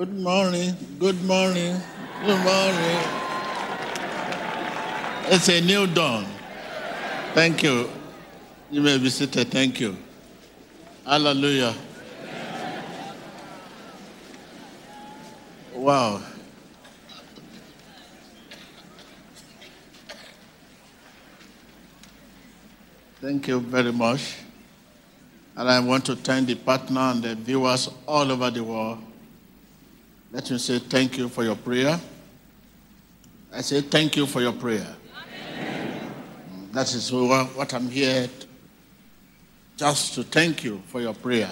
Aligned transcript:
Good 0.00 0.16
morning. 0.16 0.74
Good 0.98 1.22
morning. 1.24 1.76
Good 2.24 2.40
morning. 2.42 3.00
It's 5.28 5.46
a 5.50 5.60
new 5.60 5.86
dawn. 5.86 6.24
Thank 7.34 7.62
you. 7.62 7.90
You 8.70 8.80
may 8.80 8.96
be 8.96 9.10
seated. 9.10 9.50
Thank 9.50 9.78
you. 9.78 9.94
Hallelujah. 11.04 11.74
Wow. 15.74 16.22
Thank 23.20 23.48
you 23.48 23.60
very 23.60 23.92
much. 23.92 24.36
And 25.54 25.68
I 25.68 25.78
want 25.80 26.06
to 26.06 26.16
thank 26.16 26.46
the 26.46 26.54
partner 26.54 27.00
and 27.12 27.22
the 27.22 27.34
viewers 27.34 27.90
all 28.08 28.32
over 28.32 28.50
the 28.50 28.64
world. 28.64 29.09
Let 30.32 30.48
me 30.50 30.58
say 30.58 30.78
thank 30.78 31.18
you 31.18 31.28
for 31.28 31.42
your 31.42 31.56
prayer. 31.56 31.98
I 33.52 33.62
say 33.62 33.80
thank 33.80 34.16
you 34.16 34.26
for 34.26 34.40
your 34.40 34.52
prayer. 34.52 34.86
Amen. 35.12 36.12
That 36.72 36.94
is 36.94 37.12
what 37.12 37.74
I'm 37.74 37.88
here 37.90 38.28
just 39.76 40.14
to 40.14 40.22
thank 40.22 40.62
you 40.62 40.80
for 40.86 41.00
your 41.00 41.14
prayer. 41.14 41.50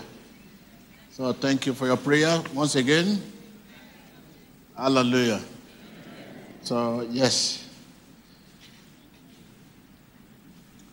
So 1.10 1.33
thank 1.33 1.66
you 1.66 1.74
for 1.74 1.86
your 1.86 1.96
prayer 1.96 2.41
once 2.55 2.77
again. 2.77 3.20
Hallelujah. 4.77 5.41
So, 6.62 7.00
yes. 7.10 7.69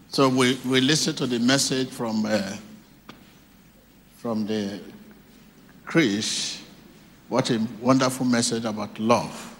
So 0.10 0.30
we, 0.30 0.58
we 0.66 0.82
listen 0.82 1.14
to 1.18 1.28
the 1.28 1.38
message 1.38 1.90
from, 1.90 2.26
uh, 2.26 2.56
from 4.18 4.48
the 4.48 4.80
Chris. 5.86 6.65
What 7.28 7.50
a 7.50 7.66
wonderful 7.82 8.26
message 8.26 8.66
about 8.66 9.00
love. 9.00 9.58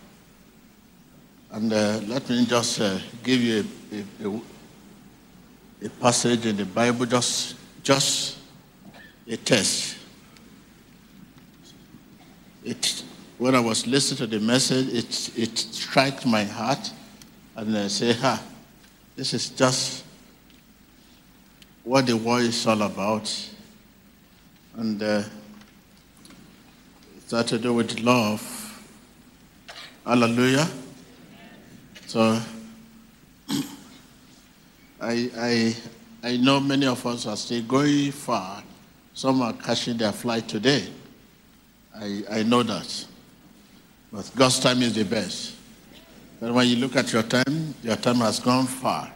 And 1.52 1.72
uh, 1.74 2.00
let 2.06 2.30
me 2.30 2.46
just 2.46 2.80
uh, 2.80 3.00
give 3.24 3.42
you 3.42 3.66
a, 3.92 4.28
a, 4.28 4.42
a, 5.86 5.90
passage 5.90 6.46
in 6.46 6.58
the 6.58 6.66
Bible, 6.66 7.06
just, 7.06 7.56
just 7.82 8.38
a 9.28 9.38
test. 9.38 9.98
It, 12.64 13.04
when 13.38 13.56
I 13.56 13.60
was 13.62 13.88
listening 13.88 14.18
to 14.18 14.28
the 14.28 14.46
message, 14.46 14.88
it, 14.90 15.38
it 15.38 15.58
struck 15.58 16.26
my 16.26 16.44
heart, 16.44 16.92
and 17.56 17.76
I 17.78 17.88
say, 17.88 18.14
ha, 18.14 18.44
this 19.16 19.34
is 19.34 19.50
just 19.50 20.04
what 21.84 22.06
the 22.06 22.18
war 22.18 22.42
is 22.42 22.68
all 22.68 22.82
about. 22.82 23.50
And 24.76 25.02
uh, 25.02 25.24
it's 27.40 27.50
to 27.50 27.58
do 27.58 27.74
with 27.74 28.00
love. 28.00 28.42
Hallelujah. 30.06 30.68
So 32.08 32.40
I, 35.02 35.30
I, 35.38 35.76
I 36.24 36.38
know 36.38 36.60
many 36.60 36.86
of 36.86 37.06
us 37.06 37.26
are 37.26 37.38
still 37.38 37.64
going 37.64 38.12
far. 38.12 38.64
Some 39.14 39.42
are 39.42 39.54
catching 39.54 39.98
their 39.98 40.12
flight 40.12 40.48
today. 40.48 40.88
I, 41.96 42.24
I 42.30 42.44
know 42.44 42.64
that. 42.64 43.06
But 44.12 44.32
God's 44.36 44.60
time 44.60 44.82
is 44.82 44.94
the 44.94 45.04
best. 45.06 45.56
But 46.40 46.54
when 46.54 46.68
you 46.68 46.78
look 46.78 46.96
at 46.96 47.12
your 47.12 47.24
time, 47.24 47.74
your 47.82 47.96
time 47.96 48.18
has 48.18 48.40
gone 48.40 48.68
far. 48.68 49.12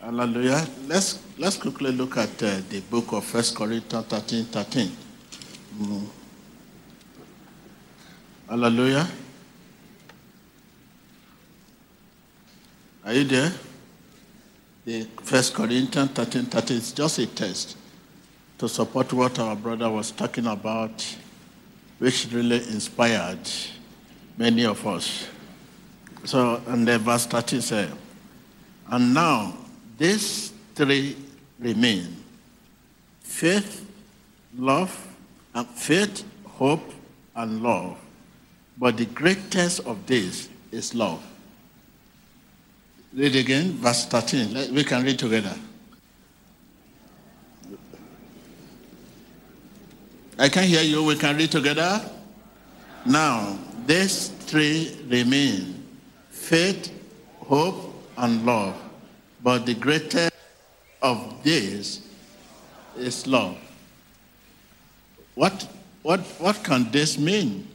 Hallelujah. 0.00 0.66
Let's, 0.86 1.22
let's 1.38 1.56
quickly 1.56 1.92
look 1.92 2.16
at 2.18 2.42
uh, 2.42 2.60
the 2.68 2.80
book 2.90 3.12
of 3.12 3.24
First 3.24 3.56
Corinthians 3.56 4.06
13 4.06 4.44
13. 4.44 4.90
Mm. 5.80 6.06
Hallelujah. 8.48 9.08
Are 13.04 13.12
you 13.14 13.24
there? 13.24 13.52
The 14.84 15.04
First 15.22 15.54
Corinthians 15.54 16.10
13 16.10 16.44
13 16.44 16.76
is 16.76 16.92
just 16.92 17.18
a 17.18 17.26
test 17.26 17.76
to 18.58 18.68
support 18.68 19.12
what 19.14 19.38
our 19.38 19.56
brother 19.56 19.90
was 19.90 20.10
talking 20.10 20.46
about, 20.46 21.16
which 21.98 22.28
really 22.32 22.58
inspired 22.68 23.40
many 24.36 24.66
of 24.66 24.86
us. 24.86 25.26
So, 26.24 26.60
and 26.66 26.86
the 26.86 26.98
verse 26.98 27.24
13 27.24 27.60
says, 27.62 27.92
And 28.90 29.14
now 29.14 29.54
these 29.96 30.52
three 30.74 31.16
remain 31.58 32.14
faith, 33.20 33.86
love, 34.56 35.08
and 35.54 35.66
faith, 35.68 36.24
hope, 36.46 36.92
and 37.34 37.62
love. 37.62 38.03
But 38.76 38.96
the 38.96 39.06
greatest 39.06 39.80
of 39.80 40.06
these 40.06 40.48
is 40.72 40.94
love. 40.94 41.22
Read 43.12 43.36
again, 43.36 43.72
verse 43.74 44.06
13. 44.06 44.74
We 44.74 44.82
can 44.82 45.04
read 45.04 45.18
together. 45.18 45.54
I 50.36 50.48
can 50.48 50.64
hear 50.64 50.82
you. 50.82 51.04
We 51.04 51.16
can 51.16 51.36
read 51.36 51.52
together. 51.52 52.00
Now, 53.06 53.56
these 53.86 54.28
three 54.28 54.96
remain 55.06 55.86
faith, 56.30 56.90
hope, 57.38 57.94
and 58.16 58.44
love. 58.44 58.74
But 59.42 59.66
the 59.66 59.74
greatest 59.74 60.32
of 61.00 61.42
these 61.44 62.00
is 62.96 63.26
love. 63.26 63.56
What, 65.34 65.68
what, 66.02 66.20
what 66.38 66.64
can 66.64 66.90
this 66.90 67.18
mean? 67.18 67.68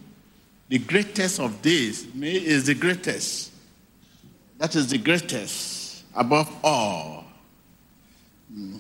The 0.70 0.78
greatest 0.78 1.40
of 1.40 1.62
these 1.64 2.06
is 2.16 2.68
the 2.68 2.76
greatest. 2.76 3.52
That 4.60 4.76
is 4.76 4.88
the 4.90 5.00
greatest 5.00 6.04
above 6.16 6.50
all. 6.64 7.26
Hmm. 8.54 8.78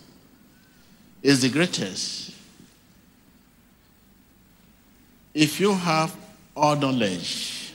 Is 1.23 1.41
the 1.41 1.49
greatest. 1.49 2.31
If 5.33 5.59
you 5.59 5.73
have 5.73 6.15
all 6.55 6.75
knowledge 6.75 7.73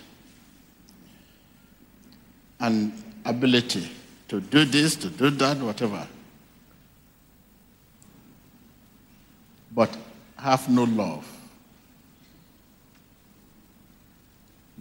and 2.61 2.93
ability, 3.25 3.91
to 4.29 4.41
do 4.41 4.65
this, 4.65 4.97
to 4.97 5.11
do 5.11 5.31
that, 5.31 5.59
whatever. 5.59 6.07
But 9.73 9.97
have 10.37 10.69
no 10.69 10.85
love. 10.85 11.27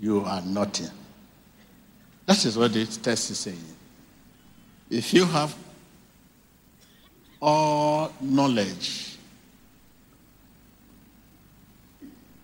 You 0.03 0.19
are 0.25 0.41
nothing. 0.41 0.89
That 2.25 2.43
is 2.43 2.57
what 2.57 2.73
the 2.73 2.85
text 2.85 3.31
is 3.31 3.39
saying. 3.39 3.63
If 4.89 5.13
you 5.13 5.23
have 5.23 5.55
all 7.41 8.11
knowledge, 8.19 9.15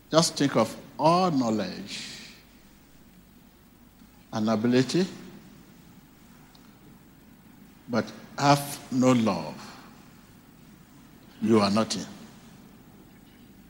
just 0.09 0.37
think 0.37 0.55
of 0.55 0.73
all 0.97 1.31
knowledge 1.31 2.07
and 4.31 4.49
ability 4.49 5.05
but 7.89 8.09
have 8.37 8.79
no 8.89 9.11
love, 9.11 9.55
you 11.41 11.59
are 11.59 11.71
nothing. 11.71 12.05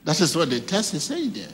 That 0.06 0.21
is 0.21 0.35
what 0.35 0.51
the 0.51 0.59
text 0.59 0.94
is 0.94 1.06
saying 1.06 1.31
there. 1.31 1.47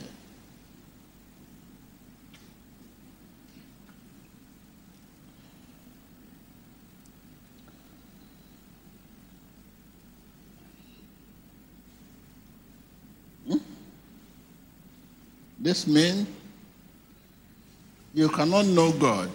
This 15.66 15.86
means 15.88 16.28
you 18.14 18.28
cannot 18.28 18.66
know 18.66 18.92
God 18.92 19.30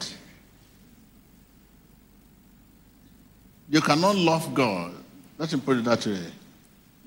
You 3.72 3.80
cannot 3.80 4.18
love 4.18 4.54
God, 4.54 4.94
let 5.38 5.54
me 5.54 5.60
put 5.62 5.78
it 5.78 5.86
that 5.86 6.06
way, 6.06 6.25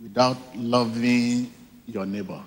without 0.02 0.38
loving 0.56 1.52
your 1.86 2.06
neighbor. 2.06 2.42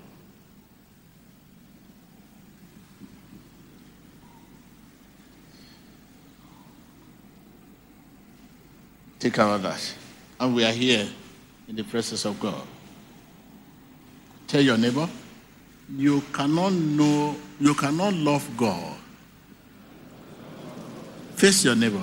Take 9.19 9.35
care 9.35 9.45
of 9.45 9.61
that. 9.61 9.93
And 10.39 10.55
we 10.55 10.65
are 10.65 10.71
here 10.71 11.07
in 11.67 11.75
the 11.75 11.83
presence 11.83 12.25
of 12.25 12.39
God. 12.39 12.63
Tell 14.47 14.61
your 14.61 14.77
neighbor, 14.77 15.07
you 15.95 16.21
cannot 16.33 16.73
know, 16.73 17.35
you 17.59 17.73
cannot 17.73 18.13
love 18.13 18.47
God. 18.57 18.95
Face 21.35 21.63
your 21.63 21.75
neighbor 21.75 22.01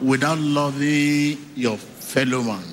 without 0.00 0.38
loving 0.38 1.38
your 1.54 1.76
fellow 1.76 2.42
man. 2.42 2.64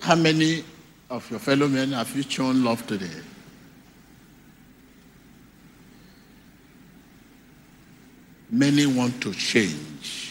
How 0.00 0.16
many 0.16 0.64
of 1.10 1.28
your 1.30 1.40
fellow 1.40 1.68
men 1.68 1.92
have 1.92 2.14
you 2.16 2.22
shown 2.22 2.62
love 2.62 2.86
today? 2.86 3.22
Many 8.50 8.86
want 8.86 9.20
to 9.22 9.32
change. 9.34 10.25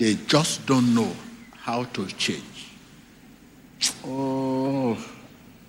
They 0.00 0.14
just 0.14 0.64
don't 0.64 0.94
know 0.94 1.12
how 1.52 1.84
to 1.84 2.06
change. 2.06 2.70
Oh, 4.06 4.96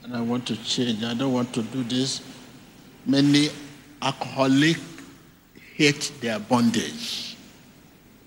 and 0.03 0.15
I 0.15 0.21
want 0.21 0.47
to 0.47 0.55
change. 0.63 1.03
I 1.03 1.13
don't 1.13 1.33
want 1.33 1.53
to 1.53 1.61
do 1.63 1.83
this. 1.83 2.21
Many 3.05 3.49
alcoholic 4.01 4.77
hate 5.75 6.13
their 6.21 6.39
bondage. 6.39 7.35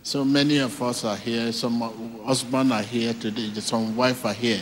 So 0.02 0.26
many 0.26 0.58
of 0.58 0.80
us 0.82 1.06
are 1.06 1.16
here. 1.16 1.50
Some 1.52 1.80
husband 2.26 2.70
are 2.74 2.82
here 2.82 3.14
today. 3.14 3.48
Some 3.60 3.96
wife 3.96 4.26
are 4.26 4.34
here. 4.34 4.60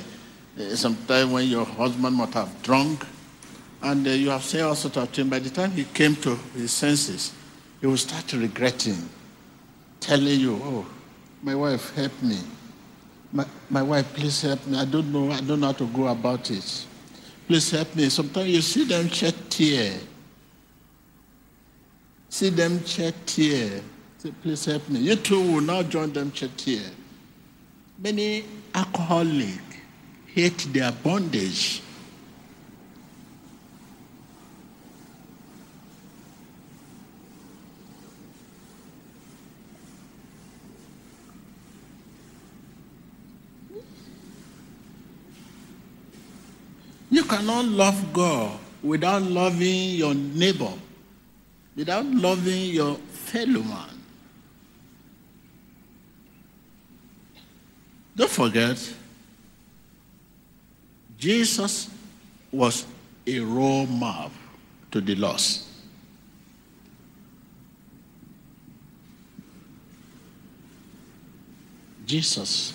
Eh, 0.56 0.76
Sometimes 0.76 1.32
when 1.32 1.48
your 1.48 1.64
husband 1.64 2.14
might 2.18 2.34
have 2.34 2.62
drunk, 2.62 3.04
and 3.82 4.06
uh, 4.06 4.10
you 4.10 4.30
have 4.30 4.44
said 4.44 4.60
all 4.60 4.76
sorts 4.76 4.96
of 4.96 5.08
things. 5.08 5.28
By 5.28 5.40
the 5.40 5.50
time 5.50 5.72
he 5.72 5.82
came 5.82 6.14
to 6.16 6.36
his 6.54 6.70
senses, 6.70 7.32
he 7.80 7.88
will 7.88 7.96
start 7.96 8.32
regretting, 8.32 9.08
telling 9.98 10.38
you, 10.38 10.54
"Oh, 10.62 10.86
my 11.42 11.54
wife, 11.54 11.94
help 11.94 12.22
me. 12.22 12.38
My, 13.32 13.46
my 13.68 13.82
wife, 13.82 14.12
please 14.14 14.42
help 14.42 14.64
me. 14.66 14.78
I 14.78 14.84
don't 14.84 15.12
know. 15.12 15.30
I 15.30 15.40
don't 15.40 15.60
know 15.60 15.66
how 15.66 15.72
to 15.72 15.86
go 15.86 16.06
about 16.08 16.50
it. 16.50 16.86
Please 17.46 17.70
help 17.70 17.94
me." 17.96 18.08
Sometimes 18.08 18.48
you 18.48 18.62
see 18.62 18.84
them 18.84 19.08
shed 19.08 19.34
tear. 19.50 19.98
See 22.28 22.50
them 22.50 22.84
shed 22.84 23.14
tear. 23.26 23.82
Say, 24.18 24.32
please 24.42 24.64
help 24.64 24.88
me. 24.88 25.00
You 25.00 25.16
too 25.16 25.40
will 25.40 25.60
now 25.60 25.82
join 25.82 26.12
them 26.12 26.32
shed 26.32 26.56
tear. 26.56 26.90
Many 27.98 28.44
alcoholic 28.74 29.60
hate 30.26 30.66
their 30.72 30.92
bondage. 30.92 31.82
You 47.12 47.24
cannot 47.24 47.66
love 47.66 48.10
God 48.14 48.58
without 48.82 49.20
loving 49.20 49.90
your 49.96 50.14
neighbor, 50.14 50.72
without 51.76 52.06
loving 52.06 52.70
your 52.70 52.94
fellow 52.94 53.62
man. 53.62 53.90
Don't 58.16 58.30
forget, 58.30 58.94
Jesus 61.18 61.90
was 62.50 62.86
a 63.26 63.40
role 63.40 63.84
model 63.84 64.32
to 64.92 65.02
the 65.02 65.14
lost. 65.14 65.66
Jesus, 72.06 72.72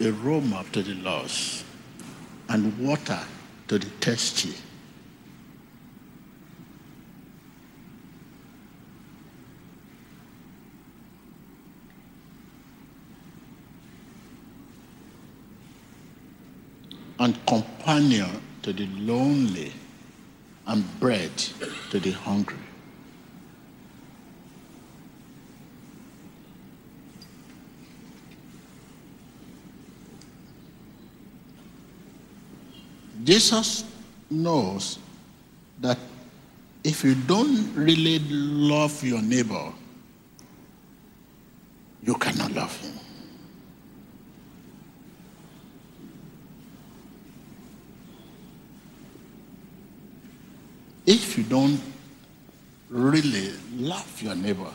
a 0.00 0.10
role 0.10 0.40
model 0.40 0.72
to 0.72 0.82
the 0.82 0.94
lost, 0.94 1.66
and 2.52 2.78
water 2.78 3.18
to 3.66 3.78
the 3.78 3.86
thirsty. 4.00 4.54
and 17.18 17.38
companion 17.46 18.42
to 18.62 18.72
the 18.72 18.84
lonely, 18.98 19.72
and 20.66 20.84
bread 20.98 21.30
to 21.90 22.00
the 22.00 22.10
hungry. 22.10 22.71
Jesus 33.24 33.84
knows 34.30 34.98
that 35.80 35.98
if 36.82 37.04
you 37.04 37.14
don't 37.14 37.72
really 37.74 38.18
love 38.18 39.02
your 39.04 39.22
neighbor, 39.22 39.72
you 42.02 42.14
cannot 42.14 42.50
love 42.52 42.76
him. 42.80 42.92
If 51.06 51.36
you 51.38 51.44
don't 51.44 51.80
really 52.88 53.52
love 53.76 54.22
your 54.22 54.34
neighbor, 54.34 54.70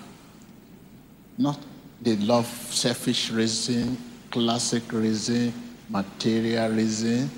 not 1.38 1.60
the 2.02 2.16
love 2.18 2.46
selfish 2.46 3.32
reason, 3.32 3.98
classic 4.30 4.92
reason, 4.92 5.54
material 5.90 6.72
reason, 6.72 7.30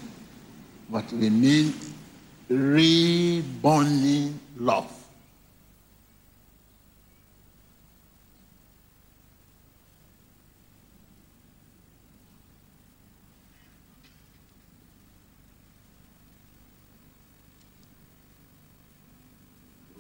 but 0.89 1.11
we 1.13 1.29
mean 1.29 1.73
reborn 2.49 4.39
love. 4.57 4.91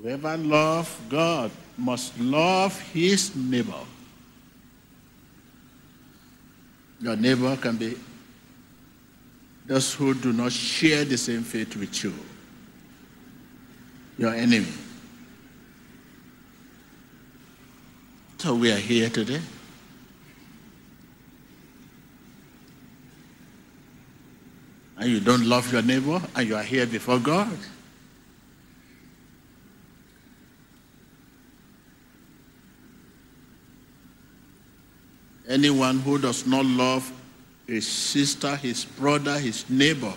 Whoever 0.01 0.37
loves 0.37 0.95
God 1.09 1.51
must 1.77 2.17
love 2.19 2.79
his 2.93 3.35
neighbor. 3.35 3.85
Your 7.01 7.15
neighbor 7.15 7.55
can 7.57 7.77
be 7.77 7.95
those 9.69 9.93
who 9.93 10.15
do 10.15 10.33
not 10.33 10.51
share 10.51 11.05
the 11.05 11.15
same 11.15 11.43
faith 11.43 11.75
with 11.75 12.03
you. 12.03 12.11
Your 14.17 14.33
enemy. 14.33 14.65
So 18.39 18.55
we 18.55 18.71
are 18.71 18.77
here 18.77 19.11
today. 19.11 19.39
And 24.97 25.11
you 25.11 25.19
don't 25.19 25.45
love 25.45 25.71
your 25.71 25.83
neighbor, 25.83 26.19
and 26.35 26.47
you 26.47 26.55
are 26.55 26.63
here 26.63 26.87
before 26.87 27.19
God. 27.19 27.55
Anyone 35.47 35.99
who 35.99 36.17
does 36.17 36.47
not 36.47 36.65
love 36.65 37.18
his 37.69 37.87
sister, 37.87 38.55
his 38.55 38.83
brother, 38.83 39.37
his 39.37 39.69
neighbor, 39.69 40.13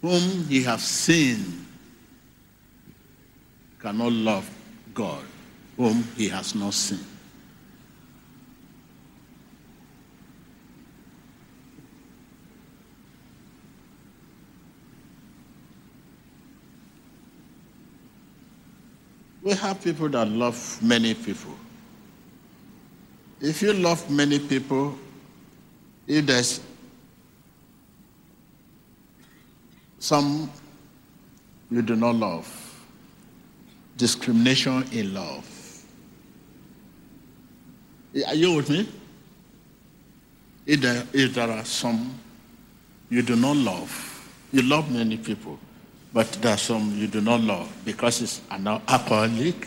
whom 0.00 0.46
he 0.48 0.62
has 0.62 0.82
seen, 0.84 1.66
cannot 3.80 4.12
love 4.12 4.48
God, 4.94 5.24
whom 5.76 6.04
he 6.16 6.28
has 6.28 6.54
not 6.54 6.72
seen. 6.72 7.00
We 19.42 19.50
have 19.54 19.82
people 19.82 20.08
that 20.10 20.28
love 20.28 20.80
many 20.80 21.14
people. 21.14 21.56
If 23.42 23.60
you 23.60 23.72
love 23.72 24.08
many 24.08 24.38
people, 24.38 24.96
if 26.06 26.24
there's 26.24 26.60
some 29.98 30.48
you 31.68 31.82
do 31.82 31.96
not 31.96 32.14
love, 32.14 32.46
discrimination 33.96 34.84
in 34.92 35.12
love. 35.12 35.44
Are 38.28 38.34
you 38.34 38.54
with 38.54 38.70
me? 38.70 38.88
If 40.64 40.80
there, 40.80 41.04
if 41.12 41.34
there 41.34 41.50
are 41.50 41.64
some 41.64 42.14
you 43.10 43.22
do 43.22 43.34
not 43.34 43.56
love, 43.56 44.30
you 44.52 44.62
love 44.62 44.88
many 44.92 45.16
people, 45.16 45.58
but 46.12 46.30
there 46.34 46.54
are 46.54 46.58
some 46.58 46.96
you 46.96 47.08
do 47.08 47.20
not 47.20 47.40
love 47.40 47.74
because 47.84 48.22
it's 48.22 48.40
an 48.52 48.68
alcoholic, 48.68 49.66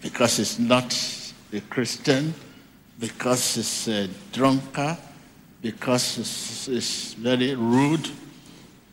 because 0.00 0.38
it's 0.38 0.58
not 0.58 0.96
a 1.52 1.60
Christian, 1.62 2.32
because 2.98 3.54
he's 3.54 3.88
a 3.88 4.08
drunkard, 4.32 4.96
because 5.62 6.16
he's, 6.16 6.68
it's 6.68 7.14
very 7.14 7.54
rude, 7.54 8.08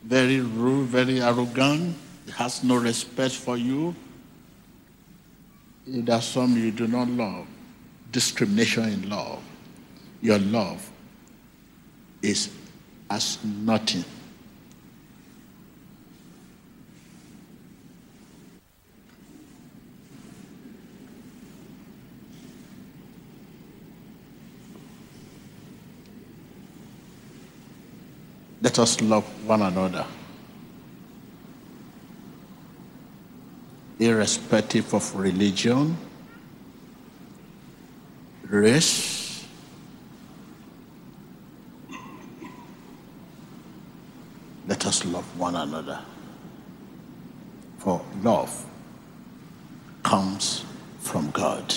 very 0.04 0.40
rude, 0.40 0.88
very 0.88 1.22
arrogant, 1.22 1.96
has 2.36 2.64
no 2.64 2.76
respect 2.76 3.34
for 3.34 3.58
you. 3.58 3.96
if 5.88 6.06
there's 6.06 6.26
some 6.26 6.58
you 6.58 6.72
do 6.72 6.88
not 6.88 7.08
love, 7.08 7.48
discrimination 8.12 8.90
in 8.90 9.10
love, 9.10 9.42
your 10.22 10.40
love 10.40 10.90
is 12.22 12.50
as 13.10 13.44
nothing. 13.44 14.04
Let 28.66 28.80
us 28.80 29.00
love 29.00 29.24
one 29.46 29.62
another. 29.62 30.08
Irrespective 34.00 34.92
of 34.92 35.16
religion, 35.16 35.96
race, 38.50 39.46
let 44.68 44.84
us 44.88 45.06
love 45.06 45.40
one 45.40 45.56
another. 45.56 46.00
For 47.78 48.02
love 48.24 48.66
comes 50.02 50.66
from 51.02 51.30
God. 51.30 51.72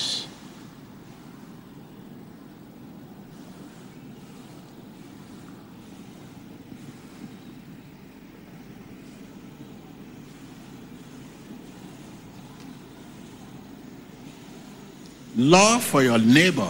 Love 15.38 15.84
for 15.84 16.02
your 16.02 16.18
neighbor. 16.18 16.68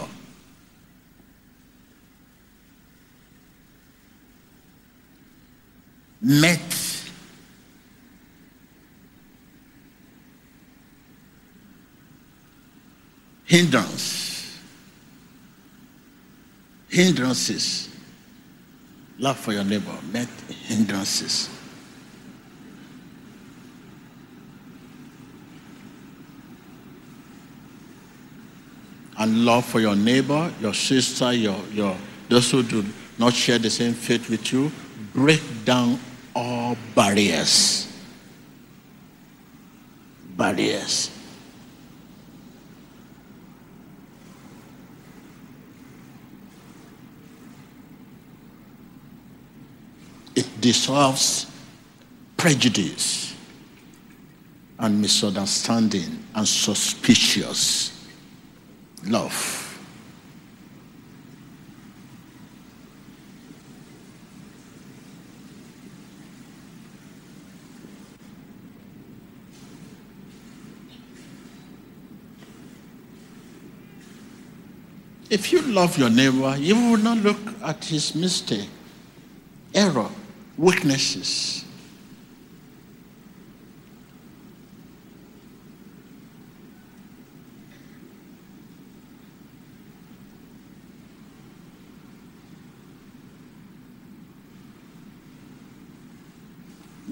Met 6.21 6.61
hindrance, 13.47 14.59
hindrances. 16.91 17.89
Love 19.19 19.39
for 19.39 19.55
your 19.55 19.65
neighbor 19.65 19.97
met 20.13 20.29
hindrances. 20.67 21.58
And 29.19 29.45
love 29.45 29.65
for 29.65 29.81
your 29.81 29.97
neighbor, 29.97 30.53
your 30.61 30.75
sister, 30.75 31.33
your, 31.33 31.59
your 31.73 31.97
those 32.29 32.51
who 32.51 32.63
do 32.63 32.85
not 33.19 33.35
share 33.35 33.59
the 33.59 33.71
same 33.71 33.93
faith 33.93 34.31
with 34.31 34.53
you, 34.53 34.71
break 35.13 35.43
down 35.65 35.99
all 36.35 36.77
barriers. 36.95 37.93
Barriers. 40.37 41.11
It 50.37 50.47
dissolves 50.61 51.51
prejudice 52.37 53.35
and 54.79 55.01
misunderstanding 55.01 56.25
and 56.37 56.47
suspicious 56.47 57.98
love. 59.09 59.59
If 75.31 75.53
you 75.53 75.61
love 75.61 75.99
your 75.99 76.09
neighbor, 76.09 76.57
you 76.57 76.75
will 76.75 76.97
not 76.97 77.19
look 77.19 77.38
at 77.62 77.85
his 77.85 78.15
mistake, 78.15 78.69
error, 79.75 80.09
weaknesses. 80.57 81.65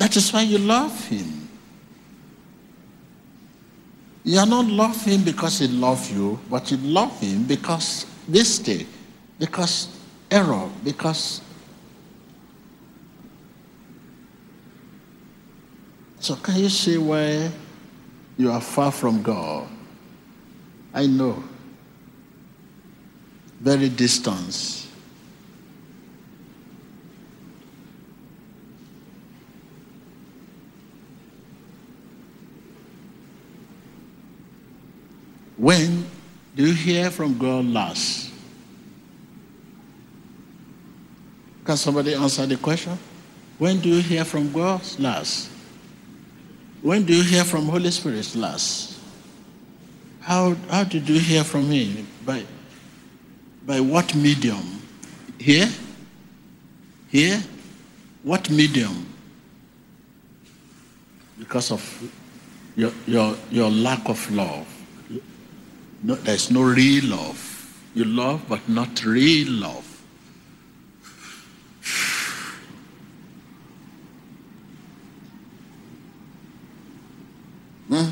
That 0.07 0.17
is 0.17 0.33
why 0.33 0.43
you 0.43 0.59
love 0.59 1.09
him. 1.09 1.49
You 4.23 4.39
are 4.39 4.47
not 4.47 4.67
love 4.67 5.05
him 5.05 5.25
because 5.25 5.59
he 5.59 5.67
loves 5.67 6.13
you, 6.13 6.39
but 6.49 6.71
you 6.71 6.77
love 6.77 7.19
him 7.19 7.43
because 7.43 8.07
mistake, 8.29 8.87
because 9.37 9.89
error, 10.31 10.71
because 10.85 11.41
So 16.21 16.37
can 16.37 16.55
you 16.55 16.69
see 16.69 16.99
why 16.99 17.51
you 18.39 18.53
are 18.53 18.61
far 18.61 18.93
from 18.93 19.23
God? 19.23 19.67
I 20.95 21.07
know. 21.07 21.43
Very 23.59 23.89
distant. 23.89 24.86
When 35.57 36.05
do 36.55 36.67
you 36.67 36.75
hear 36.75 37.11
from 37.11 37.39
God 37.39 37.65
last? 37.67 38.31
Can 41.65 41.77
somebody 41.77 42.15
answer 42.15 42.47
the 42.47 42.57
question? 42.57 42.99
When 43.59 43.81
do 43.81 43.89
you 43.89 44.03
hear 44.03 44.25
from 44.25 44.53
God 44.53 44.83
last? 44.99 45.51
When 46.83 47.05
do 47.05 47.15
you 47.15 47.23
hear 47.23 47.43
from 47.43 47.67
Holy 47.67 47.91
Spirit 47.91 48.35
last? 48.37 49.01
How, 50.21 50.55
how 50.69 50.85
did 50.85 51.09
you 51.09 51.19
hear 51.19 51.43
from 51.43 51.65
Him? 51.71 52.07
By, 52.25 52.45
by 53.65 53.81
what 53.81 54.15
medium? 54.15 54.83
Here? 55.39 55.69
Here? 57.09 57.43
What 58.23 58.51
medium? 58.51 59.07
Because 61.39 61.71
of 61.71 62.13
your, 62.77 62.93
your, 63.07 63.37
your 63.51 63.71
lack 63.71 64.09
of 64.09 64.31
love. 64.31 64.76
No, 66.03 66.15
there's 66.15 66.51
no 66.51 66.63
real 66.63 67.07
love. 67.07 67.53
You 67.95 68.05
love, 68.05 68.43
but 68.49 68.69
not 68.69 69.05
real 69.05 69.51
love. 69.51 69.93
Hmm? 77.89 78.11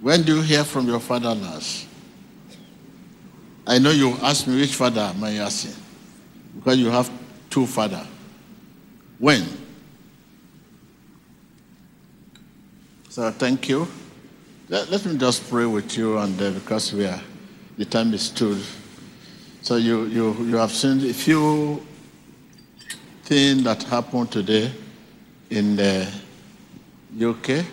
When 0.00 0.22
do 0.22 0.36
you 0.36 0.42
hear 0.42 0.64
from 0.64 0.86
your 0.86 1.00
father 1.00 1.34
last? 1.34 1.86
I 3.66 3.78
know 3.78 3.90
you 3.90 4.10
ask 4.22 4.46
me 4.46 4.60
which 4.60 4.74
father 4.74 5.00
am 5.00 5.24
I 5.24 5.36
asking? 5.36 5.74
Because 6.56 6.78
you 6.78 6.90
have 6.90 7.10
two 7.48 7.66
father. 7.66 8.06
When? 9.18 9.63
So 13.14 13.30
thank 13.30 13.68
you. 13.68 13.86
Let, 14.68 14.90
let 14.90 15.06
me 15.06 15.16
just 15.16 15.48
pray 15.48 15.66
with 15.66 15.96
you, 15.96 16.18
and 16.18 16.34
uh, 16.42 16.50
because 16.50 16.92
we 16.92 17.06
are, 17.06 17.20
the 17.78 17.84
time 17.84 18.12
is 18.12 18.28
too. 18.28 18.60
So 19.62 19.76
you 19.76 20.06
you 20.06 20.32
you 20.44 20.56
have 20.56 20.72
seen 20.72 20.98
a 21.08 21.12
few 21.12 21.80
things 23.22 23.62
that 23.62 23.84
happened 23.84 24.32
today 24.32 24.72
in 25.48 25.76
the 25.76 26.08
UK, 27.22 27.64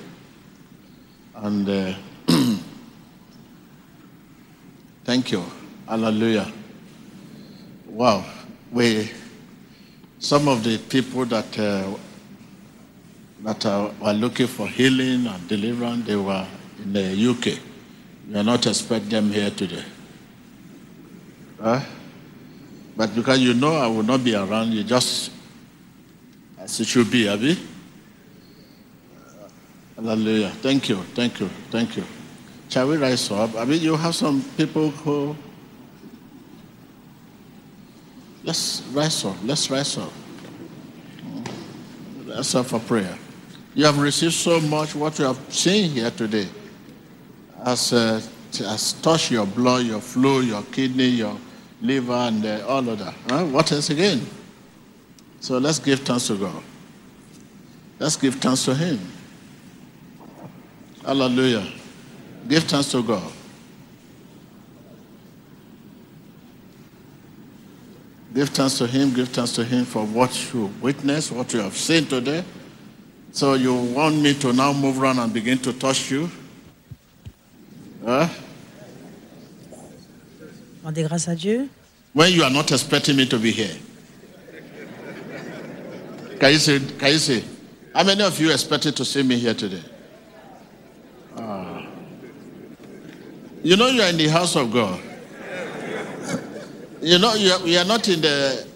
and 1.38 1.68
uh, 1.68 1.96
thank 5.06 5.32
you, 5.32 5.44
Hallelujah. 5.88 6.54
Wow, 7.88 8.24
we 8.72 9.10
some 10.20 10.48
of 10.48 10.64
the 10.64 10.78
people 10.78 11.26
that. 11.26 11.58
Uh, 11.58 11.98
that 13.44 13.66
uh, 13.66 13.92
were 14.02 14.14
looking 14.14 14.48
for 14.48 14.68
healing 14.68 15.28
and 15.28 15.48
deliverance, 15.48 16.06
they 16.06 16.16
were 16.16 16.48
in 16.84 16.94
the 16.94 17.30
UK. 17.30 17.60
We 18.30 18.40
are 18.40 18.44
not 18.44 18.66
expect 18.68 19.10
them 19.10 19.32
here 19.32 19.50
today. 19.50 19.84
Huh? 21.60 21.82
But 22.96 23.16
because 23.16 23.40
you 23.40 23.54
know 23.54 23.76
I 23.76 23.88
will 23.88 24.04
not 24.04 24.24
be 24.24 24.36
around, 24.36 24.72
you 24.72 24.84
just 24.84 25.32
As 26.62 26.80
it 26.80 26.86
should 26.86 27.10
be, 27.10 27.28
Abby. 27.28 27.58
Hallelujah. 29.96 30.50
Thank 30.62 30.90
you, 30.90 30.98
thank 31.16 31.40
you, 31.40 31.48
thank 31.72 31.98
you. 31.98 32.04
Shall 32.70 32.88
we 32.88 32.98
rise 32.98 33.32
up? 33.32 33.56
I 33.56 33.66
mean, 33.66 33.82
you 33.82 33.96
have 33.96 34.14
some 34.14 34.44
people 34.56 34.92
who. 34.92 35.36
Let's 38.44 38.84
rise 38.94 39.26
up. 39.26 39.36
Let's 39.44 39.70
rise 39.70 39.98
up. 39.98 40.14
Let's 42.26 42.54
up 42.54 42.68
for 42.68 42.80
prayer. 42.80 43.18
You 43.74 43.86
have 43.86 43.98
received 44.00 44.34
so 44.34 44.60
much. 44.60 44.96
What 44.96 45.18
you 45.20 45.26
have 45.26 45.40
seen 45.54 45.92
here 45.92 46.12
today 46.12 46.48
has, 47.64 47.94
uh, 47.94 48.22
has 48.58 48.94
touched 48.94 49.32
your 49.32 49.46
blood, 49.46 49.86
your 49.86 50.02
flow, 50.02 50.40
your 50.40 50.64
kidney, 50.64 51.08
your 51.08 51.38
liver, 51.82 52.14
and 52.14 52.46
uh, 52.46 52.66
all 52.68 52.88
of 52.88 53.00
that. 53.00 53.14
Huh? 53.30 53.46
What 53.46 53.72
else 53.72 53.90
again? 53.90 54.26
So 55.40 55.58
let's 55.58 55.80
give 55.80 56.02
thanks 56.02 56.28
to 56.28 56.36
God. 56.36 56.64
Let's 57.98 58.18
give 58.18 58.36
thanks 58.36 58.66
to 58.66 58.76
Him. 58.76 59.00
Hallelujah. 61.06 61.68
Give 62.48 62.64
thanks 62.64 62.92
to 62.92 63.02
God. 63.02 63.32
Give 68.34 68.50
thanks 68.50 68.78
to 68.78 68.88
Him, 68.88 69.14
give 69.14 69.30
thanks 69.30 69.52
to 69.54 69.64
Him 69.64 69.86
for 69.86 70.06
what 70.06 70.54
you 70.54 70.72
witnessed, 70.82 71.32
what 71.32 71.54
you 71.54 71.60
have 71.60 71.76
seen 71.76 72.06
today. 72.06 72.44
So 73.32 73.54
you 73.54 73.74
want 73.74 74.18
me 74.18 74.34
to 74.36 74.52
now 74.52 74.74
move 74.74 75.02
around 75.02 75.20
and 75.20 75.34
begin 75.34 75.58
to 75.60 75.72
touch 75.74 76.12
you? 76.12 76.30
Huh? 78.06 78.28
Rendez 80.84 81.04
grâce 81.04 81.28
à 81.28 81.36
Dieu. 81.36 81.70
When 82.14 82.34
you 82.34 82.44
are 82.44 82.50
not 82.50 82.72
expecting 82.72 83.16
me 83.16 83.26
to 83.28 83.38
be 83.40 83.52
here. 83.52 83.76
Can 86.40 86.52
you 86.52 86.58
say, 86.58 86.80
can 86.98 87.12
you 87.14 87.20
say, 87.20 87.44
how 87.94 88.04
many 88.04 88.24
of 88.24 88.38
you 88.40 88.52
expected 88.52 88.96
to 88.98 89.06
see 89.06 89.22
me 89.22 89.38
here 89.38 89.54
today? 89.54 89.84
Ah. 91.38 91.86
You 93.64 93.78
know 93.78 93.88
you 93.88 94.02
are 94.02 94.10
in 94.10 94.18
the 94.18 94.28
house 94.28 94.56
of 94.56 94.74
God. 94.74 95.00
You 97.02 97.20
know 97.20 97.36
you 97.36 97.52
are, 97.52 97.68
you 97.68 97.78
are 97.78 97.86
not 97.86 98.08
in 98.10 98.22
the 98.22 98.68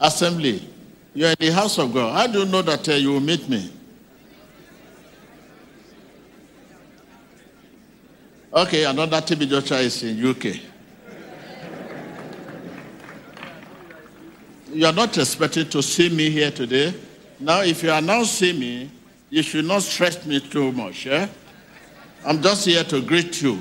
assembly. 0.00 0.69
You 1.12 1.26
are 1.26 1.30
in 1.30 1.36
the 1.40 1.52
house 1.52 1.78
of 1.78 1.92
God. 1.92 2.14
How 2.14 2.26
do 2.32 2.40
you 2.40 2.44
know 2.46 2.62
that 2.62 2.88
uh, 2.88 2.92
you 2.92 3.12
will 3.12 3.20
meet 3.20 3.48
me? 3.48 3.72
Okay, 8.52 8.84
another 8.84 9.16
TB 9.20 9.48
Joshua 9.48 9.78
is 9.78 10.02
in 10.02 10.24
UK. 10.24 10.56
You 14.72 14.86
are 14.86 14.92
not 14.92 15.16
expecting 15.18 15.68
to 15.70 15.82
see 15.82 16.08
me 16.08 16.30
here 16.30 16.50
today. 16.52 16.94
Now, 17.40 17.62
if 17.62 17.82
you 17.82 17.90
are 17.90 18.00
now 18.00 18.22
seeing 18.22 18.60
me, 18.60 18.90
you 19.30 19.42
should 19.42 19.64
not 19.64 19.82
stress 19.82 20.24
me 20.26 20.38
too 20.38 20.70
much. 20.70 21.06
Eh? 21.08 21.26
I'm 22.24 22.40
just 22.40 22.66
here 22.66 22.84
to 22.84 23.02
greet 23.02 23.42
you. 23.42 23.60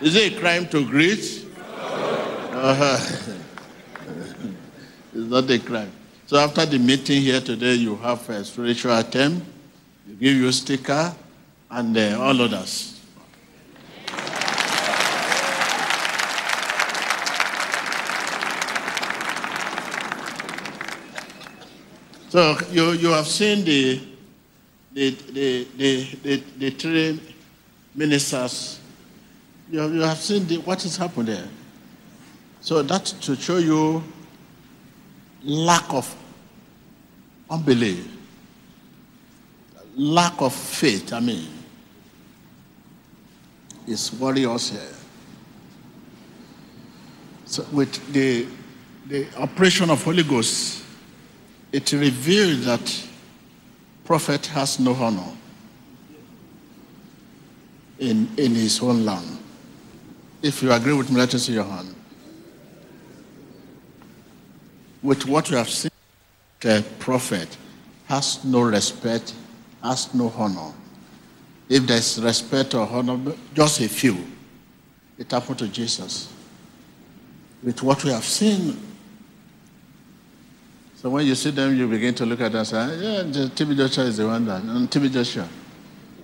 Is 0.00 0.14
it 0.14 0.34
a 0.34 0.40
crime 0.40 0.68
to 0.68 0.86
greet? 0.86 1.42
Uh-huh. 2.56 2.96
it's 5.14 5.30
not 5.30 5.50
a 5.50 5.58
crime. 5.58 5.92
So 6.26 6.38
after 6.38 6.66
the 6.66 6.80
meeting 6.80 7.22
here 7.22 7.40
today, 7.40 7.74
you 7.74 7.94
have 7.98 8.28
a 8.28 8.44
spiritual 8.44 8.90
item, 8.90 9.46
you 10.08 10.16
give 10.16 10.34
you 10.34 10.50
sticker, 10.50 11.14
and 11.70 11.96
uh, 11.96 12.18
all 12.20 12.42
others. 12.42 13.00
So 22.28 22.58
you, 22.72 22.90
you 22.94 23.08
have 23.10 23.28
seen 23.28 23.64
the, 23.64 24.00
the, 24.92 25.10
the, 25.10 25.68
the, 25.76 26.42
the, 26.58 26.70
three 26.70 27.20
ministers. 27.94 28.80
You 29.70 29.78
have, 29.78 29.94
you 29.94 30.00
have 30.00 30.18
seen 30.18 30.44
the, 30.48 30.56
what 30.58 30.82
has 30.82 30.96
happened 30.96 31.28
there. 31.28 31.46
So 32.60 32.82
that's 32.82 33.12
to 33.12 33.36
show 33.36 33.58
you 33.58 34.02
lack 35.42 35.92
of 35.92 36.14
unbelief, 37.48 38.06
lack 39.96 40.40
of 40.40 40.54
faith, 40.54 41.12
I 41.12 41.20
mean, 41.20 41.48
is 43.86 44.12
us 44.20 44.70
here. 44.70 44.80
So 47.44 47.64
with 47.72 48.12
the, 48.12 48.46
the 49.06 49.26
operation 49.38 49.88
of 49.90 50.02
Holy 50.02 50.24
Ghost, 50.24 50.84
it 51.72 51.92
reveals 51.92 52.64
that 52.66 53.06
prophet 54.04 54.46
has 54.46 54.78
no 54.80 54.94
honor 54.94 55.32
in, 57.98 58.28
in 58.36 58.54
his 58.54 58.80
own 58.80 59.04
land. 59.04 59.38
If 60.42 60.62
you 60.62 60.72
agree 60.72 60.92
with 60.92 61.10
me, 61.10 61.18
let 61.18 61.34
us 61.34 61.46
see 61.46 61.54
your 61.54 61.64
hand. 61.64 61.95
With 65.02 65.26
what 65.26 65.50
you 65.50 65.56
have 65.56 65.68
seen, 65.68 65.90
the 66.60 66.84
prophet 66.98 67.56
has 68.06 68.44
no 68.44 68.62
respect, 68.62 69.34
has 69.82 70.12
no 70.14 70.32
honor. 70.36 70.72
If 71.68 71.86
there's 71.86 72.20
respect 72.22 72.74
or 72.74 72.88
honor, 72.88 73.34
just 73.54 73.80
a 73.80 73.88
few. 73.88 74.16
It 75.18 75.30
happened 75.30 75.58
to 75.58 75.68
Jesus. 75.68 76.32
With 77.62 77.82
what 77.82 78.04
we 78.04 78.10
have 78.10 78.24
seen 78.24 78.76
so 81.06 81.10
when 81.10 81.26
you 81.26 81.36
see 81.36 81.50
them, 81.50 81.76
you 81.76 81.86
begin 81.86 82.14
to 82.14 82.26
look 82.26 82.40
at 82.40 82.50
them 82.50 82.58
and 82.58 82.66
say, 82.66 82.76
yeah, 82.76 83.22
TB 83.22 83.76
Joshua 83.76 84.04
is 84.04 84.16
the 84.16 84.26
one 84.26 84.44
that, 84.46 84.62
and 84.62 84.90
TB 84.90 85.12
Joshua. 85.12 85.48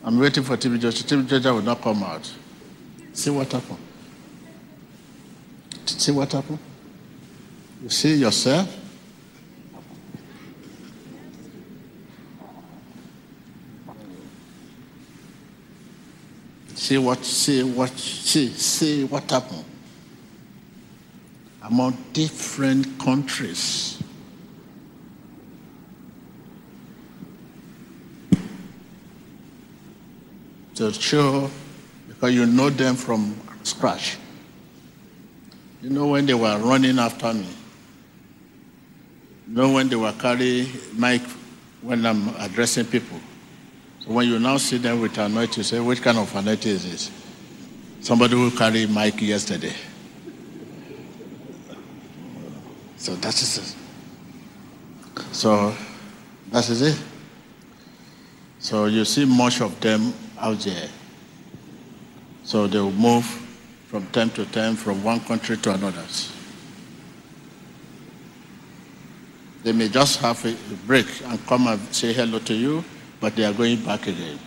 I'm 0.03 0.19
waiting 0.19 0.43
for 0.43 0.57
TB 0.57 0.81
Joshua. 0.81 1.07
TB 1.07 1.29
Joshua 1.29 1.55
will 1.55 1.63
not 1.63 1.81
come 1.81 2.03
out. 2.03 2.29
See 3.13 3.31
what 3.31 3.53
happened. 3.53 3.79
See 5.85 6.11
what 6.11 6.33
happened. 6.33 6.59
You 7.83 7.89
see 7.89 8.15
yourself. 8.15 8.79
See 16.75 16.99
what, 16.99 17.25
see 17.25 17.63
what, 17.63 17.91
see, 17.91 18.49
see 18.49 19.05
what 19.05 19.31
happened 19.31 19.65
among 21.63 21.97
different 22.13 22.99
countries. 22.99 24.03
to 30.75 30.93
show, 30.93 31.51
because 32.09 32.35
you 32.35 32.47
know 32.47 32.71
them 32.71 32.97
from 32.97 33.37
scratch. 33.63 34.17
You 35.83 35.91
know 35.91 36.07
when 36.07 36.27
they 36.27 36.35
were 36.35 36.59
running 36.59 36.99
after 36.99 37.33
me. 37.35 37.47
Know 39.47 39.73
when 39.73 39.89
they 39.89 39.97
were 39.97 40.13
carrying 40.13 40.69
mic 40.95 41.23
when 41.81 42.07
I'm 42.07 42.29
addressing 42.37 42.87
people. 42.87 43.19
So 44.01 44.13
when 44.13 44.29
you 44.29 44.39
now 44.39 44.57
see 44.57 44.79
them 44.79 45.01
with 45.01 45.17
anointing, 45.19 45.59
you 45.59 45.63
say, 45.63 45.81
which 45.81 46.03
kind 46.03 46.19
of 46.19 46.35
anointing 46.35 46.73
is 46.73 46.91
this? 46.91 47.11
Somebody 48.01 48.35
who 48.35 48.51
carried 48.51 48.91
mic 48.91 49.21
yesterday. 49.21 49.75
So 52.97 53.15
that 53.17 53.35
is 53.35 53.59
it. 53.59 53.77
So 55.33 55.75
that 56.51 56.69
is 56.69 56.83
it. 56.83 57.03
So 58.59 58.87
you 58.87 59.05
see 59.05 59.25
much 59.25 59.61
of 59.61 59.79
them 59.81 60.13
out 60.39 60.61
there. 60.61 60.89
So 62.45 62.67
they 62.67 62.79
will 62.79 62.93
move 62.93 63.25
from 63.89 64.07
time 64.09 64.31
to 64.31 64.47
time 64.47 64.77
from 64.77 65.03
one 65.03 65.21
country 65.21 65.57
to 65.59 65.75
another. 65.75 66.05
They 69.63 69.73
may 69.73 69.89
just 69.89 70.21
have 70.21 70.45
a 70.45 70.55
break 70.87 71.07
and 71.25 71.45
come 71.47 71.69
and 71.69 71.81
say 71.95 72.13
hello 72.13 72.39
to 72.41 72.55
you, 72.55 72.85
but 73.21 73.37
they 73.37 73.45
are 73.45 73.53
going 73.53 73.83
back 73.85 74.07
again. 74.07 74.39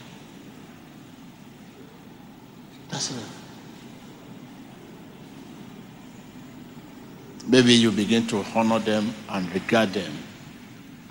That's 2.90 3.12
it. 3.12 3.24
Maybe 7.48 7.74
you 7.74 7.92
begin 7.92 8.28
to 8.28 8.44
honor 8.56 8.80
them 8.80 9.14
and 9.30 9.54
regard 9.54 9.94
them 9.94 10.12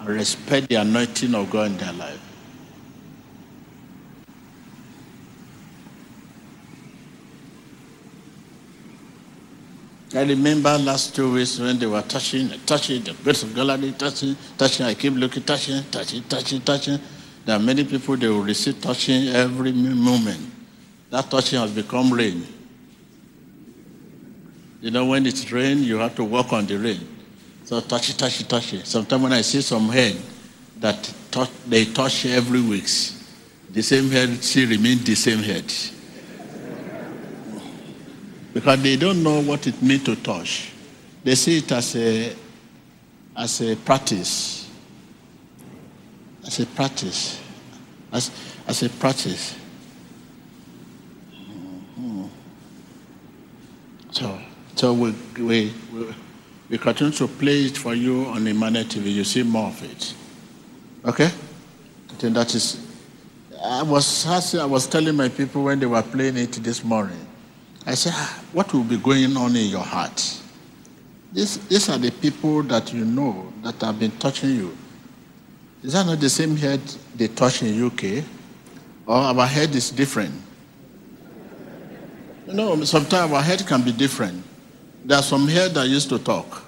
and 0.00 0.08
respect 0.08 0.68
the 0.68 0.76
anointing 0.76 1.34
of 1.34 1.50
God 1.50 1.70
in 1.70 1.76
their 1.78 1.92
life. 1.92 2.23
I 10.14 10.22
remember 10.22 10.78
last 10.78 11.16
two 11.16 11.32
weeks 11.32 11.58
when 11.58 11.76
they 11.76 11.86
were 11.86 12.02
touching, 12.02 12.48
touching 12.66 13.02
the 13.02 13.14
bits 13.14 13.42
of 13.42 13.52
gallery, 13.52 13.92
touching, 13.98 14.36
touching. 14.56 14.86
I 14.86 14.94
keep 14.94 15.14
looking, 15.14 15.42
touching, 15.42 15.82
touching, 15.90 16.22
touching, 16.24 16.60
touching. 16.60 17.00
There 17.44 17.56
are 17.56 17.60
many 17.60 17.84
people 17.84 18.16
they 18.16 18.28
will 18.28 18.44
receive 18.44 18.80
touching 18.80 19.28
every 19.28 19.72
moment. 19.72 20.40
That 21.10 21.28
touching 21.28 21.58
has 21.58 21.72
become 21.72 22.12
rain. 22.12 22.46
You 24.80 24.92
know, 24.92 25.06
when 25.06 25.26
it's 25.26 25.50
rain, 25.50 25.82
you 25.82 25.98
have 25.98 26.14
to 26.14 26.24
walk 26.24 26.52
on 26.52 26.66
the 26.66 26.78
rain. 26.78 27.00
So 27.64 27.80
touchy, 27.80 28.12
touchy, 28.12 28.44
touchy. 28.44 28.84
Sometimes 28.84 29.22
when 29.22 29.32
I 29.32 29.40
see 29.40 29.62
some 29.62 29.88
head 29.88 30.16
that 30.78 31.12
touch, 31.32 31.50
they 31.66 31.86
touch 31.86 32.26
every 32.26 32.60
week, 32.60 32.86
the 33.70 33.82
same 33.82 34.10
head 34.10 34.44
still 34.44 34.68
remain 34.68 34.98
the 34.98 35.16
same 35.16 35.38
head. 35.38 35.64
Because 38.54 38.80
they 38.82 38.96
don't 38.96 39.22
know 39.22 39.42
what 39.42 39.66
it 39.66 39.82
means 39.82 40.04
to 40.04 40.16
touch. 40.16 40.72
They 41.24 41.34
see 41.34 41.58
it 41.58 41.72
as 41.72 41.96
a 41.96 42.34
as 43.36 43.60
a 43.60 43.76
practice. 43.76 44.70
As 46.46 46.60
a 46.60 46.66
practice. 46.66 47.40
As, 48.12 48.30
as 48.68 48.82
a 48.84 48.88
practice. 48.90 49.56
Mm-hmm. 51.98 52.26
So, 54.12 54.38
so 54.76 54.92
we, 54.92 55.14
we, 55.36 55.72
we, 55.92 56.14
we 56.70 56.78
continue 56.78 57.12
to 57.14 57.26
play 57.26 57.64
it 57.64 57.76
for 57.76 57.94
you 57.94 58.26
on 58.26 58.44
the 58.44 58.50
Emmanuel 58.50 58.84
TV. 58.84 59.12
You 59.12 59.24
see 59.24 59.42
more 59.42 59.68
of 59.68 59.82
it. 59.82 60.14
Okay? 61.04 61.26
I 61.26 62.14
think 62.14 62.34
that 62.34 62.54
is. 62.54 62.80
I 63.64 63.82
was 63.82 64.54
I 64.54 64.66
was 64.66 64.86
telling 64.86 65.16
my 65.16 65.28
people 65.28 65.64
when 65.64 65.80
they 65.80 65.86
were 65.86 66.02
playing 66.02 66.36
it 66.36 66.52
this 66.52 66.84
morning. 66.84 67.26
I 67.86 67.94
said, 67.94 68.12
ah, 68.14 68.42
what 68.52 68.72
will 68.72 68.84
be 68.84 68.96
going 68.96 69.36
on 69.36 69.54
in 69.56 69.66
your 69.66 69.82
heart? 69.82 70.40
These, 71.32 71.58
these 71.68 71.88
are 71.90 71.98
the 71.98 72.10
people 72.10 72.62
that 72.64 72.92
you 72.92 73.04
know 73.04 73.52
that 73.62 73.80
have 73.82 73.98
been 73.98 74.12
touching 74.12 74.50
you. 74.50 74.76
Is 75.82 75.92
that 75.92 76.06
not 76.06 76.20
the 76.20 76.30
same 76.30 76.56
head 76.56 76.80
they 77.14 77.28
touch 77.28 77.62
in 77.62 77.84
UK? 77.84 78.24
Or 79.06 79.16
our 79.16 79.46
head 79.46 79.74
is 79.74 79.90
different? 79.90 80.32
You 82.46 82.54
know, 82.54 82.82
sometimes 82.84 83.32
our 83.32 83.42
head 83.42 83.66
can 83.66 83.82
be 83.82 83.92
different. 83.92 84.42
There 85.04 85.18
are 85.18 85.22
some 85.22 85.46
head 85.46 85.74
that 85.74 85.86
used 85.88 86.08
to 86.08 86.18
talk. 86.18 86.62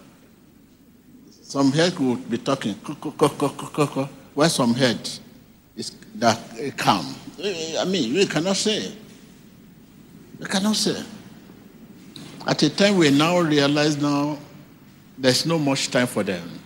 Some 1.43 1.73
head 1.73 1.99
would 1.99 2.29
be 2.29 2.39
talking, 2.39 2.75
where 4.35 4.49
some 4.49 4.75
head 4.75 5.09
is 5.77 5.93
that 6.17 6.39
calm. 6.77 7.15
I 7.43 7.85
mean, 7.87 8.13
we 8.15 8.27
cannot 8.27 8.57
say. 8.57 8.93
We 10.39 10.47
cannot 10.47 10.77
say. 10.77 11.03
At 12.47 12.63
a 12.63 12.71
time 12.71 12.97
we 12.97 13.11
now 13.11 13.41
realize 13.41 13.97
now 13.97 14.39
there's 15.19 15.47
no 15.47 15.59
much 15.59 15.91
time 15.91 16.07
for 16.07 16.23
them. 16.23 16.61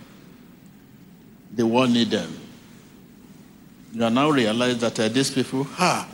The 1.53 1.65
world 1.65 1.91
need 1.91 2.11
them. 2.11 2.37
You 3.93 4.09
now 4.09 4.29
realize 4.29 4.79
that 4.79 4.99
uh, 4.99 5.07
these 5.09 5.31
people, 5.31 5.63
ha, 5.63 6.07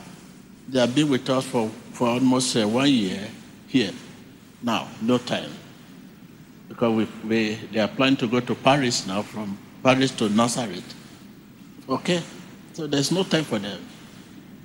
they 0.68 0.80
have 0.80 0.94
been 0.94 1.08
with 1.08 1.28
us 1.30 1.44
for, 1.46 1.68
for 1.92 2.08
almost 2.08 2.56
uh, 2.56 2.66
one 2.66 2.90
year 2.90 3.28
here. 3.68 3.92
Now, 4.62 4.88
no 5.00 5.18
time. 5.18 5.50
Because 6.68 6.96
we, 6.96 7.28
we, 7.28 7.54
they 7.72 7.80
are 7.80 7.88
planning 7.88 8.16
to 8.16 8.26
go 8.26 8.40
to 8.40 8.54
Paris 8.54 9.06
now, 9.06 9.22
from 9.22 9.56
Paris 9.82 10.10
to 10.12 10.28
Nazareth. 10.28 10.94
Okay? 11.88 12.20
So 12.72 12.86
there's 12.86 13.12
no 13.12 13.22
time 13.22 13.44
for 13.44 13.58
them. 13.58 13.80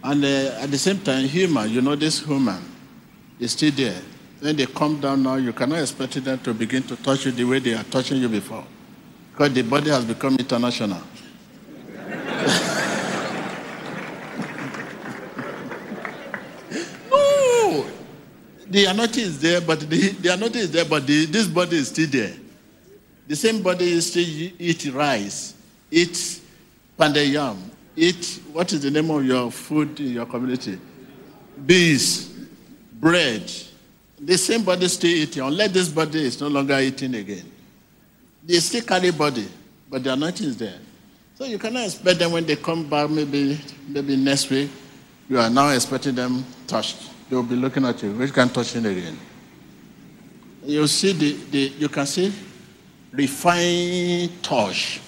And 0.04 0.24
uh, 0.24 0.58
at 0.60 0.72
the 0.72 0.78
same 0.78 1.00
time, 1.00 1.26
human, 1.26 1.70
you 1.70 1.82
know, 1.82 1.96
this 1.96 2.20
human 2.24 2.73
is 3.40 3.52
still 3.52 3.72
there. 3.72 4.02
When 4.40 4.56
they 4.56 4.66
come 4.66 5.00
down 5.00 5.24
now, 5.24 5.36
you 5.36 5.54
cannot 5.54 5.80
expect 5.80 6.22
them 6.24 6.40
to 6.40 6.54
begin 6.54 6.84
to 6.84 6.96
touch 6.98 7.26
you 7.26 7.32
the 7.32 7.44
way 7.46 7.60
they 7.60 7.74
are 7.74 7.84
touching 7.84 8.18
you 8.18 8.28
before. 8.30 8.66
Because 9.32 9.54
the 9.54 9.62
body 9.62 9.90
has 9.90 10.06
become 10.06 10.36
international. 10.36 11.02
no! 17.10 17.86
The 18.68 18.86
anointing 18.86 19.24
is 19.24 19.40
there, 19.40 19.62
but 19.62 19.80
the, 19.80 20.10
the 20.10 20.34
anointing 20.34 20.62
is 20.62 20.72
there, 20.72 20.86
but 20.86 21.08
the, 21.08 21.26
this 21.26 21.48
body 21.48 21.78
is 21.78 21.88
still 21.88 22.10
there. 22.10 22.34
The 23.28 23.36
same 23.36 23.64
body 23.64 23.92
is 23.94 24.12
still 24.12 24.26
eat 24.60 24.86
rice, 24.94 25.56
eat 25.90 26.42
pounded 26.98 27.30
yam, 27.30 27.72
eat, 27.96 28.42
what 28.52 28.72
is 28.74 28.82
the 28.82 28.92
name 28.92 29.10
of 29.10 29.26
your 29.26 29.50
food 29.52 30.00
in 30.00 30.14
your 30.14 30.26
community? 30.26 30.78
Beans, 31.66 32.33
bread, 33.04 33.52
the 34.18 34.38
same 34.38 34.64
body 34.64 34.88
still 34.88 35.12
eating, 35.12 35.44
unless 35.44 35.72
this 35.72 35.90
body 35.90 36.26
is 36.26 36.40
no 36.40 36.48
longer 36.48 36.80
eating 36.80 37.14
again. 37.16 37.52
They 38.42 38.56
still 38.60 38.82
carry 38.82 39.12
body, 39.12 39.46
but 39.90 40.04
the 40.04 40.14
anointing 40.14 40.48
is 40.48 40.58
there. 40.58 40.80
So 41.36 41.44
you 41.44 41.60
cannot 41.60 41.84
expect 41.84 42.20
them 42.20 42.32
when 42.32 42.46
they 42.46 42.56
come 42.56 42.90
back, 42.90 43.10
maybe 43.10 43.60
maybe 43.88 44.16
next 44.16 44.50
week, 44.50 44.70
you 45.30 45.38
are 45.38 45.50
now 45.50 45.70
expecting 45.70 46.16
them 46.16 46.46
touched. 46.66 47.10
They 47.30 47.36
will 47.36 47.44
be 47.44 47.56
looking 47.56 47.84
at 47.86 48.02
you. 48.02 48.14
Which 48.14 48.34
can 48.34 48.48
touch 48.50 48.76
it 48.76 48.86
again? 48.86 49.18
You 50.64 50.88
see 50.88 51.12
the, 51.12 51.32
the 51.52 51.60
you 51.80 51.90
can 51.90 52.06
see 52.06 52.32
refined 53.12 54.42
touch. 54.42 55.02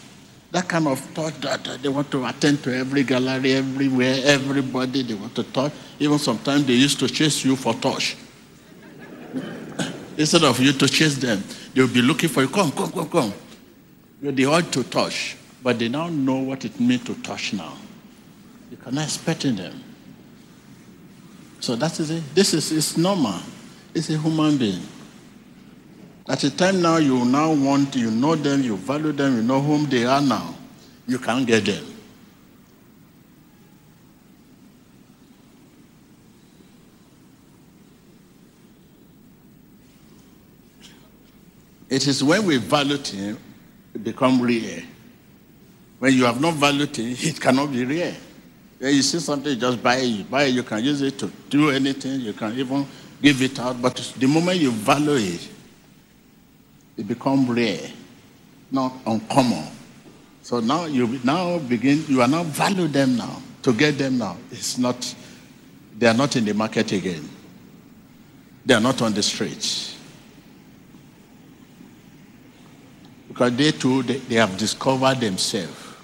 That 0.55 0.69
kind 0.69 0.87
of 0.87 1.13
touch 1.13 1.33
that 1.41 1.67
uh, 1.67 1.75
they 1.75 1.89
want 1.89 2.09
to 2.11 2.25
attend 2.25 2.63
to 2.63 2.73
every 2.73 3.03
gallery, 3.03 3.51
everywhere, 3.55 4.21
everybody 4.23 5.01
they 5.01 5.13
want 5.13 5.35
to 5.35 5.43
touch. 5.43 5.73
Even 5.99 6.17
sometimes 6.17 6.65
they 6.65 6.75
used 6.75 6.97
to 6.99 7.09
chase 7.09 7.43
you 7.43 7.57
for 7.57 7.73
touch. 7.73 8.15
Instead 10.17 10.45
of 10.45 10.57
you 10.61 10.71
to 10.71 10.87
chase 10.87 11.17
them, 11.17 11.43
they'll 11.73 11.89
be 11.89 12.01
looking 12.01 12.29
for 12.29 12.41
you. 12.41 12.47
Come, 12.47 12.71
come, 12.71 12.89
come, 12.89 13.09
come. 13.09 13.33
You're 14.21 14.31
the 14.31 14.65
to 14.71 14.83
touch, 14.85 15.35
but 15.61 15.77
they 15.77 15.89
now 15.89 16.07
know 16.07 16.37
what 16.37 16.63
it 16.63 16.79
means 16.79 17.03
to 17.03 17.15
touch 17.15 17.51
now. 17.51 17.73
You 18.71 18.77
cannot 18.77 19.03
expect 19.03 19.43
in 19.43 19.57
them. 19.57 19.83
So 21.59 21.75
that 21.75 21.99
is 21.99 22.09
it. 22.11 22.23
This 22.33 22.53
is 22.53 22.71
it's 22.71 22.95
normal. 22.95 23.41
It's 23.93 24.09
a 24.09 24.17
human 24.17 24.57
being. 24.57 24.87
At 26.27 26.43
a 26.43 26.55
time 26.55 26.81
now, 26.81 26.97
you 26.97 27.23
now 27.23 27.53
want, 27.53 27.95
you 27.95 28.09
know 28.09 28.35
them, 28.35 28.63
you 28.63 28.77
value 28.77 29.11
them, 29.11 29.35
you 29.35 29.43
know 29.43 29.61
whom 29.61 29.85
they 29.85 30.05
are 30.05 30.21
now. 30.21 30.55
You 31.07 31.19
can't 31.19 31.45
get 31.45 31.65
them. 31.65 31.85
It 41.87 42.07
is 42.07 42.23
when 42.23 42.45
we 42.45 42.57
value 42.57 42.97
him, 42.97 43.37
it 43.93 44.03
become 44.03 44.41
real. 44.41 44.81
When 45.99 46.13
you 46.13 46.25
have 46.25 46.41
not 46.41 46.55
valued 46.55 46.95
him, 46.95 47.15
it 47.19 47.39
cannot 47.39 47.71
be 47.71 47.85
real. 47.85 48.13
When 48.79 48.95
you 48.95 49.03
see 49.03 49.19
something, 49.19 49.53
you 49.53 49.59
just 49.59 49.81
buy 49.81 49.97
it. 49.97 50.05
You 50.05 50.23
buy 50.23 50.43
it, 50.45 50.55
you 50.55 50.63
can 50.63 50.83
use 50.83 51.01
it 51.03 51.19
to 51.19 51.31
do 51.49 51.69
anything. 51.69 52.19
You 52.21 52.33
can 52.33 52.57
even 52.57 52.87
give 53.21 53.41
it 53.43 53.59
out. 53.59 53.79
But 53.79 53.95
the 54.17 54.27
moment 54.27 54.59
you 54.59 54.71
value 54.71 55.13
it, 55.13 55.49
it 56.97 57.07
become 57.07 57.49
rare, 57.49 57.89
not 58.71 58.93
uncommon. 59.05 59.67
So 60.41 60.59
now 60.59 60.85
you 60.85 61.19
now 61.23 61.57
begin, 61.59 62.05
you 62.07 62.21
are 62.21 62.27
now 62.27 62.43
value 62.43 62.87
them 62.87 63.17
now. 63.17 63.41
To 63.63 63.73
get 63.73 63.97
them 63.97 64.19
now, 64.19 64.37
it's 64.51 64.77
not, 64.77 65.15
they 65.97 66.05
are 66.05 66.13
not 66.13 66.35
in 66.35 66.45
the 66.45 66.53
market 66.53 66.91
again. 66.91 67.27
They 68.63 68.75
are 68.75 68.81
not 68.81 69.01
on 69.01 69.13
the 69.13 69.23
streets. 69.23 69.97
Because 73.27 73.55
they 73.55 73.71
too, 73.71 74.03
they, 74.03 74.17
they 74.17 74.35
have 74.35 74.55
discovered 74.57 75.19
themselves 75.19 75.95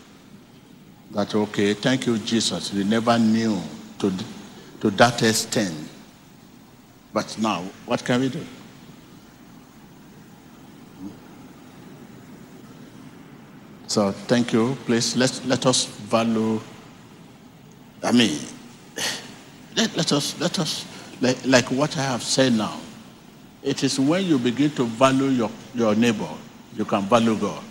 that, 1.12 1.34
okay, 1.36 1.74
thank 1.74 2.08
you, 2.08 2.18
Jesus. 2.18 2.74
We 2.74 2.84
never 2.84 3.18
knew 3.20 3.62
to, 4.00 4.12
to 4.82 4.90
that 4.92 5.22
extent. 5.22 5.76
But 7.14 7.38
now, 7.40 7.64
what 7.86 8.04
can 8.04 8.22
we 8.22 8.30
do? 8.30 8.46
So 13.92 14.14
thank 14.14 14.54
you. 14.54 14.78
Please 14.86 15.18
let, 15.18 15.42
let 15.46 15.66
us 15.66 15.84
value. 15.84 16.62
I 18.02 18.14
mean, 18.14 18.40
let, 19.76 19.98
let 19.98 20.14
us 20.14 20.40
let 20.40 20.60
us 20.60 20.86
like, 21.20 21.38
like 21.46 21.66
what 21.72 21.98
I 21.98 22.04
have 22.04 22.24
said 22.24 22.54
now. 22.54 22.80
It 23.62 23.84
is 23.84 24.00
when 24.00 24.24
you 24.24 24.40
begin 24.40 24.72
to 24.72 24.86
value 24.86 25.26
your, 25.26 25.52
your 25.76 25.94
neighbor 25.94 26.30
you 26.78 26.86
can 26.86 27.02
value 27.02 27.36
God. 27.36 27.62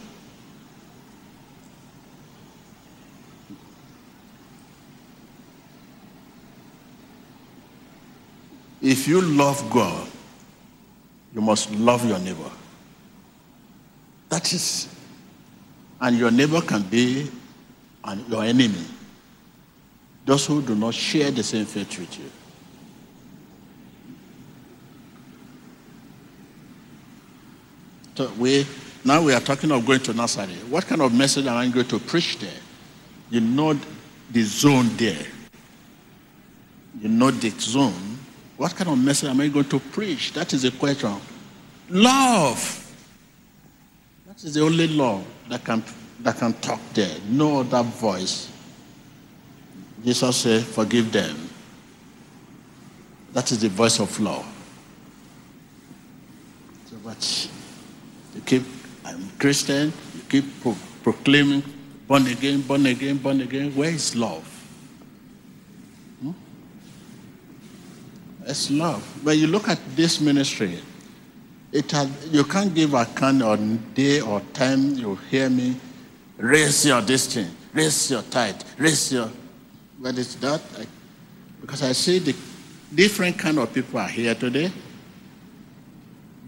If 8.82 9.08
you 9.08 9.22
love 9.22 9.70
God, 9.70 10.06
you 11.34 11.40
must 11.40 11.70
love 11.72 12.06
your 12.06 12.18
neighbor. 12.18 12.50
That 14.28 14.52
is, 14.52 14.86
and 16.00 16.16
your 16.16 16.30
neighbor 16.30 16.60
can 16.60 16.82
be 16.82 17.30
an, 18.04 18.24
your 18.28 18.44
enemy. 18.44 18.84
Those 20.24 20.46
who 20.46 20.62
do 20.62 20.74
not 20.74 20.94
share 20.94 21.30
the 21.30 21.42
same 21.42 21.66
faith 21.66 21.98
with 21.98 22.18
you. 22.18 22.30
So 28.16 28.30
we 28.38 28.66
now 29.04 29.22
we 29.22 29.32
are 29.32 29.40
talking 29.40 29.70
of 29.72 29.86
going 29.86 30.00
to 30.00 30.12
Nazareth. 30.12 30.68
What 30.68 30.86
kind 30.86 31.00
of 31.00 31.14
message 31.14 31.46
am 31.46 31.56
I 31.56 31.68
going 31.68 31.88
to 31.88 31.98
preach 31.98 32.38
there? 32.38 32.50
You 33.30 33.40
know 33.40 33.78
the 34.30 34.42
zone 34.42 34.90
there. 34.96 35.26
You 37.00 37.08
know 37.08 37.30
the 37.30 37.48
zone. 37.50 38.18
What 38.58 38.76
kind 38.76 38.90
of 38.90 39.02
message 39.02 39.30
am 39.30 39.40
I 39.40 39.48
going 39.48 39.68
to 39.70 39.80
preach? 39.80 40.34
That 40.34 40.52
is 40.52 40.62
the 40.62 40.70
question. 40.70 41.16
Love. 41.88 42.92
That 44.26 44.44
is 44.44 44.54
the 44.54 44.60
only 44.60 44.88
law 44.88 45.22
that 45.50 45.64
can, 45.64 45.82
that 46.20 46.36
can 46.38 46.52
talk 46.54 46.80
there. 46.94 47.18
No 47.28 47.60
other 47.60 47.82
voice. 47.82 48.50
Jesus 50.04 50.36
said, 50.36 50.62
Forgive 50.62 51.12
them. 51.12 51.36
That 53.32 53.50
is 53.52 53.60
the 53.60 53.68
voice 53.68 54.00
of 54.00 54.18
law. 54.20 54.44
So, 56.86 56.96
but 57.04 57.50
you 58.34 58.40
keep, 58.42 58.62
I'm 59.04 59.28
Christian, 59.38 59.92
you 60.14 60.22
keep 60.28 60.62
pro- 60.62 60.76
proclaiming, 61.02 61.62
born 62.06 62.26
again, 62.28 62.62
born 62.62 62.86
again, 62.86 63.18
born 63.18 63.40
again. 63.40 63.74
Where 63.74 63.90
is 63.90 64.14
love? 64.14 64.44
Hmm? 66.20 66.32
It's 68.46 68.70
love. 68.70 69.02
When 69.24 69.38
you 69.38 69.48
look 69.48 69.68
at 69.68 69.78
this 69.96 70.20
ministry, 70.20 70.78
it 71.72 71.90
has, 71.92 72.28
you 72.30 72.44
can't 72.44 72.74
give 72.74 72.94
a 72.94 73.04
kind 73.04 73.42
on 73.42 73.92
day 73.94 74.20
or 74.20 74.40
time 74.52 74.94
you 74.94 75.16
hear 75.30 75.48
me 75.48 75.76
raise 76.40 76.86
your 76.86 77.02
distance, 77.02 77.50
raise 77.72 78.10
your 78.10 78.22
tithe, 78.22 78.60
raise 78.78 79.12
your. 79.12 79.30
What 79.98 80.16
is 80.16 80.36
that? 80.36 80.60
I, 80.78 80.86
because 81.60 81.82
I 81.82 81.92
see 81.92 82.18
the 82.18 82.34
different 82.94 83.38
kind 83.38 83.58
of 83.58 83.72
people 83.72 84.00
are 84.00 84.08
here 84.08 84.34
today. 84.34 84.72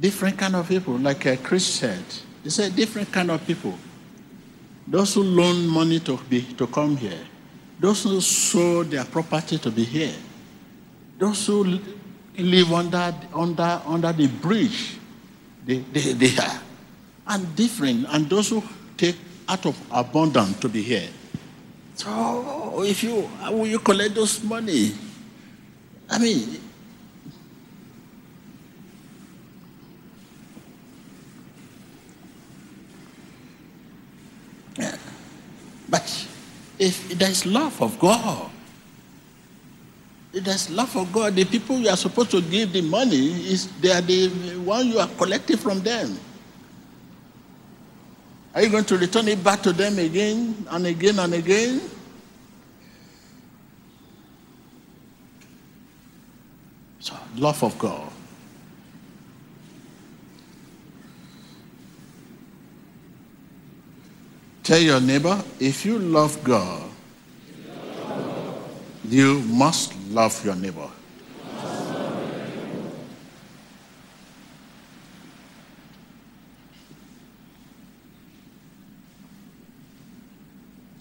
Different 0.00 0.38
kind 0.38 0.56
of 0.56 0.68
people, 0.68 0.94
like 0.98 1.42
Chris 1.44 1.66
said. 1.66 2.02
He 2.42 2.50
said 2.50 2.74
different 2.74 3.12
kind 3.12 3.30
of 3.30 3.46
people. 3.46 3.78
Those 4.88 5.14
who 5.14 5.22
loan 5.22 5.68
money 5.68 6.00
to 6.00 6.16
be 6.28 6.42
to 6.54 6.66
come 6.66 6.96
here, 6.96 7.20
those 7.78 8.02
who 8.02 8.20
sold 8.20 8.90
their 8.90 9.04
property 9.04 9.58
to 9.58 9.70
be 9.70 9.84
here, 9.84 10.14
those 11.18 11.46
who 11.46 11.78
live 12.36 12.72
under 12.72 13.14
under 13.32 13.80
under 13.86 14.12
the 14.12 14.26
bridge, 14.26 14.98
they, 15.64 15.78
they, 15.78 16.12
they 16.12 16.36
are 16.38 16.60
and 17.28 17.56
different, 17.56 18.06
and 18.10 18.28
those 18.28 18.50
who 18.50 18.62
take 18.96 19.16
out 19.48 19.64
of 19.66 19.78
abundance 19.90 20.58
to 20.60 20.68
be 20.68 20.82
here. 20.82 21.08
So 21.94 22.82
if 22.82 23.02
you 23.02 23.28
will 23.50 23.66
you 23.66 23.78
collect 23.78 24.14
those 24.14 24.42
money? 24.42 24.92
I 26.10 26.18
mean, 26.18 26.58
but 35.88 36.26
if 36.78 37.18
there's 37.18 37.46
love 37.46 37.80
of 37.80 37.98
God, 37.98 38.50
there's 40.32 40.70
love 40.70 40.88
for 40.88 41.06
God, 41.06 41.34
the 41.34 41.44
people 41.44 41.78
you 41.78 41.88
are 41.88 41.96
supposed 41.96 42.30
to 42.30 42.40
give 42.40 42.72
the 42.72 42.80
money 42.80 43.52
is 43.52 43.68
they 43.80 43.92
are 43.92 44.00
the 44.00 44.28
one 44.64 44.88
you 44.88 44.98
are 44.98 45.08
collecting 45.18 45.58
from 45.58 45.80
them. 45.80 46.18
Are 48.54 48.62
you 48.62 48.70
going 48.70 48.84
to 48.84 48.96
return 48.98 49.28
it 49.28 49.42
back 49.42 49.62
to 49.62 49.72
them 49.72 49.98
again 49.98 50.66
and 50.70 50.86
again 50.86 51.18
and 51.18 51.34
again? 51.34 51.80
So, 57.00 57.14
love 57.36 57.62
of 57.62 57.78
God. 57.78 58.10
Tell 64.62 64.78
your 64.78 65.00
neighbor, 65.00 65.42
if 65.58 65.84
you 65.84 65.98
love 65.98 66.42
God, 66.44 66.91
you 69.12 69.40
must 69.40 69.94
love 70.08 70.42
your 70.42 70.54
neighbor. 70.54 70.88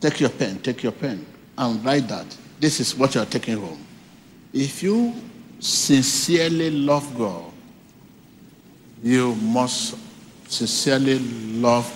Take 0.01 0.19
your 0.19 0.29
pen, 0.29 0.59
take 0.59 0.83
your 0.83 0.91
pen, 0.91 1.25
and 1.57 1.85
write 1.85 2.09
that. 2.09 2.25
This 2.59 2.81
is 2.81 2.95
what 2.97 3.15
you're 3.15 3.23
taking 3.25 3.57
home. 3.57 3.85
If 4.51 4.83
you 4.83 5.13
sincerely 5.59 6.69
love 6.69 7.17
God, 7.17 7.45
you 9.01 9.35
must 9.35 9.95
sincerely 10.51 11.19
love 11.19 11.87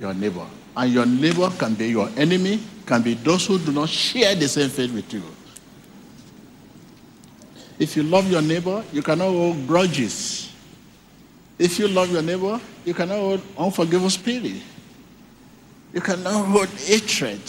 your 0.00 0.12
neighbor. 0.12 0.46
And 0.78 0.92
your 0.92 1.06
neighbor 1.06 1.50
can 1.58 1.74
be 1.74 1.88
your 1.88 2.08
enemy, 2.16 2.60
can 2.86 3.02
be 3.02 3.14
those 3.14 3.46
who 3.48 3.58
do 3.58 3.72
not 3.72 3.88
share 3.88 4.36
the 4.36 4.46
same 4.46 4.70
faith 4.70 4.92
with 4.94 5.12
you. 5.12 5.24
If 7.80 7.96
you 7.96 8.04
love 8.04 8.30
your 8.30 8.42
neighbor, 8.42 8.84
you 8.92 9.02
cannot 9.02 9.26
hold 9.26 9.66
grudges. 9.66 10.52
If 11.58 11.80
you 11.80 11.88
love 11.88 12.12
your 12.12 12.22
neighbor, 12.22 12.60
you 12.84 12.94
cannot 12.94 13.16
hold 13.16 13.42
unforgiving 13.58 14.08
spirit. 14.08 14.62
You 15.92 16.00
cannot 16.00 16.46
hold 16.46 16.68
hatred. 16.68 17.40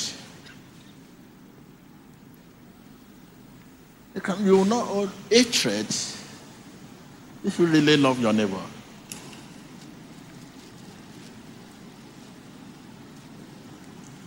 You, 4.16 4.22
can, 4.22 4.44
you 4.44 4.58
will 4.58 4.66
not 4.66 4.88
hold 4.88 5.12
hatred 5.30 5.86
if 7.46 7.60
you 7.60 7.68
really 7.68 7.96
love 7.96 8.20
your 8.20 8.34
neighbor. 8.34 8.62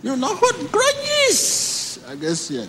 You 0.03 0.17
know 0.17 0.35
what 0.35 0.55
hold 0.55 0.71
grudges. 0.71 2.03
I 2.07 2.15
guess, 2.15 2.51
yeah. 2.51 2.65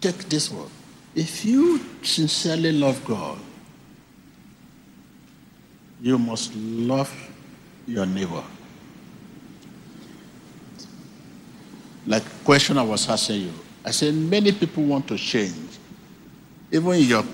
Take 0.00 0.28
this 0.28 0.50
one. 0.50 0.68
If 1.14 1.44
you 1.44 1.80
sincerely 2.02 2.72
love 2.72 3.04
God, 3.04 3.38
you 6.00 6.18
must 6.18 6.54
love 6.54 7.12
your 7.86 8.06
neighbor. 8.06 8.44
Like 12.06 12.24
question 12.44 12.78
I 12.78 12.82
was 12.82 13.08
asking 13.08 13.42
you. 13.42 13.52
I 13.84 13.90
said 13.90 14.14
many 14.14 14.52
people 14.52 14.82
want 14.84 15.06
to 15.08 15.16
change. 15.16 15.78
Even 16.70 16.92
in 16.94 17.02
your 17.04 17.24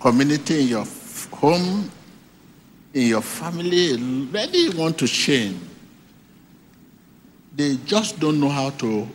community, 0.00 0.62
in 0.62 0.68
your 0.68 0.84
home, 1.40 1.90
in 2.94 3.08
your 3.08 3.22
family, 3.22 3.96
many 3.98 4.70
want 4.70 4.96
to 4.98 5.06
change. 5.06 5.60
They 7.54 7.76
just 7.84 8.18
don't 8.18 8.40
know 8.40 8.48
how 8.48 8.70
to 8.70 9.06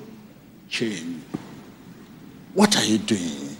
change. 0.70 1.24
What 2.54 2.78
are 2.78 2.86
you 2.86 2.98
doing 3.00 3.58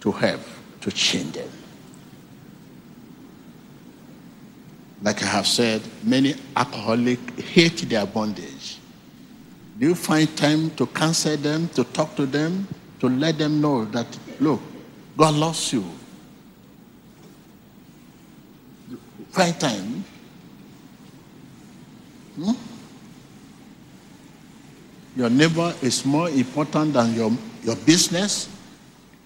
to 0.00 0.10
help 0.10 0.40
to 0.80 0.90
change 0.90 1.32
them? 1.32 1.48
Like 5.02 5.22
I 5.22 5.26
have 5.26 5.46
said, 5.46 5.82
many 6.02 6.34
alcoholics 6.56 7.42
hate 7.42 7.88
their 7.88 8.06
bondage. 8.06 8.78
Do 9.78 9.86
you 9.88 9.94
find 9.94 10.34
time 10.36 10.70
to 10.70 10.86
counsel 10.86 11.36
them, 11.36 11.68
to 11.70 11.84
talk 11.84 12.16
to 12.16 12.26
them, 12.26 12.66
to 13.00 13.08
let 13.08 13.38
them 13.38 13.60
know 13.60 13.84
that, 13.86 14.06
look, 14.40 14.60
God 15.16 15.34
loves 15.34 15.72
you? 15.72 15.84
Find 19.34 19.58
time. 19.58 20.04
Hmm? 22.36 22.52
Your 25.16 25.28
neighbor 25.28 25.74
is 25.82 26.04
more 26.04 26.30
important 26.30 26.92
than 26.92 27.14
your, 27.14 27.32
your 27.64 27.74
business. 27.74 28.48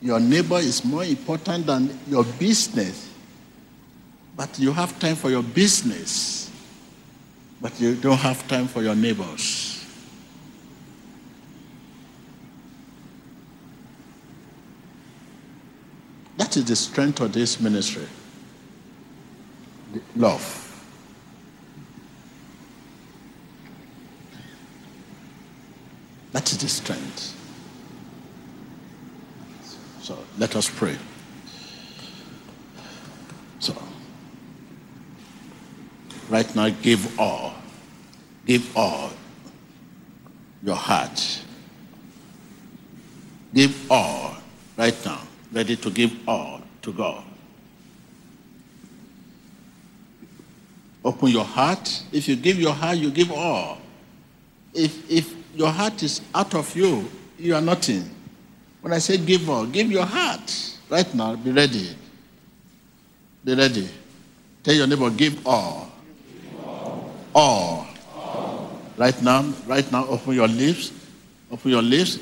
Your 0.01 0.19
neighbor 0.19 0.57
is 0.57 0.83
more 0.83 1.05
important 1.05 1.67
than 1.67 1.99
your 2.09 2.25
business. 2.25 3.11
But 4.35 4.59
you 4.59 4.73
have 4.73 4.99
time 4.99 5.15
for 5.15 5.29
your 5.29 5.43
business, 5.43 6.51
but 7.61 7.79
you 7.79 7.95
don't 7.95 8.17
have 8.17 8.49
time 8.49 8.67
for 8.67 8.83
your 8.83 8.95
neighbors. 8.95 9.85
That 16.39 16.57
is 16.57 16.65
the 16.65 16.77
strength 16.77 17.21
of 17.21 17.35
this 17.35 17.61
ministry. 17.61 18.07
Love. 20.17 20.65
That 26.33 26.51
is 26.53 26.59
the 26.59 26.69
strength. 26.69 27.35
So 30.03 30.19
let 30.39 30.57
us 30.57 30.69
pray. 30.69 30.97
So, 33.61 33.75
right 36.29 36.55
now, 36.55 36.69
give 36.71 37.19
all. 37.19 37.55
Give 38.47 38.77
all 38.77 39.11
your 40.63 40.77
heart. 40.77 41.43
Give 43.55 43.91
all 43.91 44.37
right 44.77 44.97
now. 45.05 45.21
Ready 45.53 45.77
to 45.77 45.91
give 45.91 46.29
all 46.29 46.63
to 46.83 46.93
God. 46.93 47.25
Open 51.09 51.31
your 51.31 51.45
heart. 51.45 52.03
If 52.13 52.29
you 52.29 52.37
give 52.37 52.61
your 52.61 52.75
heart, 52.75 52.99
you 52.99 53.11
give 53.11 53.33
all. 53.33 53.79
If, 54.75 55.11
if 55.11 55.35
your 55.55 55.71
heart 55.71 56.03
is 56.03 56.21
out 56.35 56.55
of 56.55 56.77
you, 56.77 57.09
you 57.39 57.55
are 57.55 57.63
nothing. 57.63 58.05
When 58.83 58.93
I 58.93 58.99
say 58.99 59.17
give 59.17 59.49
all, 59.49 59.65
give 59.65 59.91
your 59.91 60.05
heart. 60.05 60.77
Right 60.91 61.15
now, 61.15 61.35
be 61.35 61.51
ready. 61.51 61.97
Be 63.43 63.55
ready. 63.55 63.89
Tell 64.63 64.75
your 64.75 64.87
neighbor, 64.87 65.09
give 65.09 65.47
all. 65.47 65.91
All. 67.35 67.87
Right 68.99 69.23
now, 69.23 69.51
right 69.67 69.91
now, 69.91 70.07
open 70.09 70.35
your 70.35 70.49
lips. 70.49 70.93
Open 71.51 71.71
your 71.71 71.83
lips. 71.83 72.19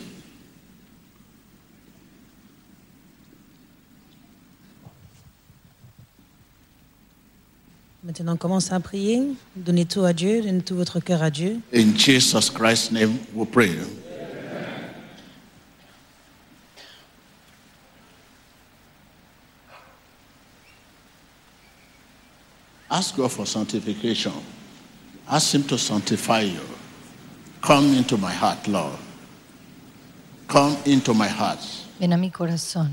Maintenant, 8.06 8.36
commencez 8.36 8.72
à 8.72 8.78
prier. 8.78 9.20
Donnez 9.56 9.84
tout 9.84 10.04
à 10.04 10.12
Dieu, 10.12 10.40
donnez 10.40 10.62
tout 10.62 10.76
votre 10.76 11.00
cœur 11.00 11.24
à 11.24 11.30
Dieu. 11.30 11.60
In 11.74 11.96
Jesus 11.98 12.48
Christ's 12.48 12.92
name, 12.92 13.18
we 13.34 13.44
pray. 13.44 13.72
Ask 22.88 23.16
God 23.16 23.32
for 23.32 23.44
sanctification. 23.44 24.34
Ask 25.28 25.52
Him 25.56 25.64
to 25.64 25.76
sanctify 25.76 26.42
you. 26.42 26.60
Come 27.60 27.92
into 27.94 28.16
my 28.16 28.32
heart, 28.32 28.68
Lord. 28.68 29.00
Come 30.46 30.76
into 30.86 31.12
my 31.12 31.26
heart. 31.26 31.58
Ven 31.98 32.12
a 32.12 32.16
mi 32.16 32.30
corazón. 32.30 32.92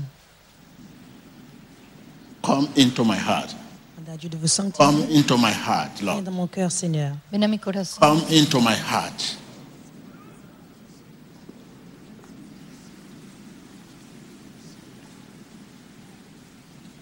Come 2.42 2.68
into 2.74 3.04
my 3.04 3.16
heart. 3.16 3.54
Demandez 4.14 4.18
Dieu 4.18 4.28
de 4.28 4.36
vous 4.36 4.72
Come 4.76 5.06
into 5.10 5.36
my 5.36 5.50
heart, 5.50 5.98
Viens 5.98 6.06
Lord. 6.06 6.24
dans 6.24 6.32
mon 6.32 6.46
cœur, 6.46 6.70
Seigneur. 6.70 7.12
Ven 7.32 7.42
a 7.42 7.48
mi 7.48 7.58
corazón. 7.58 7.98
Come 8.00 8.22
into 8.30 8.60
my 8.60 8.74
heart. 8.74 9.36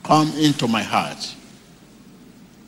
Come 0.03 0.33
into 0.39 0.67
my 0.67 0.83
heart. 0.83 1.35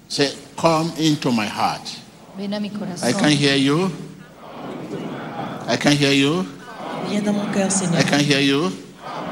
Say, 0.08 0.32
come 0.56 0.92
into 0.98 1.30
my 1.32 1.46
heart. 1.46 2.00
Ven 2.36 2.52
a 2.52 2.60
mi 2.60 2.70
I 3.02 3.12
can 3.12 3.30
hear 3.30 3.56
you. 3.56 3.90
I 5.66 5.76
can 5.76 5.92
hear 5.92 6.12
you. 6.12 6.46
Viens 7.08 7.22
dans 7.24 7.32
mon 7.34 7.46
cœur, 7.52 7.68
I 7.98 8.02
can 8.02 8.20
hear 8.20 8.40
you. 8.40 8.70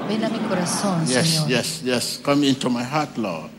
Ven 0.09 0.25
a 0.25 0.29
mi 0.31 0.39
corazón, 0.49 1.07
Yes, 1.07 1.27
Señor. 1.27 1.49
yes, 1.51 1.83
yes. 1.85 2.19
Come 2.23 2.45
into 2.45 2.69
my 2.71 2.83
heart, 2.83 3.17
Lord. 3.17 3.51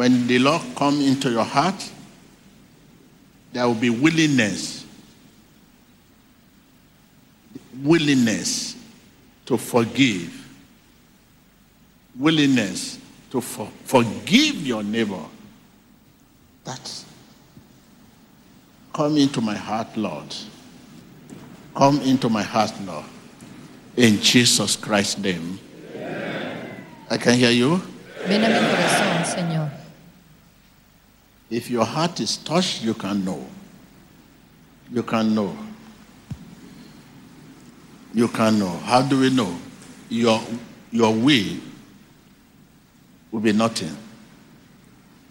When 0.00 0.26
the 0.26 0.38
Lord 0.38 0.62
come 0.76 0.98
into 1.02 1.30
your 1.30 1.44
heart, 1.44 1.90
there 3.52 3.66
will 3.66 3.74
be 3.74 3.90
willingness. 3.90 4.86
Willingness 7.82 8.76
to 9.44 9.58
forgive. 9.58 10.32
Willingness 12.18 12.98
to 13.30 13.42
for- 13.42 13.68
forgive 13.84 14.66
your 14.66 14.82
neighbor. 14.82 15.22
That's 16.64 17.04
Come 18.94 19.18
into 19.18 19.42
my 19.42 19.54
heart, 19.54 19.94
Lord. 19.98 20.34
Come 21.74 22.00
into 22.00 22.30
my 22.30 22.42
heart, 22.42 22.72
Lord. 22.86 23.04
In 23.98 24.18
Jesus 24.22 24.76
Christ's 24.76 25.18
name. 25.18 25.58
I 27.10 27.18
can 27.18 27.34
hear 27.34 27.50
you. 27.50 27.82
Ven 28.26 28.44
a 28.44 28.48
mi 28.48 28.54
corazón, 28.54 29.24
Señor. 29.26 29.79
If 31.50 31.68
your 31.68 31.84
heart 31.84 32.20
is 32.20 32.36
touched, 32.36 32.82
you 32.82 32.94
can 32.94 33.24
know. 33.24 33.44
You 34.92 35.02
can 35.02 35.34
know. 35.34 35.56
You 38.14 38.28
can 38.28 38.58
know. 38.58 38.68
How 38.84 39.02
do 39.02 39.20
we 39.20 39.30
know? 39.30 39.56
Your, 40.08 40.40
your 40.90 41.12
way 41.12 41.58
will 43.30 43.40
be 43.40 43.52
nothing. 43.52 43.96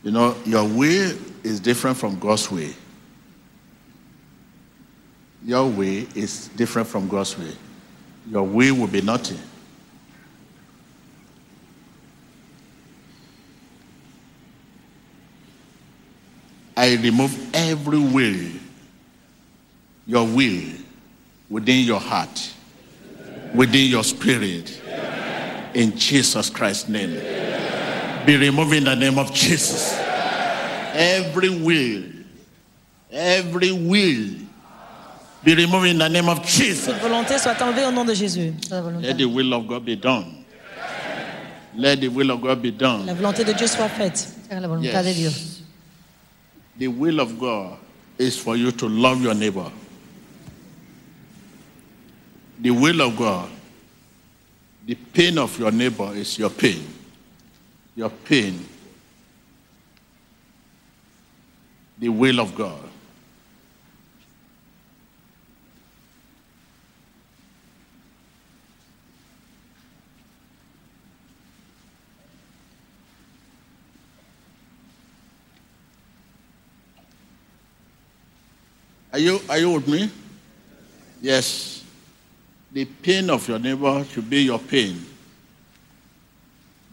You 0.03 0.11
know, 0.11 0.35
your 0.45 0.65
way 0.65 1.17
is 1.43 1.59
different 1.59 1.97
from 1.97 2.19
God's 2.19 2.51
way. 2.51 2.73
Your 5.45 5.67
way 5.67 6.07
is 6.15 6.49
different 6.49 6.87
from 6.87 7.07
God's 7.07 7.37
way. 7.37 7.51
Your 8.29 8.43
way 8.43 8.71
will 8.71 8.87
be 8.87 9.01
nothing. 9.01 9.39
I 16.79 16.95
remove 16.95 17.37
every 17.53 17.99
will, 17.99 18.51
your 20.07 20.25
will, 20.25 20.63
within 21.49 21.83
your 21.83 21.99
heart, 21.99 22.53
within 23.53 23.89
your 23.89 24.05
spirit, 24.05 24.81
in 25.73 25.97
Jesus 25.97 26.49
Christ's 26.49 26.87
name. 26.87 27.19
Be 28.25 28.37
removed 28.37 28.73
in 28.73 28.85
the 28.85 28.95
name 28.95 29.19
of 29.19 29.33
Jesus. 29.33 29.93
Every 30.93 31.49
will, 31.49 32.03
every 33.11 33.73
will, 33.73 34.29
be 35.43 35.55
removed 35.55 35.87
in 35.87 35.97
the 35.97 36.07
name 36.07 36.29
of 36.29 36.45
Jesus. 36.45 36.97
Volonté 37.01 37.37
soit 37.39 37.61
enlevée 37.61 37.85
au 37.85 37.91
nom 37.91 38.05
de 38.05 38.13
Jésus. 38.13 38.53
Let 39.01 39.17
the 39.17 39.25
will 39.25 39.53
of 39.53 39.67
God 39.67 39.83
be 39.83 39.97
done. 39.97 40.45
Let 41.75 41.99
the 41.99 42.07
will 42.07 42.31
of 42.31 42.39
God 42.41 42.61
be 42.61 42.71
done. 42.71 43.05
La 43.05 43.13
volonté 43.13 43.43
de 43.43 43.51
Dieu 43.51 43.67
soit 43.67 43.89
faite. 43.89 44.29
La 44.49 44.65
voluntad 44.65 45.03
de 45.03 45.11
Yes. 45.11 45.58
The 46.79 46.87
will 46.87 47.19
of 47.19 47.37
God 47.37 47.77
is 48.17 48.37
for 48.39 48.55
you 48.55 48.71
to 48.71 48.87
love 48.87 49.21
your 49.21 49.33
neighbor. 49.33 49.69
The 52.57 52.71
will 52.71 53.01
of 53.01 53.17
God, 53.17 53.49
the 54.85 54.95
pain 54.95 55.37
of 55.37 55.59
your 55.59 55.71
neighbor 55.71 56.11
is 56.13 56.39
your 56.39 56.49
pain. 56.49 56.87
Your 57.95 58.09
pain. 58.09 58.65
The 61.99 62.09
will 62.09 62.39
of 62.39 62.55
God. 62.55 62.88
Are 79.11 79.19
you, 79.19 79.39
are 79.49 79.57
you 79.57 79.71
with 79.71 79.87
me? 79.87 80.09
Yes. 81.21 81.83
The 82.71 82.85
pain 82.85 83.29
of 83.29 83.47
your 83.47 83.59
neighbor 83.59 84.05
should 84.05 84.29
be 84.29 84.43
your 84.43 84.59
pain. 84.59 85.03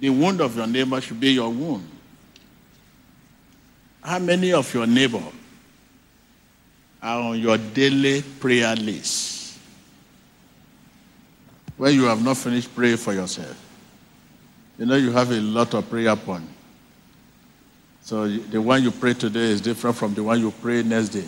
The 0.00 0.10
wound 0.10 0.40
of 0.40 0.56
your 0.56 0.66
neighbor 0.66 1.00
should 1.00 1.20
be 1.20 1.32
your 1.32 1.50
wound. 1.50 1.88
How 4.02 4.18
many 4.18 4.52
of 4.52 4.72
your 4.72 4.86
neighbor 4.86 5.22
are 7.02 7.20
on 7.20 7.38
your 7.38 7.58
daily 7.58 8.22
prayer 8.22 8.74
list? 8.76 9.58
When 11.76 11.94
you 11.94 12.04
have 12.04 12.24
not 12.24 12.36
finished 12.38 12.74
praying 12.74 12.96
for 12.96 13.12
yourself. 13.12 13.62
You 14.78 14.86
know 14.86 14.96
you 14.96 15.12
have 15.12 15.30
a 15.30 15.40
lot 15.40 15.74
of 15.74 15.88
prayer 15.90 16.16
points. 16.16 16.52
So 18.02 18.28
the 18.28 18.62
one 18.62 18.82
you 18.82 18.92
pray 18.92 19.14
today 19.14 19.50
is 19.50 19.60
different 19.60 19.96
from 19.96 20.14
the 20.14 20.22
one 20.22 20.38
you 20.38 20.52
pray 20.62 20.82
next 20.82 21.08
day. 21.08 21.24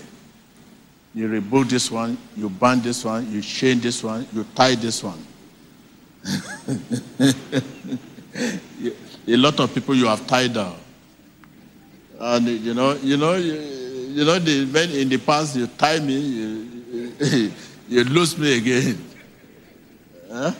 You 1.15 1.29
rebuke 1.29 1.69
this 1.69 1.91
one, 1.91 2.19
you 2.37 2.49
ban 2.49 2.81
this 2.81 3.05
one, 3.05 3.31
you 3.33 3.43
chain 3.43 3.81
this 3.81 4.03
one, 4.03 4.27
you 4.33 4.45
tie 4.55 4.75
this 4.75 5.03
one. 5.03 5.25
A 9.27 9.37
lot 9.37 9.61
of 9.61 9.75
people 9.75 9.95
you 9.95 10.07
have 10.07 10.27
tied 10.27 10.55
down. 10.55 10.77
And 12.19 12.49
you 12.49 12.75
know, 12.75 12.95
you 12.95 13.17
know, 13.17 13.35
you, 13.35 13.55
you 13.55 14.25
know, 14.25 14.39
the 14.39 14.67
when 14.67 14.91
in 14.91 15.09
the 15.09 15.19
past 15.19 15.57
you 15.57 15.67
tie 15.67 16.01
me, 16.01 16.19
you, 16.19 17.53
you 17.89 18.05
lose 18.05 18.37
me 18.39 18.57
again. 18.59 19.05
Huh? 20.31 20.53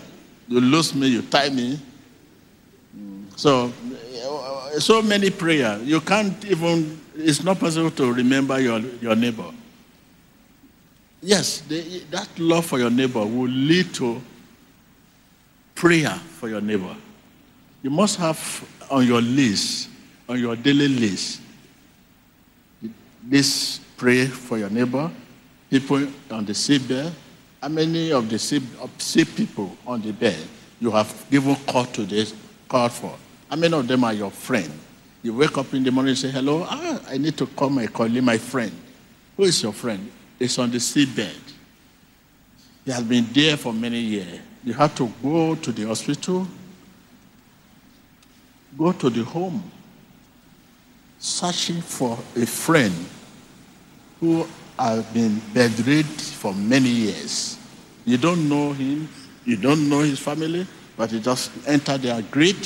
You 0.49 0.61
lose 0.61 0.95
me, 0.95 1.09
you 1.09 1.23
tie 1.23 1.51
me. 1.51 1.79
So, 3.37 3.73
so 4.79 5.03
many 5.03 5.31
prayer. 5.31 5.79
You 5.83 6.01
can't 6.01 6.45
even. 6.45 7.01
It's 7.17 7.43
not 7.43 7.59
possible 7.59 7.91
to 7.91 8.13
remember 8.13 8.61
your 8.61 8.79
your 9.01 9.17
neighbor. 9.17 9.51
Yes, 11.21 11.63
that 12.11 12.29
love 12.39 12.67
for 12.67 12.79
your 12.79 12.91
neighbor 12.91 13.21
will 13.21 13.49
lead 13.49 13.93
to 13.95 14.23
prayer 15.75 16.11
for 16.11 16.49
your 16.49 16.61
neighbor. 16.61 16.95
You 17.83 17.91
must 17.91 18.19
have 18.19 18.39
on 18.91 19.07
your 19.07 19.21
list, 19.21 19.89
on 20.29 20.39
your 20.39 20.57
daily 20.57 20.89
list, 20.89 21.41
this 23.23 23.81
pray 23.97 24.27
for 24.27 24.59
your 24.59 24.71
neighbor, 24.71 25.11
people 25.71 26.07
on 26.31 26.45
the 26.45 26.55
sick 26.55 26.87
bed. 26.87 27.13
How 27.61 27.69
many 27.69 28.13
of 28.13 28.29
the 28.29 28.63
of 28.81 28.91
sick 28.99 29.35
people 29.35 29.77
on 29.87 30.01
the 30.01 30.13
bed 30.13 30.39
you 30.81 30.93
have 30.93 31.27
given 31.31 31.57
call 31.67 31.85
to 31.87 32.05
this, 32.05 32.33
call 32.69 32.89
for? 32.89 33.17
How 33.51 33.57
many 33.57 33.75
of 33.75 33.89
them 33.89 34.05
are 34.05 34.13
your 34.13 34.31
friend? 34.31 34.71
You 35.23 35.35
wake 35.35 35.59
up 35.59 35.75
in 35.75 35.83
the 35.83 35.91
morning 35.91 36.11
and 36.11 36.19
say, 36.19 36.31
hello, 36.31 36.65
ah, 36.69 37.01
I 37.09 37.19
need 37.19 37.37
to 37.39 37.47
call 37.47 37.71
my 37.71 37.89
colleague, 37.89 38.23
my 38.23 38.39
friend. 38.39 38.73
Who 39.37 39.43
is 39.45 39.61
your 39.63 39.73
friend? 39.73 40.11
It's 40.39 40.59
on 40.59 40.71
the 40.71 40.79
seabed. 40.79 41.35
He 42.85 42.91
has 42.91 43.03
been 43.03 43.27
there 43.33 43.57
for 43.57 43.73
many 43.73 43.99
years. 43.99 44.41
You 44.65 44.73
have 44.75 44.95
to 44.97 45.13
go 45.23 45.55
to 45.55 45.73
the 45.73 45.87
hospital, 45.87 46.47
go 48.77 48.93
to 48.93 49.11
the 49.11 49.25
home, 49.25 49.63
searching 51.19 51.81
for 51.81 52.19
a 52.37 52.47
friend 52.47 52.95
who 54.21 54.47
has 54.79 55.05
been 55.07 55.41
bedridden 55.53 56.05
for 56.05 56.55
many 56.55 56.89
years. 56.89 57.59
You 58.05 58.17
don't 58.17 58.49
know 58.49 58.73
him, 58.73 59.09
you 59.45 59.57
don't 59.57 59.89
know 59.89 60.01
his 60.01 60.19
family, 60.19 60.67
but 60.97 61.13
you 61.13 61.21
just 61.21 61.51
enter 61.67 61.99
their 61.99 62.23
grid, 62.23 62.57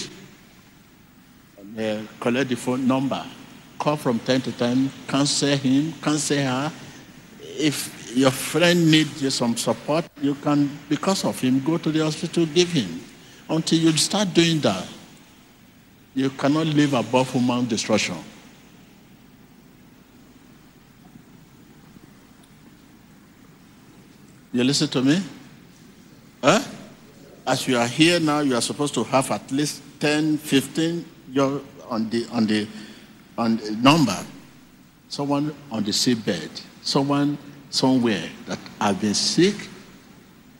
and, 1.77 2.09
collect 2.21 2.51
the 2.51 2.57
phone 2.57 2.87
number, 2.87 3.25
call 3.79 3.97
from 3.97 4.19
time 4.21 4.41
to 4.43 4.53
time, 4.53 4.91
cancel 5.09 5.57
him, 5.57 5.93
cancel 6.03 6.39
her. 6.39 6.73
If 7.59 8.17
your 8.17 8.31
friend 8.31 8.91
needs 8.91 9.23
you 9.23 9.31
some 9.31 9.57
support, 9.57 10.05
you 10.21 10.35
can, 10.37 10.79
because 10.89 11.25
of 11.25 11.41
him, 11.41 11.63
go 11.63 11.79
to 11.79 11.91
the 11.91 12.05
hospital, 12.05 12.47
give 12.47 12.71
him. 12.73 13.01
Until 13.49 13.79
you 13.79 13.93
start 13.97 14.33
doing 14.33 14.61
that, 14.61 14.87
you 16.15 16.31
cannot 16.31 16.67
live 16.67 16.95
above 16.95 17.31
human 17.33 17.67
destruction. 17.67 18.17
You 24.53 24.65
listen 24.65 24.89
to 24.89 25.03
me? 25.03 25.23
Huh? 26.43 26.61
As 27.47 27.67
you 27.67 27.79
are 27.79 27.87
here 27.87 28.21
now, 28.21 28.41
you 28.41 28.55
are 28.55 28.61
supposed 28.61 28.95
to 28.95 29.05
have 29.05 29.31
at 29.31 29.51
least 29.51 29.83
10, 30.01 30.39
15 30.39 31.05
you're 31.33 31.63
on 31.89 32.09
the 32.11 32.27
on 32.31 32.47
the 32.47 32.67
on 33.39 33.57
the 33.57 33.71
number. 33.73 34.17
Someone 35.09 35.55
on 35.71 35.83
the 35.85 35.91
seabed, 35.91 36.63
someone 36.83 37.39
somewhere 37.71 38.29
that 38.47 38.59
have 38.81 39.01
been 39.01 39.15
sick, 39.15 39.55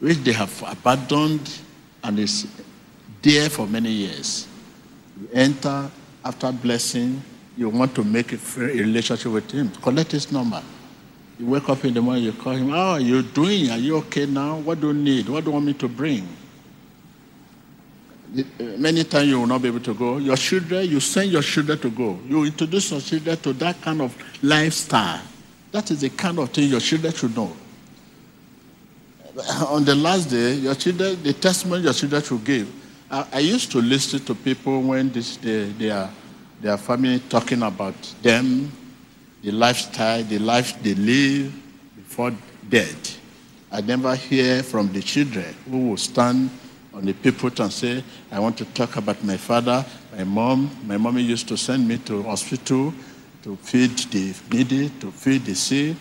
which 0.01 0.19
they 0.19 0.33
have 0.33 0.63
abandoned 0.67 1.61
and 2.03 2.19
is 2.19 2.47
there 3.21 3.49
for 3.51 3.67
many 3.67 3.91
years. 3.91 4.49
You 5.21 5.29
enter 5.33 5.91
after 6.25 6.53
blessing, 6.53 7.23
you 7.57 7.69
want 7.69 7.95
to 7.95 8.05
make 8.05 8.33
a 8.33 8.39
relationship 8.57 9.31
with 9.33 9.51
him. 9.51 9.71
Collect 9.83 10.13
his 10.13 10.33
number. 10.33 10.63
You 11.39 11.47
wake 11.47 11.69
up 11.69 11.85
in 11.85 11.95
the 11.95 12.01
morning, 12.01 12.25
you 12.25 12.33
call 12.33 12.53
him, 12.53 12.71
ah, 12.71 12.75
How 12.75 12.91
are 12.93 13.01
you 13.01 13.23
doing? 13.23 13.71
Are 13.71 13.79
you 13.79 13.97
okay 13.99 14.27
now? 14.27 14.59
What 14.59 14.81
do 14.81 14.89
you 14.89 14.95
need? 14.95 15.29
What 15.29 15.45
do 15.45 15.51
you 15.51 15.55
want 15.55 15.67
me 15.67 15.75
to 15.75 15.89
bring? 15.89 16.27
Uh, 18.35 18.43
many 18.79 19.05
times 19.05 19.29
you 19.29 19.41
will 19.41 19.47
not 19.47 19.61
be 19.61 19.69
able 19.69 19.81
to 19.81 19.95
go. 19.95 20.17
Your 20.17 20.37
children, 20.37 20.89
you 20.89 21.01
send 21.01 21.31
your 21.31 21.43
children 21.43 21.79
to 21.81 21.91
go. 21.91 22.19
You 22.29 22.45
introduce 22.45 22.91
your 22.91 23.01
children 23.01 23.37
to 23.39 23.53
that 23.55 23.81
kind 23.83 24.01
of 24.01 24.17
lifestyle. 24.43 25.21
That 25.73 25.91
is 25.91 26.03
the 26.03 26.11
kind 26.11 26.39
of 26.39 26.51
thing 26.51 26.69
your 26.69 26.81
children 26.81 27.13
should 27.15 27.35
know. 27.35 27.57
On 29.69 29.85
the 29.85 29.95
last 29.95 30.27
day, 30.27 30.55
your 30.55 30.75
children, 30.75 31.23
the 31.23 31.33
testimony 31.33 31.85
your 31.85 31.95
children 31.95 32.23
should 32.23 32.45
give. 32.45 32.71
I, 33.11 33.27
I 33.33 33.39
used 33.39 33.73
to 33.73 33.79
listen 33.79 34.21
to 34.27 34.35
people 34.35 34.83
when 34.83 35.11
this, 35.11 35.39
they, 35.39 35.65
they 35.65 35.91
are, 35.91 36.11
their 36.61 36.77
family 36.77 37.21
talking 37.21 37.63
about 37.63 37.95
them, 38.21 38.71
the 39.43 39.51
lifestyle, 39.51 40.23
the 40.23 40.39
life 40.39 40.81
they 40.83 40.95
live 40.95 41.53
before 41.97 42.33
death. 42.69 43.19
I 43.71 43.81
never 43.81 44.15
hear 44.15 44.63
from 44.63 44.93
the 44.93 45.01
children 45.01 45.55
who 45.71 45.89
will 45.89 45.97
stand 45.97 46.51
on 46.93 47.07
the 47.07 47.15
pulpit 47.15 47.59
and 47.61 47.73
say, 47.73 48.05
I 48.31 48.39
want 48.39 48.59
to 48.59 48.67
talk 48.67 48.97
about 48.97 49.25
my 49.25 49.39
father, 49.39 49.85
my 50.15 50.25
mom. 50.25 50.71
My 50.85 50.99
mommy 50.99 51.23
used 51.23 51.49
to 51.49 51.57
send 51.57 51.89
me 51.89 51.97
to 51.99 52.23
hospital 52.25 52.93
to 53.43 53.57
feed 53.57 53.99
the 54.11 54.35
needy, 54.51 54.89
to 55.01 55.11
feed 55.11 55.45
the 55.45 55.55
sick. 55.55 55.97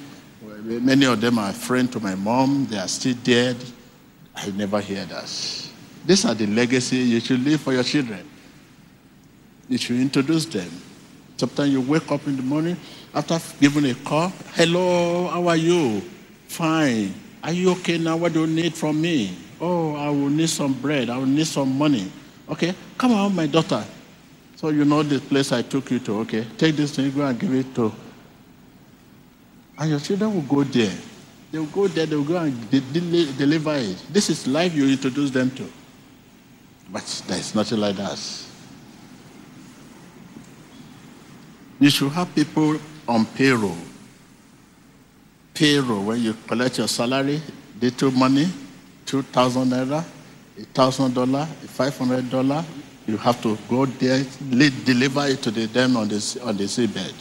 Many 0.64 1.06
of 1.06 1.20
them 1.20 1.40
are 1.40 1.52
friends 1.54 1.92
to 1.92 2.00
my 2.00 2.16
mom. 2.16 2.68
They 2.68 2.78
are 2.78 2.88
still 2.88 3.16
dead. 3.24 3.58
I 4.36 4.50
never 4.52 4.80
hear 4.80 5.06
that. 5.06 5.30
These 6.06 6.26
are 6.26 6.34
the 6.34 6.48
legacy 6.48 6.98
you 6.98 7.20
should 7.20 7.44
leave 7.44 7.62
for 7.62 7.74
your 7.74 7.84
children. 7.84 8.28
You 9.68 9.78
should 9.78 10.00
introduce 10.00 10.46
them. 10.46 10.70
Sometimes 11.38 11.72
you 11.72 11.82
wake 11.82 12.12
up 12.12 12.26
in 12.28 12.38
the 12.38 12.44
morning 12.44 12.78
after 13.14 13.40
giving 13.60 13.90
a 13.90 13.96
call. 13.96 14.30
Hello, 14.54 15.28
how 15.28 15.48
are 15.48 15.58
you? 15.58 16.02
Fine. 16.48 17.14
Are 17.44 17.52
you 17.52 17.72
okay 17.72 17.98
now? 17.98 18.18
What 18.18 18.34
do 18.34 18.42
you 18.42 18.48
need 18.48 18.76
from 18.76 19.02
me? 19.02 19.36
Oh, 19.60 19.96
I 19.96 20.10
will 20.10 20.30
need 20.30 20.50
some 20.50 20.74
bread. 20.74 21.10
I 21.10 21.18
will 21.18 21.26
need 21.26 21.48
some 21.48 21.78
money. 21.78 22.12
Okay, 22.50 22.76
come 22.98 23.14
on, 23.14 23.36
my 23.36 23.48
daughter. 23.48 23.84
So 24.62 24.70
you 24.70 24.86
know 24.86 25.02
this 25.02 25.22
place 25.22 25.52
I 25.52 25.64
took 25.64 25.90
you 25.90 25.98
to. 26.02 26.20
Okay, 26.20 26.46
take 26.56 26.76
this 26.76 26.96
thing, 26.96 27.10
go 27.10 27.26
and 27.26 27.40
give 27.40 27.52
it 27.52 27.74
to. 27.74 27.92
And 29.76 29.90
your 29.90 30.00
children 30.00 30.36
will 30.36 30.44
go 30.44 30.64
there. 30.64 30.96
They 31.52 31.58
will 31.58 31.66
go 31.66 31.88
there, 31.88 32.06
they 32.06 32.16
will 32.16 32.24
go 32.24 32.38
and 32.38 32.70
de- 32.70 32.80
de- 32.80 33.34
deliver 33.34 33.74
it. 33.74 33.98
This 34.12 34.30
is 34.30 34.46
life 34.46 34.76
you 34.76 34.88
introduce 34.88 35.32
them 35.32 35.50
to. 35.56 35.68
But 36.92 37.24
there 37.28 37.40
is 37.40 37.56
nothing 37.56 37.80
like 37.80 37.96
that. 37.96 38.20
You 41.80 41.90
should 41.90 42.12
have 42.12 42.34
people 42.36 42.78
on 43.08 43.26
payroll. 43.26 43.78
Payroll, 45.56 46.04
when 46.04 46.22
you 46.22 46.36
collect 46.48 46.78
your 46.78 46.88
salary, 46.88 47.42
little 47.82 48.12
money, 48.12 48.48
2,000 49.08 49.70
naira, 49.72 50.06
$1,000, 50.56 51.48
$500, 51.48 52.66
you 53.12 53.18
have 53.18 53.42
to 53.42 53.58
go 53.70 53.86
there, 53.86 54.24
deliver 54.86 55.28
it 55.28 55.42
to 55.42 55.52
the, 55.52 55.66
them 55.66 55.98
on 55.98 56.08
the, 56.08 56.40
on 56.46 56.56
the 56.56 56.64
seabed. 56.64 57.14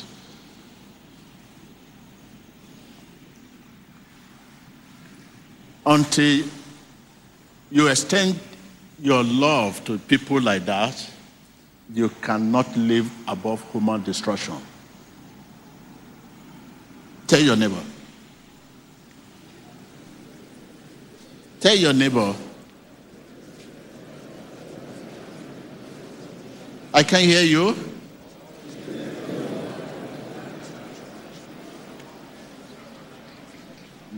Until 5.85 6.47
you 7.73 7.89
extend 7.89 8.39
your 9.01 9.25
love 9.25 9.85
to 9.85 9.99
people 9.99 10.41
like 10.41 10.65
that, 10.67 11.11
you 11.93 12.09
cannot 12.23 12.77
live 12.77 13.11
above 13.27 13.69
human 13.73 14.05
destruction. 14.05 14.55
Tell 17.27 17.41
your 17.41 17.57
neighbor. 17.57 17.83
Tell 21.59 21.75
your 21.75 21.93
neighbor. 21.93 22.33
I 26.93 27.03
can 27.03 27.21
hear 27.21 27.43
you. 27.43 27.77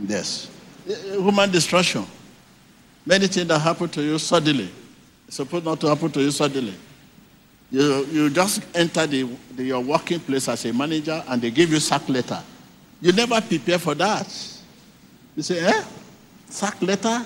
Yes. 0.07 0.49
Human 0.85 1.51
destruction. 1.51 2.05
Many 3.05 3.27
things 3.27 3.47
that 3.47 3.59
happen 3.59 3.89
to 3.89 4.01
you 4.01 4.17
suddenly. 4.17 4.69
It's 5.27 5.37
supposed 5.37 5.65
not 5.65 5.79
to 5.81 5.87
happen 5.87 6.11
to 6.11 6.21
you 6.21 6.31
suddenly. 6.31 6.73
You, 7.71 8.05
you 8.05 8.29
just 8.29 8.63
enter 8.75 9.07
the, 9.07 9.27
the, 9.55 9.63
your 9.63 9.81
working 9.81 10.19
place 10.19 10.47
as 10.47 10.65
a 10.65 10.73
manager 10.73 11.23
and 11.27 11.41
they 11.41 11.51
give 11.51 11.71
you 11.71 11.79
sack 11.79 12.07
letter. 12.07 12.41
You 13.01 13.11
never 13.11 13.39
prepare 13.41 13.79
for 13.79 13.95
that. 13.95 14.27
You 15.35 15.43
say, 15.43 15.59
eh? 15.59 15.83
Sack 16.49 16.81
letter? 16.81 17.25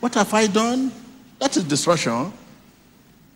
What 0.00 0.14
have 0.14 0.32
I 0.34 0.46
done? 0.46 0.92
That 1.38 1.56
is 1.56 1.64
destruction. 1.64 2.32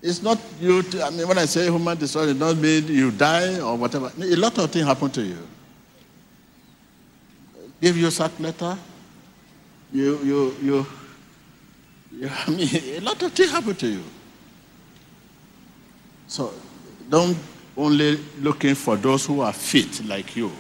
It's 0.01 0.23
not 0.23 0.39
you, 0.61 0.83
to, 0.83 1.05
I 1.05 1.11
mean, 1.11 1.27
when 1.27 1.39
I 1.39 1.47
say 1.47 1.65
human 1.65 1.99
destruction, 1.99 2.37
it 2.37 2.39
doesn't 2.39 2.61
mean 2.63 2.87
you 2.87 3.11
die 3.11 3.59
or 3.61 3.77
whatever. 3.77 4.13
A 4.21 4.37
lot 4.37 4.57
of 4.59 4.71
things 4.71 4.87
happen 4.87 5.11
to 5.11 5.23
you. 5.23 5.39
Give 7.81 7.97
you 7.97 8.11
sack 8.11 8.39
letter. 8.39 8.79
You, 9.93 10.19
you, 10.19 10.57
you, 10.63 10.87
you, 12.13 12.31
I 12.47 12.51
mean, 12.51 12.69
a 12.75 13.01
lot 13.01 13.21
of 13.23 13.33
things 13.33 13.51
happen 13.51 13.75
to 13.75 13.89
you. 13.89 14.05
So 16.29 16.53
don't 17.09 17.37
only 17.77 18.17
looking 18.41 18.75
for 18.75 18.97
those 18.97 19.27
who 19.27 19.41
are 19.41 19.53
fit 19.53 20.05
like 20.05 20.37
you. 20.37 20.53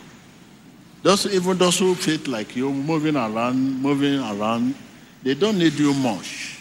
Those 1.02 1.26
even 1.32 1.58
those 1.58 1.78
who 1.78 1.94
fit 1.94 2.26
like 2.26 2.56
you, 2.56 2.72
moving 2.72 3.16
around, 3.16 3.80
moving 3.80 4.18
around, 4.18 4.74
they 5.22 5.34
don't 5.34 5.58
need 5.58 5.74
you 5.74 5.94
much 5.94 6.60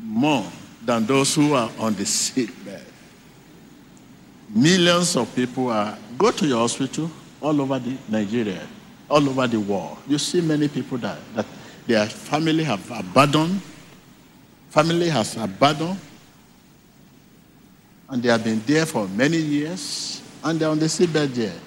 more 0.00 0.44
than 0.88 1.04
those 1.04 1.34
who 1.34 1.52
are 1.52 1.70
on 1.78 1.92
the 1.96 2.06
sick 2.06 2.48
bed. 2.64 2.82
Millions 4.48 5.16
of 5.16 5.32
people 5.36 5.68
are 5.68 5.98
go 6.16 6.30
to 6.30 6.46
your 6.46 6.60
hospital 6.60 7.10
all 7.42 7.60
over 7.60 7.78
the 7.78 7.94
Nigeria, 8.08 8.66
all 9.10 9.28
over 9.28 9.46
the 9.46 9.60
world. 9.60 9.98
You 10.08 10.16
see 10.16 10.40
many 10.40 10.66
people 10.66 10.96
that, 10.96 11.18
that 11.34 11.44
their 11.86 12.06
family 12.06 12.64
have 12.64 12.90
abandoned, 12.90 13.60
family 14.70 15.10
has 15.10 15.36
abandoned, 15.36 15.98
and 18.08 18.22
they 18.22 18.30
have 18.30 18.42
been 18.42 18.62
there 18.64 18.86
for 18.86 19.06
many 19.08 19.36
years, 19.36 20.22
and 20.42 20.58
they're 20.58 20.70
on 20.70 20.78
the 20.78 20.88
sick 20.88 21.10
seabed 21.10 21.34
there. 21.34 21.60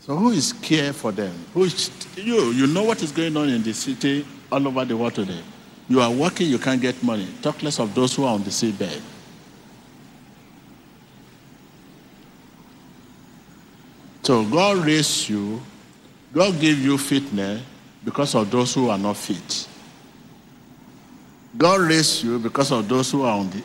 So 0.00 0.16
who 0.16 0.30
is 0.30 0.54
care 0.54 0.94
for 0.94 1.12
them? 1.12 1.34
Who 1.52 1.64
is 1.64 1.90
you? 2.16 2.52
You 2.52 2.68
know 2.68 2.84
what 2.84 3.02
is 3.02 3.12
going 3.12 3.36
on 3.36 3.50
in 3.50 3.62
the 3.62 3.74
city 3.74 4.24
all 4.50 4.66
over 4.66 4.86
the 4.86 4.96
world 4.96 5.14
today. 5.14 5.42
You 5.88 6.00
are 6.00 6.10
working, 6.10 6.48
you 6.48 6.58
can't 6.58 6.80
get 6.80 7.00
money. 7.02 7.28
Talk 7.42 7.62
less 7.62 7.78
of 7.78 7.94
those 7.94 8.14
who 8.14 8.24
are 8.24 8.34
on 8.34 8.42
the 8.42 8.50
seabed. 8.50 9.00
So 14.22 14.44
God 14.44 14.84
raised 14.84 15.28
you 15.28 15.60
God 16.36 16.60
gave 16.60 16.78
you 16.84 16.98
fitness 16.98 17.62
because 18.04 18.34
of 18.34 18.50
those 18.50 18.74
who 18.74 18.90
are 18.90 18.98
not 18.98 19.16
fit. 19.16 19.66
God 21.56 21.80
raised 21.80 22.24
you 22.24 22.38
because 22.38 22.70
of 22.72 22.86
those 22.86 23.10
who 23.10 23.22
are 23.22 23.38
on 23.38 23.48
the. 23.48 23.62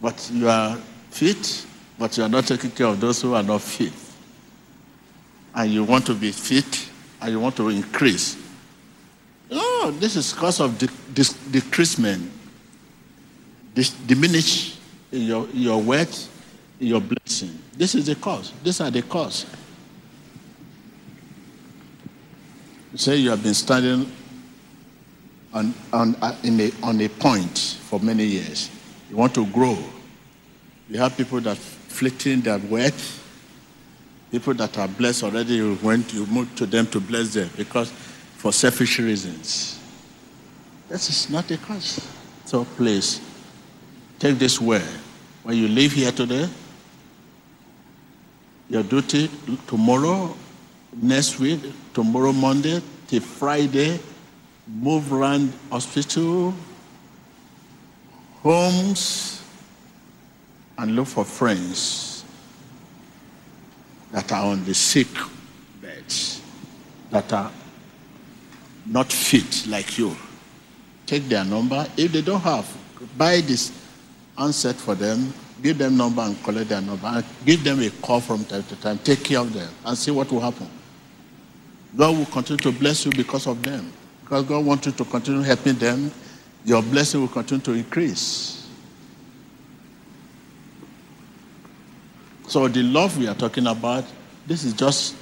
But 0.00 0.30
you 0.32 0.48
are 0.48 0.76
fit, 1.10 1.66
but 1.98 2.16
you 2.16 2.24
are 2.24 2.30
not 2.30 2.46
taking 2.46 2.70
care 2.70 2.86
of 2.86 2.98
those 2.98 3.20
who 3.20 3.34
are 3.34 3.42
not 3.42 3.60
fit. 3.60 3.92
And 5.54 5.70
you 5.70 5.84
want 5.84 6.06
to 6.06 6.14
be 6.14 6.32
fit 6.32 6.88
and 7.20 7.30
you 7.30 7.40
want 7.40 7.56
to 7.56 7.68
increase. 7.68 8.41
No, 9.82 9.90
this 9.90 10.14
is 10.14 10.32
because 10.32 10.60
of 10.60 10.78
decreasement, 11.50 12.30
diminish 14.06 14.78
in 15.10 15.22
your, 15.22 15.48
your 15.48 15.82
wealth, 15.82 16.30
your 16.78 17.00
blessing. 17.00 17.58
This 17.76 17.96
is 17.96 18.06
the 18.06 18.14
cause. 18.14 18.52
These 18.62 18.80
are 18.80 18.92
the 18.92 19.02
cause. 19.02 19.44
Say 22.94 23.16
you 23.16 23.30
have 23.30 23.42
been 23.42 23.54
standing 23.54 24.12
on, 25.52 25.74
on, 25.92 26.14
uh, 26.22 26.36
a, 26.44 26.72
on 26.84 27.00
a 27.00 27.08
point 27.08 27.58
for 27.88 27.98
many 27.98 28.24
years. 28.24 28.70
You 29.10 29.16
want 29.16 29.34
to 29.34 29.44
grow. 29.46 29.76
You 30.88 31.00
have 31.00 31.16
people 31.16 31.40
that 31.40 31.56
fleeting 31.56 32.42
their 32.42 32.58
wealth. 32.58 33.18
People 34.30 34.54
that 34.54 34.78
are 34.78 34.86
blessed 34.86 35.24
already, 35.24 35.54
you 35.54 35.76
went, 35.82 36.14
you 36.14 36.24
moved 36.26 36.56
to 36.58 36.66
them 36.66 36.86
to 36.86 37.00
bless 37.00 37.34
them 37.34 37.50
because 37.56 37.92
for 38.42 38.52
selfish 38.52 38.98
reasons. 38.98 39.78
This 40.88 41.08
is 41.08 41.30
not 41.30 41.48
a 41.52 41.56
cause. 41.58 42.04
So 42.44 42.64
please, 42.64 43.20
take 44.18 44.36
this 44.36 44.60
word. 44.60 44.82
When 45.44 45.56
you 45.56 45.68
leave 45.68 45.92
here 45.92 46.10
today, 46.10 46.48
your 48.68 48.82
duty 48.82 49.30
tomorrow, 49.68 50.34
next 51.00 51.38
week, 51.38 51.60
tomorrow 51.94 52.32
Monday 52.32 52.82
till 53.06 53.20
Friday, 53.20 54.00
move 54.66 55.12
around 55.12 55.52
hospital, 55.70 56.52
homes, 58.42 59.40
and 60.78 60.96
look 60.96 61.06
for 61.06 61.24
friends 61.24 62.24
that 64.10 64.32
are 64.32 64.46
on 64.46 64.64
the 64.64 64.74
sick 64.74 65.06
beds, 65.80 66.42
that 67.12 67.32
are 67.32 67.52
not 68.86 69.12
fit 69.12 69.66
like 69.68 69.98
you. 69.98 70.16
Take 71.06 71.28
their 71.28 71.44
number. 71.44 71.86
If 71.96 72.12
they 72.12 72.22
don't 72.22 72.40
have, 72.40 72.66
buy 73.16 73.40
this 73.40 73.72
handset 74.36 74.76
for 74.76 74.94
them, 74.94 75.32
give 75.62 75.78
them 75.78 75.96
number 75.96 76.22
and 76.22 76.42
collect 76.42 76.68
their 76.68 76.80
number, 76.80 77.06
and 77.06 77.24
give 77.44 77.62
them 77.64 77.80
a 77.80 77.90
call 77.90 78.20
from 78.20 78.44
time 78.44 78.62
to 78.64 78.76
time. 78.76 78.98
Take 78.98 79.24
care 79.24 79.40
of 79.40 79.52
them 79.52 79.68
and 79.84 79.96
see 79.96 80.10
what 80.10 80.30
will 80.30 80.40
happen. 80.40 80.68
God 81.96 82.16
will 82.16 82.26
continue 82.26 82.58
to 82.58 82.72
bless 82.72 83.04
you 83.04 83.12
because 83.12 83.46
of 83.46 83.62
them. 83.62 83.92
Because 84.22 84.46
God 84.46 84.64
wants 84.64 84.86
you 84.86 84.92
to 84.92 85.04
continue 85.04 85.42
helping 85.42 85.74
them, 85.74 86.10
your 86.64 86.82
blessing 86.82 87.20
will 87.20 87.28
continue 87.28 87.62
to 87.64 87.72
increase. 87.72 88.66
So 92.48 92.68
the 92.68 92.82
love 92.82 93.18
we 93.18 93.28
are 93.28 93.34
talking 93.34 93.66
about, 93.66 94.04
this 94.46 94.64
is 94.64 94.72
just 94.72 95.16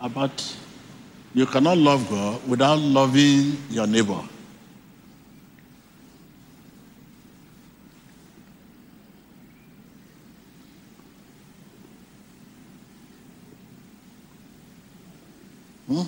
about 0.00 0.56
you 1.34 1.46
cannot 1.46 1.78
love 1.78 2.08
God 2.10 2.46
without 2.46 2.78
loving 2.78 3.56
your 3.70 3.86
neighbor. 3.86 4.20
Hmm? 15.88 16.02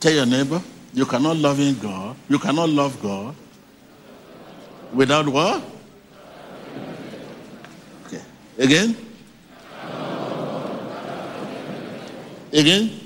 Tell 0.00 0.12
your 0.12 0.26
neighbor, 0.26 0.62
you 0.92 1.06
cannot 1.06 1.36
love 1.36 1.60
in 1.60 1.78
God. 1.78 2.16
You 2.28 2.38
cannot 2.38 2.68
love 2.70 3.00
God 3.02 3.34
without 4.92 5.28
what? 5.28 5.62
Okay. 8.06 8.22
Again? 8.58 8.96
Again? 12.52 13.03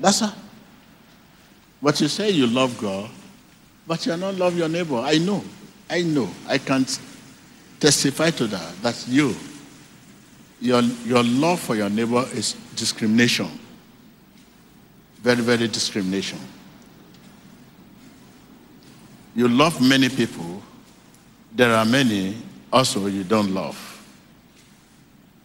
That's 0.00 0.22
all. 0.22 0.32
But 1.82 2.00
you 2.00 2.08
say 2.08 2.30
you 2.30 2.46
love 2.46 2.78
God, 2.78 3.08
but 3.86 4.04
you 4.06 4.12
do 4.12 4.18
not 4.18 4.34
love 4.34 4.56
your 4.56 4.68
neighbor. 4.68 4.96
I 4.96 5.18
know. 5.18 5.44
I 5.88 6.02
know. 6.02 6.28
I 6.46 6.58
can 6.58 6.86
testify 7.78 8.30
to 8.30 8.46
that. 8.46 8.82
That 8.82 9.04
you, 9.08 9.34
your, 10.60 10.82
your 10.82 11.22
love 11.22 11.60
for 11.60 11.74
your 11.74 11.88
neighbor 11.88 12.26
is 12.32 12.54
discrimination. 12.76 13.48
Very, 15.22 15.42
very 15.42 15.68
discrimination. 15.68 16.38
You 19.34 19.48
love 19.48 19.80
many 19.80 20.08
people. 20.08 20.62
There 21.54 21.74
are 21.74 21.84
many 21.84 22.36
also 22.72 23.06
you 23.06 23.24
don't 23.24 23.52
love. 23.52 23.76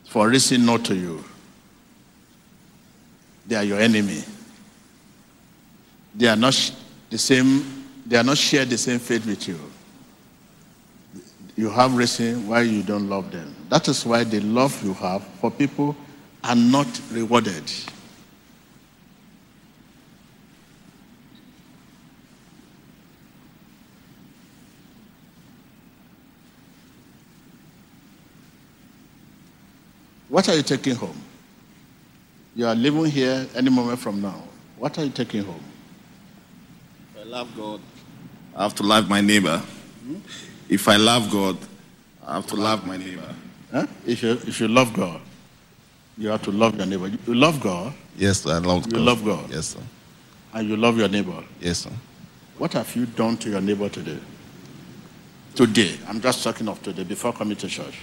For 0.06 0.30
reason 0.30 0.66
not 0.66 0.86
to 0.86 0.96
you. 0.96 1.24
They 3.48 3.56
are 3.56 3.64
your 3.64 3.80
enemy. 3.80 4.24
They 6.18 6.28
are 6.28 6.36
not 6.36 6.74
the 7.10 7.18
same, 7.18 7.84
they 8.06 8.16
are 8.18 8.24
not 8.24 8.38
share 8.38 8.64
the 8.66 8.78
same 8.78 9.00
faith 9.00 9.26
with 9.26 9.48
you. 9.48 9.60
You 11.58 11.70
have 11.70 11.96
reason 11.96 12.48
why 12.48 12.62
you 12.62 12.84
don't 12.84 13.10
love 13.10 13.32
them. 13.32 13.54
That 13.70 13.88
is 13.88 14.06
why 14.06 14.24
the 14.24 14.40
love 14.42 14.82
you 14.84 14.94
have 14.94 15.24
for 15.40 15.52
people 15.52 15.96
are 16.44 16.56
not 16.56 16.88
rewarded. 17.12 17.64
What 30.30 30.50
are 30.50 30.56
you 30.56 30.64
taking 30.64 30.96
home? 30.96 31.22
You 32.56 32.68
are 32.68 32.76
living 32.76 33.06
here 33.06 33.48
any 33.56 33.70
moment 33.70 34.00
from 34.00 34.22
now. 34.22 34.44
What 34.78 34.98
are 34.98 35.06
you 35.06 35.12
taking 35.12 35.44
home? 35.44 35.64
If 37.36 37.42
I 37.42 37.44
love 37.44 37.58
God, 37.58 37.82
I 38.56 38.64
have 38.64 38.76
to 38.76 38.84
love 38.84 39.10
my 39.10 39.20
neighbor. 39.20 39.62
If 40.70 40.88
I 40.88 40.96
love 40.96 41.30
God, 41.30 41.58
I 42.26 42.36
have 42.36 42.48
to 42.48 42.56
love 42.56 42.88
my 42.88 42.96
neighbor. 42.96 43.36
Huh? 43.74 43.88
If, 44.06 44.24
you, 44.24 44.32
if 44.32 44.62
you 44.62 44.70
love 44.70 44.94
God, 44.94 45.20
you 46.18 46.30
have 46.30 46.42
to 46.44 46.52
love 46.52 46.78
your 46.78 46.86
neighbor. 46.86 47.10
You 47.28 47.34
love 47.36 47.60
God 47.60 47.94
Yes, 48.18 48.46
I 48.46 48.60
love 48.60 48.86
You 48.86 48.94
God. 48.94 49.02
love 49.02 49.26
God? 49.26 49.52
Yes, 49.52 49.68
sir. 49.68 49.80
and 50.54 50.70
you 50.70 50.78
love 50.78 50.98
your 50.98 51.10
neighbor. 51.10 51.44
Yes, 51.60 51.80
sir. 51.80 51.92
What 52.58 52.72
have 52.72 52.96
you 52.96 53.06
done 53.06 53.36
to 53.40 53.50
your 53.50 53.60
neighbor 53.60 53.90
today? 53.90 54.18
Today. 55.56 55.98
I'm 56.08 56.22
just 56.22 56.42
talking 56.42 56.70
of 56.70 56.82
today 56.82 57.04
before 57.04 57.34
coming 57.34 57.58
to 57.58 57.68
church. 57.68 58.00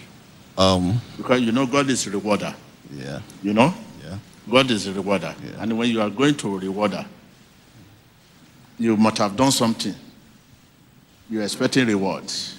Um, 0.59 1.01
Because 1.17 1.41
you 1.41 1.53
know 1.53 1.65
God 1.65 1.89
is 1.89 2.07
a 2.07 2.11
rewarder. 2.11 2.55
yeah, 2.95 3.21
You 3.43 3.55
know? 3.55 3.73
yeah. 4.05 4.19
God 4.51 4.71
is 4.71 4.87
a 4.89 4.93
rewarder. 4.93 5.35
Yeah. 5.43 5.63
And 5.63 5.79
when 5.79 5.89
you 5.89 6.03
are 6.03 6.11
going 6.11 6.35
to 6.35 6.55
a 6.57 6.59
rewarder, 6.59 7.07
you 8.83 8.97
must 8.97 9.19
have 9.19 9.37
done 9.37 9.53
something. 9.53 9.95
You're 11.31 11.45
expecting 11.45 11.87
rewards. 11.87 12.57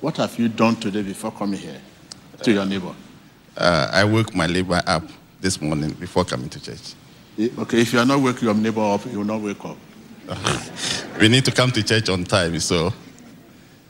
What 0.00 0.16
have 0.16 0.38
you 0.38 0.48
done 0.48 0.76
today 0.76 1.02
before 1.02 1.30
coming 1.32 1.60
here 1.60 1.80
to 2.42 2.52
your 2.52 2.64
neighbor? 2.64 2.94
Uh, 3.56 3.88
I 3.92 4.04
woke 4.04 4.34
my 4.34 4.46
neighbor 4.46 4.80
up 4.86 5.04
this 5.40 5.60
morning 5.60 5.92
before 5.92 6.24
coming 6.24 6.48
to 6.48 6.60
church. 6.62 6.94
Eh, 7.38 7.48
Okay, 7.58 7.80
if 7.82 7.92
you 7.92 7.98
are 7.98 8.06
not 8.06 8.20
waking 8.20 8.44
your 8.48 8.54
neighbor 8.54 8.80
up, 8.80 9.04
you 9.06 9.18
will 9.18 9.24
not 9.26 9.40
wake 9.40 9.64
up. 9.64 9.76
We 11.20 11.28
need 11.28 11.44
to 11.44 11.52
come 11.52 11.70
to 11.72 11.82
church 11.82 12.08
on 12.08 12.24
time, 12.24 12.58
so 12.58 12.92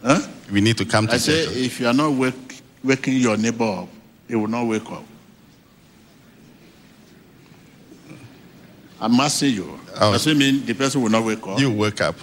Huh? 0.02 0.20
we 0.52 0.60
need 0.60 0.76
to 0.78 0.84
come 0.84 1.06
to 1.06 1.14
I 1.14 1.18
say, 1.18 1.46
church. 1.46 1.56
if 1.56 1.80
you 1.80 1.86
are 1.86 1.94
not 1.94 2.12
wake, 2.12 2.60
waking 2.82 3.16
your 3.16 3.36
neighbor 3.36 3.64
up, 3.82 3.88
he 4.28 4.34
will 4.34 4.48
not 4.48 4.64
wake 4.66 4.90
up. 4.90 5.04
I'm 9.00 9.18
asking 9.20 9.54
you. 9.54 9.78
Oh. 10.00 10.12
Does 10.12 10.26
it 10.26 10.36
mean 10.36 10.64
the 10.64 10.74
person 10.74 11.02
will 11.02 11.10
not 11.10 11.24
wake 11.24 11.46
up? 11.46 11.58
You 11.58 11.70
wake 11.70 12.00
up, 12.00 12.16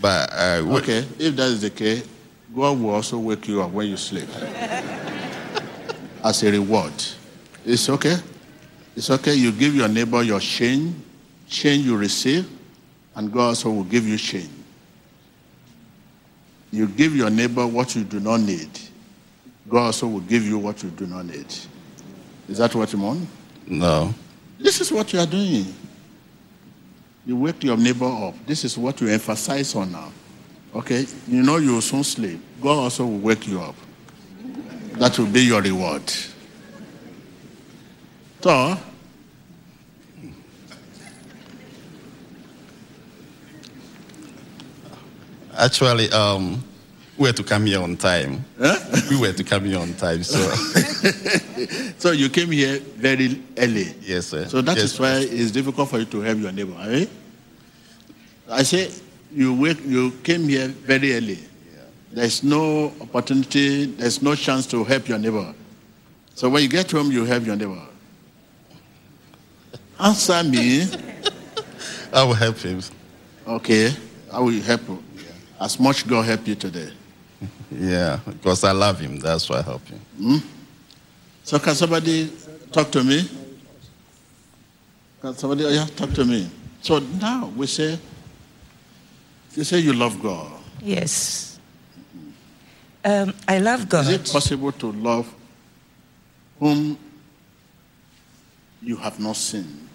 but 0.00 0.30
uh, 0.32 0.62
Okay, 0.78 1.06
if 1.18 1.36
that 1.36 1.48
is 1.48 1.60
the 1.62 1.70
case, 1.70 2.06
God 2.54 2.80
will 2.80 2.90
also 2.90 3.18
wake 3.18 3.48
you 3.48 3.62
up 3.62 3.70
when 3.70 3.88
you 3.88 3.96
sleep 3.96 4.28
as 6.24 6.42
a 6.42 6.50
reward. 6.50 6.92
It's 7.64 7.88
okay. 7.88 8.16
It's 8.96 9.10
okay. 9.10 9.34
You 9.34 9.50
give 9.52 9.74
your 9.74 9.88
neighbor 9.88 10.22
your 10.22 10.40
change, 10.40 10.94
change 11.48 11.84
you 11.84 11.96
receive, 11.96 12.48
and 13.14 13.32
God 13.32 13.48
also 13.48 13.70
will 13.70 13.84
give 13.84 14.06
you 14.06 14.16
change. 14.16 14.50
You 16.70 16.88
give 16.88 17.14
your 17.14 17.30
neighbor 17.30 17.66
what 17.66 17.94
you 17.94 18.04
do 18.04 18.18
not 18.20 18.40
need, 18.40 18.68
God 19.68 19.86
also 19.86 20.08
will 20.08 20.20
give 20.20 20.42
you 20.44 20.58
what 20.58 20.82
you 20.82 20.90
do 20.90 21.06
not 21.06 21.26
need. 21.26 21.46
Is 22.48 22.58
that 22.58 22.74
what 22.74 22.92
you 22.92 22.98
want? 22.98 23.28
no. 23.66 24.14
This 24.64 24.80
is 24.80 24.90
what 24.90 25.12
you 25.12 25.20
are 25.20 25.26
doing. 25.26 25.66
You 27.26 27.36
wake 27.36 27.62
your 27.62 27.76
neighbor 27.76 28.06
up. 28.06 28.34
This 28.46 28.64
is 28.64 28.78
what 28.78 28.98
you 28.98 29.08
emphasize 29.08 29.74
on 29.74 29.92
now. 29.92 30.10
Okay? 30.74 31.04
You 31.28 31.42
know 31.42 31.58
you 31.58 31.74
will 31.74 31.82
soon 31.82 32.02
sleep. 32.02 32.40
God 32.62 32.78
also 32.78 33.04
will 33.04 33.18
wake 33.18 33.46
you 33.46 33.60
up. 33.60 33.74
That 34.94 35.18
will 35.18 35.26
be 35.26 35.42
your 35.42 35.60
reward. 35.60 36.10
So, 38.40 38.78
Actually, 45.58 46.10
um, 46.10 46.64
we 47.16 47.28
were 47.28 47.32
to 47.32 47.44
come 47.44 47.66
here 47.66 47.80
on 47.80 47.96
time. 47.96 48.44
Huh? 48.58 48.76
We 49.10 49.20
were 49.20 49.32
to 49.32 49.44
come 49.44 49.64
here 49.64 49.78
on 49.78 49.94
time, 49.94 50.22
so 50.22 50.38
so 51.98 52.10
you 52.10 52.28
came 52.28 52.50
here 52.50 52.78
very 52.78 53.40
early. 53.56 53.94
yes, 54.00 54.26
sir. 54.26 54.46
So 54.46 54.60
that 54.62 54.76
yes, 54.76 54.92
is 54.92 55.00
why 55.00 55.18
it's 55.18 55.50
difficult 55.50 55.90
for 55.90 55.98
you 55.98 56.06
to 56.06 56.20
help 56.20 56.38
your 56.38 56.52
neighbor. 56.52 56.76
Eh? 56.80 57.06
I 58.50 58.62
say 58.62 58.90
you 59.32 59.54
wake, 59.54 59.84
you 59.84 60.10
came 60.22 60.48
here 60.48 60.68
very 60.68 61.14
early. 61.14 61.38
There's 62.12 62.42
no 62.42 62.92
opportunity, 63.00 63.86
there's 63.86 64.22
no 64.22 64.34
chance 64.34 64.66
to 64.68 64.84
help 64.84 65.08
your 65.08 65.18
neighbor. 65.18 65.54
So 66.34 66.48
when 66.48 66.62
you 66.62 66.68
get 66.68 66.90
home, 66.90 67.10
you 67.10 67.24
help 67.24 67.44
your 67.44 67.56
neighbor. 67.56 67.82
Answer 69.98 70.42
me. 70.42 70.86
I 72.12 72.24
will 72.24 72.34
help 72.34 72.58
him. 72.58 72.80
Okay, 73.46 73.92
I 74.32 74.40
will 74.40 74.60
help 74.62 74.88
you. 74.88 75.02
As 75.60 75.78
much 75.78 76.06
God 76.06 76.24
help 76.24 76.46
you 76.46 76.54
today. 76.54 76.92
Yeah, 77.70 78.20
because 78.26 78.64
I 78.64 78.72
love 78.72 79.00
him. 79.00 79.18
That's 79.18 79.48
why 79.48 79.58
I 79.58 79.62
help 79.62 79.82
him. 79.86 80.42
So 81.42 81.58
can 81.58 81.74
somebody 81.74 82.30
talk 82.72 82.90
to 82.92 83.04
me? 83.04 83.28
Can 85.20 85.34
somebody 85.34 85.64
yeah, 85.64 85.86
talk 85.96 86.12
to 86.14 86.24
me? 86.24 86.50
So 86.80 86.98
now 86.98 87.52
we 87.56 87.66
say, 87.66 87.98
you 89.54 89.64
say 89.64 89.78
you 89.78 89.92
love 89.92 90.20
God. 90.22 90.52
Yes. 90.80 91.58
Um, 93.04 93.34
I 93.46 93.58
love 93.58 93.88
God. 93.88 94.06
Is 94.06 94.10
it 94.12 94.32
possible 94.32 94.72
to 94.72 94.92
love 94.92 95.32
whom 96.58 96.98
you 98.82 98.96
have 98.96 99.20
not 99.20 99.36
seen? 99.36 99.88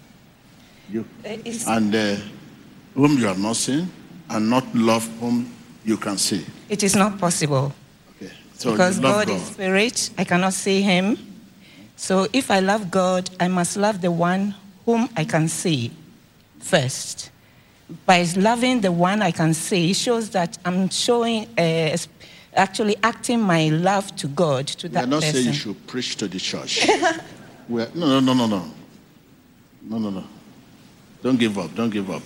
You, 0.90 1.04
Uh, 1.24 1.36
and 1.68 1.94
uh, 1.94 2.16
whom 2.94 3.18
you 3.18 3.26
have 3.26 3.38
not 3.38 3.56
seen, 3.56 3.90
and 4.28 4.50
not 4.50 4.64
love 4.74 5.06
whom 5.20 5.52
you 5.84 5.96
can 5.96 6.18
see. 6.18 6.44
It 6.68 6.82
is 6.82 6.94
not 6.94 7.18
possible. 7.18 7.72
Okay. 8.16 8.32
So 8.54 8.72
because 8.72 8.98
love 9.00 9.26
God, 9.26 9.34
is 9.34 9.42
spirit, 9.42 10.10
I 10.18 10.24
cannot 10.24 10.52
see 10.52 10.82
him. 10.82 11.18
So 11.96 12.26
if 12.32 12.50
I 12.50 12.60
love 12.60 12.90
God, 12.90 13.30
I 13.38 13.48
must 13.48 13.76
love 13.76 14.00
the 14.00 14.10
one 14.10 14.54
whom 14.84 15.08
I 15.16 15.24
can 15.24 15.48
see 15.48 15.90
first. 16.58 17.30
By 18.06 18.24
loving 18.36 18.80
the 18.80 18.92
one 18.92 19.20
I 19.20 19.32
can 19.32 19.52
see, 19.52 19.90
it 19.90 19.96
shows 19.96 20.30
that 20.30 20.58
I'm 20.64 20.88
showing, 20.90 21.46
uh, 21.58 21.96
actually 22.54 22.96
acting 23.02 23.40
my 23.40 23.68
love 23.68 24.14
to 24.16 24.28
God, 24.28 24.68
to 24.68 24.88
that. 24.90 25.00
We 25.00 25.04
are 25.04 25.06
not 25.08 25.22
person. 25.22 25.34
saying 25.34 25.46
you 25.46 25.52
should 25.52 25.86
preach 25.86 26.16
to 26.16 26.28
the 26.28 26.38
church. 26.38 26.86
we 27.68 27.82
are, 27.82 27.88
no, 27.94 28.06
no, 28.06 28.20
no, 28.20 28.34
no, 28.34 28.46
no. 28.46 28.70
No, 29.82 29.98
no, 29.98 30.10
no. 30.10 30.24
Don't 31.22 31.38
give 31.38 31.58
up. 31.58 31.74
Don't 31.74 31.90
give 31.90 32.10
up. 32.10 32.22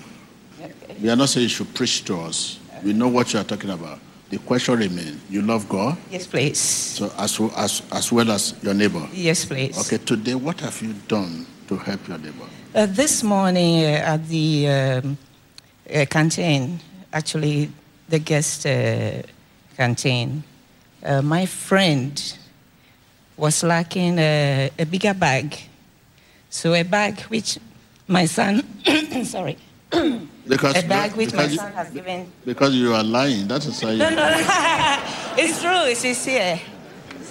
We 1.01 1.09
are 1.09 1.17
not 1.17 1.29
saying 1.29 1.45
you 1.45 1.49
should 1.49 1.75
preach 1.75 2.05
to 2.05 2.21
us. 2.21 2.59
We 2.85 2.93
know 2.93 3.09
what 3.09 3.33
you 3.33 3.41
are 3.41 3.45
talking 3.45 3.71
about. 3.71 3.99
The 4.29 4.39
question 4.39 4.79
remains 4.79 5.21
you 5.31 5.41
love 5.43 5.69
God, 5.69 5.97
Yes, 6.11 6.27
please. 6.27 6.59
so 6.59 7.11
as, 7.17 7.41
well- 7.41 7.53
as, 7.57 7.83
as 7.91 8.13
well 8.13 8.31
as 8.31 8.55
your 8.63 8.75
neighbor. 8.75 9.07
Yes, 9.13 9.45
please. 9.47 9.79
Okay, 9.87 10.05
today, 10.05 10.35
what 10.35 10.61
have 10.61 10.81
you 10.83 10.93
done 11.09 11.47
to 11.69 11.77
help 11.77 12.07
your 12.09 12.19
neighbor? 12.19 12.45
Uh, 12.75 12.87
this 12.87 13.23
morning 13.23 13.85
uh, 13.85 14.13
at 14.15 14.29
the 14.29 14.69
um, 14.69 15.19
uh, 15.95 16.05
canteen, 16.11 16.81
actually 17.13 17.71
the 18.09 18.19
guest 18.19 18.67
uh, 18.67 19.23
canteen, 19.77 20.43
uh, 21.05 21.23
my 21.23 21.47
friend 21.47 22.37
was 23.37 23.63
lacking 23.63 24.19
a, 24.19 24.71
a 24.79 24.85
bigger 24.85 25.15
bag. 25.15 25.57
So 26.51 26.75
a 26.75 26.83
bag 26.83 27.21
which 27.23 27.59
my 28.09 28.27
son, 28.27 28.63
sorry, 29.25 29.57
Because, 30.47 30.77
a 30.77 30.87
bag 30.87 31.13
which 31.17 31.33
my 31.33 31.49
son 31.49 31.73
has 31.73 31.89
given. 31.89 32.31
because 32.45 32.75
you 32.75 32.93
are 32.93 33.03
lying. 33.03 33.49
That 33.49 33.65
is 33.65 33.83
why 33.83 33.93
you. 33.93 33.99
No, 33.99 34.11
no, 34.11 34.27
it's 35.39 35.63
true. 35.63 35.95
She's 35.95 36.23
here. 36.25 36.61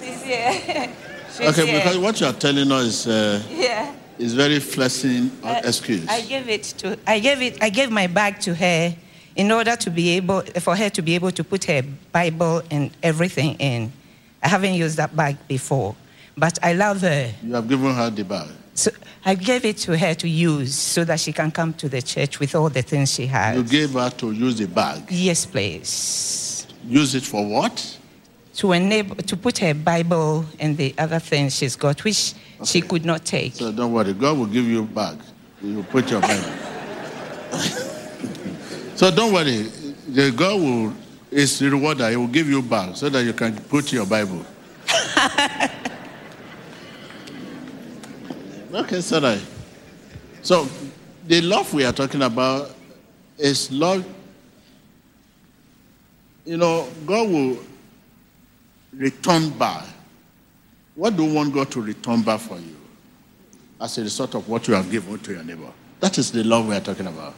She's 0.00 0.22
here. 0.22 0.90
Okay, 1.40 1.66
because 1.78 1.98
what 1.98 2.20
you 2.20 2.28
are 2.28 2.32
telling 2.32 2.70
us 2.70 2.84
is, 2.84 3.06
uh, 3.08 3.42
yeah. 3.50 3.92
is 4.20 4.34
very 4.34 4.60
flexing 4.60 5.32
Uh, 5.42 5.60
excuse. 5.64 6.06
I 6.08 6.20
gave 6.22 6.48
it 6.48 6.62
to 6.78 6.96
I 7.08 7.18
gave 7.18 7.42
it 7.42 7.58
I 7.60 7.70
gave 7.70 7.90
my 7.90 8.06
bag 8.06 8.38
to 8.42 8.54
her 8.54 8.94
in 9.34 9.50
order 9.50 9.74
to 9.74 9.90
be 9.90 10.10
able 10.10 10.42
for 10.60 10.76
her 10.76 10.88
to 10.90 11.02
be 11.02 11.16
able 11.16 11.32
to 11.32 11.42
put 11.42 11.64
her 11.64 11.82
Bible 12.12 12.62
and 12.70 12.92
everything 13.02 13.54
in. 13.58 13.90
I 14.44 14.48
haven't 14.48 14.74
used 14.74 14.96
that 14.98 15.16
bag 15.16 15.36
before, 15.48 15.96
but 16.36 16.56
I 16.62 16.72
love 16.74 17.00
her. 17.00 17.32
you 17.42 17.52
have 17.54 17.68
given 17.68 17.92
her 17.94 18.10
the 18.10 18.22
bag. 18.24 18.48
So 18.74 18.90
I 19.24 19.34
gave 19.36 19.64
it 19.64 19.78
to 19.78 19.96
her 19.96 20.14
to 20.14 20.28
use 20.28 20.74
so 20.74 21.04
that 21.04 21.20
she 21.20 21.32
can 21.32 21.50
come 21.50 21.72
to 21.74 21.88
the 21.88 22.02
church 22.02 22.40
with 22.40 22.54
all 22.54 22.68
the 22.68 22.82
things 22.82 23.12
she 23.12 23.26
has. 23.26 23.56
You 23.56 23.62
gave 23.64 23.92
her 23.92 24.10
to 24.10 24.32
use 24.32 24.58
the 24.58 24.66
bag. 24.66 25.04
yes, 25.10 25.46
please. 25.46 26.66
Use 26.86 27.14
it 27.14 27.22
for 27.22 27.46
what? 27.46 27.98
To 28.56 28.72
enable 28.72 29.16
to 29.16 29.36
put 29.36 29.58
her 29.58 29.74
Bible 29.74 30.44
and 30.60 30.76
the 30.76 30.94
other 30.98 31.18
things 31.18 31.56
she's 31.56 31.76
got, 31.76 32.04
which 32.04 32.34
she 32.64 32.80
could 32.82 33.04
not 33.04 33.24
take. 33.24 33.54
So 33.54 33.72
don't 33.72 33.92
worry, 33.92 34.12
God 34.12 34.38
will 34.38 34.46
give 34.46 34.66
you 34.66 34.80
a 34.82 34.86
bag. 34.86 35.18
You 35.62 35.76
will 35.76 35.84
put 35.84 36.10
your 36.10 36.20
Bible. 36.20 36.52
so 38.96 39.10
don't 39.10 39.32
worry, 39.32 39.62
the 40.08 40.32
God 40.36 40.60
will 40.60 40.92
is 41.30 41.58
the 41.58 41.70
rewarder. 41.70 42.10
He 42.10 42.16
will 42.16 42.28
give 42.28 42.48
you 42.48 42.58
a 42.60 42.62
bag 42.62 42.96
so 42.96 43.08
that 43.08 43.24
you 43.24 43.32
can 43.32 43.56
put 43.56 43.92
your 43.92 44.06
Bible. 44.06 44.44
okay, 48.74 49.00
sorry. 49.00 49.40
So 50.42 50.68
the 51.26 51.40
love 51.40 51.72
we 51.72 51.84
are 51.84 51.92
talking 51.92 52.22
about 52.22 52.74
is 53.38 53.70
love. 53.70 54.04
You 56.44 56.58
know, 56.58 56.88
God 57.06 57.30
will 57.30 57.58
return 58.92 59.50
back. 59.50 59.86
What 60.94 61.16
do 61.16 61.24
you 61.24 61.34
want 61.34 61.54
God 61.54 61.70
to 61.72 61.80
return 61.80 62.22
back 62.22 62.40
for 62.40 62.58
you? 62.58 62.76
as 63.80 63.98
a 63.98 64.02
result 64.02 64.34
of 64.34 64.48
what 64.48 64.66
you 64.68 64.74
have 64.74 64.90
given 64.90 65.18
to 65.18 65.32
your 65.32 65.44
neighbor. 65.44 65.70
That 66.00 66.18
is 66.18 66.30
the 66.32 66.42
love 66.42 66.66
we 66.66 66.74
are 66.74 66.80
talking 66.80 67.06
about. 67.06 67.34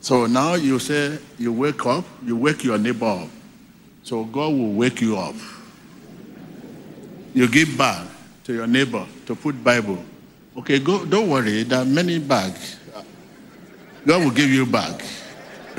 So 0.00 0.26
now 0.26 0.54
you 0.54 0.78
say 0.78 1.18
you 1.38 1.52
wake 1.52 1.86
up, 1.86 2.04
you 2.24 2.36
wake 2.36 2.64
your 2.64 2.78
neighbor 2.78 3.06
up. 3.06 3.28
So 4.02 4.24
God 4.24 4.52
will 4.52 4.72
wake 4.72 5.00
you 5.00 5.16
up. 5.16 5.36
You 7.34 7.48
give 7.48 7.78
back 7.78 8.06
to 8.44 8.52
your 8.52 8.66
neighbor 8.66 9.06
to 9.26 9.34
put 9.34 9.62
Bible. 9.62 10.04
Okay, 10.56 10.78
go, 10.78 11.04
don't 11.04 11.28
worry, 11.30 11.62
there 11.62 11.80
are 11.80 11.84
many 11.84 12.18
bags. 12.18 12.78
God 14.04 14.24
will 14.24 14.30
give 14.32 14.50
you 14.50 14.66
back. 14.66 15.00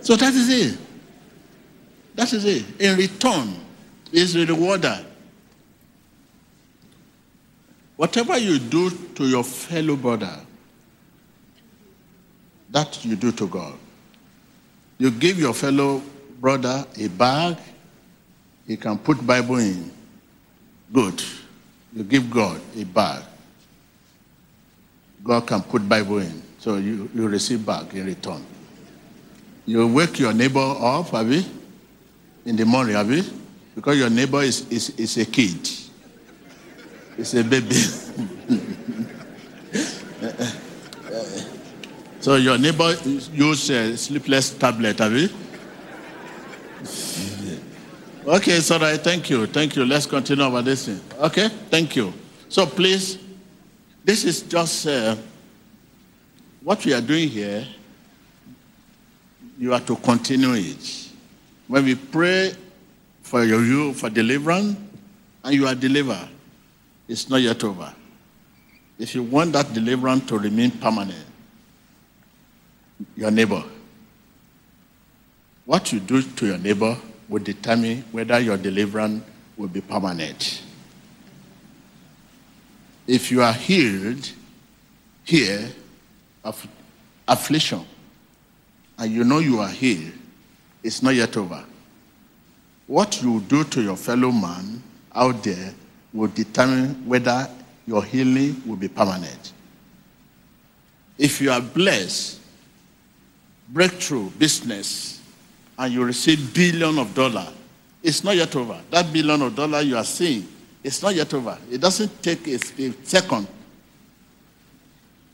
so 0.00 0.16
that 0.16 0.34
is 0.34 0.48
it. 0.48 0.78
That 2.14 2.32
is 2.32 2.44
it. 2.44 2.64
In 2.80 2.96
return, 2.96 3.54
is 4.12 4.34
the 4.34 4.46
rewarder. 4.46 5.04
Whatever 7.96 8.38
you 8.38 8.58
do 8.58 8.90
to 8.90 9.28
your 9.28 9.44
fellow 9.44 9.96
brother, 9.96 10.40
that 12.70 13.04
you 13.04 13.16
do 13.16 13.32
to 13.32 13.46
God. 13.48 13.74
You 14.98 15.10
give 15.10 15.38
your 15.38 15.54
fellow 15.54 16.02
brother 16.40 16.86
a 16.98 17.08
bag, 17.08 17.56
he 18.66 18.76
can 18.76 18.98
put 18.98 19.24
Bible 19.26 19.56
in. 19.56 19.90
Good. 20.92 21.22
You 21.92 22.04
give 22.04 22.30
God 22.30 22.60
a 22.76 22.84
bag. 22.84 23.22
God 25.22 25.46
can 25.46 25.62
put 25.62 25.88
Bible 25.88 26.18
in. 26.18 26.42
So 26.58 26.76
you, 26.76 27.08
you 27.14 27.28
receive 27.28 27.64
back 27.64 27.94
in 27.94 28.06
return. 28.06 28.44
You 29.66 29.86
wake 29.86 30.18
your 30.18 30.32
neighbor 30.32 30.60
up, 30.60 31.08
have 31.10 31.30
you? 31.30 31.44
In 32.44 32.56
the 32.56 32.64
morning, 32.64 32.94
have 32.94 33.10
you? 33.10 33.22
Because 33.74 33.98
your 33.98 34.10
neighbor 34.10 34.42
is, 34.42 34.66
is, 34.70 34.90
is 34.90 35.18
a 35.18 35.26
kid. 35.26 35.68
It's 37.18 37.34
a 37.34 37.44
baby. 37.44 37.74
so 42.20 42.36
your 42.36 42.56
neighbor 42.58 42.94
use 43.32 43.70
a 43.70 43.96
sleepless 43.96 44.50
tablet, 44.50 44.98
have 44.98 45.12
you? 45.12 45.28
Okay, 48.28 48.58
it's 48.58 48.70
all 48.70 48.78
right. 48.78 49.00
Thank 49.00 49.30
you. 49.30 49.46
Thank 49.46 49.74
you. 49.74 49.86
Let's 49.86 50.04
continue 50.04 50.44
over 50.44 50.60
this 50.60 50.84
thing. 50.84 51.00
Okay, 51.18 51.48
thank 51.70 51.96
you. 51.96 52.12
So 52.50 52.66
please, 52.66 53.16
this 54.04 54.22
is 54.24 54.42
just 54.42 54.86
uh, 54.86 55.16
what 56.62 56.84
we 56.84 56.92
are 56.92 57.00
doing 57.00 57.30
here. 57.30 57.66
You 59.58 59.72
are 59.72 59.80
to 59.80 59.96
continue 59.96 60.52
it. 60.52 61.08
When 61.68 61.86
we 61.86 61.94
pray 61.94 62.52
for 63.22 63.44
you 63.44 63.94
for 63.94 64.10
deliverance, 64.10 64.76
and 65.42 65.54
you 65.54 65.66
are 65.66 65.74
delivered, 65.74 66.28
it's 67.08 67.30
not 67.30 67.40
yet 67.40 67.64
over. 67.64 67.94
If 68.98 69.14
you 69.14 69.22
want 69.22 69.54
that 69.54 69.72
deliverance 69.72 70.26
to 70.26 70.38
remain 70.38 70.72
permanent, 70.72 71.24
your 73.16 73.30
neighbor, 73.30 73.64
what 75.64 75.90
you 75.94 76.00
do 76.00 76.20
to 76.20 76.46
your 76.46 76.58
neighbor 76.58 76.94
will 77.28 77.42
determine 77.42 78.04
whether 78.12 78.38
your 78.40 78.56
deliverance 78.56 79.22
will 79.56 79.68
be 79.68 79.80
permanent. 79.80 80.62
If 83.06 83.30
you 83.30 83.42
are 83.42 83.52
healed 83.52 84.30
here 85.24 85.70
of 86.44 86.66
affliction, 87.26 87.84
and 88.98 89.12
you 89.12 89.24
know 89.24 89.38
you 89.38 89.60
are 89.60 89.68
healed, 89.68 90.12
it's 90.82 91.02
not 91.02 91.14
yet 91.14 91.36
over. 91.36 91.64
What 92.86 93.22
you 93.22 93.40
do 93.40 93.64
to 93.64 93.82
your 93.82 93.96
fellow 93.96 94.32
man 94.32 94.82
out 95.14 95.42
there 95.44 95.74
will 96.12 96.28
determine 96.28 97.06
whether 97.06 97.48
your 97.86 98.02
healing 98.04 98.62
will 98.66 98.76
be 98.76 98.88
permanent. 98.88 99.52
If 101.18 101.40
you 101.40 101.50
are 101.50 101.60
blessed, 101.60 102.40
breakthrough, 103.68 104.30
business, 104.30 105.17
and 105.78 105.92
you 105.92 106.04
receive 106.04 106.52
billion 106.52 106.98
of 106.98 107.14
dollar, 107.14 107.46
it's 108.02 108.24
not 108.24 108.36
yet 108.36 108.54
over. 108.56 108.78
That 108.90 109.12
billion 109.12 109.40
of 109.42 109.54
dollar 109.54 109.80
you 109.80 109.96
are 109.96 110.04
seeing, 110.04 110.46
it's 110.82 111.02
not 111.02 111.14
yet 111.14 111.32
over. 111.32 111.56
It 111.70 111.80
doesn't 111.80 112.22
take 112.22 112.46
a, 112.48 112.54
a 112.54 112.92
second. 113.04 113.46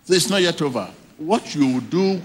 So 0.04 0.14
it's 0.14 0.28
not 0.28 0.42
yet 0.42 0.60
over. 0.60 0.88
What 1.16 1.54
you 1.54 1.80
do 1.80 2.20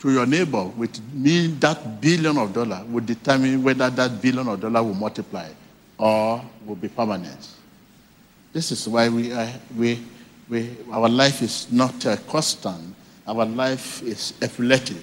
to 0.00 0.12
your 0.12 0.26
neighbor 0.26 0.64
with 0.64 1.00
me 1.14 1.46
that 1.60 2.00
billion 2.00 2.36
of 2.36 2.52
dollar 2.52 2.84
will 2.88 3.04
determine 3.04 3.62
whether 3.62 3.88
that 3.88 4.20
billion 4.20 4.48
of 4.48 4.60
dollar 4.60 4.82
will 4.82 4.94
multiply 4.94 5.48
or 5.96 6.42
will 6.66 6.74
be 6.74 6.88
permanent. 6.88 7.48
This 8.52 8.72
is 8.72 8.86
why 8.88 9.08
we, 9.08 9.32
we, 9.78 10.04
we, 10.48 10.76
our 10.90 11.08
life 11.08 11.40
is 11.40 11.70
not 11.72 12.04
uh, 12.04 12.16
constant. 12.28 12.94
Our 13.26 13.46
life 13.46 14.02
is 14.02 14.34
epileptic. 14.42 14.96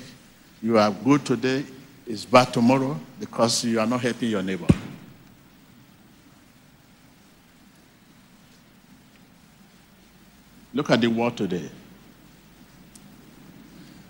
You 0.62 0.78
are 0.78 0.92
good 0.92 1.26
today, 1.26 1.64
it's 2.10 2.26
bad 2.26 2.52
tomorrow 2.52 3.00
because 3.20 3.64
you 3.64 3.80
are 3.80 3.86
not 3.86 4.02
helping 4.02 4.32
your 4.32 4.42
neighbor. 4.42 4.66
Look 10.74 10.90
at 10.90 11.02
the 11.02 11.08
world 11.08 11.38
today. 11.38 11.70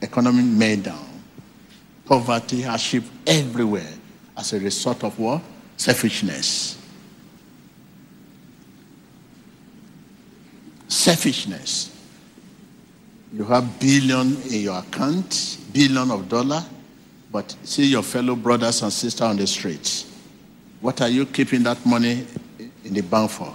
Economy 0.01 0.43
made 0.43 0.83
down. 0.83 1.07
Poverty, 2.05 2.61
hardship 2.61 3.03
everywhere 3.27 3.91
as 4.37 4.53
a 4.53 4.59
result 4.59 5.03
of 5.03 5.19
what? 5.19 5.41
Selfishness. 5.75 6.77
Selfishness. 10.87 11.95
You 13.33 13.43
have 13.43 13.77
billion 13.77 14.41
in 14.43 14.61
your 14.61 14.79
account, 14.79 15.57
billion 15.73 16.09
of 16.11 16.29
dollar, 16.29 16.63
but 17.31 17.55
see 17.63 17.85
your 17.85 18.03
fellow 18.03 18.35
brothers 18.35 18.81
and 18.81 18.91
sisters 18.91 19.21
on 19.21 19.37
the 19.37 19.47
streets. 19.47 20.05
What 20.81 21.01
are 21.01 21.09
you 21.09 21.25
keeping 21.25 21.63
that 21.63 21.85
money 21.85 22.25
in 22.83 22.93
the 22.93 23.01
bank 23.01 23.31
for? 23.31 23.53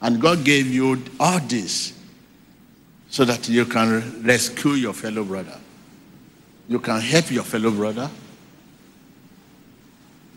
And 0.00 0.20
God 0.20 0.44
gave 0.44 0.66
you 0.66 1.02
all 1.18 1.40
this 1.40 1.92
so 3.10 3.24
that 3.24 3.48
you 3.48 3.64
can 3.64 4.22
rescue 4.22 4.72
your 4.72 4.92
fellow 4.92 5.24
brother. 5.24 5.58
You 6.68 6.78
can 6.78 7.00
help 7.00 7.30
your 7.30 7.44
fellow 7.44 7.70
brother. 7.70 8.10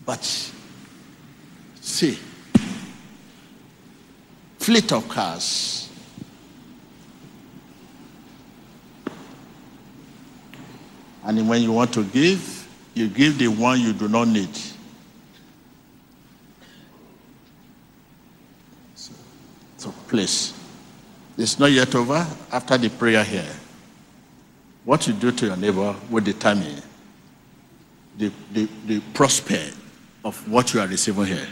But 0.04 0.24
see, 1.80 2.18
fleet 4.58 4.90
of 4.92 5.08
cars. 5.08 5.81
And 11.24 11.48
when 11.48 11.62
you 11.62 11.72
want 11.72 11.92
to 11.94 12.04
give, 12.04 12.68
you 12.94 13.08
give 13.08 13.38
the 13.38 13.48
one 13.48 13.80
you 13.80 13.92
do 13.92 14.08
not 14.08 14.28
need. 14.28 14.50
So, 18.94 19.12
so 19.76 19.94
please, 20.08 20.52
it's 21.38 21.58
not 21.58 21.70
yet 21.70 21.94
over 21.94 22.26
after 22.50 22.76
the 22.76 22.90
prayer 22.90 23.24
here. 23.24 23.48
What 24.84 25.06
you 25.06 25.12
do 25.12 25.30
to 25.30 25.46
your 25.46 25.56
neighbor 25.56 25.94
will 26.10 26.24
determine 26.24 26.82
the, 28.18 28.32
the, 28.52 28.68
the 28.86 29.00
prospect 29.14 29.76
of 30.24 30.48
what 30.50 30.74
you 30.74 30.80
are 30.80 30.86
receiving 30.86 31.26
here. 31.26 31.46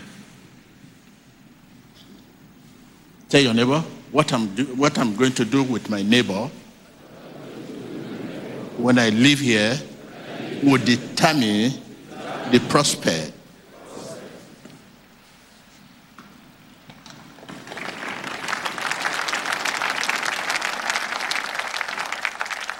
Tell 3.28 3.40
your 3.40 3.54
neighbor 3.54 3.82
what 4.10 4.32
I'm, 4.32 4.52
do, 4.54 4.64
what 4.74 4.98
I'm 4.98 5.14
going 5.14 5.32
to 5.32 5.44
do 5.44 5.62
with 5.62 5.88
my 5.88 6.02
neighbor 6.02 6.50
when 8.80 8.98
I 8.98 9.10
live 9.10 9.38
here 9.38 9.78
will 10.62 10.82
determine 10.82 11.72
the 12.50 12.60
prospect. 12.68 13.32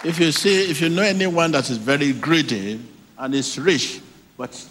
If 0.03 0.18
you 0.18 0.32
see, 0.32 0.70
if 0.70 0.80
you 0.80 0.88
know 0.88 1.03
anyone 1.03 1.53
that 1.53 1.68
is 1.68 1.76
very 1.76 2.12
greedy 2.14 2.80
and 3.18 3.34
is 3.34 3.59
rich, 3.59 4.01
but 4.38 4.66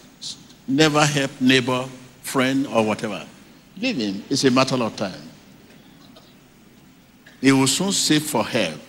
never 0.68 1.06
help 1.06 1.30
neighbor, 1.40 1.86
friend, 2.24 2.66
or 2.68 2.84
whatever, 2.84 3.24
leave 3.78 3.98
him. 3.98 4.24
It's 4.30 4.44
a 4.44 4.50
matter 4.50 4.76
of 4.76 4.96
time. 4.96 5.22
He 7.40 7.52
will 7.52 7.68
soon 7.68 7.92
seek 7.92 8.24
for 8.24 8.44
help. 8.44 8.80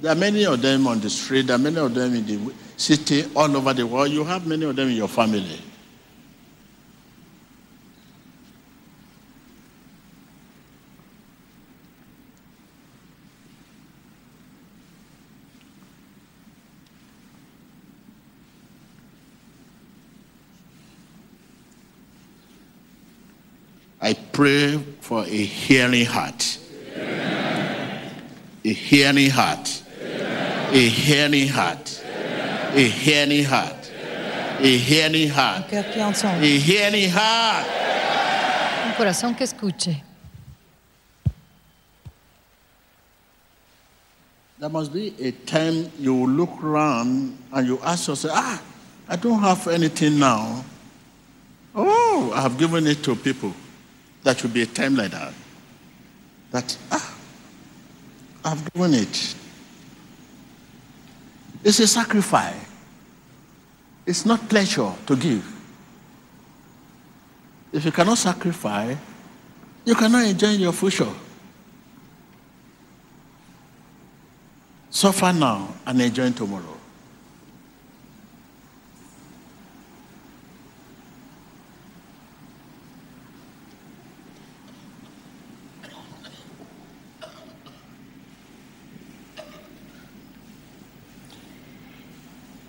There 0.00 0.12
are 0.12 0.14
many 0.14 0.46
of 0.46 0.62
them 0.62 0.86
on 0.86 1.00
the 1.00 1.10
street, 1.10 1.48
there 1.48 1.56
are 1.56 1.58
many 1.58 1.76
of 1.76 1.92
them 1.92 2.14
in 2.14 2.24
the 2.24 2.54
city, 2.76 3.24
all 3.34 3.56
over 3.56 3.74
the 3.74 3.84
world. 3.84 4.10
You 4.10 4.22
have 4.24 4.46
many 4.46 4.64
of 4.64 4.76
them 4.76 4.88
in 4.88 4.94
your 4.94 5.08
family. 5.08 5.60
I 24.00 24.14
pray 24.14 24.78
for 25.00 25.24
a 25.24 25.26
hearing 25.26 26.06
heart. 26.06 26.58
A 28.64 28.72
hearing 28.72 29.30
heart. 29.30 29.82
A 30.70 30.88
hearing 30.88 31.48
heart. 31.48 32.04
A 32.74 32.88
hearing 32.88 33.44
heart. 33.44 33.90
A 34.60 34.76
hearing 34.76 35.28
heart. 35.30 35.64
Un 35.64 35.70
cœur 35.70 35.90
qui 35.92 36.00
entend. 36.02 36.42
A 36.42 36.58
hearing 36.58 37.10
heart. 37.10 37.66
Un 38.86 38.92
corazón 38.92 39.34
que 39.34 39.44
escuche. 39.44 40.02
There 44.58 44.68
must 44.68 44.92
be 44.92 45.14
a 45.20 45.30
time 45.30 45.90
you 45.98 46.26
look 46.26 46.62
around 46.62 47.38
and 47.52 47.66
you 47.66 47.78
ask 47.82 48.08
yourself, 48.08 48.34
ah, 48.36 48.62
I 49.08 49.16
don't 49.16 49.40
have 49.40 49.68
anything 49.68 50.18
now. 50.18 50.64
Oh, 51.74 52.32
I 52.34 52.42
have 52.42 52.58
given 52.58 52.86
it 52.86 53.02
to 53.04 53.14
people. 53.16 53.54
That 54.24 54.38
should 54.38 54.52
be 54.52 54.62
a 54.62 54.66
time 54.66 54.96
like 54.96 55.12
that. 55.12 55.32
That, 56.50 56.76
ah, 56.90 57.18
I've 58.44 58.72
given 58.74 58.94
it. 58.94 59.34
It's 61.64 61.80
a 61.80 61.86
sacrifice. 61.86 62.54
It's 64.06 64.24
not 64.24 64.48
pleasure 64.48 64.92
to 65.06 65.16
give. 65.16 65.44
If 67.72 67.84
you 67.84 67.92
cannot 67.92 68.18
sacrifice, 68.18 68.96
you 69.84 69.94
cannot 69.94 70.26
enjoy 70.26 70.50
your 70.52 70.72
future. 70.72 71.12
Suffer 74.90 75.32
now 75.32 75.74
and 75.86 76.00
enjoy 76.00 76.30
tomorrow. 76.30 76.77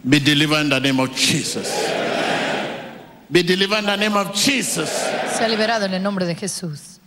Be 0.07 0.19
delivered 0.19 0.61
in 0.61 0.69
the 0.69 0.79
name 0.79 0.99
of 0.99 1.11
Jesus. 1.13 1.69
Be 3.31 3.43
delivered 3.43 3.79
in 3.79 3.85
the 3.85 3.97
name 3.97 4.15
of 4.15 4.33
Jesus. 4.33 4.89
Sea 4.89 5.47
liberado 5.47 5.83
en 5.83 5.93
el 5.93 6.01
nombre 6.01 6.25
de 6.25 6.35
Jesús. 6.35 6.99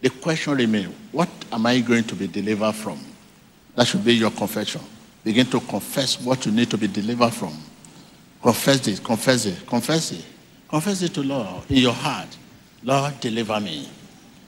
The 0.00 0.10
question 0.10 0.54
remains 0.54 0.94
what 1.12 1.30
am 1.50 1.64
I 1.64 1.80
going 1.80 2.04
to 2.04 2.14
be 2.14 2.26
delivered 2.26 2.74
from? 2.74 3.00
That 3.74 3.86
should 3.86 4.04
be 4.04 4.14
your 4.14 4.30
confession. 4.30 4.82
Begin 5.24 5.46
to 5.46 5.60
confess 5.60 6.20
what 6.20 6.44
you 6.44 6.52
need 6.52 6.70
to 6.70 6.76
be 6.76 6.86
delivered 6.86 7.32
from. 7.32 7.56
Confess 8.42 8.86
it, 8.86 9.02
confess 9.02 9.46
it, 9.46 9.66
confess 9.66 10.12
it. 10.12 10.24
Confess 10.68 11.02
it 11.02 11.14
to 11.14 11.22
Lord 11.22 11.62
in 11.70 11.76
your 11.78 11.94
heart. 11.94 12.28
Lord, 12.82 13.18
deliver 13.20 13.58
me. 13.58 13.88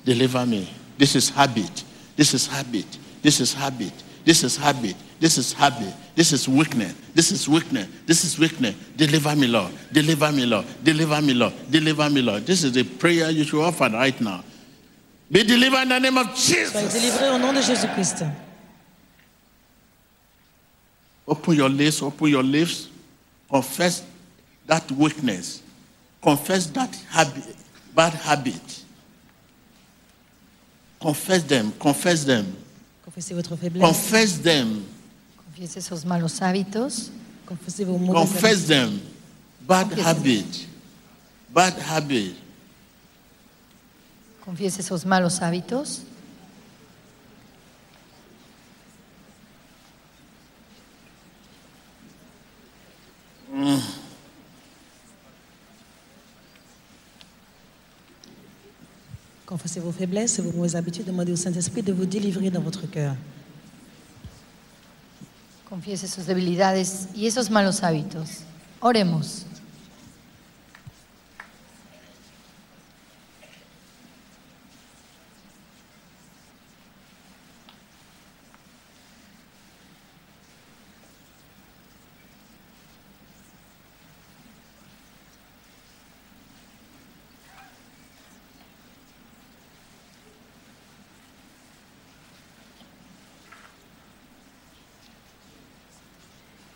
Deliver 0.05 0.45
me. 0.45 0.69
This 0.99 1.17
is 1.17 1.31
habit. 1.31 1.85
This 2.15 2.35
is 2.35 2.47
habit. 2.47 2.99
This 3.23 3.41
is 3.41 3.55
habit. 3.55 3.93
This 4.27 4.43
is 4.43 4.57
habit. 4.57 4.97
This 5.21 5.39
is 5.39 5.53
habit. 5.53 5.95
This 6.17 6.33
is 6.33 6.49
weakness. 6.49 6.93
This 7.15 7.31
is 7.31 7.49
weakness. 7.49 7.87
This 8.05 8.25
is 8.25 8.37
weakness. 8.37 8.75
Deliver 8.97 9.37
me, 9.37 9.47
Lord. 9.47 9.73
Deliver 9.93 10.33
me, 10.33 10.45
Lord. 10.45 10.67
Deliver 10.83 11.23
me, 11.23 11.33
Lord. 11.33 11.55
Deliver 11.71 12.11
me, 12.11 12.23
Lord. 12.23 12.45
This 12.45 12.65
is 12.65 12.73
the 12.73 12.83
prayer 12.83 13.31
you 13.31 13.45
should 13.45 13.63
offer 13.63 13.89
right 13.89 14.21
now. 14.21 14.43
Be 15.31 15.45
delivered 15.45 15.83
in 15.83 15.89
the 15.91 15.99
name 16.01 16.19
of 16.19 16.27
Soyez 16.35 16.73
Jesus. 16.73 16.93
délivrés 16.93 17.29
au 17.31 17.39
nom 17.39 17.53
de 17.53 17.61
Jésus-Christ. 17.63 18.25
Open 21.29 21.55
your 21.55 21.69
lips, 21.69 22.03
open 22.03 22.29
your 22.29 22.43
lips. 22.43 22.89
Confess 23.49 24.03
that 24.67 24.91
weakness. 24.91 25.63
Confess 26.21 26.67
that 26.67 26.93
habit, 27.11 27.57
bad 27.95 28.13
habit. 28.13 28.83
Confess 31.01 31.45
them, 31.45 31.73
confess 31.79 32.25
them, 32.25 32.57
Confessez 33.17 33.35
votre 33.35 33.57
faiblesse. 33.57 33.83
confess 33.83 34.39
them, 34.43 34.83
Confiese 35.47 35.79
esos 35.79 36.05
malos 36.05 36.43
hábitos. 36.43 37.11
Confessez 37.47 37.87
vos 37.87 37.99
mauvaises 37.99 38.31
confess 38.31 38.67
them. 38.67 39.01
Bad 39.67 39.89
Confess. 39.89 40.05
habit, 40.07 40.69
bad 41.49 41.75
habit. 41.81 42.37
Confiese 44.45 44.83
esos 44.83 45.07
malos 45.07 45.41
hábitos. 45.41 46.03
Confessez 59.47 59.79
vos 59.79 59.93
faiblesses 59.93 60.41
et 60.41 60.43
vos 60.43 60.51
mauvaises 60.51 60.75
habitudes. 60.75 61.07
Demandez 61.07 61.33
au 61.33 61.37
Saint-Esprit 61.37 61.83
de 61.83 61.93
vous 61.93 62.05
délivrer 62.05 62.51
dans 62.51 62.61
votre 62.61 62.91
cœur. 62.91 63.15
Confiese 65.69 66.07
sus 66.07 66.27
debilidades 66.27 67.09
y 67.15 67.27
esos 67.27 67.49
malos 67.51 67.83
hábitos. 67.83 68.43
Oremos. 68.81 69.46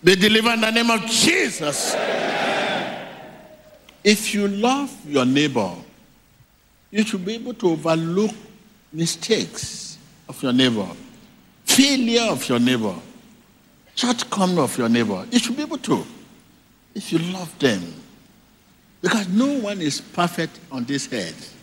Be 0.02 0.16
delivered 0.16 0.54
in 0.54 0.60
the 0.62 0.70
name 0.70 0.90
of 0.90 1.04
Jesus. 1.06 1.94
If 4.02 4.32
you 4.32 4.48
love 4.48 4.90
your 5.06 5.26
neighbor, 5.26 5.74
you 6.90 7.04
should 7.04 7.24
be 7.24 7.34
able 7.34 7.54
to 7.54 7.70
overlook 7.70 8.30
mistakes 8.92 9.98
of 10.28 10.42
your 10.42 10.52
neighbor, 10.52 10.88
failure 11.64 12.30
of 12.30 12.48
your 12.48 12.58
neighbor, 12.58 12.94
shortcoming 13.94 14.58
of 14.58 14.76
your 14.78 14.88
neighbor. 14.88 15.26
You 15.30 15.38
should 15.38 15.56
be 15.56 15.62
able 15.62 15.78
to, 15.78 16.04
if 16.94 17.12
you 17.12 17.18
love 17.18 17.56
them. 17.58 17.94
Because 19.02 19.28
no 19.28 19.60
one 19.60 19.80
is 19.80 20.00
perfect 20.00 20.58
on 20.72 20.84
this 20.84 21.12
earth. 21.12 21.56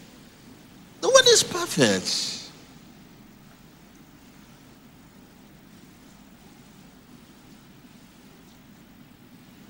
No 1.01 1.09
one 1.09 1.23
is 1.27 1.43
perfect. 1.43 2.36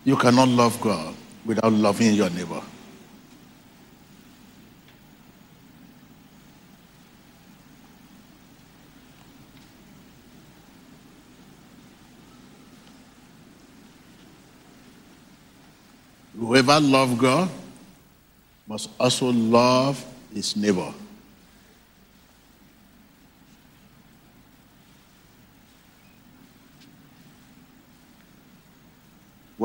You 0.07 0.15
cannot 0.15 0.47
love 0.47 0.79
God 0.79 1.13
without 1.45 1.73
loving 1.73 2.13
your 2.13 2.29
neighbor. 2.29 2.61
Whoever 16.39 16.79
loves 16.79 17.19
God 17.19 17.49
must 18.65 18.89
also 18.97 19.25
love 19.25 20.01
his 20.33 20.55
neighbor. 20.55 20.93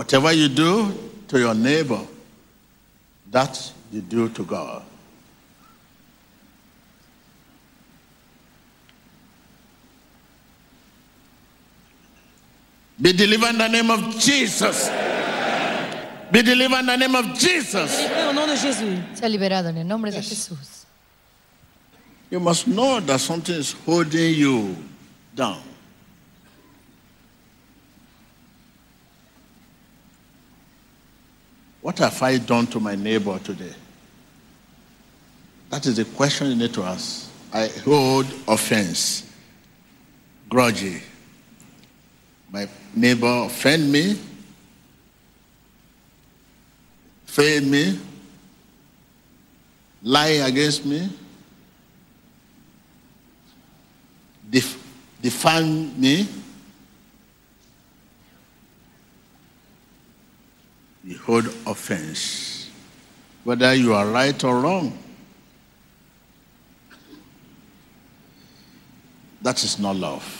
Whatever 0.02 0.32
you 0.32 0.48
do 0.48 0.92
to 1.28 1.38
your 1.38 1.54
neighbor, 1.54 2.00
that 3.30 3.72
you 3.92 4.00
do 4.00 4.28
to 4.30 4.42
God. 4.42 4.82
Be 13.00 13.12
delivered 13.12 13.50
in 13.50 13.58
the 13.58 13.68
name 13.68 13.90
of 13.92 14.18
Jesus. 14.18 14.88
Be 16.32 16.42
delivered 16.42 16.80
in 16.80 16.86
the 16.86 16.96
name 16.96 17.14
of 17.14 17.38
Jesus. 17.38 17.96
Délivrés 18.00 18.26
au 18.26 18.32
nom 18.32 18.46
de 18.48 18.56
Jésus. 18.56 18.98
Sea 19.14 19.28
liberado 19.28 19.68
en 19.68 19.78
el 19.78 19.86
nombre 19.86 20.10
de 20.10 20.20
Jesús. 20.20 20.84
You 22.28 22.40
must 22.40 22.66
know 22.66 22.98
that 22.98 23.20
something 23.20 23.54
is 23.54 23.76
holding 23.86 24.34
you 24.34 24.76
down. 25.36 25.71
What 31.82 31.98
have 31.98 32.22
I 32.22 32.38
done 32.38 32.68
to 32.68 32.80
my 32.80 32.94
neighbor 32.94 33.38
today? 33.40 33.74
That 35.68 35.84
is 35.84 35.96
the 35.96 36.04
question 36.04 36.48
you 36.50 36.54
need 36.56 36.72
to 36.74 36.84
ask. 36.84 37.28
I 37.52 37.66
hold 37.84 38.26
offense, 38.46 39.28
grudgy. 40.48 41.02
My 42.50 42.68
neighbor 42.94 43.44
offend 43.46 43.90
me, 43.90 44.16
fail 47.24 47.64
me, 47.64 47.98
lie 50.02 50.28
against 50.46 50.86
me, 50.86 51.08
def- 54.48 54.78
defame 55.20 56.00
me. 56.00 56.28
You 61.04 61.18
hold 61.18 61.46
offense, 61.66 62.70
whether 63.44 63.74
you 63.74 63.92
are 63.94 64.06
right 64.06 64.42
or 64.44 64.60
wrong. 64.60 64.98
That 69.42 69.62
is 69.64 69.78
not 69.78 69.96
love. 69.96 70.38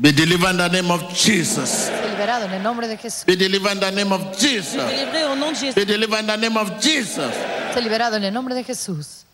Be 0.00 0.12
delivered 0.12 0.50
in 0.50 0.56
the 0.56 0.68
name 0.68 0.90
of 0.90 1.12
Jesus. 1.14 1.86
Sea 1.86 1.92
liberado 2.08 2.44
en 2.44 2.52
el 2.52 2.62
nombre 2.62 2.86
de 2.86 2.96
Jesús. 2.96 3.24
Be 3.26 3.36
delivered 3.36 3.72
in 3.72 3.80
the 3.80 3.90
name 3.90 4.12
of 4.12 4.38
Jesus. 4.38 4.74
Délivrés 4.74 5.24
au 5.24 5.34
nom 5.34 5.52
de 5.52 5.58
Jésus. 5.58 5.74
Be 5.74 5.84
delivered 5.84 6.20
in 6.20 6.26
the 6.26 6.36
name 6.36 6.56
of 6.56 6.80
Jesus. 6.80 7.34
Sea 7.74 7.80
liberado 7.80 8.16
en 8.16 8.24
el 8.24 8.32
nombre 8.32 8.54
de 8.54 8.62
Jesús. 8.62 9.24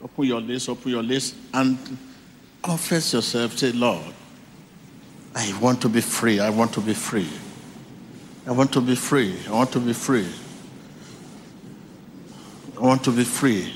Open 0.00 0.24
your 0.24 0.40
lips, 0.40 0.68
open 0.68 0.90
your 0.90 1.02
lips, 1.02 1.34
and 1.52 1.78
confess 2.62 3.12
yourself. 3.12 3.56
Say, 3.56 3.72
Lord, 3.72 4.12
I 5.34 5.52
want 5.60 5.80
to 5.82 5.88
be 5.88 6.00
free. 6.00 6.40
I 6.40 6.50
want 6.50 6.72
to 6.74 6.80
be 6.80 6.94
free. 6.94 7.28
I 8.46 8.52
want 8.52 8.72
to 8.72 8.80
be 8.80 8.94
free. 8.94 9.34
I 9.48 9.52
want 9.52 9.72
to 9.72 9.80
be 9.80 9.92
free. 9.92 10.26
I 12.76 12.80
want 12.80 13.02
to 13.04 13.10
be 13.10 13.24
free. 13.24 13.72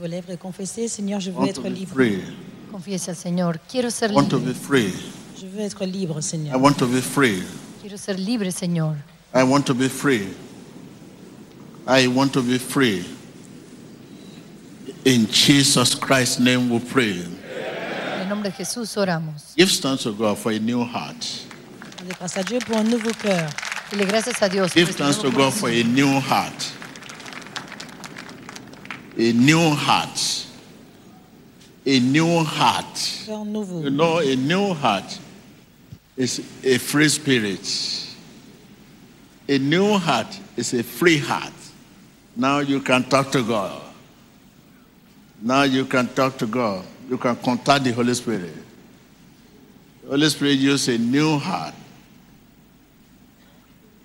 Vos 0.00 0.06
lèvres 0.08 0.30
et 0.32 0.36
confessez, 0.36 0.88
Seigneur, 0.88 1.20
je 1.20 1.30
I 1.30 1.32
veux 1.32 1.38
want 1.40 1.48
être 1.48 1.62
to 1.62 1.68
be 1.70 1.74
libre. 1.74 1.94
free. 1.94 2.22
Confiese 2.70 3.08
al 3.08 3.16
Señor. 3.16 3.58
Quiero 3.68 3.90
ser 3.90 4.10
I 4.10 4.14
want 4.14 4.28
to 4.30 4.38
be 4.38 4.46
libre. 4.48 4.60
free. 4.60 4.92
Je 5.40 5.46
veux 5.46 5.60
être 5.60 5.84
libre, 5.84 6.18
I 6.18 6.22
Seigneur. 6.22 6.58
want 6.60 6.74
to 6.78 6.86
be 6.86 7.00
free. 7.00 7.42
Quiero 7.80 7.96
ser 7.96 8.14
libre, 8.18 8.50
Señor. 8.50 8.96
I 9.34 9.42
want 9.44 9.64
to 9.66 9.74
be 9.74 9.88
free. 9.88 10.28
I 11.86 12.06
want 12.06 12.32
to 12.34 12.42
be 12.42 12.58
free. 12.58 13.04
In 15.04 15.26
Jesus 15.26 15.94
Christ's 15.94 16.38
name 16.38 16.68
we 16.70 16.78
pray. 16.78 17.24
En 18.32 18.38
el 18.38 18.44
nombre 18.44 18.50
de 18.50 18.56
Jesús 18.56 18.96
oramos. 18.96 19.54
Give 19.58 19.70
thanks 19.70 20.04
to 20.04 20.12
God 20.12 20.38
for 20.38 20.52
a 20.52 20.58
new 20.58 20.82
heart. 20.82 21.22
Rendez 21.98 22.14
grâce 22.18 22.36
à 22.38 22.42
Dieu 22.42 22.58
pour 22.60 22.78
un 22.78 22.84
nouveau 22.84 23.12
cœur. 23.12 23.50
Dile 23.90 24.06
gracias 24.06 24.42
a 24.42 24.48
Dios. 24.48 24.72
Give 24.72 24.88
thanks 24.90 25.18
to 25.18 25.30
God 25.30 25.52
for 25.52 25.68
a 25.68 25.82
new 25.82 26.18
heart. 26.18 26.72
A 29.18 29.32
new 29.34 29.74
heart. 29.74 30.46
A 31.84 32.00
new 32.00 32.42
heart. 32.42 32.94
Cœur 33.26 33.44
nouveau. 33.44 33.82
You 33.82 33.90
know, 33.90 34.18
a 34.20 34.34
new 34.34 34.72
heart 34.72 35.18
is 36.16 36.40
a 36.64 36.78
free 36.78 37.10
spirit. 37.10 37.68
A 39.46 39.58
new 39.58 39.98
heart 39.98 40.40
is 40.56 40.72
a 40.72 40.82
free 40.82 41.18
heart. 41.18 41.52
Now 42.34 42.60
you 42.60 42.80
can 42.80 43.04
talk 43.04 43.30
to 43.32 43.42
God. 43.42 43.82
Now 45.42 45.64
you 45.64 45.84
can 45.84 46.08
talk 46.08 46.38
to 46.38 46.46
God. 46.46 46.86
You 47.12 47.18
can 47.18 47.36
contact 47.36 47.84
the 47.84 47.92
Holy 47.92 48.14
Spirit. 48.14 48.54
The 50.02 50.08
Holy 50.08 50.30
Spirit 50.30 50.52
uses 50.54 50.88
a 50.88 50.98
new 50.98 51.36
heart 51.36 51.74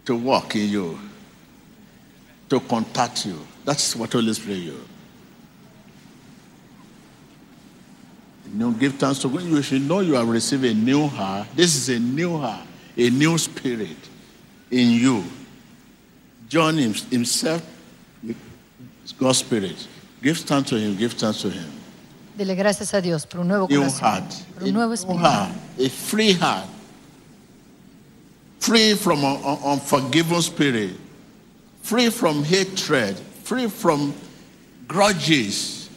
to 0.04 0.14
walk 0.14 0.58
in 0.58 0.68
you, 0.68 1.00
to 2.50 2.60
contact 2.60 3.26
you. 3.26 3.40
That's 3.64 3.96
what 3.96 4.12
Holy 4.12 4.34
Spirit. 4.34 4.60
You 4.60 4.84
know, 8.54 8.72
give 8.72 8.96
thanks 8.96 9.20
to 9.20 9.30
God. 9.30 9.44
You 9.44 9.62
should 9.62 9.84
know 9.84 10.02
you 10.02 10.16
have 10.16 10.28
received 10.28 10.66
a 10.66 10.74
new 10.74 11.08
heart. 11.08 11.48
This 11.56 11.78
is 11.78 11.88
a 11.88 12.00
new 12.00 12.38
heart, 12.38 12.68
a 12.98 13.10
new 13.10 13.38
spirit 13.38 14.10
in 14.70 14.90
you. 14.92 15.24
John 16.50 16.76
himself, 16.76 17.66
God's 19.18 19.38
spirit. 19.38 19.88
Give 20.22 20.38
thanks 20.38 20.70
to 20.72 20.78
him, 20.78 20.98
give 20.98 21.14
thanks 21.14 21.42
to 21.44 21.50
him. 21.50 21.77
Dele 22.38 22.54
gracias 22.56 22.94
a 22.94 23.02
Dios 23.02 23.26
por 23.26 23.40
un 23.40 23.48
nuevo 23.48 23.68
New 23.68 23.80
corazón, 23.82 24.00
heart. 24.00 24.32
por 24.54 24.64
A 24.64 24.66
un 24.68 24.74
nuevo 24.74 24.90
new 24.90 24.94
espíritu. 24.94 25.20
heart. 25.24 25.52
A 25.80 25.90
free 25.90 26.34
heart. 26.34 26.68
Free 28.60 28.94
from 28.96 29.24
un- 29.24 29.44
un- 29.44 29.60
unforgiven 29.74 30.42
spirit. 30.42 30.96
Free 31.82 32.10
from 32.12 32.44
hatred. 32.44 33.18
Free 33.44 33.68
from 33.68 34.14
grudges. 34.88 35.90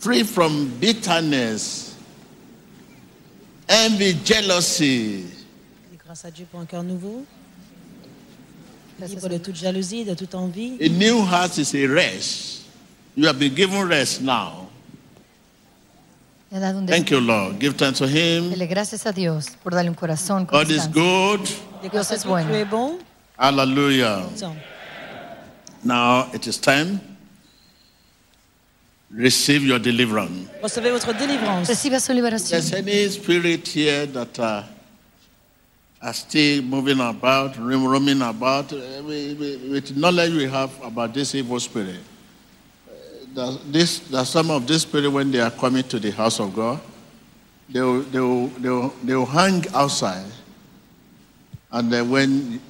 Free 0.00 0.24
from 0.24 0.70
bitterness. 0.80 1.94
Envy, 3.68 4.14
jealousy. 4.24 5.24
Et 5.92 5.98
grâce 6.04 6.24
à 6.24 6.30
Dieu 6.32 6.46
pour 6.50 6.60
un 6.60 6.66
cœur 6.66 6.82
nouveau, 6.82 7.24
Gracias 8.98 9.14
libre 9.16 9.28
de 9.28 9.38
Dios. 9.38 9.42
toute 9.44 9.56
jalousie, 9.56 10.04
de 10.04 10.14
toute 10.14 10.34
envie. 10.34 10.78
A 10.80 10.88
new 10.88 11.22
heart 11.24 11.58
is 11.58 11.74
a 11.74 11.86
rest. 11.86 12.62
You 13.16 13.26
have 13.28 13.38
been 13.38 13.54
given 13.54 13.86
rest 13.88 14.20
now. 14.20 14.62
Le 16.02 16.02
ha 16.02 16.12
dado 16.12 16.32
un 16.32 16.33
Thank 16.50 17.10
you, 17.10 17.20
Lord. 17.20 17.58
Give 17.58 17.74
thanks 17.74 17.98
to 17.98 18.06
Him. 18.06 18.50
Dele 18.50 18.66
gracias 18.66 19.06
a 19.06 19.12
Dios 19.12 19.50
por 19.62 19.74
darle 19.74 19.90
un 19.90 19.96
corazón 19.96 20.46
God 20.46 20.70
is 20.70 20.86
good. 20.88 21.40
Et 21.82 21.90
Dios 21.90 21.92
grâce 21.92 22.14
es 22.14 22.24
bueno. 22.24 22.48
tu 22.48 22.54
es 22.54 22.70
bon. 22.70 22.98
Hallelujah. 23.36 24.24
Now 25.82 26.28
it 26.32 26.46
is 26.46 26.58
time. 26.60 27.00
Receive 29.10 29.64
your 29.64 29.78
deliverance. 29.78 30.48
Recevez 30.62 30.92
votre 30.92 31.12
délivrance. 31.12 31.68
Reciba 31.68 32.00
su 32.00 32.12
liberación. 32.12 32.60
There's 32.60 32.72
any 32.72 33.08
spirit 33.08 33.66
here 33.66 34.06
that 34.06 34.38
uh, 34.38 34.62
are 36.00 36.12
still 36.12 36.62
moving 36.62 37.00
about, 37.00 37.56
roaming 37.56 38.22
about, 38.22 38.72
uh, 38.72 39.02
with 39.04 39.70
with 39.70 39.96
knowledge 39.96 40.34
we 40.34 40.46
have 40.46 40.70
about 40.82 41.14
this 41.14 41.34
evil 41.34 41.58
spirit. 41.58 42.00
There's, 43.34 43.58
this, 43.64 44.28
some 44.28 44.50
of 44.50 44.66
this 44.66 44.82
spirit 44.82 45.08
when 45.08 45.32
they 45.32 45.40
are 45.40 45.50
coming 45.50 45.82
to 45.84 45.98
the 45.98 46.12
house 46.12 46.38
of 46.38 46.54
God, 46.54 46.80
they 47.68 47.80
will, 47.80 48.02
they 48.02 48.20
will, 48.20 48.46
they 48.46 48.68
will, 48.68 48.88
they 49.02 49.14
will 49.16 49.26
hang 49.26 49.64
outside, 49.74 50.30
and 51.72 51.92
then 51.92 52.08
when 52.10 52.60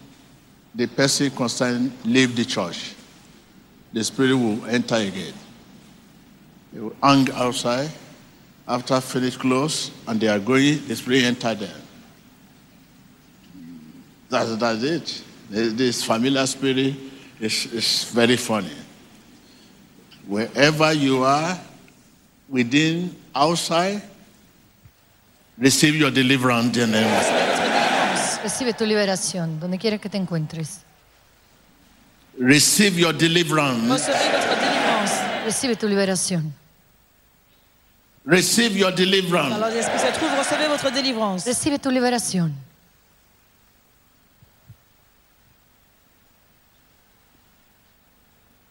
the 0.74 0.86
person 0.86 1.30
concerned 1.30 1.92
leave 2.04 2.34
the 2.34 2.44
church, 2.46 2.94
the 3.92 4.02
spirit 4.02 4.34
will 4.34 4.64
enter 4.64 4.94
again. 4.94 5.34
They 6.72 6.80
will 6.80 6.96
hang 7.02 7.30
outside 7.32 7.90
after 8.66 9.00
finish 9.00 9.36
close 9.36 9.90
and 10.08 10.18
they 10.18 10.28
are 10.28 10.38
going, 10.38 10.86
the 10.86 10.96
spirit 10.96 11.24
enter 11.24 11.54
them. 11.54 11.80
That's, 14.30 14.56
that's 14.56 14.82
it. 14.82 15.24
This 15.50 16.02
familiar 16.02 16.46
spirit 16.46 16.96
is, 17.38 17.66
is 17.66 18.04
very 18.04 18.36
funny. 18.36 18.72
Wherever 20.26 20.92
you 20.92 21.24
are, 21.24 21.58
within, 22.48 23.14
outside, 23.34 24.02
receive 25.58 25.96
your 25.96 26.10
deliverance 26.10 26.76
in 26.78 26.90
the 26.90 27.00
name 27.00 27.12
of 27.12 27.44
Recibe 28.44 28.74
tu 28.74 28.84
liberación, 28.84 29.58
donde 29.58 29.78
quiera 29.78 29.96
que 29.96 30.10
te 30.10 30.18
encuentres. 30.18 30.80
Receive 32.38 32.98
your 33.00 33.14
deliverance. 33.14 33.88
Recevez 33.88 34.32
votre 34.32 34.60
délivrance. 34.60 35.44
Recibe 35.46 35.76
tu 35.76 35.88
liberación. 35.88 36.52
Receive 38.26 38.76
your 38.76 38.92
deliverance. 38.92 39.54
Alors 39.54 39.70
l'esprit 39.70 39.98
se 39.98 40.12
trouve, 40.12 40.30
recevez 40.36 40.68
votre 40.68 40.90
délivrance. 40.90 41.46
Recibe 41.46 41.78
tu 41.78 41.90
liberación. 41.90 42.54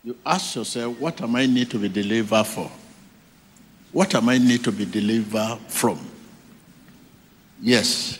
You 0.03 0.17
ask 0.25 0.55
yourself, 0.55 0.99
what 0.99 1.21
am 1.21 1.35
I 1.35 1.45
need 1.45 1.69
to 1.71 1.79
be 1.79 1.87
delivered 1.87 2.43
for? 2.43 2.69
What 3.93 4.13
am 4.15 4.27
I 4.27 4.37
need 4.37 4.63
to 4.65 4.71
be 4.71 4.85
delivered 4.85 5.59
from? 5.67 5.99
Yes, 7.61 8.19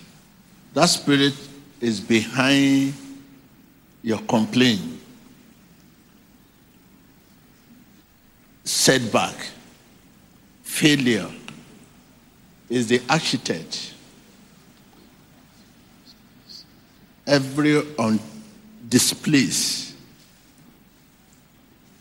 that 0.74 0.86
spirit 0.86 1.34
is 1.82 2.00
behind 2.00 2.94
your 4.02 4.20
complaint, 4.20 4.82
setback, 8.64 9.36
failure 10.62 11.30
is 12.70 12.88
the 12.88 13.02
architect. 13.10 13.94
Every 17.28 17.82
undisplaced 17.98 19.83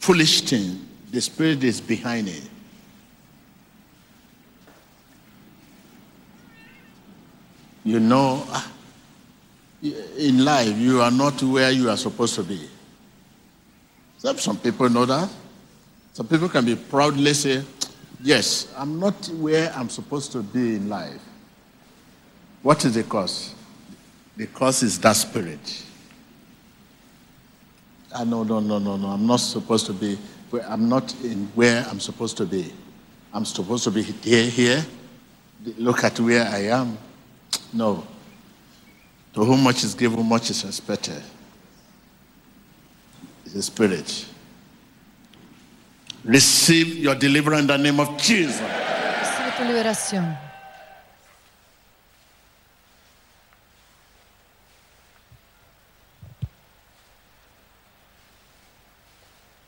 foolish 0.03 0.41
thing, 0.41 0.85
the 1.13 1.21
spirit 1.21 1.63
is 1.63 1.81
behind 1.81 2.27
it. 2.27 2.43
You 7.85 8.01
know, 8.01 8.45
ah, 8.49 8.73
in 10.19 10.45
life, 10.45 10.77
you 10.77 11.01
are 11.01 11.11
not 11.11 11.41
where 11.45 11.71
you 11.71 11.89
are 11.89 11.97
supposed 11.97 12.35
to 12.35 12.43
be. 12.43 12.69
Some, 14.19 14.39
some 14.39 14.59
people 14.59 14.89
know 14.89 15.05
that. 15.05 15.31
Some 16.13 16.27
people 16.27 16.49
can 16.49 16.65
be 16.65 16.75
proudly 16.75 17.33
say, 17.33 17.63
Yes, 18.21 18.73
I'm 18.77 18.99
not 18.99 19.29
where 19.29 19.73
I'm 19.73 19.89
supposed 19.89 20.33
to 20.33 20.43
be 20.43 20.77
in 20.77 20.89
life. 20.89 21.21
What 22.63 22.85
is 22.85 22.95
the 22.95 23.05
cause? 23.05 23.55
The 24.37 24.47
cause 24.49 24.83
is 24.83 24.99
that 25.01 25.15
spirit. 25.15 25.85
Ah, 28.15 28.25
no, 28.25 28.43
no, 28.43 28.61
no, 28.61 28.79
no, 28.79 28.97
no. 28.97 29.09
I'm 29.09 29.27
not 29.27 29.41
supposed 29.41 29.87
to 29.87 29.93
be. 29.93 30.19
where- 30.51 30.69
I'm 30.69 30.87
not 30.89 31.15
in 31.25 31.47
where 31.55 31.87
I'm 31.91 31.99
supposed 31.99 32.37
to 32.37 32.45
be. 32.47 32.73
I'm 33.33 33.45
supposed 33.47 33.85
to 33.85 33.91
be 33.91 34.03
here, 34.03 34.45
here. 34.51 34.87
Look 35.79 36.05
at 36.05 36.21
where 36.21 36.47
I 36.47 36.67
am. 36.67 36.99
No. 37.73 38.07
To 39.33 39.45
whom 39.45 39.63
much 39.63 39.83
is 39.85 39.95
given, 39.95 40.27
much 40.29 40.51
is 40.51 40.63
expected. 40.65 41.23
It's 43.47 43.55
the 43.55 43.63
spirit. 43.63 44.27
Receive 46.25 46.99
your 46.99 47.15
deliverance 47.15 47.63
in 47.63 47.67
the 47.69 47.79
name 47.79 47.99
of 47.99 48.17
Jesus. 48.21 48.61
Tu 49.57 49.63
liberación. 49.65 50.37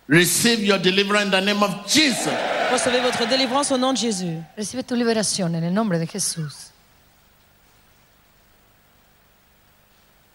Receive 0.07 0.61
your 0.61 0.79
deliverance 0.79 1.25
in 1.27 1.31
the 1.31 1.41
name 1.41 1.63
of 1.63 1.87
Jesus. 1.87 2.33
Recevez 2.71 3.01
votre 3.01 3.27
délivrance 3.27 3.71
au 3.73 3.79
nom 3.79 3.93
de 3.93 3.99
Jésus. 3.99 4.39
Recibe 4.57 4.83
tu 4.85 4.95
liberación 4.95 5.55
en 5.55 5.63
el 5.63 5.73
nombre 5.73 5.99
de 5.99 6.07
Jesús. 6.07 6.71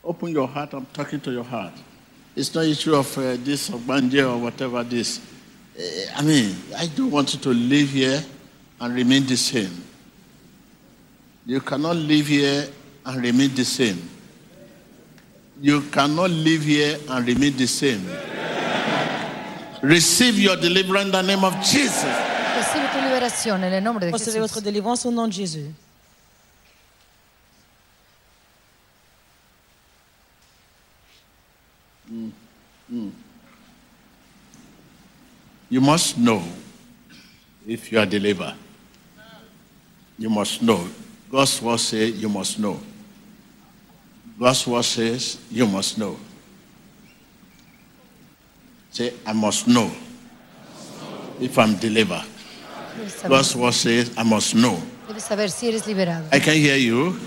Open 0.03 0.29
your 0.29 0.47
heart. 0.47 0.73
I'm 0.73 0.87
talking 0.93 1.19
to 1.19 1.31
your 1.31 1.43
heart. 1.43 1.73
It's 2.35 2.53
not 2.55 2.65
issue 2.65 2.95
of 2.95 3.15
uh, 3.17 3.35
this 3.43 3.69
or 3.69 3.77
Banje 3.77 4.27
or 4.27 4.37
whatever 4.37 4.83
this. 4.83 5.19
Eh, 5.77 6.05
I 6.15 6.21
mean, 6.23 6.55
I 6.77 6.87
don't 6.87 7.11
want 7.11 7.33
you 7.33 7.39
to 7.41 7.49
live 7.49 7.89
here 7.89 8.23
and 8.79 8.95
remain 8.95 9.25
the 9.25 9.37
same. 9.37 9.83
You 11.45 11.61
cannot 11.61 11.95
live 11.95 12.27
here 12.27 12.67
and 13.05 13.21
remain 13.21 13.53
the 13.53 13.65
same. 13.65 14.09
You 15.61 15.81
cannot 15.91 16.31
live 16.31 16.63
here 16.63 16.97
and 17.09 17.27
remain 17.27 17.55
the 17.57 17.67
same. 17.67 18.05
Receive 19.81 20.37
your 20.39 20.57
deliverance 20.57 21.05
in 21.05 21.11
the 21.11 21.21
name 21.23 21.43
of 21.43 21.53
Jesus. 21.63 22.03
Recibe 22.03 22.89
tu 22.91 22.99
liberación 23.01 23.63
en 23.63 23.73
el 23.73 23.81
nombre 23.83 24.05
de 24.05 24.11
Recevez 24.11 24.39
votre 24.39 24.55
Jesús. 24.55 24.63
délivrance 24.63 25.05
au 25.05 25.11
nom 25.11 25.27
de 25.27 25.33
Jésus. 25.33 25.71
Mm, 32.09 32.31
mm. 32.91 33.11
You 35.69 35.81
must 35.81 36.17
know 36.17 36.41
if 37.67 37.91
you 37.91 37.99
are 37.99 38.05
delivered. 38.05 38.55
You 40.17 40.29
must 40.29 40.61
know. 40.61 40.87
God's 41.31 41.61
word 41.61 41.79
says 41.79 42.19
you 42.19 42.27
must 42.27 42.57
know. 42.59 42.79
God's 44.39 44.65
word 44.65 44.83
says 44.83 45.37
you 45.51 45.67
must 45.67 45.97
know. 45.97 46.17
Say, 48.99 49.13
I 49.25 49.31
must 49.31 49.65
know 49.65 49.89
if 51.39 51.57
I'm 51.57 51.77
delivered. 51.77 52.25
God's 53.25 53.55
word 53.55 53.73
says, 53.73 54.11
I 54.17 54.23
must 54.23 54.55
know. 54.55 54.77
debes 55.07 55.23
saber 55.23 55.47
si 55.47 55.69
eres 55.69 55.87
liberado. 55.87 56.27
I 56.33 56.39
can 56.41 56.55
hear 56.55 56.75
you. 56.75 57.17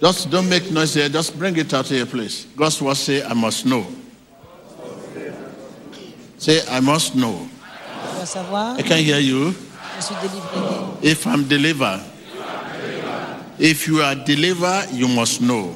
Just 0.00 0.28
don't 0.28 0.48
make 0.48 0.68
noise 0.72 0.94
here. 0.94 1.08
Just 1.08 1.38
bring 1.38 1.56
it 1.56 1.72
out 1.72 1.86
here, 1.86 2.06
please. 2.06 2.48
God's 2.56 2.82
word 2.82 2.96
say, 2.96 3.22
I 3.22 3.34
must 3.34 3.64
know. 3.64 3.86
Say, 6.38 6.60
I 6.68 6.80
must 6.80 7.14
know. 7.14 7.46
Je 7.46 8.16
dois 8.16 8.26
savoir, 8.26 8.76
I 8.76 8.82
can 8.82 8.98
hear 8.98 9.20
you. 9.20 9.54
je 9.94 10.02
suis 10.02 10.16
délivré. 10.16 11.02
If 11.02 11.24
I'm 11.24 11.46
delivered, 11.46 12.02
if 13.58 13.86
you 13.86 14.00
are 14.02 14.14
delivered, 14.14 14.88
you 14.92 15.08
must 15.08 15.40
know. 15.40 15.74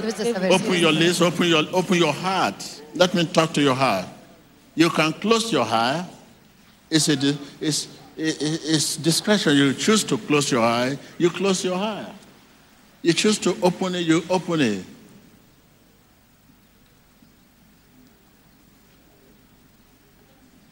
Debes 0.00 0.14
de 0.16 0.24
saber 0.32 0.48
si 0.48 0.54
Open 0.54 0.80
your 0.80 0.92
lips, 0.92 1.20
open 1.20 1.46
your, 1.48 1.64
open 1.72 1.98
your 1.98 2.12
heart. 2.12 2.82
Let 2.94 3.14
me 3.14 3.24
talk 3.26 3.52
to 3.54 3.60
your 3.62 3.74
heart. 3.74 4.06
You 4.74 4.88
can 4.90 5.12
close 5.12 5.52
your 5.52 5.64
heart. 5.64 6.06
It's, 6.90 7.08
a, 7.08 7.12
it's, 7.60 7.88
it- 8.16 8.40
it- 8.42 8.60
it's 8.64 8.96
discretion. 8.96 9.56
You 9.56 9.74
choose 9.74 10.04
to 10.04 10.16
close 10.18 10.50
your 10.50 10.62
eye, 10.62 10.98
you 11.18 11.30
close 11.30 11.64
your 11.64 11.76
heart. 11.76 12.08
You 13.02 13.12
choose 13.12 13.38
to 13.40 13.56
open 13.62 13.94
it, 13.94 14.00
you 14.06 14.22
open 14.30 14.60
it. 14.60 14.84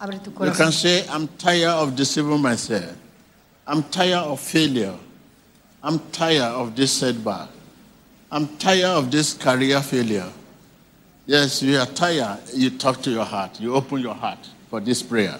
You 0.03 0.53
can 0.53 0.73
say, 0.73 1.07
I'm 1.09 1.27
tired 1.39 1.69
of 1.71 1.97
deceiving 1.97 2.41
myself. 2.43 2.95
I'm 3.67 3.83
tired 3.85 4.25
of 4.27 4.41
failure. 4.41 4.95
I'm 5.83 5.99
tired 6.11 6.55
of 6.55 6.75
this 6.75 6.93
setback. 6.93 7.49
I'm 8.31 8.49
tired 8.59 8.97
of 8.99 9.11
this 9.11 9.35
career 9.35 9.81
failure. 9.81 10.31
Yes, 11.27 11.63
you 11.63 11.79
are 11.79 11.87
tired. 11.87 12.39
You 12.55 12.71
talk 12.71 13.03
to 13.03 13.11
your 13.11 13.25
heart. 13.25 13.61
You 13.61 13.75
open 13.75 14.01
your 14.01 14.15
heart 14.15 14.39
for 14.71 14.81
this 14.81 15.03
prayer. 15.03 15.39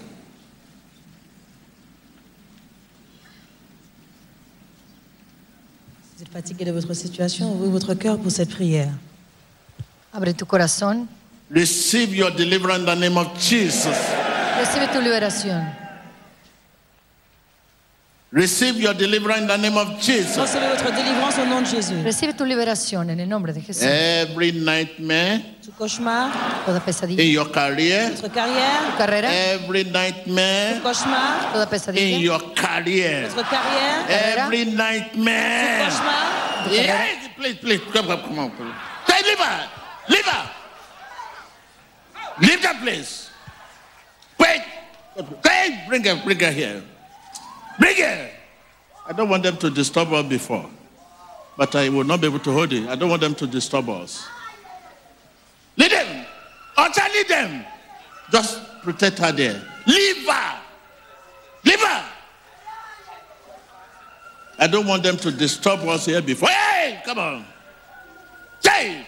Vous 6.15 6.23
êtes 6.23 6.31
fatigué 6.31 6.65
de 6.65 6.71
votre 6.71 6.93
situation, 6.95 7.51
ouvrez 7.51 7.69
votre 7.69 7.93
cœur 7.93 8.17
pour 8.17 8.31
cette 8.31 8.49
prière. 8.49 8.91
Abre 10.11 10.33
tu 10.33 10.45
corazón. 10.45 11.07
Receive 11.51 12.15
your 12.15 12.31
deliverance 12.31 12.79
in 12.79 12.85
the 12.85 12.95
name 12.95 13.17
of 13.17 13.27
Jesus. 13.39 13.95
Recibe 14.57 14.91
tu 14.91 14.99
liberación. 14.99 15.86
Receive 18.37 18.79
your 18.79 18.93
deliverance 18.93 19.41
in 19.41 19.47
the 19.47 19.57
name 19.57 19.77
of 19.77 19.99
Jesus. 19.99 20.37
Recevez 20.37 20.67
votre 20.69 20.91
délivrance 20.93 21.39
au 21.39 21.45
nom 21.45 21.61
de 21.61 21.65
Jésus. 21.65 22.03
Recibe 22.03 22.35
tu 22.37 22.45
liberación 22.45 23.09
en 23.09 23.19
el 23.19 23.27
nombre 23.27 23.51
de 23.51 23.61
Jesús. 23.61 23.81
Every 23.81 24.51
nightmare 24.51 25.41
Tout 25.65 25.73
cauchemar, 25.75 26.63
Toda 26.63 26.79
in 27.09 27.31
your 27.31 27.49
career, 27.51 28.11
votre 28.11 28.31
carrière, 28.31 28.91
Tu 28.91 28.97
carrera. 28.99 29.27
every 29.33 29.85
nightmare 29.85 30.81
cauchemar, 30.83 31.51
Toda 31.51 31.63
in 31.63 31.69
pesadilla. 31.69 32.19
your 32.19 32.39
career, 32.53 33.27
votre 33.29 33.49
carrière, 33.49 34.05
every 34.07 34.65
nightmare. 34.65 35.87
cauchemar, 35.89 36.71
Yes, 36.71 37.29
please, 37.37 37.55
please, 37.55 37.81
come, 37.91 38.05
come, 38.05 38.21
come 38.21 38.37
on. 38.39 38.51
Please. 38.51 38.73
Say, 39.07 39.23
leave 39.27 39.39
her, 39.39 39.69
leave 40.09 40.25
her. 40.27 40.49
Leave 42.41 42.61
that 42.61 42.79
place. 42.83 43.31
Wait, 44.37 44.61
hey, 45.43 45.85
bring 45.87 46.03
her, 46.03 46.21
bring 46.23 46.39
her 46.39 46.51
here. 46.51 46.83
Bring 47.79 47.97
her. 47.97 48.29
I 49.07 49.13
don't 49.13 49.29
want 49.29 49.43
them 49.43 49.57
to 49.57 49.69
disturb 49.69 50.11
us 50.13 50.25
before, 50.27 50.69
but 51.55 51.75
I 51.75 51.89
will 51.89 52.03
not 52.03 52.19
be 52.19 52.27
able 52.27 52.39
to 52.39 52.51
hold 52.51 52.73
it. 52.73 52.87
I 52.89 52.95
don't 52.95 53.09
want 53.09 53.21
them 53.21 53.35
to 53.35 53.47
disturb 53.47 53.89
us. 53.89 54.27
Leave 55.77 55.91
them. 55.91 56.25
Utter 56.75 57.01
leave 57.13 57.27
them. 57.27 57.65
Just 58.31 58.59
protect 58.83 59.19
her 59.19 59.31
there. 59.31 59.61
Leave 59.85 60.27
her. 60.27 60.59
Leave 61.63 61.79
her. 61.79 62.05
I 64.59 64.67
don't 64.67 64.87
want 64.87 65.03
them 65.03 65.17
to 65.17 65.31
disturb 65.31 65.79
us 65.81 66.05
here 66.05 66.21
before. 66.21 66.49
Hey, 66.49 67.01
come 67.05 67.19
on. 67.19 67.45
Change. 68.65 69.05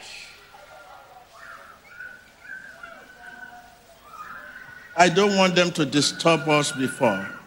I 4.95 5.09
don't 5.09 5.35
want 5.37 5.55
them 5.55 5.71
to 5.71 5.85
disturb 5.85 6.47
us 6.49 6.71
before. 6.71 7.38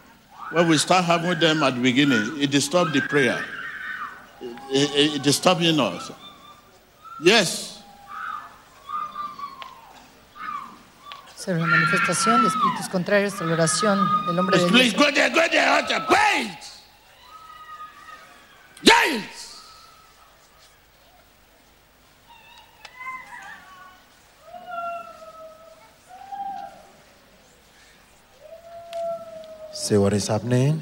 When 0.53 0.67
we 0.67 0.77
start 0.77 1.05
having 1.05 1.39
them 1.39 1.63
at 1.63 1.73
the 1.73 1.81
beginning, 1.81 2.39
it 2.39 2.51
disturbs 2.51 2.93
the 2.93 3.01
prayer. 3.01 3.43
It, 4.71 4.89
it, 4.93 5.15
it 5.15 5.23
disturbing 5.23 5.79
us. 5.79 6.11
Yes. 7.23 7.81
Ser 11.35 11.55
una 11.55 11.65
manifestación 11.65 12.43
de 12.43 12.49
espíritus 12.49 12.87
contrarios 12.89 13.41
a 13.41 13.45
la 13.45 13.53
oración 13.53 13.97
del 14.27 14.37
hombre 14.37 14.59
de 14.59 14.67
Please, 14.67 14.93
please 14.93 14.93
Dios. 14.93 15.03
go 15.03 15.11
there, 15.11 15.29
go 15.31 15.47
there, 15.49 15.67
altar. 15.67 16.05
Wait. 16.07 16.57
Yes. 18.83 19.59
See 29.83 29.97
what 29.97 30.13
is 30.13 30.27
happening? 30.27 30.81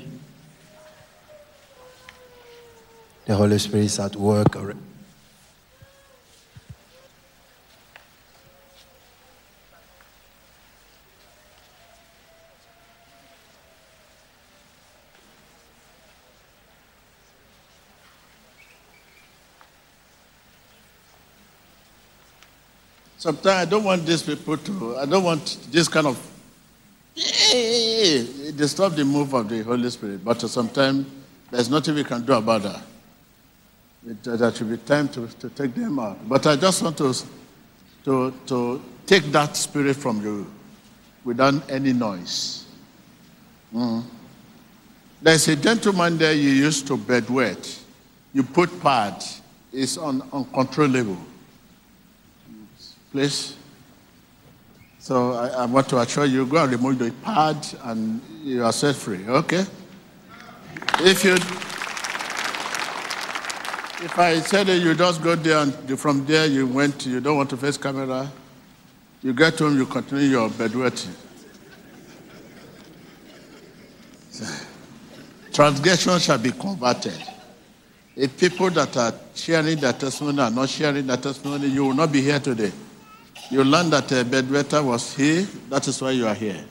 The 3.26 3.36
Holy 3.36 3.58
Spirit 3.58 3.86
is 3.86 3.98
at 4.00 4.16
work. 4.16 4.56
Sometimes 23.18 23.48
I 23.48 23.66
don't 23.66 23.84
want 23.84 24.06
these 24.06 24.22
people 24.22 24.58
to, 24.58 24.98
I 24.98 25.08
don't 25.08 25.24
want 25.24 25.58
this 25.72 25.88
kind 25.88 26.06
of, 26.06 26.20
disturb 28.62 28.96
the 28.96 29.04
move 29.04 29.34
of 29.34 29.50
the 29.50 29.64
Holy 29.64 29.90
Spirit. 29.90 30.24
But 30.24 30.40
sometimes 30.42 31.08
there's 31.50 31.70
nothing 31.70 31.96
we 31.96 32.04
can 32.04 32.24
do 32.24 32.34
about 32.34 32.64
that. 32.64 32.84
It, 34.08 34.28
uh, 34.28 34.36
there 34.38 34.54
should 34.54 34.70
be 34.70 34.78
time 34.78 35.10
to, 35.10 35.28
to 35.28 35.50
take 35.50 35.74
them 35.76 36.00
out. 36.00 36.18
But 36.30 36.46
I 36.48 36.56
just 36.56 36.82
want 36.82 36.98
to, 36.98 37.14
to, 38.06 38.34
to 38.48 38.82
take 39.06 39.24
that 39.32 39.56
spirit 39.58 39.96
from 39.96 40.22
you 40.22 40.52
without 41.24 41.70
any 41.70 41.94
noise. 41.94 42.66
Mm. 43.74 44.04
There's 45.22 45.48
a 45.48 45.56
gentleman 45.56 46.18
there 46.18 46.34
you 46.34 46.50
used 46.50 46.88
to 46.88 46.98
bedwet. 46.98 47.80
You 48.34 48.44
put 48.44 48.70
pad. 48.82 49.24
It's 49.74 49.98
un, 49.98 50.22
uncontrollable 50.34 51.18
please. 53.12 53.56
So 55.02 55.34
I, 55.34 55.48
I 55.48 55.66
want 55.66 55.90
to 55.90 55.98
assure 55.98 56.26
you, 56.26 56.46
go 56.46 56.64
and 56.64 56.72
remove 56.72 57.00
the 57.00 57.10
pad 57.24 57.58
and 57.86 58.22
you 58.44 58.64
are 58.64 58.72
set 58.72 58.96
free, 58.96 59.28
okay? 59.28 59.66
If 61.00 61.24
you, 61.24 61.34
if 64.06 64.20
I 64.20 64.40
said 64.42 64.68
that 64.68 64.78
you 64.78 64.94
just 64.94 65.24
go 65.24 65.34
there 65.36 65.58
and 65.58 66.00
from 66.00 66.24
there 66.28 66.46
you 66.46 66.68
went, 66.68 67.08
you 67.08 67.20
don't 67.20 67.36
want 67.36 67.50
to 67.50 67.58
face 67.58 67.78
camera, 67.78 68.32
you 69.24 69.34
get 69.34 69.58
home, 69.58 69.76
you 69.76 69.88
continue 69.88 70.26
your 70.26 70.50
bedwetting. 70.50 71.16
Transgression 75.52 76.20
shall 76.20 76.38
be 76.38 76.52
converted. 76.52 77.20
If 78.16 78.38
people 78.40 78.70
that 78.70 78.96
are 78.98 79.16
sharing 79.34 79.80
their 79.80 79.94
testimony 79.94 80.42
are 80.42 80.52
not 80.52 80.70
sharing 80.70 81.08
their 81.08 81.18
testimony, 81.18 81.70
you 81.70 81.86
will 81.86 81.96
not 81.96 82.12
be 82.12 82.22
here 82.22 82.40
today. 82.40 82.72
You 83.52 83.64
learned 83.64 83.92
that 83.92 84.12
a 84.14 84.24
bedwetter 84.24 84.82
was 84.84 85.14
here, 85.16 85.46
that 85.70 85.86
is 85.88 86.02
why 86.02 86.12
you 86.12 86.26
are 86.26 86.34
here. 86.36 86.64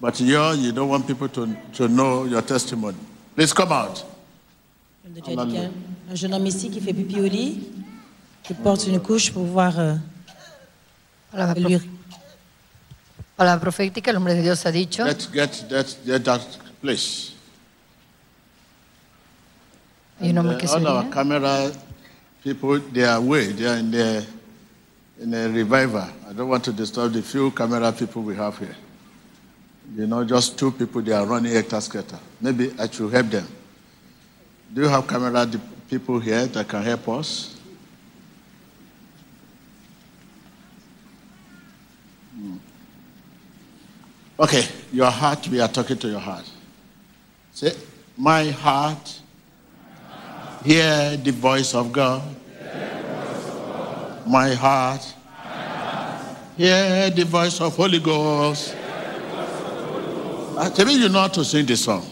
But 0.00 0.18
you, 0.20 0.40
you 0.54 0.72
don't 0.72 0.88
want 0.88 1.06
people 1.06 1.28
to, 1.28 1.54
to 1.74 1.88
know 1.88 2.24
your 2.24 2.40
testimony. 2.42 2.96
Please 3.34 3.52
come 3.52 3.72
out. 3.72 4.04
Je 5.04 5.10
viens 5.10 5.14
de 5.14 5.20
déjà 5.20 5.44
dire 5.46 5.60
qu'un- 5.62 5.72
un 6.10 6.14
jeune 6.14 6.34
homme 6.34 6.46
ici 6.46 6.70
qui 6.70 6.80
fait 6.80 6.92
pipi 6.94 7.20
au 7.20 7.24
lit, 7.28 7.68
qui 8.42 8.54
porte 8.54 8.86
une 8.86 9.00
couche 9.00 9.30
pour 9.32 9.44
voir 9.44 9.78
euh, 9.78 9.96
Palabra, 11.30 11.54
lui. 11.54 11.76
prof- 11.76 11.88
palabra 13.36 13.60
profética, 13.60 14.10
el 14.10 14.16
hombre 14.16 14.34
de 14.34 14.42
Dios 14.42 14.64
ha 14.64 14.70
dicho. 14.72 15.04
Let's 15.04 15.28
get 15.32 15.68
that, 15.68 15.86
get 16.06 16.24
that 16.24 16.40
place. 16.80 17.32
Hay 20.20 20.30
un 20.30 20.38
hombre 20.38 20.54
Uh, 20.54 20.58
que 20.58 20.66
se 20.68 20.74
all 20.76 20.86
our 20.86 21.10
camera 21.10 21.70
people, 22.42 22.80
they 22.92 23.04
are 23.04 23.16
away. 23.18 23.52
They 23.52 23.66
are 23.66 23.78
in 23.78 23.90
the 23.90 24.26
in 25.20 25.34
a 25.34 25.48
revival. 25.48 26.08
I 26.28 26.32
don't 26.32 26.48
want 26.48 26.64
to 26.64 26.72
disturb 26.72 27.12
the 27.12 27.22
few 27.22 27.50
camera 27.50 27.92
people 27.92 28.22
we 28.22 28.36
have 28.36 28.56
here. 28.58 28.76
You 29.96 30.06
know, 30.06 30.24
just 30.24 30.58
two 30.58 30.70
people, 30.70 31.02
they 31.02 31.12
are 31.12 31.26
running 31.26 31.52
hectare 31.52 31.80
scatter. 31.80 32.18
Maybe 32.40 32.72
I 32.78 32.88
should 32.88 33.12
help 33.12 33.26
them. 33.26 33.46
Do 34.72 34.82
you 34.82 34.88
have 34.88 35.06
camera 35.08 35.48
people 35.88 36.20
here 36.20 36.46
that 36.46 36.68
can 36.68 36.82
help 36.82 37.08
us? 37.08 37.58
Hmm. 42.34 42.56
Okay, 44.38 44.68
your 44.92 45.10
heart, 45.10 45.48
we 45.48 45.60
are 45.60 45.68
talking 45.68 45.96
to 45.96 46.08
your 46.08 46.20
heart. 46.20 46.44
Say, 47.52 47.72
my 48.16 48.50
heart, 48.50 49.20
hear 50.64 51.16
the 51.16 51.32
voice 51.32 51.74
of 51.74 51.90
God. 51.92 52.22
My 54.28 54.52
heart, 54.52 55.14
hear 56.58 57.08
the 57.08 57.24
voice 57.24 57.62
of 57.62 57.74
Holy 57.74 57.98
Ghost. 57.98 58.76
I 60.58 60.70
tell 60.74 60.86
you, 60.86 60.98
you 60.98 61.08
know 61.08 61.20
how 61.20 61.28
to 61.28 61.42
sing 61.42 61.64
this 61.64 61.84
song. 61.84 62.04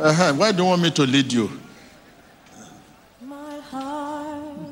Uh-huh. 0.00 0.34
Why 0.34 0.50
do 0.50 0.64
you 0.64 0.64
want 0.64 0.82
me 0.82 0.90
to 0.90 1.02
lead 1.02 1.32
you? 1.32 1.48
My 3.22 3.60
heart, 3.60 4.66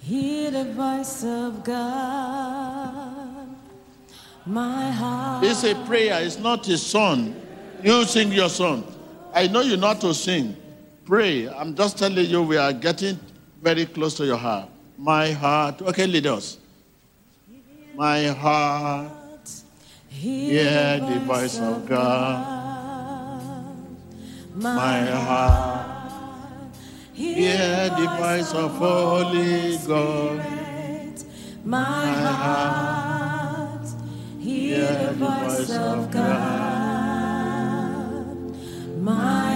hear 0.00 0.50
the 0.50 0.64
voice 0.72 1.22
of 1.24 1.62
God. 1.62 3.48
My 4.46 4.90
heart. 4.90 5.44
It's 5.44 5.62
a 5.64 5.74
prayer, 5.84 6.22
it's 6.22 6.38
not 6.38 6.66
a 6.68 6.78
song. 6.78 7.36
You 7.82 8.06
sing 8.06 8.32
your 8.32 8.48
song. 8.48 8.82
I 9.34 9.46
know 9.46 9.60
you 9.60 9.76
know 9.76 9.88
how 9.88 9.94
to 9.94 10.14
sing. 10.14 10.56
Pray. 11.04 11.50
I'm 11.50 11.74
just 11.74 11.98
telling 11.98 12.24
you, 12.24 12.42
we 12.42 12.56
are 12.56 12.72
getting 12.72 13.20
very 13.60 13.84
close 13.84 14.14
to 14.14 14.24
your 14.24 14.38
heart. 14.38 14.70
My 14.98 15.32
heart. 15.32 15.82
Okay, 15.82 16.06
lead 16.06 16.26
us. 16.26 16.58
My 17.94 18.26
heart, 18.26 19.50
hear 20.08 21.00
the 21.00 21.20
voice 21.20 21.58
of 21.58 21.88
God. 21.88 22.44
My 24.54 25.00
heart, 25.00 26.74
hear 27.14 27.90
the 27.90 28.06
voice 28.18 28.52
of 28.52 28.72
Holy 28.76 29.78
God. 29.86 30.44
My 31.64 32.06
heart, 32.12 33.88
hear 34.38 34.86
the 35.06 35.12
voice 35.12 35.70
of 35.70 36.10
God. 36.10 37.46
My 39.00 39.55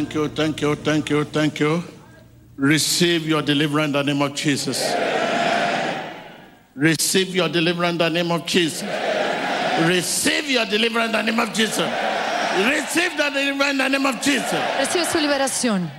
Thank 0.00 0.14
you, 0.14 0.28
thank 0.28 0.62
you, 0.62 0.74
thank 0.76 1.10
you, 1.10 1.24
thank 1.24 1.60
you. 1.60 1.84
Receive 2.56 3.28
your 3.28 3.42
deliverance 3.42 3.88
in 3.88 3.92
the 3.92 4.02
name 4.02 4.22
of 4.22 4.34
Jesus. 4.34 4.94
Receive 6.74 7.34
your 7.34 7.50
deliverance 7.50 7.92
in 7.92 7.98
the 7.98 8.08
name 8.08 8.32
of 8.32 8.46
Jesus. 8.46 8.82
Receive 9.86 10.48
your 10.48 10.64
deliverance 10.64 11.14
in 11.14 11.26
the 11.26 11.30
name 11.30 11.38
of 11.38 11.52
Jesus. 11.52 11.92
Receive 12.66 13.14
the 13.18 13.28
deliverance 13.28 13.72
in 13.72 13.76
the 13.76 13.88
name 13.88 14.06
of 14.06 14.22
Jesus. 14.22 14.52
Recibe 14.78 15.04
su 15.04 15.18
liberación. 15.18 15.90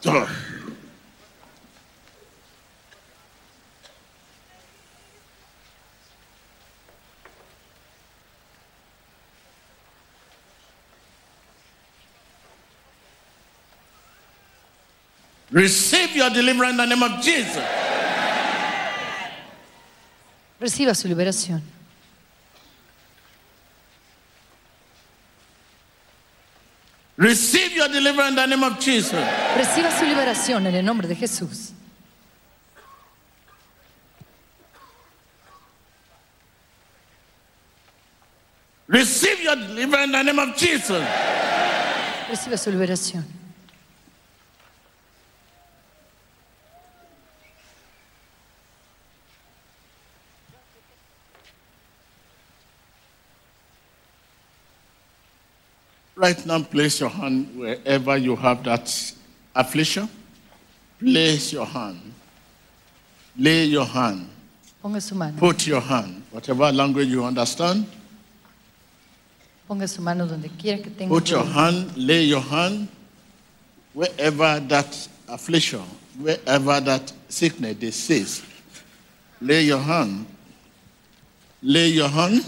So, 0.00 0.26
Receive 15.50 16.14
your 16.14 16.30
deliverance 16.30 16.72
in 16.72 16.76
the 16.76 16.86
name 16.86 17.02
of 17.02 17.22
Jesus. 17.22 17.64
Reciba 20.60 20.94
su 20.94 21.08
liberación. 21.08 21.60
Receive 27.16 27.72
your 27.72 27.88
deliverance 27.88 28.30
in 28.30 28.36
the 28.36 28.46
name 28.46 28.64
of 28.64 28.78
Jesus. 28.78 29.12
Reciba 29.56 29.90
su 29.90 30.04
liberación 30.04 30.66
en 30.66 30.74
el 30.74 30.84
nombre 30.84 31.08
de 31.08 31.16
Jesús. 31.16 31.72
Receive 38.86 39.42
your 39.42 39.56
deliverance 39.56 40.04
in 40.06 40.12
the 40.12 40.22
name 40.22 40.38
of 40.38 40.56
Jesus. 40.56 41.04
Reciba 42.28 42.56
su 42.56 42.70
liberación. 42.70 43.39
Right 56.20 56.44
now, 56.44 56.62
place 56.62 57.00
your 57.00 57.08
hand 57.08 57.58
wherever 57.58 58.16
you 58.18 58.36
have 58.36 58.62
that 58.64 59.14
affliction. 59.54 60.06
Place 60.98 61.54
your 61.54 61.64
hand. 61.64 62.12
Lay 63.38 63.64
your 63.64 63.86
hand. 63.86 64.28
Ponga 64.84 65.00
su 65.00 65.14
mano. 65.14 65.38
Put 65.38 65.66
your 65.66 65.80
hand. 65.80 66.22
Whatever 66.30 66.70
language 66.72 67.08
you 67.08 67.24
understand. 67.24 67.86
Ponga 69.66 69.88
su 69.88 70.02
mano 70.02 70.26
donde 70.26 70.50
quiera 70.58 70.82
que 70.82 70.90
tenga. 70.90 71.08
Put 71.08 71.30
your 71.30 71.44
hand. 71.44 71.96
Lay 71.96 72.24
your 72.24 72.42
hand. 72.42 72.88
wherever 73.92 74.60
that 74.60 75.08
affliction, 75.28 75.82
wherever 76.18 76.80
that 76.80 77.12
sickness 77.28 77.96
says, 77.96 78.42
lay 79.40 79.62
your 79.62 79.78
hand. 79.78 80.26
Lay 81.62 81.88
your 81.88 82.08
hand 82.08 82.42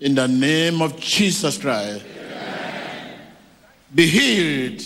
in 0.00 0.14
the 0.14 0.28
name 0.28 0.80
of 0.82 0.98
Jesus 1.00 1.58
Christ. 1.58 2.04
Be 3.94 4.06
healed. 4.06 4.82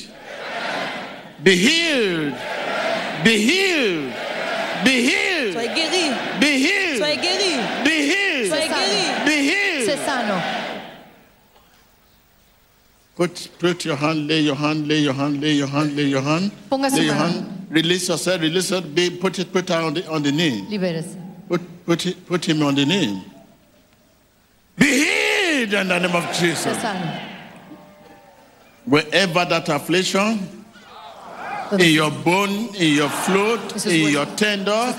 Be 1.42 1.54
healed. 1.54 2.34
Be 3.22 3.38
healed. 3.38 4.12
Be 4.84 5.02
healed. 5.02 5.54
Soyez 5.54 5.74
guéris. 5.74 6.40
Be 6.40 6.58
healed. 6.58 7.00
Soyez 7.00 7.18
guéris. 7.22 7.84
Be 7.84 7.96
healed. 8.10 8.50
Soyez 8.50 8.68
guéris. 8.68 9.24
Be 9.24 9.36
healed. 9.48 9.88
Sé 9.88 9.96
sano. 10.04 10.42
Put, 13.14 13.48
put 13.58 13.84
your 13.84 13.96
hand, 13.96 14.26
lay 14.26 14.40
your 14.40 14.56
hand, 14.56 14.86
lay 14.88 14.98
your 15.00 15.14
hand, 15.14 15.40
lay 15.40 15.52
your 15.52 15.68
hand, 15.68 15.96
lay 15.96 16.04
your 16.04 16.20
hand. 16.20 16.50
Ponga 16.70 16.90
lay 16.92 17.04
your 17.04 17.14
hand. 17.14 17.66
Release 17.70 18.08
yourself, 18.08 18.40
release 18.42 18.72
it. 18.72 18.94
Be, 18.94 19.10
put 19.10 19.38
it, 19.38 19.52
put 19.52 19.68
her 19.68 19.82
on 19.82 19.94
the, 19.94 20.06
on 20.10 20.22
the 20.22 20.32
knee. 20.32 20.66
Libérese. 20.68 21.16
Put, 21.48 21.86
put, 21.86 22.06
it, 22.06 22.26
put 22.26 22.44
him 22.44 22.62
on 22.62 22.74
the 22.74 22.84
knee. 22.84 23.24
Be 24.76 24.84
healed 24.84 25.72
in 25.72 25.88
the 25.88 25.98
name 26.00 26.14
of 26.14 26.24
Sé 26.24 26.40
Jesus. 26.40 26.80
sano. 26.82 27.35
Wherever 28.86 29.44
that 29.44 29.68
affliction, 29.68 30.38
in 31.72 31.90
your 31.92 32.12
bone, 32.22 32.68
in 32.76 32.94
your 32.94 33.08
float, 33.08 33.84
in 33.84 34.10
your 34.12 34.26
tender, 34.36 34.94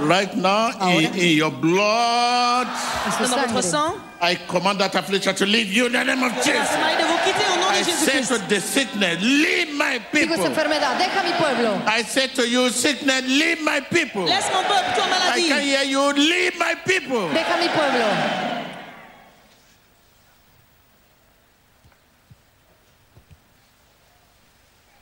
right 0.00 0.34
now, 0.36 0.70
in, 0.88 1.14
in 1.14 1.36
your 1.36 1.50
blood, 1.50 2.66
en 3.06 3.12
su 3.12 3.18
Dans 3.24 3.28
votre 3.36 3.62
sangre. 3.62 3.62
sang. 3.62 3.94
I 4.22 4.34
command 4.48 4.78
that 4.80 4.94
affliction 4.94 5.34
to 5.34 5.44
leave 5.46 5.70
you 5.72 5.86
in 5.86 5.92
the 5.92 6.04
name 6.04 6.22
of 6.22 6.32
Jesus. 6.36 6.54
maladie 6.54 6.96
de 7.02 7.06
vous 7.08 7.18
quitter 7.24 7.44
au 7.52 7.56
nom 7.60 7.70
I 7.70 7.78
de 7.80 7.84
say 7.84 8.12
Jésus-Christ. 8.20 8.28
to 8.40 8.48
the 8.54 8.60
sickness, 8.60 9.18
leave 9.22 9.74
my 9.76 9.98
people. 10.12 10.36
enfermedad, 10.36 10.96
deja 10.98 11.22
mi 11.22 11.32
pueblo. 11.36 11.80
I 11.86 12.02
say 12.02 12.26
to 12.28 12.48
you, 12.48 12.70
sickness, 12.70 13.22
leave 13.26 13.60
my 13.62 13.80
people. 13.80 14.24
Laisse 14.24 14.50
mon 14.52 14.62
peuple, 14.64 14.94
toi 14.96 15.04
I 15.34 15.42
can 15.46 15.60
hear 15.60 15.84
you, 15.84 16.12
leave 16.14 16.58
my 16.58 16.74
people. 16.86 17.28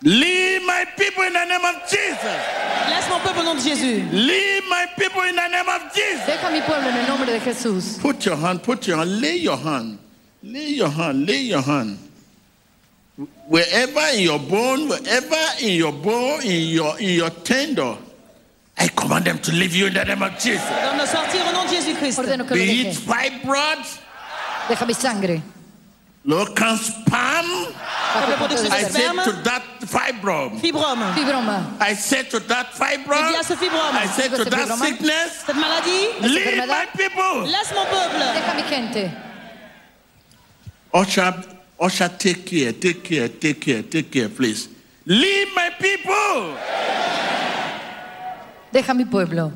Deja 0.08 0.16
mi 0.16 0.16
pueblo. 0.16 0.20
Leave 0.20 0.62
my 0.66 0.84
people 0.96 1.22
in 1.24 1.32
the 1.32 1.44
name 1.44 1.64
of 1.64 1.76
Jesus. 1.88 2.38
Laisse 2.88 3.08
mon 3.10 3.20
peuple 3.20 3.40
au 3.40 3.44
nom 3.44 3.54
de 3.54 3.60
Jésus. 3.60 4.02
Leave 4.12 4.64
my 4.68 4.86
people 4.96 5.22
in 5.22 5.36
the 5.36 5.48
name 5.48 5.68
of 5.68 5.82
Jesus. 5.94 6.26
Deja 6.26 6.50
mi 6.50 6.60
pueblo 6.60 6.88
en 6.88 6.96
el 6.96 7.06
nombre 7.06 7.26
de 7.26 7.40
Jesús. 7.40 7.98
Put 8.00 8.24
your 8.24 8.36
hand, 8.36 8.62
put 8.62 8.86
your 8.86 8.98
hand, 8.98 9.20
lay 9.20 9.36
your 9.36 9.56
hand, 9.56 9.98
lay 10.42 10.70
your 10.74 10.88
hand, 10.90 11.26
lay 11.26 11.42
your 11.42 11.62
hand. 11.62 11.98
Wherever 13.48 14.00
in 14.14 14.20
your 14.22 14.38
bone, 14.38 14.88
wherever 14.88 15.44
in 15.60 15.74
your 15.76 15.92
bone, 15.92 16.40
in 16.42 16.68
your 16.68 16.96
in 17.00 17.16
your 17.16 17.30
tender, 17.30 17.96
I 18.78 18.88
command 18.88 19.24
them 19.24 19.38
to 19.40 19.52
leave 19.52 19.74
you 19.74 19.86
in 19.88 19.94
the 19.94 20.04
name 20.04 20.22
of 20.22 20.38
Jesus. 20.38 20.62
Donne 20.62 21.04
sortir 21.06 21.42
au 21.48 21.52
nom 21.52 21.64
de 21.64 21.74
Jésus-Christ. 21.74 22.18
Ordeno 22.18 22.46
que 22.46 22.54
Be 22.54 22.62
it 22.62 22.86
deje. 22.86 23.00
fibroids, 23.00 23.98
Deja 24.68 24.86
mi 24.86 24.94
sangre. 24.94 25.42
Local 26.24 26.76
spam. 26.76 27.46
Bajo 28.14 28.48
el 28.50 28.72
I 28.72 28.82
said 28.84 29.12
to 29.24 29.32
that 29.44 29.62
fibroid, 29.80 30.60
Fibrome. 30.60 31.12
Fibroma. 31.14 31.76
I 31.80 31.94
said 31.94 32.30
to 32.30 32.40
that 32.40 32.68
bien, 32.78 33.04
fibroid, 33.04 33.42
ce 33.44 33.54
fibrome. 33.56 33.94
I 33.94 34.06
said 34.06 34.30
to 34.34 34.44
that 34.44 34.68
sickness, 34.78 35.44
Cette 35.46 35.56
maladie. 35.56 36.08
leave 36.20 36.66
my 36.66 36.86
people. 36.96 37.46
Laisse 37.46 37.72
mon 37.74 37.86
peuple. 37.86 38.32
Deja 38.34 38.54
mi 38.54 38.62
gente. 38.68 39.10
Usher, 40.94 41.34
usher, 41.78 42.08
take 42.08 42.44
care, 42.46 42.72
take 42.72 43.02
care, 43.04 43.28
take 43.28 43.60
care, 43.60 43.82
take 43.82 44.10
care, 44.10 44.28
please. 44.28 44.68
Leave 45.06 45.48
my 45.54 45.70
people. 45.78 46.56
Deja 48.72 48.94
mi 48.94 49.04
pueblo. 49.04 49.52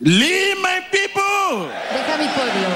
Leave 0.00 0.58
my 0.60 0.80
people. 0.92 1.68
Deja 1.92 2.16
mi 2.18 2.28
pueblo. 2.28 2.70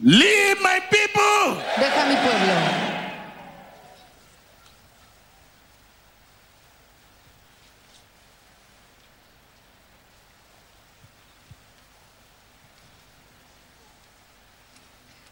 Leave 0.00 0.60
my 0.62 0.80
people. 0.90 1.62
Deja 1.78 2.06
mi 2.08 2.16
pueblo. 2.16 2.84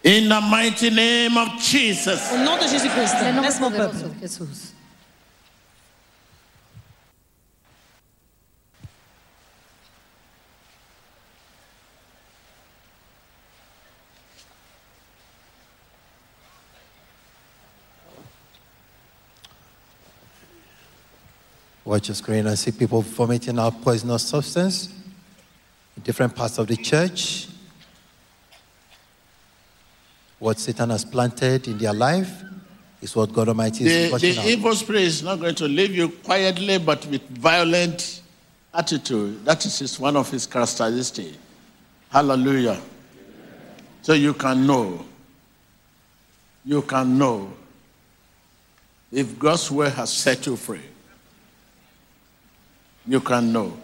In 0.04 0.28
the 0.28 0.40
mighty 0.40 0.90
name 0.90 1.36
of 1.36 1.48
Jesus. 1.60 2.30
Au 2.30 2.36
nom 2.36 2.56
de 2.58 2.68
Jésus-Christ. 2.68 3.14
En 3.22 3.26
el 3.26 3.34
nombre 3.34 3.48
Laisse 3.48 3.60
mon 3.60 3.70
peuple. 3.72 4.14
Jesús. 4.20 4.75
Watch 21.86 22.08
the 22.08 22.14
screen 22.16 22.48
and 22.48 22.58
see 22.58 22.72
people 22.72 23.00
vomiting 23.00 23.60
out 23.60 23.80
poisonous 23.80 24.24
substance 24.24 24.88
in 25.96 26.02
different 26.02 26.34
parts 26.34 26.58
of 26.58 26.66
the 26.66 26.76
church. 26.76 27.46
What 30.40 30.58
Satan 30.58 30.90
has 30.90 31.04
planted 31.04 31.68
in 31.68 31.78
their 31.78 31.92
life 31.94 32.42
is 33.00 33.14
what 33.14 33.32
God 33.32 33.48
Almighty 33.48 33.84
is 33.86 34.10
The, 34.10 34.18
the 34.18 34.40
out. 34.40 34.46
evil 34.46 34.74
spirit 34.74 35.02
is 35.02 35.22
not 35.22 35.38
going 35.38 35.54
to 35.54 35.68
leave 35.68 35.94
you 35.94 36.08
quietly, 36.08 36.78
but 36.78 37.06
with 37.06 37.22
violent 37.28 38.20
attitude. 38.74 39.44
That 39.44 39.64
is 39.64 40.00
one 40.00 40.16
of 40.16 40.28
his 40.28 40.44
characteristics. 40.44 41.38
Hallelujah. 42.10 42.80
So 44.02 44.12
you 44.14 44.34
can 44.34 44.66
know. 44.66 45.04
You 46.64 46.82
can 46.82 47.16
know 47.16 47.52
if 49.12 49.38
God's 49.38 49.70
word 49.70 49.92
has 49.92 50.12
set 50.12 50.46
you 50.46 50.56
free. 50.56 50.80
You 53.06 53.20
can 53.20 53.52
know. 53.52 53.76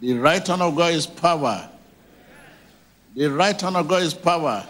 The 0.00 0.14
right 0.14 0.46
hand 0.46 0.62
of 0.62 0.76
God 0.76 0.92
is 0.92 1.06
power. 1.06 1.68
The 3.16 3.26
right 3.26 3.60
hand 3.60 3.76
of 3.76 3.88
God 3.88 4.02
is 4.02 4.14
power. 4.14 4.64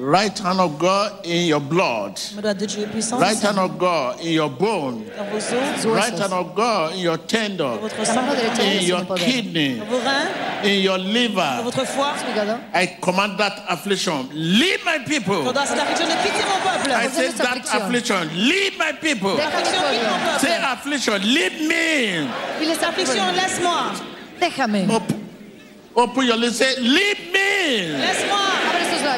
Right 0.00 0.38
hand 0.38 0.60
of 0.60 0.78
God 0.78 1.26
in 1.26 1.46
your 1.46 1.58
blood. 1.60 2.20
Le 2.36 2.40
doigt 2.42 2.54
de 2.54 2.66
Dieu 2.66 2.82
est 2.84 2.86
puissant. 2.86 3.18
Right 3.18 3.36
hand 3.42 3.58
of 3.58 3.78
God 3.78 4.20
in 4.20 4.30
your 4.32 4.48
bone. 4.48 5.04
Dans 5.16 5.24
vos 5.24 5.38
os, 5.38 5.84
Right 5.86 6.16
hand 6.16 6.32
of 6.32 6.54
God 6.54 6.92
in 6.94 7.00
your 7.00 7.16
tender. 7.18 7.76
votre 7.80 7.98
La 7.98 8.04
sang, 8.04 8.14
mano 8.26 8.34
derecha 8.36 8.62
de 8.62 8.78
In 8.78 8.86
your 8.86 9.04
tiene 9.04 9.18
kidney. 9.18 9.78
dans 9.78 9.86
vos 9.86 9.98
reins, 9.98 10.28
In 10.64 10.82
your 10.84 10.98
liver. 10.98 11.62
votre 11.64 11.84
foie. 11.84 12.14
Hígado. 12.30 12.60
I 12.74 12.86
command 13.00 13.38
that 13.38 13.64
affliction. 13.68 14.28
Leave 14.32 14.84
my 14.84 14.98
people. 15.04 15.42
Pendant 15.42 15.66
cette 15.66 15.80
affliction 15.80 16.06
de 16.06 16.14
quitter 16.22 16.44
mon 16.46 16.60
peuple. 16.62 16.92
I 16.92 17.08
say 17.08 17.32
that 17.32 17.66
affliction. 17.74 18.28
Leave 18.36 18.78
my 18.78 18.92
people. 19.00 19.34
Deja 19.36 19.48
Affliction, 19.48 19.82
quitte. 19.82 20.40
Say 20.40 20.58
affliction. 20.62 21.22
Leave 21.34 21.60
me. 21.66 22.28
Dile 22.60 22.70
esta 22.72 22.88
Affliction, 22.90 23.18
afflicción. 23.18 23.34
laisse-moi. 23.34 23.92
Déjame. 24.40 24.88
Open, 24.94 25.28
open 25.96 26.24
your 26.24 26.36
lips. 26.36 26.58
Say, 26.58 26.76
leave 26.78 27.32
me. 27.32 27.98
Laisse-moi. 27.98 28.67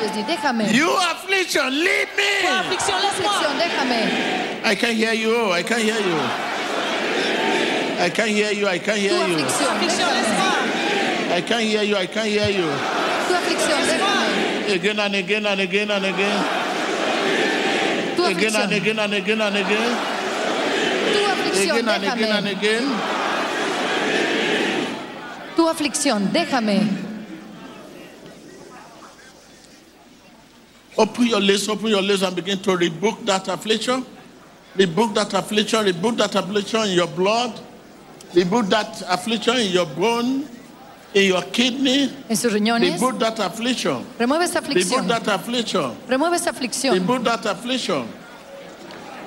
Abre 0.01 0.09
sus 0.09 0.15
labios. 0.15 0.15
Di, 0.15 0.23
déjame. 0.23 0.73
You 0.73 0.91
affliction. 0.97 1.71
Leave 1.71 2.09
me. 2.17 2.49
affliction, 2.49 2.95
laisse-moi. 3.03 3.33
Afflicción, 3.33 3.59
déjame. 3.59 4.01
Oh, 4.63 4.71
I 4.71 4.75
can't 4.77 4.95
hear 4.95 5.13
you. 5.15 5.53
I 5.53 5.63
can't 5.63 5.83
hear 5.83 6.01
you. 6.01 6.19
I 7.99 8.11
can't 8.11 8.31
hear 8.31 8.53
you. 8.53 8.67
I 8.69 8.79
can't 8.79 8.99
hear 8.99 9.13
you. 9.13 9.37
aflicción, 9.37 9.77
Affliction, 9.77 10.09
déjame. 10.09 11.37
I 11.37 11.43
can't 11.43 11.63
hear 11.63 11.83
you. 11.83 11.97
I 11.97 12.07
can't 12.07 12.27
hear 12.29 12.49
you. 12.49 12.69
Tu 13.29 13.35
aflicción, 13.35 13.81
déjame. 13.87 14.75
Again 14.75 15.01
and 15.01 15.15
again 15.15 15.47
and 15.47 15.61
again 15.61 15.91
and 15.91 16.05
again. 16.05 16.45
Tu 18.17 18.25
Again 18.25 18.57
and 18.57 18.73
again 18.73 18.99
and 18.99 19.15
again 19.15 19.41
and 19.41 19.57
again. 19.57 19.97
Tu 21.13 21.19
aflicción, 21.27 21.77
Again 21.77 21.89
and 21.89 22.05
again 22.05 22.33
and 22.33 22.47
déjame. 22.47 22.59
again. 22.59 22.85
Tu 25.57 25.69
aflicción, 25.69 26.33
déjame. 26.33 27.10
Open 30.99 31.27
your 31.27 31.41
lips, 31.41 31.69
open 31.69 31.89
your 31.89 32.03
lips 32.03 32.23
and 32.23 32.35
begin 32.35 32.59
to 32.59 32.77
rebuke 32.77 33.25
that 33.25 33.49
affliction. 33.49 34.05
Rebuke 34.77 35.15
that 35.15 35.33
affliction, 35.35 35.85
rebuke 35.85 36.17
that 36.17 36.35
affliction 36.35 36.83
in 36.85 36.91
your 36.91 37.07
blood. 37.07 37.59
Rebuke 38.35 38.67
that 38.67 39.03
affliction 39.09 39.57
in 39.57 39.73
your 39.73 39.87
bone, 39.87 40.47
in 41.15 41.25
your 41.29 41.43
kidney. 41.43 42.13
En 42.29 42.37
sus 42.37 42.53
riñones. 42.53 42.93
Rebuke 42.93 43.19
that 43.19 43.39
affliction. 43.41 44.05
Remueve 44.19 44.43
esa 44.43 44.61
aflicción. 44.61 45.03
Rebuke 45.03 45.09
that 45.09 45.29
affliction. 45.29 45.97
Remueve 46.09 46.35
esa 46.35 46.51
aflicción. 46.51 46.95
Rebuke 46.95 47.25
that 47.25 47.47
affliction. 47.47 48.07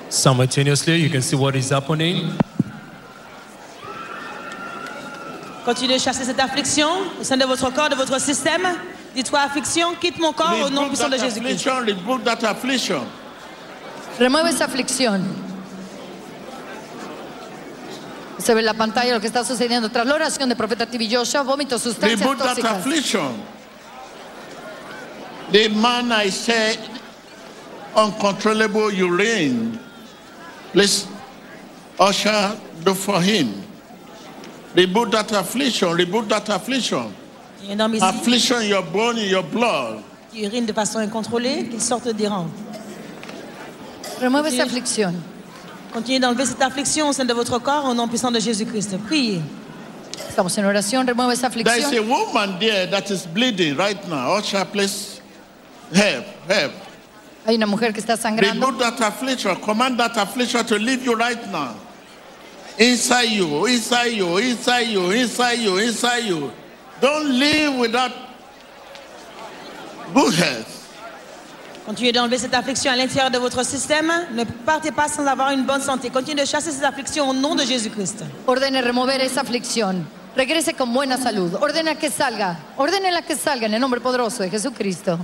Simultaneously, 0.09 0.95
you 0.97 1.09
can 1.09 1.21
see 1.21 1.35
what 1.35 1.55
is 1.55 1.69
happening. 1.69 2.31
Continuez 5.65 5.97
de 5.97 6.03
chasser 6.03 6.25
cette 6.25 6.39
affliction 6.39 6.89
au 7.19 7.23
sein 7.23 7.37
de 7.37 7.45
votre 7.45 7.73
corps, 7.73 7.89
de 7.89 7.95
votre 7.95 8.19
système. 8.19 8.61
Dites-toi, 9.15 9.39
affliction, 9.43 9.95
quitte 9.99 10.19
mon 10.19 10.33
corps 10.33 10.65
au 10.65 10.69
nom 10.69 10.87
puissant 10.87 11.07
de 11.09 11.17
that 11.17 11.25
Jésus-Christ. 11.25 11.65
that. 12.23 13.05
Remueve 14.19 14.49
esa 14.49 14.65
aflicción. 14.65 15.21
Se 18.39 18.53
ve 18.53 18.59
en 18.59 18.65
la 18.65 18.73
pantalla 18.73 19.13
lo 19.13 19.21
que 19.21 19.27
está 19.27 19.43
sucediendo 19.43 19.89
tras 19.89 20.05
la 20.05 20.15
oración 20.15 20.49
del 20.49 20.57
profeta 20.57 20.85
TV 20.85 21.07
Joshua, 21.09 21.43
vómito, 21.43 21.77
sustancias 21.79 22.19
that 22.19 22.37
tóxicas. 22.37 22.71
affliction. 22.79 23.31
The 25.51 25.69
man 25.69 26.11
I 26.11 26.29
said, 26.29 26.79
uncontrollable 27.95 28.91
urine. 28.91 29.79
Please, 30.71 31.05
usher, 31.99 32.57
do 32.83 32.93
for 32.95 33.21
him. 33.21 33.63
Rebuke 34.75 35.11
that 35.11 35.31
affliction, 35.33 35.93
rebuke 35.95 36.27
that 36.29 36.49
affliction. 36.49 37.13
Il 37.63 37.69
y 37.69 37.71
a 37.71 37.75
un 37.75 37.79
homme 37.79 37.95
ici 37.95 38.03
Affliction 38.03 38.57
in 38.59 38.67
your 38.67 38.83
bone, 38.83 39.17
in 39.17 39.29
your 39.29 39.43
blood. 39.43 40.01
qui 40.31 40.43
urine 40.43 40.65
de 40.65 40.73
façon 40.73 40.99
incontrôlée, 40.99 41.67
qu'il 41.69 41.81
sorte 41.81 42.09
des 42.09 42.27
rangs. 42.27 42.49
Remueve 44.21 44.47
esa 44.47 44.63
aflicción. 44.63 45.13
Continuez 45.93 46.19
d'enlever 46.19 46.45
cette 46.45 46.61
affliction 46.61 47.09
au 47.09 47.13
sein 47.13 47.25
de 47.25 47.33
votre 47.33 47.59
corps 47.59 47.85
au 47.85 47.93
nom 47.93 48.07
puissant 48.07 48.31
de 48.31 48.39
Jésus-Christ. 48.39 48.97
Priez. 49.07 49.41
Estamos 50.27 50.57
en 50.57 50.65
oración, 50.65 51.05
remueve 51.07 51.33
esa 51.33 51.49
There 51.49 51.61
is 51.61 51.67
a 51.67 51.87
aflicción. 51.87 52.07
woman 52.09 52.57
there 52.59 52.87
that 52.87 53.09
is 53.11 53.25
bleeding 53.27 53.77
right 53.77 54.07
now. 54.09 54.37
Usher, 54.37 54.65
please, 54.65 55.21
help, 55.93 56.25
help. 56.49 56.71
Hay 57.45 57.55
una 57.55 57.65
mujer 57.67 57.93
que 57.93 57.99
está 57.99 58.17
sangrando. 58.17 58.65
Remove 58.67 58.79
that 58.79 58.99
affliction. 59.01 59.55
Command 59.57 59.97
that 59.99 60.17
affliction 60.17 60.65
to 60.65 60.77
leave 60.77 61.05
you 61.05 61.13
right 61.15 61.45
now. 61.51 61.75
Inside 62.79 63.29
you, 63.29 63.65
inside 63.67 64.13
you, 64.13 64.37
inside 64.39 64.87
you, 64.89 65.11
inside 65.11 65.59
you, 65.59 65.77
inside 65.77 66.25
you. 66.25 66.51
Don't 67.01 67.39
live 67.39 67.79
without 67.79 68.11
good 70.13 70.33
health. 70.33 70.83
Continuez 71.85 72.13
d'enlever 72.13 72.37
cette 72.37 72.53
affliction 72.53 72.91
à 72.91 72.95
l'intérieur 72.95 73.29
de 73.29 73.37
votre 73.37 73.65
système. 73.65 74.09
Ne 74.33 74.45
partez 74.45 74.91
pas 74.91 75.09
sans 75.09 75.25
avoir 75.25 75.51
une 75.51 75.65
bonne 75.65 75.81
santé. 75.81 76.09
Continuez 76.09 76.43
de 76.43 76.47
chasser 76.47 76.71
cette 76.71 76.85
affliction 76.85 77.29
au 77.29 77.33
nom 77.33 77.55
de 77.55 77.63
Jésus-Christ. 77.63 78.23
Ordene 78.47 78.81
remover 78.81 79.19
esa 79.19 79.41
aflicción. 79.41 80.07
Regrese 80.35 80.73
con 80.73 80.93
buena 80.93 81.17
salud. 81.17 81.53
Ordena 81.55 81.95
que 81.95 82.09
salga. 82.09 82.57
Ordene 82.77 83.11
la 83.11 83.21
que 83.21 83.35
salga 83.35 83.67
en 83.67 83.73
el 83.73 83.81
nombre 83.81 83.99
poderoso 83.99 84.43
de 84.43 84.49
Jesucristo. 84.49 85.19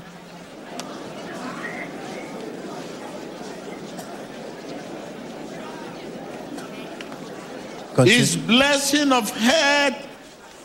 His 8.06 8.38
blessing 8.38 9.12
of 9.12 9.30
health 9.32 10.09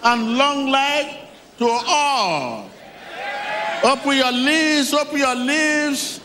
and 0.05 0.37
long 0.37 0.69
life 0.69 1.17
to 1.59 1.67
all. 1.69 2.69
Open 3.83 4.17
your 4.17 4.33
lips, 4.33 4.93
open 4.93 5.19
your 5.19 5.35
lips. 5.35 6.21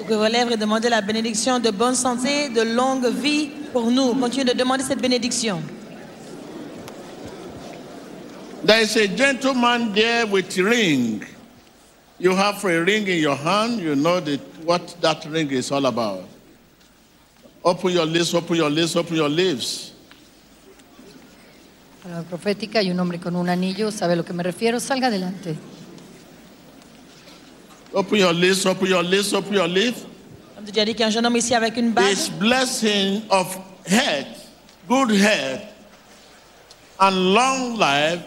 Ouvrez 0.00 0.16
vos 0.16 0.28
lèvres 0.28 0.52
et 0.52 0.56
demandez 0.56 0.88
la 0.88 1.00
bénédiction 1.00 1.58
de 1.60 1.70
bonne 1.70 1.94
santé, 1.94 2.48
de 2.48 2.62
longue 2.62 3.06
vie 3.06 3.50
pour 3.72 3.90
nous. 3.90 4.14
Continuez 4.14 4.52
de 4.52 4.58
demander 4.58 4.82
cette 4.82 5.00
bénédiction. 5.00 5.62
There 8.64 8.80
is 8.80 8.96
a 8.96 9.08
gentleman 9.08 9.92
there 9.92 10.26
with 10.26 10.56
ring. 10.58 11.24
You 12.18 12.32
have 12.36 12.64
a 12.64 12.80
ring 12.84 13.06
in 13.08 13.18
your 13.18 13.36
hand. 13.36 13.80
You 13.80 13.96
know 13.96 14.20
that 14.20 14.40
what 14.64 14.96
that 15.00 15.24
ring 15.26 15.50
is 15.50 15.72
all 15.72 15.86
about. 15.86 16.31
Open 17.64 17.92
your 17.92 18.06
lips, 18.06 18.34
open 18.34 18.56
your 18.56 18.70
lips, 18.70 18.96
open 18.96 19.16
your 19.16 19.28
lips. 19.28 19.92
Para 22.02 22.16
la 22.16 22.22
profética 22.22 22.80
hay 22.80 22.90
un 22.90 22.98
hombre 22.98 23.20
con 23.20 23.36
un 23.36 23.48
anillo, 23.48 23.92
sabe 23.92 24.14
a 24.14 24.16
lo 24.16 24.24
que 24.24 24.32
me 24.32 24.42
refiero, 24.42 24.80
salga 24.80 25.06
adelante. 25.06 25.56
Open 27.94 28.18
your 28.18 28.34
lips, 28.34 28.66
open 28.66 28.88
your 28.88 29.04
lips, 29.04 29.32
open 29.32 29.52
your 29.52 29.68
lips. 29.68 30.04
Comme 30.56 30.64
tu 30.64 30.80
as 30.80 30.84
dit 30.84 30.94
qu'il 30.94 31.00
y 31.00 31.04
a 31.04 31.06
un 31.06 31.10
jeune 31.10 31.26
homme 31.26 31.36
ici 31.36 31.54
avec 31.54 31.76
une 31.76 31.92
bague. 31.92 32.06
This 32.06 32.28
blessing 32.28 33.22
of 33.30 33.56
health, 33.86 34.48
good 34.88 35.10
health, 35.12 35.62
and 36.98 37.34
long 37.34 37.78
life 37.78 38.22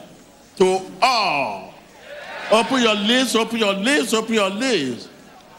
to 0.57 0.80
all. 1.02 1.74
Open 2.52 2.82
your 2.82 2.95
lips, 2.95 3.36
open 3.36 3.60
your 3.60 3.74
lips, 3.74 4.14
open 4.14 4.36
your 4.36 4.49
lips. 4.49 5.10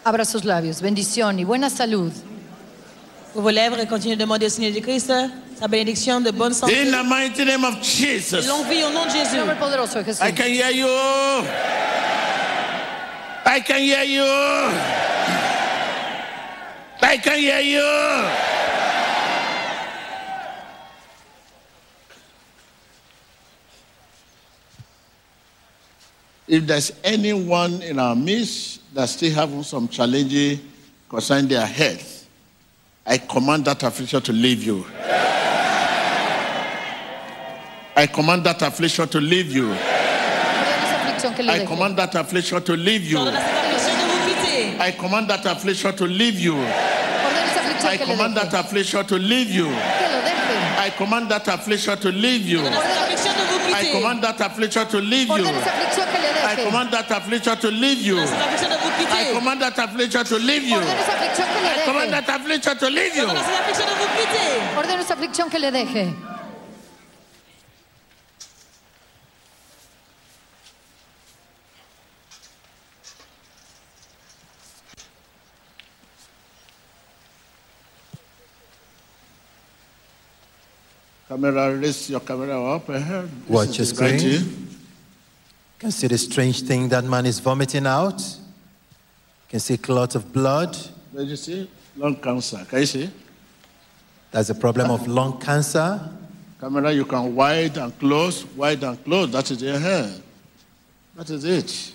Abra 0.05 0.25
sus 0.25 0.45
labios, 0.45 0.81
bendición 0.81 1.39
y 1.39 1.45
buena 1.45 1.69
salud. 1.69 2.13
Ouvrez 3.35 3.43
vos 3.43 3.51
lèvres 3.51 3.79
et 3.81 3.87
continuez 3.87 4.17
de 4.17 4.21
demander 4.21 4.47
au 4.47 4.49
Seigneur 4.49 4.73
de 4.73 4.81
Christ 4.81 5.11
euh, 5.11 5.27
sa 5.59 5.69
bénédiction 5.69 6.21
de 6.21 6.31
bonne 6.31 6.55
santé. 6.55 6.81
In 6.89 6.91
the 6.91 7.07
mighty 7.07 7.45
name 7.45 7.65
of 7.65 7.75
Et 7.81 7.85
Jesus. 7.85 8.47
longue 8.47 8.67
vie 8.69 8.83
au 8.85 8.91
nom 8.91 9.05
de 9.05 9.11
En 9.11 9.13
Jésus. 9.13 9.35
el 9.37 9.41
nombre 9.41 9.57
poderoso 9.59 9.99
de 9.99 10.05
Jesús. 10.05 10.23
I 10.27 10.33
can 10.33 10.47
hear 10.47 10.71
you. 10.71 10.87
I 13.47 13.61
can 13.61 13.79
hear 13.79 14.05
you. 14.05 14.25
I 17.03 17.19
can 17.19 17.39
hear 17.39 17.61
you. 17.61 18.27
If 26.49 26.67
there's 26.67 26.93
anyone 27.03 27.83
in 27.83 27.99
our 27.99 28.15
midst 28.15 28.81
that 28.95 29.09
still 29.09 29.35
having 29.35 29.63
some 29.65 29.89
challenges 29.89 30.61
concerning 31.09 31.49
their 31.49 31.67
health, 31.67 32.16
I 33.07 33.19
command 33.19 33.65
that 33.67 33.83
affliction 33.85 34.21
to 34.23 34.33
leave 34.33 34.63
you. 34.65 34.85
I 37.99 38.07
command 38.13 38.45
that 38.45 38.63
affliction 38.63 39.09
to 39.09 39.21
leave 39.21 39.53
you. 39.53 39.73
I 39.73 41.65
command 41.67 41.97
that 41.99 42.15
affliction 42.17 42.63
to 42.65 42.73
leave 42.77 43.05
you. 43.05 43.19
I 44.79 44.91
command 44.99 45.29
that 45.29 45.47
affliction 45.47 45.97
to 45.97 46.05
leave 46.07 46.39
you. 46.41 46.57
I 47.89 48.01
command 48.07 48.37
that 48.37 48.55
affliction 48.55 49.07
to 49.07 49.17
leave 49.19 49.51
you. 49.51 49.69
I 50.79 50.91
command 50.97 51.31
that 51.31 51.49
affliction 51.49 51.97
to 51.99 52.09
leave 52.11 52.47
you. 52.47 52.61
I 52.67 53.91
command 53.93 54.23
that 54.23 54.41
affliction 54.41 54.87
to 54.89 54.99
leave 55.01 55.29
you. 55.29 55.45
I 56.47 56.55
command 56.65 56.91
that 56.93 57.11
affliction 57.11 57.57
to 57.59 57.71
leave 57.71 58.01
you. 58.03 58.17
Ordonne 59.37 59.63
à 59.63 59.69
cette 59.69 59.79
affliction 59.79 60.23
de 60.23 60.29
vous 60.29 60.37
I 60.37 60.39
command 60.39 60.39
that 60.39 60.39
affliction 60.39 60.39
to 60.39 60.39
leave 60.39 60.65
you. 60.69 60.77
Ordena 60.77 61.01
esa 61.01 61.13
aflicción 61.13 61.47
que 61.47 61.61
le 61.61 61.69
I 61.69 61.85
command 61.85 62.11
that 62.13 62.29
affliction 62.29 62.77
to 62.79 62.89
leave 62.89 63.17
you. 63.17 63.25
Ordonne 63.25 63.37
à 63.37 63.45
cette 63.45 63.61
affliction 63.61 63.87
de 63.87 63.95
vous 63.99 64.09
quitter. 64.17 64.79
Ordena 64.79 65.03
esa 65.03 65.15
aflicción 65.15 65.51
que 65.51 65.59
le 65.59 65.71
deje. 65.71 66.37
Camera, 81.29 81.75
raise 81.75 82.09
your 82.09 82.21
camera 82.21 82.77
up 82.77 82.89
ahead. 82.89 83.29
This 83.29 83.49
Watch 83.49 83.79
your 83.79 83.87
screen. 83.87 84.21
You 84.21 84.41
can 85.79 85.91
see 85.91 86.07
the 86.07 86.17
strange 86.17 86.63
thing 86.63 86.89
that 86.89 87.05
man 87.05 87.27
is 87.27 87.41
vomiting 87.41 87.87
out. 87.87 88.23
You 89.47 89.51
can 89.51 89.61
see 89.61 89.77
clots 89.77 90.15
of 90.15 90.33
blood. 90.33 90.77
There 91.13 91.23
you 91.25 91.37
see 91.37 91.69
lung 91.97 92.17
cancer. 92.17 92.65
Can 92.69 92.81
you 92.81 92.87
see? 92.87 93.11
That's 94.33 94.51
a 94.51 94.55
problem 94.55 94.91
of 94.91 95.07
lung 95.07 95.39
cancer. 95.39 96.01
Camera, 96.61 96.93
you 96.93 97.05
can 97.05 97.35
wide 97.35 97.77
and 97.79 97.97
close, 97.99 98.45
wide 98.57 98.83
and 98.83 99.03
close. 99.05 99.31
That 99.31 99.51
is 99.51 99.63
your 99.63 99.79
hair. 99.79 100.11
That 101.17 101.31
is 101.31 101.45
it. 101.45 101.93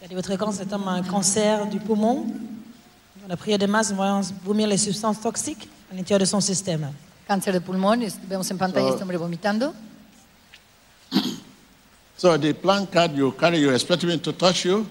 Regardez 0.00 0.14
votre 0.16 0.30
écran, 0.32 0.50
cet 0.52 0.72
homme 0.72 0.88
a 0.88 0.92
un 0.94 1.02
cancer 1.02 1.66
du 1.66 1.78
poumon. 1.78 2.26
Dans 3.20 3.28
la 3.28 3.36
prière 3.36 3.58
de 3.58 3.66
masse, 3.66 3.90
nous 3.90 3.96
voyons 3.96 4.20
vomir 4.44 4.66
les 4.66 4.76
substances 4.78 5.20
toxiques 5.20 5.68
à 5.92 5.94
l'intérieur 5.94 6.18
de 6.20 6.24
son 6.24 6.40
système. 6.40 6.90
Cáncer 7.28 7.52
de 7.52 7.60
pulmón, 7.60 8.00
es- 8.02 8.18
vemos 8.28 8.50
en 8.50 8.56
pantalla 8.56 8.88
So- 8.88 8.94
este 8.94 9.02
hombre 9.02 9.16
vomitando. 9.18 9.72
So 12.16 12.36
the 12.38 12.52
placard 12.54 13.16
you 13.16 13.32
carry, 13.32 13.58
you 13.58 13.70
expect 13.72 14.04
me 14.04 14.16
to 14.18 14.32
touch 14.32 14.64
you. 14.64 14.86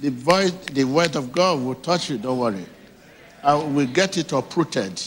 The 0.00 0.10
voice, 0.10 0.52
the 0.72 0.84
word 0.84 1.16
of 1.16 1.32
God 1.32 1.62
will 1.62 1.74
touch 1.74 2.10
you. 2.10 2.18
Don't 2.18 2.38
worry. 2.38 2.64
I 3.42 3.54
will 3.54 3.86
get 3.86 4.16
it 4.16 4.32
uprooted. 4.32 5.02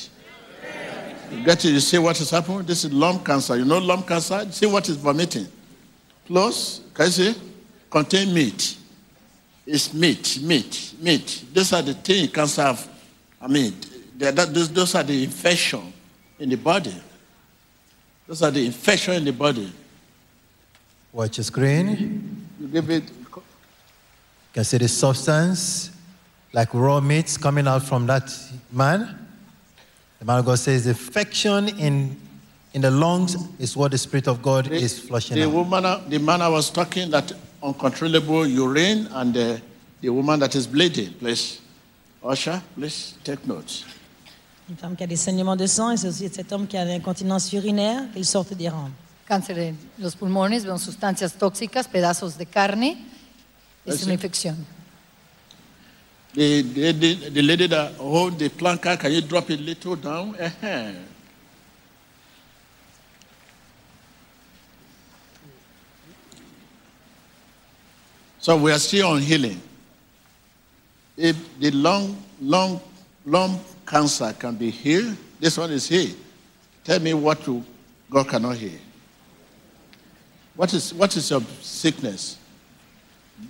You 1.32 1.44
get 1.44 1.64
it. 1.64 1.70
You 1.70 1.80
see 1.80 1.98
what 1.98 2.20
is 2.20 2.30
happening. 2.30 2.64
This 2.64 2.84
is 2.84 2.92
lung 2.92 3.24
cancer. 3.24 3.58
You 3.58 3.66
know 3.66 3.78
lung 3.78 4.04
cancer. 4.04 4.46
See 4.52 4.66
what 4.66 4.90
is 4.90 4.98
vomiting. 4.98 5.48
Close. 6.28 6.82
Can 6.94 7.06
you 7.06 7.12
see? 7.12 7.36
Contain 7.90 8.34
meat. 8.34 8.78
It's 9.66 9.94
meat, 9.94 10.40
meat, 10.42 10.94
meat. 11.00 11.46
These 11.54 11.74
are 11.74 11.82
the 11.82 11.94
things 11.94 12.32
cancer 12.32 12.64
have. 12.64 12.90
I 13.40 13.48
mean, 13.48 13.74
that, 14.18 14.36
those, 14.36 14.72
those 14.72 14.96
are 14.96 15.04
the 15.04 15.24
infection 15.24 15.94
in 16.40 16.50
the 16.50 16.58
body. 16.58 16.96
Those 18.28 18.42
are 18.44 18.52
the 18.52 18.66
infection 18.66 19.14
in 19.16 19.26
the 19.26 19.34
body. 19.34 19.72
Watch 21.12 21.38
your 21.38 21.44
screen. 21.44 22.48
You 22.60 22.68
give 22.68 22.90
it, 22.90 23.04
You 24.52 24.56
can 24.56 24.64
see 24.66 24.78
the 24.78 24.88
substance, 24.90 25.92
like 26.52 26.74
raw 26.74 27.00
meats 27.00 27.38
coming 27.38 27.68
out 27.68 27.84
from 27.84 28.06
that 28.08 28.30
man. 28.72 29.18
The 30.20 30.26
man 30.26 30.40
of 30.40 30.46
God 30.46 30.60
says 30.60 30.84
the 30.84 30.90
infection 30.90 31.70
in, 31.80 32.18
in 32.74 32.82
the 32.82 32.92
lungs 32.92 33.38
is 33.60 33.78
what 33.78 33.92
the 33.92 33.98
Spirit 33.98 34.28
of 34.28 34.42
God 34.42 34.66
The, 34.66 34.76
is 34.76 35.00
flushing 35.00 35.38
the 35.38 35.46
out. 35.46 35.54
woman, 35.54 35.86
uh, 35.86 36.02
the 36.10 36.20
man 36.20 36.42
I 36.42 36.50
was 36.50 36.70
talking 36.70 37.10
that 37.12 37.32
uncontrollable 37.64 38.46
urine 38.46 39.08
and 39.14 39.34
the, 39.34 39.62
the 40.02 40.10
woman 40.10 40.40
that 40.42 40.54
is 40.54 40.68
bleeding. 40.68 41.14
Please, 41.14 41.62
Usher, 42.24 42.62
please 42.76 43.16
take 43.24 43.48
notes. 43.48 43.86
Une 44.70 44.76
femme 44.78 44.96
qui 44.98 45.04
a 45.04 45.08
des 45.08 45.16
saignements 45.16 45.56
de 45.56 45.66
sang 45.66 45.92
et 45.92 45.98
c'est 45.98 46.08
aussi 46.10 46.30
cet 46.30 46.52
homme 46.52 46.68
qui 46.68 46.76
a 46.78 46.84
l'incontinence 46.86 47.52
urinaire, 47.54 48.04
qu'il 48.14 48.26
sorte 48.26 48.54
des 48.54 48.68
rampes. 48.70 48.92
Cáncer 49.28 49.54
en 49.54 49.76
los 50.04 50.14
pulmones, 50.16 50.60
veo 50.62 50.78
sustancias 50.78 51.32
tóxicas, 51.38 51.88
pedazos 51.88 52.38
de 52.38 52.44
carne. 52.44 52.98
Es 53.86 54.04
una 54.04 54.14
infección. 54.14 54.66
The, 56.34 56.62
the, 56.62 56.92
the, 56.94 57.30
the 57.30 57.42
lady 57.42 57.68
that 57.68 57.94
hold 57.96 58.40
the 58.40 58.50
planka, 58.50 58.98
can 58.98 59.12
you 59.12 59.22
drop 59.22 59.50
it 59.50 59.60
a 59.60 59.64
little 59.64 59.96
down? 59.96 60.36
Uh-huh. 60.36 60.92
So 68.40 68.58
we 68.58 68.72
are 68.72 68.80
still 68.80 69.08
on 69.08 69.22
healing. 69.22 69.62
If 71.18 71.60
the 71.60 71.72
lung, 71.72 72.18
lung, 72.42 72.80
lung 73.26 73.60
cancer 73.86 74.34
can 74.34 74.56
be 74.56 74.72
healed, 74.72 75.16
this 75.40 75.58
one 75.58 75.72
is 75.72 75.88
healed. 75.88 76.16
Tell 76.84 77.00
me 77.00 77.14
what 77.14 77.46
you, 77.46 77.64
God 78.10 78.30
cannot 78.30 78.56
heal. 78.56 78.80
What 80.56 80.74
is, 80.74 80.94
what 80.94 81.16
is 81.16 81.30
your 81.30 81.42
sickness? 81.62 82.38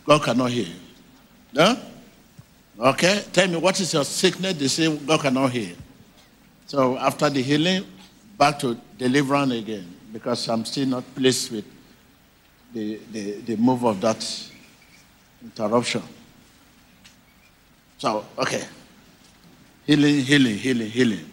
God 0.05 0.23
cannot 0.23 0.51
heal. 0.51 0.67
Huh? 1.55 1.75
Okay, 2.79 3.23
tell 3.31 3.47
me 3.47 3.57
what 3.57 3.79
is 3.79 3.93
your 3.93 4.05
sickness? 4.05 4.53
They 4.53 4.67
say 4.67 4.95
God 4.97 5.21
cannot 5.21 5.51
heal. 5.51 5.75
So 6.65 6.97
after 6.97 7.29
the 7.29 7.41
healing, 7.41 7.85
back 8.37 8.57
to 8.59 8.77
deliverance 8.97 9.53
again, 9.53 9.93
because 10.11 10.47
I'm 10.49 10.65
still 10.65 10.87
not 10.87 11.03
pleased 11.13 11.51
with 11.51 11.65
the, 12.73 12.99
the, 13.11 13.31
the 13.41 13.55
move 13.57 13.83
of 13.83 13.99
that 14.01 14.49
interruption. 15.43 16.01
So, 17.97 18.25
okay. 18.37 18.63
Healing, 19.85 20.21
healing, 20.21 20.57
healing, 20.57 20.89
healing. 20.89 21.29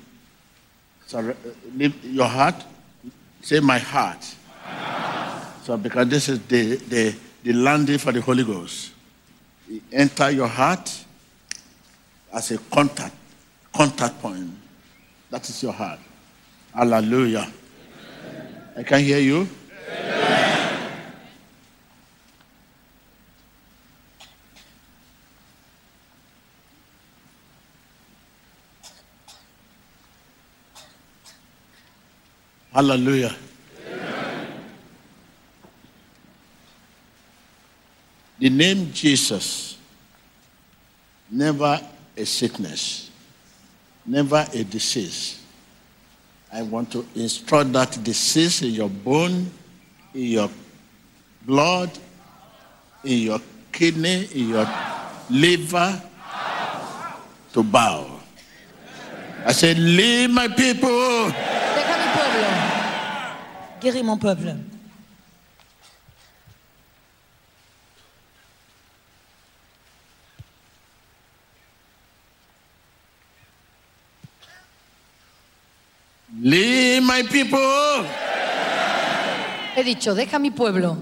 So 1.06 1.34
lift 1.74 2.04
your 2.04 2.26
heart. 2.26 2.56
Say 3.40 3.60
my 3.60 3.78
heart. 3.78 4.22
So 5.64 5.76
because 5.76 6.08
this 6.08 6.28
is 6.28 6.40
the, 6.40 6.76
the, 6.76 7.14
the 7.42 7.52
landing 7.52 7.98
for 7.98 8.12
the 8.12 8.20
Holy 8.20 8.44
Ghost. 8.44 8.92
Enter 9.92 10.30
your 10.30 10.48
heart 10.48 11.04
as 12.32 12.50
a 12.50 12.58
contact, 12.58 13.14
contact 13.72 14.20
point. 14.20 14.50
That 15.30 15.48
is 15.48 15.62
your 15.62 15.72
heart. 15.72 16.00
Hallelujah. 16.74 17.50
I 18.76 18.82
can 18.82 19.00
hear 19.00 19.18
you. 19.18 19.48
Hallelujah. 32.72 33.34
The 38.38 38.50
name 38.50 38.92
Jesus, 38.92 39.76
never 41.30 41.80
a 42.16 42.24
sickness, 42.24 43.10
never 44.06 44.46
a 44.52 44.64
disease. 44.64 45.42
I 46.52 46.62
want 46.62 46.92
to 46.92 47.04
instruct 47.14 47.72
that 47.72 47.98
disease 48.02 48.62
in 48.62 48.70
your 48.70 48.88
bone, 48.88 49.50
in 50.14 50.22
your 50.22 50.50
blood, 51.44 51.90
in 53.04 53.18
your 53.18 53.40
kidney, 53.72 54.28
in 54.34 54.48
your 54.50 54.68
liver, 55.30 56.02
to 57.52 57.62
bow. 57.62 58.20
I 59.44 59.52
said, 59.52 59.78
Leave 59.78 60.30
my 60.30 60.48
people. 60.48 61.32
Guéris 63.80 64.02
mon 64.02 64.18
peuple. 64.18 64.56
Leave 76.40 76.97
my 77.08 77.22
people. 77.22 78.04
He 79.74 79.82
dicho, 79.82 80.14
deja 80.14 80.38
mi 80.38 80.50
pueblo. 80.50 80.96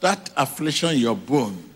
That 0.00 0.30
affliction 0.36 0.90
in 0.94 0.98
your 0.98 1.14
bone, 1.14 1.70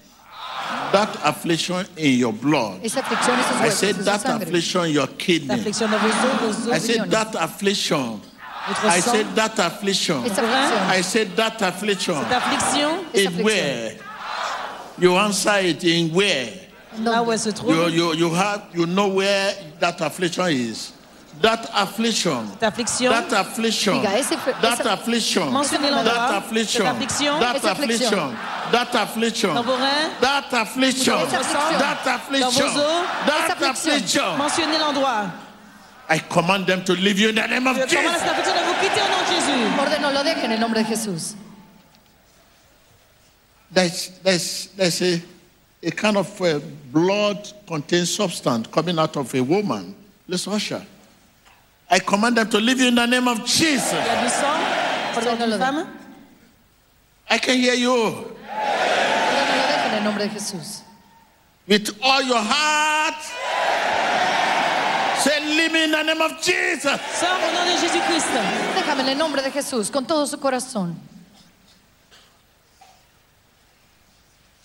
that 0.90 1.16
affliction 1.22 1.86
in 1.96 2.18
your 2.18 2.32
blood. 2.32 2.82
Esa 2.82 3.00
aflicción, 3.00 3.38
esos 3.38 3.60
I 3.60 3.68
said 3.68 3.94
that 3.96 4.24
affliction 4.42 4.84
in 4.86 4.92
your 4.92 5.06
kidney. 5.06 5.54
affliction 5.54 5.90
de 5.90 5.98
vos 5.98 6.14
os, 6.42 6.56
vos 6.64 6.72
I 6.72 6.78
said 6.78 7.10
that 7.10 7.34
affliction. 7.36 8.20
I 8.66 8.98
said 8.98 9.26
that 9.36 9.58
affliction. 9.60 10.16
I 10.16 11.00
said 11.02 11.36
that 11.36 11.62
affliction. 11.62 12.14
cette 12.14 12.32
affliction, 12.32 13.06
Esa 13.14 13.30
In 13.30 13.44
where? 13.44 13.96
You 14.98 15.14
answer 15.14 15.58
it 15.60 15.84
in 15.84 16.12
where? 16.12 16.65
Là 17.02 17.22
où 17.22 17.32
elle 17.32 17.38
se 17.38 17.48
You, 17.48 17.54
trouve, 17.54 17.90
you, 17.90 18.14
you 18.14 18.34
have 18.34 18.62
you 18.74 18.86
know 18.86 19.08
where 19.08 19.54
that 19.80 20.00
affliction 20.00 20.46
is. 20.48 20.92
That 21.42 21.68
affliction. 21.74 22.46
cette 22.54 22.62
affliction, 22.62 23.10
That 23.10 23.32
affliction. 23.32 23.92
Diga, 24.00 24.18
ese 24.18 24.36
fue- 24.38 24.54
That 24.62 24.80
esa- 24.80 24.92
affliction. 24.94 25.50
Mentionnez 25.52 25.90
l'endroit. 25.90 26.14
That 26.14 26.38
affliction. 26.38 26.82
Cette 26.86 26.94
affliction. 26.94 27.38
That 27.40 27.56
Esa 27.56 27.70
affliction. 27.72 28.06
affliction. 28.06 28.36
That 28.72 28.94
affliction. 28.94 29.54
dans 29.54 29.62
vos 29.62 29.76
reins, 29.76 30.10
That 30.22 30.44
affliction. 30.52 31.14
Esa 31.18 31.40
affliction. 31.40 31.78
That 31.78 32.06
affliction. 32.06 32.40
Dans 32.40 32.72
vos 32.72 32.80
os. 32.80 33.06
That 33.26 33.44
Esa 33.44 33.52
affliction. 33.70 33.92
affliction. 33.92 34.36
mentionnez 34.38 34.78
l'endroit. 34.78 35.26
I 36.08 36.18
command 36.20 36.66
them 36.66 36.82
to 36.84 36.94
leave 36.94 37.18
you 37.18 37.28
in 37.28 37.34
the 37.34 37.46
name 37.48 37.66
of 37.66 37.76
Je 37.76 37.84
commande 37.84 38.06
à 38.06 38.12
Jesus. 38.12 38.18
cette 38.20 38.30
affliction 38.30 38.54
de 38.54 38.64
vous 38.64 38.74
quitter 38.80 39.00
au 39.02 39.08
nom 39.10 39.20
de 39.20 39.34
Jésus. 39.34 39.80
Ordeno, 39.80 40.12
lo 40.12 40.22
deje 40.24 40.44
en 40.46 40.52
el 40.52 40.58
nombre 40.60 40.78
de 40.78 40.84
Jesús. 40.84 41.34
There's, 43.72 44.10
there's, 44.22 44.68
there's 44.76 45.02
a, 45.02 45.20
a 45.86 45.90
kind 45.92 46.16
of 46.16 46.42
uh, 46.42 46.58
blood 46.92 47.48
contained 47.64 48.08
substance 48.08 48.66
coming 48.66 48.98
out 48.98 49.16
of 49.16 49.32
a 49.32 49.40
woman. 49.40 49.94
Let's 50.26 50.48
usher. 50.48 50.84
I 51.88 52.00
command 52.00 52.36
them 52.36 52.50
to 52.50 52.58
leave 52.58 52.80
you 52.80 52.88
in 52.88 52.96
the 52.96 53.06
name 53.06 53.28
of 53.28 53.46
Jesus. 53.46 53.92
Il 53.92 53.98
y 53.98 54.08
a 54.08 54.22
du 54.22 54.28
sang, 54.28 55.22
sort 55.22 55.38
d'une 55.38 55.56
femme. 55.56 55.86
I 57.30 57.38
can 57.38 57.56
hear 57.56 57.74
you. 57.74 57.92
Ordeno, 57.92 58.34
lo 59.54 59.66
deje 59.68 59.86
en 59.86 59.94
el 59.94 60.04
nombre 60.04 60.24
de 60.24 60.30
Jesús. 60.30 60.82
With 61.68 61.96
all 62.02 62.22
your 62.22 62.42
heart. 62.42 63.22
Say, 65.20 65.40
leave 65.56 65.72
me 65.72 65.84
in 65.84 65.92
the 65.92 66.02
name 66.02 66.20
of 66.20 66.42
Jesus. 66.42 67.00
Sors 67.14 67.30
au 67.30 67.52
nom 67.52 67.64
de 67.64 67.76
Jésus-Christ. 67.78 68.26
Déjame 68.74 69.02
en 69.02 69.08
el 69.10 69.18
nombre 69.18 69.40
de 69.40 69.50
Jesús, 69.52 69.90
con 69.90 70.04
todo 70.04 70.26
su 70.26 70.38
corazón. 70.38 70.96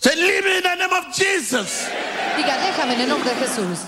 Say, 0.02 0.16
leave 0.16 0.44
me 0.44 0.58
in 0.58 0.64
the 0.64 0.76
name 0.76 0.94
of 0.94 1.14
Jesus. 1.14 1.88
Diga, 2.36 2.58
déjame 2.58 2.96
en 2.96 3.02
el 3.02 3.10
nombre 3.10 3.30
de 3.30 3.36
Jesús. 3.36 3.86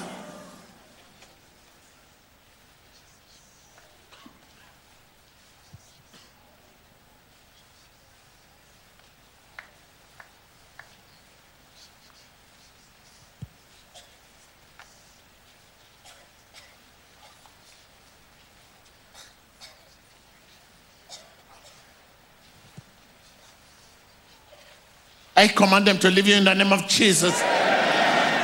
I 25.44 25.50
command 25.50 25.86
them 25.86 26.00
to 26.00 26.10
leave 26.10 26.26
you 26.26 26.36
in 26.36 26.46
the 26.46 26.54
name 26.54 26.72
of 26.72 26.88
Jesus. 26.88 27.38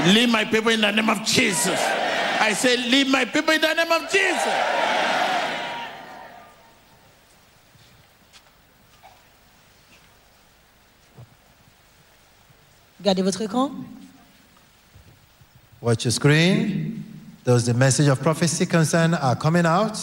Leave 0.07 0.29
my 0.29 0.43
people 0.43 0.69
in 0.69 0.81
the 0.81 0.91
name 0.91 1.09
of 1.09 1.23
Jesus. 1.23 1.79
I 2.41 2.51
say, 2.51 2.75
leave 2.75 3.07
my 3.07 3.23
people 3.23 3.53
in 3.53 3.61
the 3.61 3.73
name 3.73 3.89
of 3.89 4.01
Jesus. 4.11 4.53
Gardez 13.01 13.23
votre 13.23 13.47
camp. 13.47 13.87
Watch 15.79 16.03
your 16.03 16.11
screen. 16.11 17.01
Those 17.45 17.65
the 17.65 17.73
message 17.73 18.09
of 18.09 18.21
prophecy 18.21 18.65
concern 18.65 19.13
are 19.13 19.37
coming 19.37 19.65
out. 19.65 19.97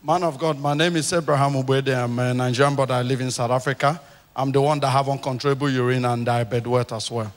Man 0.00 0.22
of 0.22 0.38
God, 0.38 0.60
my 0.60 0.74
name 0.74 0.94
is 0.94 1.12
Abraham 1.12 1.54
Ubede. 1.54 1.92
I'm 1.92 2.16
a 2.20 2.32
Nigerian, 2.32 2.76
but 2.76 2.92
I 2.92 3.02
live 3.02 3.20
in 3.20 3.32
South 3.32 3.50
Africa. 3.50 4.00
I'm 4.40 4.52
the 4.52 4.62
one 4.62 4.80
that 4.80 4.88
have 4.88 5.06
uncontrollable 5.06 5.68
urine 5.68 6.06
and 6.06 6.24
diabetes 6.24 6.66
weight 6.66 6.90
as 6.92 7.10
well. 7.10 7.30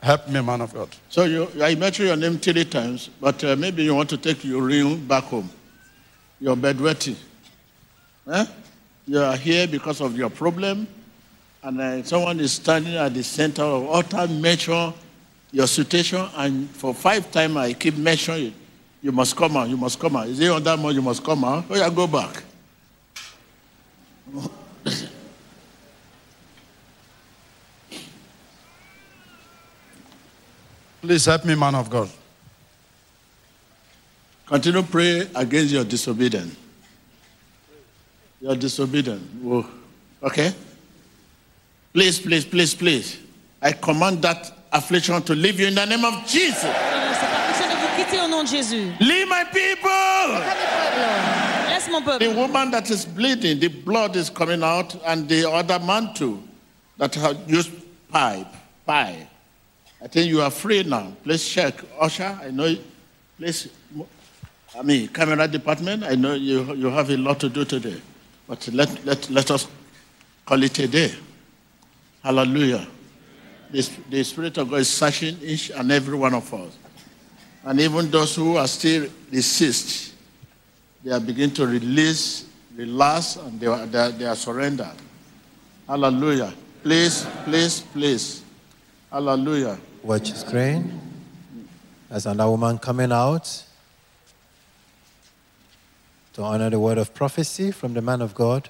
Help 0.00 0.26
me, 0.26 0.40
man 0.40 0.62
of 0.62 0.72
God. 0.72 0.88
So 1.10 1.24
you, 1.24 1.48
I 1.62 1.74
mentioned 1.74 2.08
your 2.08 2.16
name 2.16 2.38
three 2.38 2.64
times, 2.64 3.10
but 3.20 3.44
uh, 3.44 3.56
maybe 3.56 3.84
you 3.84 3.94
want 3.94 4.08
to 4.08 4.16
take 4.16 4.42
your 4.42 4.62
ring 4.62 5.04
back 5.06 5.24
home. 5.24 5.50
Your 6.40 6.56
bedwetting. 6.56 7.16
Eh? 8.32 8.46
You 9.06 9.20
are 9.20 9.36
here 9.36 9.66
because 9.66 10.00
of 10.00 10.16
your 10.16 10.30
problem, 10.30 10.88
and 11.62 11.78
uh, 11.78 12.02
someone 12.04 12.40
is 12.40 12.52
standing 12.52 12.94
at 12.94 13.12
the 13.12 13.22
center 13.22 13.62
of 13.62 13.86
altar, 13.86 14.26
measure 14.28 14.94
your 15.52 15.66
situation, 15.66 16.26
and 16.36 16.70
for 16.70 16.94
five 16.94 17.30
times 17.30 17.54
I 17.54 17.74
keep 17.74 17.98
measuring 17.98 18.46
it. 18.46 18.52
You 19.02 19.12
must 19.12 19.36
come 19.36 19.58
out, 19.58 19.68
you 19.68 19.76
must 19.76 20.00
come 20.00 20.16
out. 20.16 20.28
Is 20.28 20.40
it 20.40 20.50
on 20.50 20.62
that 20.62 20.78
one? 20.78 20.94
You 20.94 21.02
must 21.02 21.22
come 21.22 21.44
out. 21.44 21.66
Oh, 21.68 21.76
yeah, 21.76 21.90
go 21.90 22.06
back. 22.06 22.42
Please 31.06 31.24
help 31.24 31.44
me, 31.44 31.54
man 31.54 31.76
of 31.76 31.88
God. 31.88 32.08
Continue 34.44 34.82
pray 34.82 35.28
against 35.36 35.72
your 35.72 35.84
disobedience. 35.84 36.56
Your 38.40 38.56
disobedience. 38.56 39.22
Whoa. 39.40 39.64
Okay? 40.20 40.52
Please, 41.92 42.18
please, 42.18 42.44
please, 42.44 42.74
please. 42.74 43.18
I 43.62 43.70
command 43.70 44.20
that 44.22 44.52
affliction 44.72 45.22
to 45.22 45.34
leave 45.36 45.60
you 45.60 45.68
in 45.68 45.76
the 45.76 45.84
name 45.84 46.04
of 46.04 46.26
Jesus. 46.26 46.58
Cette 46.58 46.72
affliction 46.72 47.68
de 47.68 47.76
vous 47.76 47.94
quitter 47.94 48.20
au 48.24 48.28
nom 48.28 48.42
de 48.42 48.48
Jésus. 48.48 48.92
Leave 48.98 49.28
my 49.28 49.44
people. 49.44 50.42
The 52.18 52.34
woman 52.36 52.72
that 52.72 52.90
is 52.90 53.04
bleeding, 53.04 53.60
the 53.60 53.68
blood 53.68 54.16
is 54.16 54.28
coming 54.28 54.64
out, 54.64 54.96
and 55.06 55.28
the 55.28 55.48
other 55.48 55.78
man 55.78 56.14
too, 56.14 56.42
that 56.96 57.14
have 57.14 57.48
used 57.48 57.70
pipe, 58.10 58.48
pipe. 58.84 59.28
I 60.02 60.08
think 60.08 60.28
you 60.28 60.42
are 60.42 60.50
free 60.50 60.82
now. 60.82 61.12
Please 61.24 61.48
check. 61.48 61.74
Usher, 61.98 62.38
I 62.42 62.50
know. 62.50 62.74
Please, 63.38 63.68
I 64.78 64.82
mean, 64.82 65.08
camera 65.08 65.48
department, 65.48 66.04
I 66.04 66.14
know 66.14 66.34
you, 66.34 66.74
you 66.74 66.86
have 66.90 67.10
a 67.10 67.16
lot 67.16 67.40
to 67.40 67.48
do 67.48 67.64
today. 67.64 68.00
But 68.46 68.68
let, 68.68 69.04
let, 69.04 69.30
let 69.30 69.50
us 69.50 69.66
call 70.44 70.62
it 70.62 70.78
a 70.78 70.86
day. 70.86 71.12
Hallelujah. 72.22 72.86
The, 73.70 73.90
the 74.10 74.22
Spirit 74.22 74.58
of 74.58 74.70
God 74.70 74.80
is 74.80 74.88
searching 74.88 75.38
each 75.42 75.70
and 75.70 75.90
every 75.90 76.16
one 76.16 76.34
of 76.34 76.52
us. 76.52 76.76
And 77.64 77.80
even 77.80 78.10
those 78.10 78.36
who 78.36 78.56
are 78.56 78.68
still 78.68 79.08
deceased, 79.30 80.14
they 81.02 81.10
are 81.10 81.20
beginning 81.20 81.54
to 81.54 81.66
release, 81.66 82.46
relax, 82.76 83.36
and 83.36 83.58
they 83.58 83.66
are, 83.66 83.86
they 83.86 83.98
are, 83.98 84.10
they 84.10 84.26
are 84.26 84.36
surrendered. 84.36 84.94
Hallelujah. 85.88 86.52
Please, 86.82 87.26
please, 87.44 87.80
please. 87.80 88.42
Hallelujah. 89.10 89.78
Watch 90.02 90.30
the 90.30 90.36
screen. 90.36 91.00
There's 92.10 92.26
another 92.26 92.50
woman 92.50 92.78
coming 92.78 93.12
out 93.12 93.64
to 96.34 96.42
honor 96.42 96.70
the 96.70 96.78
word 96.78 96.98
of 96.98 97.14
prophecy 97.14 97.70
from 97.70 97.94
the 97.94 98.02
man 98.02 98.20
of 98.20 98.34
God. 98.34 98.68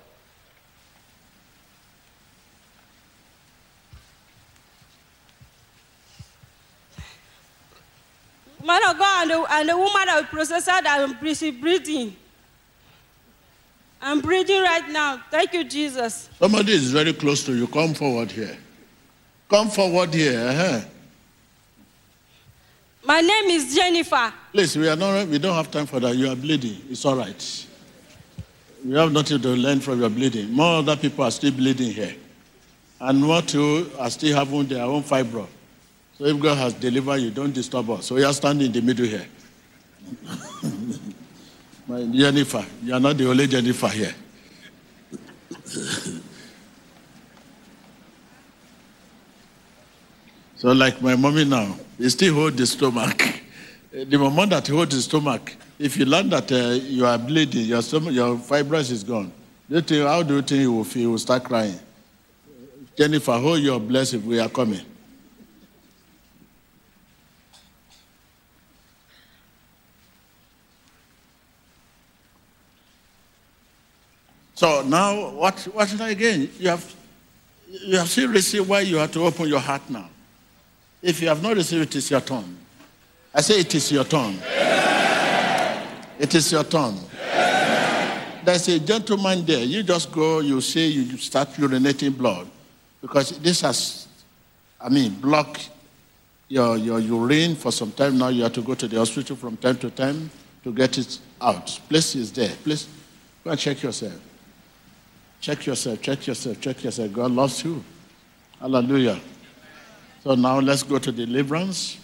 Man 8.65 8.83
of 8.89 8.99
God 8.99 9.23
and 9.23 9.31
the, 9.31 9.53
and 9.53 9.69
the 9.69 9.77
woman 9.77 9.93
that 10.07 10.17
will 10.17 10.25
process 10.25 10.67
that 10.67 10.85
I'm 10.87 11.15
breathing. 11.19 12.17
I'm 14.03 14.21
breathing 14.21 14.61
right 14.61 14.89
now. 14.91 15.23
Thank 15.31 15.53
you, 15.55 15.65
Jesus. 15.65 16.29
Somebody 16.39 16.73
is 16.73 16.93
very 16.93 17.13
close 17.13 17.45
to 17.47 17.55
you. 17.55 17.67
Come 17.69 17.95
forward 17.95 18.31
here. 18.31 18.57
Come 19.49 19.69
forward 19.71 20.13
here. 20.13 20.39
uh-huh. 20.41 20.81
My 23.05 23.21
name 23.21 23.45
is 23.51 23.75
Jennifer. 23.75 24.33
Please, 24.53 24.77
we 24.77 24.89
are 24.89 24.97
not. 24.97 25.29
We 25.29 25.39
don't 25.39 25.55
have 25.55 25.71
time 25.71 25.87
for 25.87 26.01
that. 26.01 26.17
You 26.17 26.29
are 26.29 26.35
bleeding. 26.37 26.83
It's 26.91 27.05
all 27.05 27.15
right. 27.17 27.67
We 28.85 28.95
have 28.95 29.13
nothing 29.13 29.41
to 29.41 29.49
learn 29.51 29.79
from 29.81 30.01
your 30.01 30.11
bleeding. 30.11 30.51
More 30.53 30.79
other 30.79 30.97
people 30.97 31.25
are 31.25 31.31
still 31.31 31.53
bleeding 31.53 31.93
here, 31.93 32.17
and 33.01 33.29
what 33.29 33.55
you 33.55 33.89
are 33.99 34.11
still 34.11 34.35
having 34.37 34.67
their 34.67 34.83
own 34.85 35.05
fibro. 35.05 35.47
So 36.19 36.25
if 36.25 36.41
God 36.41 36.59
has 36.59 36.73
delivered 36.75 37.19
you, 37.19 37.31
don't 37.31 37.53
disturb 37.53 37.89
us. 37.91 38.07
So 38.07 38.17
you 38.17 38.27
are 38.27 38.33
standing 38.33 38.67
in 38.67 38.73
the 38.73 38.81
middle 38.81 39.07
here. 39.07 39.27
My 41.87 42.03
Jennifer, 42.05 42.65
you 42.83 42.93
are 42.95 43.01
not 43.01 43.17
the 43.17 43.29
only 43.29 43.47
Jennifer 43.47 43.89
here. 43.89 44.15
So, 50.67 50.73
like 50.73 51.01
my 51.01 51.15
mommy 51.15 51.45
now, 51.45 51.77
he 51.97 52.09
still 52.09 52.35
hold 52.35 52.57
the 52.57 52.67
stomach. 52.67 53.23
The 53.93 54.19
moment 54.19 54.51
that 54.51 54.69
you 54.69 54.75
hold 54.75 54.91
the 54.91 55.01
stomach, 55.01 55.55
if 55.79 55.97
you 55.97 56.05
learn 56.07 56.29
that 56.31 56.51
uh, 56.51 56.71
you 56.83 57.07
are 57.07 57.17
bleeding, 57.17 57.67
your 57.67 57.81
stomach, 57.83 58.13
your 58.13 58.35
fibroid 58.35 58.91
is 58.91 59.05
gone. 59.05 59.31
Do 59.71 59.77
you 59.77 59.81
think, 59.81 60.05
how 60.05 60.25
do 60.25 60.35
you 60.35 60.43
think 60.43 60.63
you 60.63 60.73
will 60.73 60.83
feel? 60.83 61.03
You 61.03 61.11
will 61.13 61.19
start 61.21 61.45
crying. 61.45 61.79
Jennifer, 62.99 63.39
hold 63.39 63.61
your 63.61 63.79
blessing. 63.79 64.27
We 64.27 64.41
are 64.41 64.49
coming. 64.49 64.81
So 74.57 74.83
now, 74.83 75.31
what, 75.31 75.61
what 75.73 76.01
again? 76.01 76.51
You 76.59 76.71
have, 76.71 76.97
you 77.71 77.99
have 77.99 78.09
still 78.09 78.65
why 78.65 78.81
you 78.81 78.97
have 78.97 79.13
to 79.13 79.25
open 79.25 79.47
your 79.47 79.61
heart 79.61 79.89
now. 79.89 80.11
If 81.07 81.23
you 81.23 81.29
have 81.29 81.41
not 81.41 81.55
received 81.55 81.83
it, 81.83 81.95
it's 81.95 82.11
your 82.11 82.21
turn. 82.21 82.59
I 83.33 83.41
say 83.41 83.61
it 83.61 83.73
is 83.73 83.93
your 83.93 84.03
turn. 84.03 84.35
It 86.19 86.35
is 86.35 86.51
your 86.51 86.65
turn. 86.65 86.97
There's 88.45 88.67
a 88.67 88.81
gentleman 88.81 89.47
there. 89.47 89.63
You 89.63 89.85
just 89.85 90.11
go, 90.11 90.41
you 90.41 90.61
say 90.61 90.89
you 90.89 91.17
start 91.17 91.51
urinating 91.51 92.19
blood. 92.19 92.49
Because 93.01 93.39
this 93.39 93.61
has, 93.61 94.09
I 94.81 94.89
mean, 94.89 95.15
blocked 95.15 95.71
your, 96.49 96.77
your 96.77 96.99
urine 96.99 97.55
for 97.55 97.71
some 97.71 97.93
time 97.93 98.19
now. 98.19 98.29
You 98.29 98.43
have 98.43 98.55
to 98.55 98.63
go 98.63 98.75
to 98.75 98.89
the 98.89 98.97
hospital 98.97 99.37
from 99.37 99.57
time 99.59 99.77
to 99.79 99.91
time 99.91 100.29
to 100.65 100.73
get 100.73 100.99
it 100.99 101.21
out. 101.41 101.67
Place 101.89 102.17
is 102.17 102.33
there. 102.33 102.51
Please 102.65 102.89
go 103.45 103.51
and 103.51 103.61
check 103.61 103.81
yourself. 103.81 104.21
Check 105.41 105.67
yourself, 105.67 106.03
check 106.03 106.27
yourself, 106.27 106.61
check 106.61 106.83
yourself. 106.83 107.13
God 107.13 107.31
loves 107.31 107.63
you. 107.63 107.85
Hallelujah. 108.59 109.21
So 110.27 110.35
now 110.35 110.59
let's 110.59 110.83
go 110.83 110.99
to 110.99 111.13
deliverance. 111.13 111.99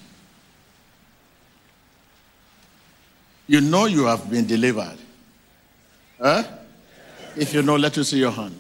You 3.49 3.61
know 3.61 3.87
you 3.87 4.05
have 4.05 4.31
been 4.31 4.47
delivered. 4.47 4.97
Huh? 6.21 6.45
If 7.37 7.53
you 7.53 7.63
know, 7.63 7.75
let 7.75 7.99
us 7.99 8.11
see 8.11 8.21
your 8.21 8.31
hand. 8.31 8.55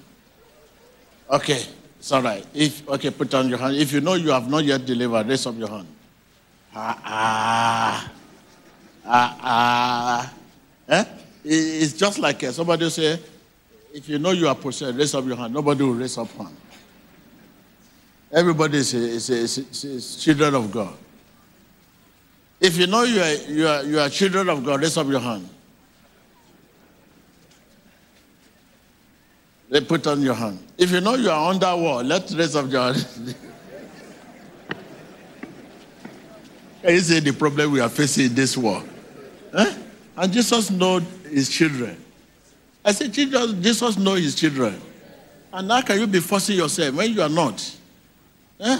Okay, 1.30 1.62
it's 1.96 2.10
all 2.10 2.22
right. 2.22 2.44
If 2.52 2.88
okay, 2.88 3.10
put 3.10 3.30
down 3.30 3.48
your 3.48 3.58
hand. 3.58 3.76
If 3.76 3.92
you 3.92 4.00
know 4.00 4.14
you 4.14 4.30
have 4.30 4.50
not 4.50 4.64
yet 4.64 4.84
delivered, 4.84 5.28
raise 5.28 5.46
up 5.46 5.56
your 5.56 5.68
hand. 5.68 5.86
Ah 6.74 6.98
ah 7.04 8.12
ah 9.06 9.38
ah. 9.42 10.32
Eh? 10.88 11.04
It's 11.44 11.92
just 11.92 12.18
like 12.18 12.42
uh, 12.42 12.50
somebody 12.50 12.90
say, 12.90 13.16
if 13.94 14.08
you 14.08 14.18
know 14.18 14.32
you 14.32 14.48
are 14.48 14.56
possessed, 14.56 14.98
raise 14.98 15.14
up 15.14 15.24
your 15.24 15.36
hand. 15.36 15.54
Nobody 15.54 15.84
will 15.84 15.94
raise 15.94 16.18
up 16.18 16.32
hand. 16.32 16.56
Everybody 18.32 18.78
is, 18.78 18.94
is, 18.94 19.28
is, 19.28 19.84
is, 19.84 20.16
children 20.16 20.54
of 20.54 20.72
God. 20.72 20.94
If 22.58 22.78
you 22.78 22.86
know 22.86 23.02
you 23.02 23.20
are, 23.20 23.34
you, 23.34 23.68
are, 23.68 23.82
you 23.82 24.00
are 24.00 24.08
children 24.08 24.48
of 24.48 24.64
God, 24.64 24.80
raise 24.80 24.96
up 24.96 25.06
your 25.08 25.20
hand. 25.20 25.46
They 29.68 29.82
put 29.82 30.06
on 30.06 30.22
your 30.22 30.34
hand. 30.34 30.66
If 30.78 30.90
you 30.90 31.02
know 31.02 31.14
you 31.14 31.30
are 31.30 31.50
under 31.50 31.76
war, 31.76 32.02
let's 32.02 32.34
raise 32.34 32.56
up 32.56 32.70
your 32.70 32.82
hand. 32.92 33.34
Can 36.82 36.94
you 36.94 37.00
see 37.00 37.20
the 37.20 37.32
problem 37.32 37.72
we 37.72 37.80
are 37.80 37.88
facing 37.88 38.26
in 38.26 38.34
this 38.34 38.56
war? 38.56 38.82
Huh? 39.52 39.66
Eh? 39.68 39.74
And 40.16 40.32
Jesus 40.32 40.70
knows 40.70 41.02
his 41.28 41.48
children. 41.48 41.96
I 42.84 42.92
said, 42.92 43.12
Jesus, 43.12 43.52
Jesus 43.54 43.96
knows 43.98 44.20
his 44.20 44.34
children. 44.34 44.80
And 45.52 45.70
how 45.70 45.82
can 45.82 46.00
you 46.00 46.06
be 46.06 46.20
forcing 46.20 46.56
yourself 46.56 46.94
when 46.94 47.12
you 47.12 47.22
are 47.22 47.28
not? 47.28 47.78
Eh? 48.62 48.78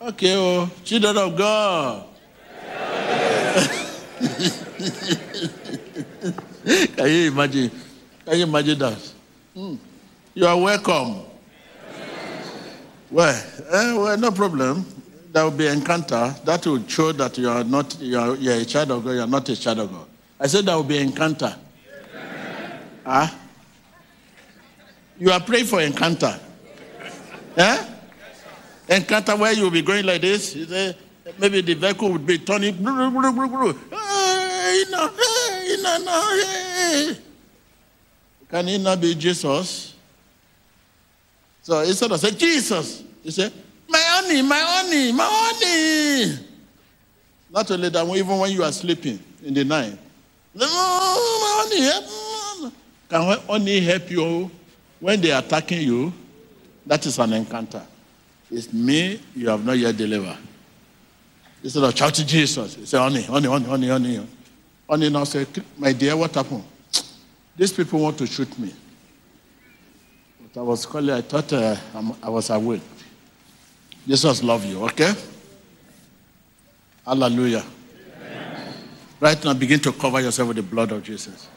Okay, 0.00 0.36
oh, 0.38 0.70
children 0.84 1.18
of 1.18 1.36
God. 1.36 2.06
can 6.94 7.08
you 7.10 7.32
imagine? 7.32 7.70
Can 8.24 8.38
you 8.38 8.44
imagine 8.44 8.78
that? 8.78 9.12
Hmm. 9.52 9.74
You 10.32 10.46
are 10.46 10.56
welcome. 10.56 11.22
Well, 13.10 13.34
eh, 13.72 13.96
well, 13.98 14.16
no 14.16 14.30
problem. 14.30 14.86
There 15.32 15.42
will 15.42 15.50
be 15.50 15.66
encounter 15.66 16.32
that 16.44 16.64
will 16.66 16.86
show 16.86 17.10
that 17.12 17.36
you 17.36 17.50
are 17.50 17.64
not 17.64 17.98
you 18.00 18.16
are, 18.16 18.36
you 18.36 18.52
are 18.52 18.60
a 18.60 18.64
child 18.64 18.92
of 18.92 19.02
God. 19.04 19.10
You 19.10 19.22
are 19.22 19.26
not 19.26 19.48
a 19.48 19.56
child 19.58 19.80
of 19.80 19.90
God. 19.90 20.06
I 20.38 20.46
said 20.46 20.66
there 20.66 20.76
will 20.76 20.84
be 20.84 20.98
encounter. 20.98 21.52
Huh? 23.04 23.26
You 25.18 25.32
are 25.32 25.40
praying 25.40 25.66
for 25.66 25.80
encounter. 25.80 26.38
Eh? 27.56 27.86
Encounter 28.90 29.36
where 29.36 29.52
you'll 29.52 29.70
be 29.70 29.82
going 29.82 30.04
like 30.04 30.20
this. 30.20 30.56
You 30.56 30.64
say, 30.66 30.96
maybe 31.38 31.60
the 31.60 31.74
vehicle 31.74 32.10
would 32.10 32.26
be 32.26 32.38
turning. 32.38 32.74
Hey, 32.74 32.82
no, 34.90 35.08
hey, 35.08 35.76
no, 35.80 35.98
no, 36.04 36.42
hey. 36.42 37.16
Can 38.50 38.68
it 38.68 38.80
not 38.80 39.00
be 39.00 39.14
Jesus? 39.14 39.94
So 41.62 41.78
instead 41.80 42.10
of 42.10 42.18
saying, 42.18 42.36
Jesus, 42.36 43.04
you 43.22 43.30
say, 43.30 43.52
my 43.88 44.02
honey, 44.02 44.42
my 44.42 44.58
honey, 44.58 45.12
my 45.12 45.24
honey. 45.24 46.46
Not 47.48 47.70
only 47.70 47.90
that, 47.90 48.04
even 48.04 48.38
when 48.38 48.50
you 48.50 48.64
are 48.64 48.72
sleeping 48.72 49.20
in 49.44 49.54
the 49.54 49.64
night, 49.64 49.96
no, 50.52 50.66
my 50.66 51.62
honey, 51.62 51.80
help. 51.82 52.04
Can 53.08 53.38
honey 53.46 53.80
help 53.80 54.10
you 54.10 54.50
when 54.98 55.20
they 55.20 55.30
are 55.30 55.42
attacking 55.42 55.82
you? 55.82 56.12
That 56.84 57.06
is 57.06 57.16
an 57.20 57.32
encounter. 57.34 57.86
It's 58.50 58.72
me 58.72 59.20
you 59.34 59.48
have 59.48 59.64
not 59.64 59.78
yet 59.78 59.96
delivered. 59.96 60.36
Instead 61.62 61.84
of 61.84 61.96
shouting 61.96 62.24
to 62.24 62.30
Jesus, 62.30 62.76
you 62.78 62.86
say, 62.86 62.98
honey, 62.98 63.22
honey, 63.22 63.48
honey, 63.48 63.66
honey, 63.66 63.88
honey. 63.88 64.26
Honey 64.88 65.10
now 65.10 65.24
say, 65.24 65.46
my 65.76 65.92
dear, 65.92 66.16
what 66.16 66.34
happened? 66.34 66.64
These 67.56 67.72
people 67.72 68.00
want 68.00 68.18
to 68.18 68.26
shoot 68.26 68.58
me. 68.58 68.72
But 70.52 70.60
I 70.60 70.64
was 70.64 70.84
calling, 70.86 71.10
I 71.10 71.20
thought 71.20 71.52
uh, 71.52 71.76
I 72.22 72.28
was 72.30 72.50
awake. 72.50 72.82
Jesus 74.06 74.42
love 74.42 74.64
you, 74.64 74.82
okay? 74.86 75.12
Hallelujah. 77.06 77.64
Right 79.20 79.44
now, 79.44 79.52
begin 79.52 79.78
to 79.80 79.92
cover 79.92 80.20
yourself 80.20 80.48
with 80.48 80.56
the 80.56 80.62
blood 80.62 80.92
of 80.92 81.02
Jesus. 81.02 81.48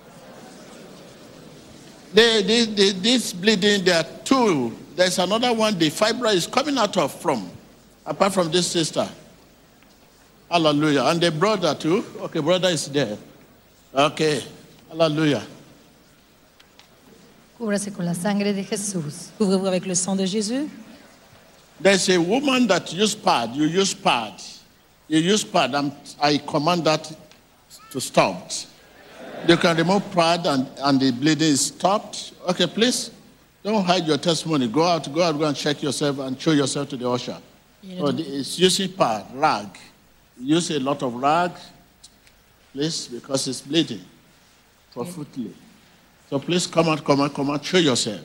They, 2.14 2.44
they, 2.44 2.66
they, 2.66 2.90
this 2.92 3.32
bleeding, 3.34 3.86
there 3.86 4.02
are 4.02 4.08
two. 4.26 4.76
There's 4.96 5.18
another 5.20 5.54
one, 5.54 5.78
the 5.78 5.90
fibroid 5.90 6.36
is 6.36 6.48
coming 6.48 6.78
out 6.78 6.96
of 6.98 7.14
from, 7.20 7.50
apart 8.06 8.34
from 8.34 8.52
this 8.52 8.68
sister. 8.68 9.08
Hallelujah. 10.50 11.06
And 11.06 11.20
the 11.20 11.32
brother 11.32 11.74
too. 11.74 12.06
Okay, 12.22 12.40
brother 12.40 12.70
is 12.70 12.88
there. 12.88 13.18
Okay. 13.96 14.44
Hallelujah. 14.90 15.42
Cúbrase 17.58 17.92
con 17.96 18.06
la 18.06 18.14
sangre 18.14 18.54
de 18.54 18.64
Jesús. 18.64 19.32
Couvrez-vous 19.40 19.66
avec 19.66 19.86
le 19.88 19.96
sang 19.96 20.16
de 20.16 20.26
Jésus. 20.26 20.70
There's 21.80 22.08
a 22.10 22.20
woman 22.20 22.68
that 22.68 22.94
use 22.94 23.16
pad. 23.16 23.56
You 23.56 23.66
use 23.66 23.96
pad. 23.96 24.34
You 25.08 25.20
use 25.20 25.44
pad. 25.44 25.74
I'm, 25.74 25.92
I 26.22 26.38
command 26.38 26.86
that 26.86 27.12
to 27.92 28.00
stop. 28.00 28.52
You 29.48 29.58
can 29.58 29.76
remove 29.76 30.10
pad 30.12 30.46
and, 30.46 30.68
and 30.78 31.00
the 31.00 31.12
bleeding 31.12 31.48
is 31.48 31.66
stopped. 31.66 32.34
Okay, 32.50 32.68
please. 32.68 33.10
Don't 33.64 33.84
hide 33.86 34.06
your 34.06 34.18
testimony. 34.18 34.68
Go 34.68 34.84
out, 34.84 35.12
go 35.14 35.22
out, 35.24 35.38
go 35.40 35.46
and 35.46 35.56
check 35.56 35.82
yourself 35.82 36.20
and 36.20 36.40
show 36.40 36.52
yourself 36.52 36.90
to 36.90 36.98
the 36.98 37.10
usher. 37.10 37.38
So 37.98 38.12
the- 38.12 38.24
it's 38.40 38.60
using 38.60 38.94
rag. 39.34 39.68
Use 40.40 40.72
a 40.72 40.80
lot 40.80 41.02
of 41.04 41.14
rag, 41.14 41.52
please, 42.74 43.08
because 43.08 43.48
it's 43.48 43.62
bleeding 43.62 44.02
profusely. 44.94 45.54
So 46.30 46.40
please 46.40 46.68
come 46.68 46.90
out, 46.90 47.04
come 47.04 47.22
out, 47.22 47.34
come 47.34 47.52
out, 47.52 47.64
show 47.64 47.78
yourself. 47.78 48.22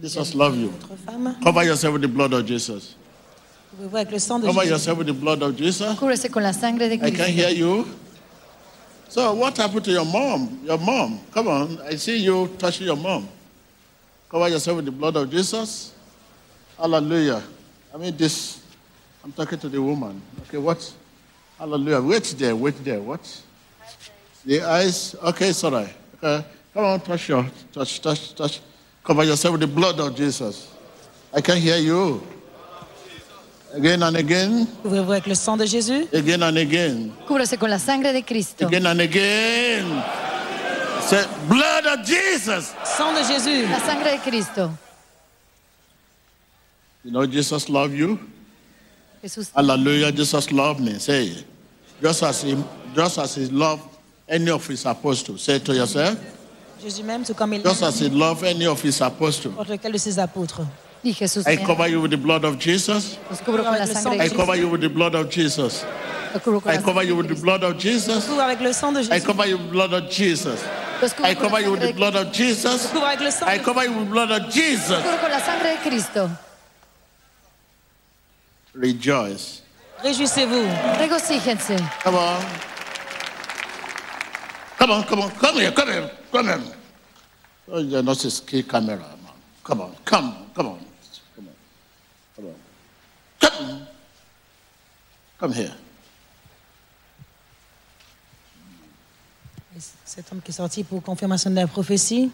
Jesus 0.00 0.34
love 0.34 0.56
you. 0.56 0.72
Cover 1.42 1.64
yourself 1.64 1.92
with 1.92 2.02
the 2.02 2.08
blood 2.08 2.32
of 2.32 2.44
Jesus. 2.46 2.94
Couvrez-vous 3.76 3.96
avec 3.96 4.10
le 4.12 4.18
sang 4.18 4.38
de 4.40 4.46
Cover 4.46 4.64
yourself 4.64 4.98
with 4.98 5.06
the 5.06 5.12
blood 5.12 5.42
of 5.42 5.56
Jesus. 5.56 5.94
Cúbrese 5.98 6.30
con 6.30 6.42
la 6.42 6.52
sangre 6.52 6.88
de 6.88 6.94
I 6.94 7.10
can 7.10 7.30
hear 7.30 7.50
you. 7.50 7.86
So 9.08 9.34
what 9.34 9.56
happened 9.56 9.84
to 9.84 9.92
your 9.92 10.04
mom? 10.04 10.60
Your 10.64 10.78
mom. 10.78 11.20
Come 11.32 11.48
on. 11.48 11.78
I 11.88 11.96
see 11.96 12.18
you 12.18 12.48
touching 12.58 12.86
your 12.86 12.96
mom. 12.96 13.28
Cover 14.34 14.48
yourself 14.48 14.76
with 14.78 14.86
the 14.86 14.90
blood 14.90 15.14
of 15.14 15.30
Jesus. 15.30 15.94
Hallelujah. 16.76 17.40
I 17.94 17.96
mean 17.96 18.16
this. 18.16 18.60
I'm 19.22 19.30
talking 19.30 19.60
to 19.60 19.68
the 19.68 19.80
woman. 19.80 20.20
Okay, 20.48 20.58
what? 20.58 20.92
Hallelujah. 21.56 22.02
Wait 22.02 22.34
there, 22.36 22.56
wait 22.56 22.74
there. 22.82 23.00
What? 23.00 23.20
The 24.44 24.60
eyes. 24.62 25.14
Okay, 25.22 25.50
it's 25.50 25.62
all 25.62 25.70
right. 25.70 25.94
Okay. 26.20 26.44
Come 26.74 26.84
on, 26.84 27.00
touch 27.00 27.28
your 27.28 27.46
touch, 27.72 28.00
touch, 28.00 28.34
touch. 28.34 28.60
Cover 29.04 29.22
yourself 29.22 29.52
with 29.52 29.60
the 29.60 29.68
blood 29.68 30.00
of 30.00 30.16
Jesus. 30.16 30.68
I 31.32 31.40
can 31.40 31.58
hear 31.58 31.76
you. 31.76 32.20
Again 33.72 34.02
and 34.02 34.16
again. 34.16 34.66
Couvrez-vous 34.82 35.12
avec 35.12 35.26
le 35.28 35.36
sang 35.36 35.56
de 35.56 35.64
Jésus. 35.64 36.08
Again 36.12 36.42
and 36.42 36.58
again. 36.58 37.12
Cúbrase 37.28 37.56
con 37.56 37.70
la 37.70 37.78
sangre 37.78 38.12
de 38.12 38.22
Cristo. 38.22 38.66
Again 38.66 38.84
and 38.84 39.00
again. 39.00 40.23
Say, 41.04 41.26
blood 41.48 41.86
of 41.86 42.06
Jesus. 42.06 42.74
Sang 42.84 43.14
de 43.14 43.22
Jésus. 43.22 43.68
La 43.70 43.78
sangre 43.78 44.10
de 44.10 44.18
Cristo. 44.18 44.70
You 47.04 47.10
know 47.10 47.26
Jesus 47.26 47.68
love 47.68 47.94
you. 47.94 48.18
Jesús. 49.22 49.50
Hallelujah. 49.54 50.10
Jesus 50.12 50.50
loved 50.50 50.80
me. 50.80 50.98
Say 50.98 51.26
it. 51.26 51.44
Just 52.00 52.22
as 52.22 52.42
he, 52.42 52.56
just 52.94 53.18
as 53.18 53.34
he 53.34 53.46
loved 53.46 53.82
any 54.26 54.50
of 54.50 54.66
his 54.66 54.86
apostles. 54.86 55.42
Say 55.42 55.58
to 55.58 55.74
yourself. 55.74 56.18
Jésus 56.82 57.02
même, 57.02 57.22
tout 57.22 57.34
comme 57.34 57.52
il 57.52 57.62
Just 57.62 57.82
as 57.82 58.00
he 58.00 58.08
loved 58.08 58.42
any 58.44 58.66
of 58.66 58.82
his 58.82 59.00
apostles. 59.02 59.52
n'importe 59.52 59.70
lequel 59.70 59.92
de 59.92 59.98
ses 59.98 60.18
apôtres. 60.18 60.62
Y 61.04 61.12
Jesús 61.12 61.46
I 61.46 61.58
cover 61.58 61.86
you 61.86 62.00
with 62.00 62.10
the 62.10 62.16
blood 62.16 62.44
of 62.44 62.58
Jesus. 62.58 63.18
Los 63.28 63.40
cubro 63.42 63.62
con 63.62 63.78
la 63.78 63.86
sangre 63.86 64.24
I 64.24 64.30
cover 64.30 64.56
you 64.56 64.70
with 64.70 64.80
the 64.80 64.88
blood 64.88 65.14
of 65.14 65.28
Jesus. 65.28 65.84
Los 66.32 66.42
cubro 66.42 66.60
con 66.60 66.72
I 66.72 66.78
cover 66.78 67.02
you 67.02 67.14
with 67.14 67.28
the 67.28 67.34
blood 67.34 67.62
of 67.62 67.78
Jesus. 67.78 68.24
Couvre 68.26 68.42
avec 68.42 68.60
le 68.60 68.72
sang 68.72 68.92
de 68.92 69.00
I 69.14 69.20
cover 69.20 69.46
you 69.46 69.58
with 69.58 69.66
the 69.66 69.72
blood 69.72 69.92
of 69.92 70.10
Jesus. 70.10 70.60
I 71.22 71.34
cover 71.34 71.60
you 71.60 71.72
with 71.72 71.80
the 71.80 71.92
blood 71.92 72.16
of 72.16 72.32
Jesus. 72.32 72.86
Couvre 72.90 73.06
avec 73.06 73.20
le 73.20 73.30
sang 73.30 73.46
I 73.48 73.58
cover 73.58 73.84
you 73.84 73.92
with 73.92 74.04
the 74.06 74.10
blood 74.10 74.30
of 74.30 74.50
Jesus. 74.50 75.02
Con 75.02 75.30
la 75.30 75.40
sangre 75.40 75.76
de 75.76 75.88
Cristo. 75.88 76.30
Rejoice. 78.74 79.62
Réjouissez-vous. 80.02 80.68
Regocíjense. 81.00 81.76
Come 82.02 82.16
on. 82.16 82.40
Come 84.78 84.90
on, 84.90 85.02
come 85.04 85.20
on, 85.20 85.30
come 85.30 85.60
here, 85.60 85.72
come 85.72 85.88
here, 85.88 86.10
come 86.30 86.46
here. 86.46 86.60
Oh, 87.68 87.78
you're 87.78 88.02
not 88.02 88.22
a 88.22 88.30
ski 88.30 88.62
camera, 88.62 88.98
man. 88.98 89.32
Come 89.62 89.80
on, 89.80 89.94
come 90.04 90.24
on, 90.26 90.50
come 90.54 90.66
on. 90.66 90.78
Come 91.34 91.48
on. 91.48 91.54
Come 92.36 92.46
on. 92.46 92.54
Come. 93.40 93.86
Come 95.38 95.52
here. 95.52 95.74
Cet 100.14 100.30
homme 100.30 100.40
qui 100.44 100.50
est 100.52 100.54
sorti 100.54 100.84
pour 100.84 101.02
confirmation 101.02 101.50
de 101.50 101.56
la 101.56 101.66
prophétie, 101.66 102.30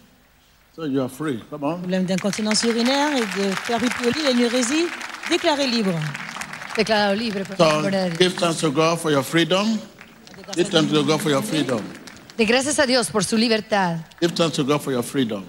So 0.77 0.85
you 0.85 1.01
are 1.01 1.11
free. 1.11 1.41
Come 1.51 1.65
on. 1.65 1.79
problème 1.79 2.05
d'incontinence 2.05 2.63
urinaire 2.63 3.17
et 3.17 3.21
de 3.21 4.33
une 4.33 4.41
hérésie, 4.41 4.87
déclaré 5.31 5.67
libre. 5.67 5.95
Declarado 6.77 7.19
libre 7.19 7.41
So 7.57 7.91
la 7.91 8.11
give 8.11 8.35
thanks 8.37 8.61
to 8.61 8.71
God 8.71 8.99
for 8.99 9.11
your 9.11 9.25
freedom. 9.25 9.79
Give 10.55 10.69
thanks 10.69 10.93
to 10.93 11.03
God 11.03 11.21
for 11.21 11.31
your 11.31 11.43
freedom. 11.43 11.81
De 12.37 12.45
gracias 12.45 12.79
a 12.79 12.87
Dios 12.87 13.11
por 13.11 13.25
su 13.25 13.37
libertad. 13.37 13.99
Give 14.21 14.33
thanks 14.33 14.57
to 14.57 14.65
God 14.65 14.81
for 14.81 14.93
your 14.93 15.03
freedom. 15.03 15.43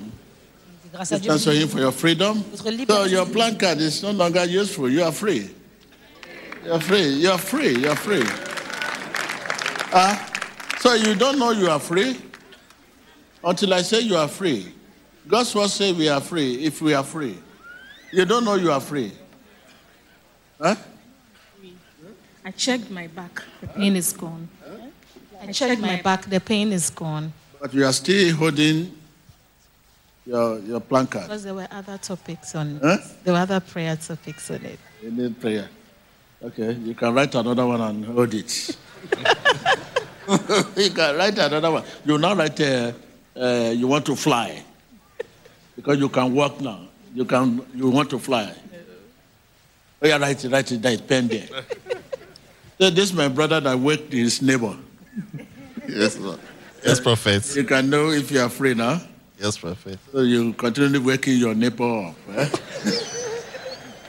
Grâce 0.92 1.12
à 1.12 1.16
Give 1.16 1.22
Dieu, 1.24 1.32
thanks 1.32 1.44
to 1.44 1.52
Him 1.52 1.68
for 1.68 1.80
your 1.80 1.92
freedom. 1.92 2.44
So 2.56 2.70
liberté. 2.72 3.12
your 3.12 3.26
plan 3.28 3.58
card 3.58 3.80
is 3.82 4.02
no 4.02 4.12
longer 4.12 4.46
useful. 4.46 4.90
You 4.90 5.04
are 5.04 5.12
free. 5.12 5.50
You 6.66 6.74
are 6.74 6.82
free. 6.82 7.22
You 7.22 7.32
are 7.32 7.38
free. 7.38 7.78
You 7.78 7.90
are 7.90 7.96
free. 7.98 8.24
Ah, 9.94 10.31
so 10.82 10.94
you 10.96 11.14
don't 11.16 11.38
know 11.38 11.52
you 11.52 11.70
are 11.70 11.80
free 11.80 12.18
until 13.44 13.74
I 13.74 13.82
say 13.84 14.00
you 14.02 14.16
are 14.16 14.28
free. 14.28 14.74
God's 15.28 15.54
word 15.54 15.70
say 15.70 15.94
we 15.94 16.10
are 16.10 16.20
free 16.22 16.66
if 16.66 16.82
we 16.82 16.94
are 16.96 17.04
free. 17.04 17.38
You 18.12 18.26
don't 18.26 18.44
know 18.44 18.56
you 18.56 18.72
are 18.72 18.82
free. 18.82 19.12
Huh? 20.60 20.76
I 22.44 22.52
checked 22.52 22.90
my 22.90 23.06
back. 23.08 23.44
The 23.62 23.68
pain 23.68 23.96
is 23.96 24.12
gone. 24.14 24.50
I 25.42 25.52
checked 25.52 25.82
my 25.82 26.02
back. 26.02 26.26
The 26.26 26.40
pain 26.40 26.74
is 26.74 26.90
gone. 26.90 27.32
But 27.60 27.74
you 27.74 27.86
are 27.86 27.94
still 27.94 28.36
holding 28.36 28.92
your 30.26 30.60
your 30.60 30.80
plan 30.80 31.06
card. 31.06 31.26
Because 31.26 31.44
there 31.44 31.54
were 31.54 31.68
other 31.70 32.00
topics 32.00 32.56
on 32.56 32.80
Huh? 32.82 32.98
There 33.24 33.34
were 33.34 33.40
other 33.40 33.60
prayer 33.60 33.96
topics 33.96 34.50
on 34.50 34.66
it. 34.66 34.80
You 35.04 35.12
need 35.12 35.40
prayer. 35.40 35.70
Okay, 36.44 36.74
you 36.74 36.96
can 36.96 37.14
write 37.14 37.36
another 37.36 37.68
one 37.68 37.82
and 37.82 38.04
hold 38.06 38.34
it. 38.34 38.76
you 40.78 40.92
can 40.92 41.18
write 41.18 41.38
another 41.38 41.72
one. 41.72 41.84
You 42.06 42.18
now 42.18 42.36
write, 42.36 42.60
uh, 42.62 42.92
uh, 43.36 43.74
you 43.76 43.88
want 43.88 44.06
to 44.06 44.16
fly. 44.16 44.64
Because 45.76 46.00
you 46.00 46.10
can 46.10 46.34
walk 46.34 46.62
now. 46.62 46.88
You 47.14 47.26
can, 47.26 47.66
you 47.76 47.90
want 47.90 48.10
to 48.12 48.20
fly. 48.20 48.54
Oh, 50.02 50.08
yeah, 50.08 50.18
write 50.18 50.44
it, 50.44 50.52
write 50.52 50.72
it, 50.72 50.82
there, 50.82 50.98
pen 50.98 51.28
there. 51.28 51.48
so 52.80 52.90
this 52.90 53.10
is 53.10 53.14
my 53.14 53.28
brother 53.28 53.60
that 53.60 53.78
worked 53.78 54.14
his 54.14 54.42
neighbor. 54.42 54.76
Yes, 55.88 56.18
Lord. 56.18 56.40
Yes, 56.84 57.00
prophet. 57.00 57.56
You 57.56 57.64
can 57.64 57.90
know 57.90 58.10
if 58.10 58.32
you 58.32 58.40
are 58.40 58.50
free 58.50 58.74
now. 58.74 59.02
Yes, 59.40 59.58
prophet. 59.58 60.00
So 60.12 60.22
you 60.22 60.54
continue 60.54 61.02
waking 61.02 61.38
your 61.38 61.54
neighbor 61.54 62.08
up. 62.08 62.16
Eh? 62.30 62.46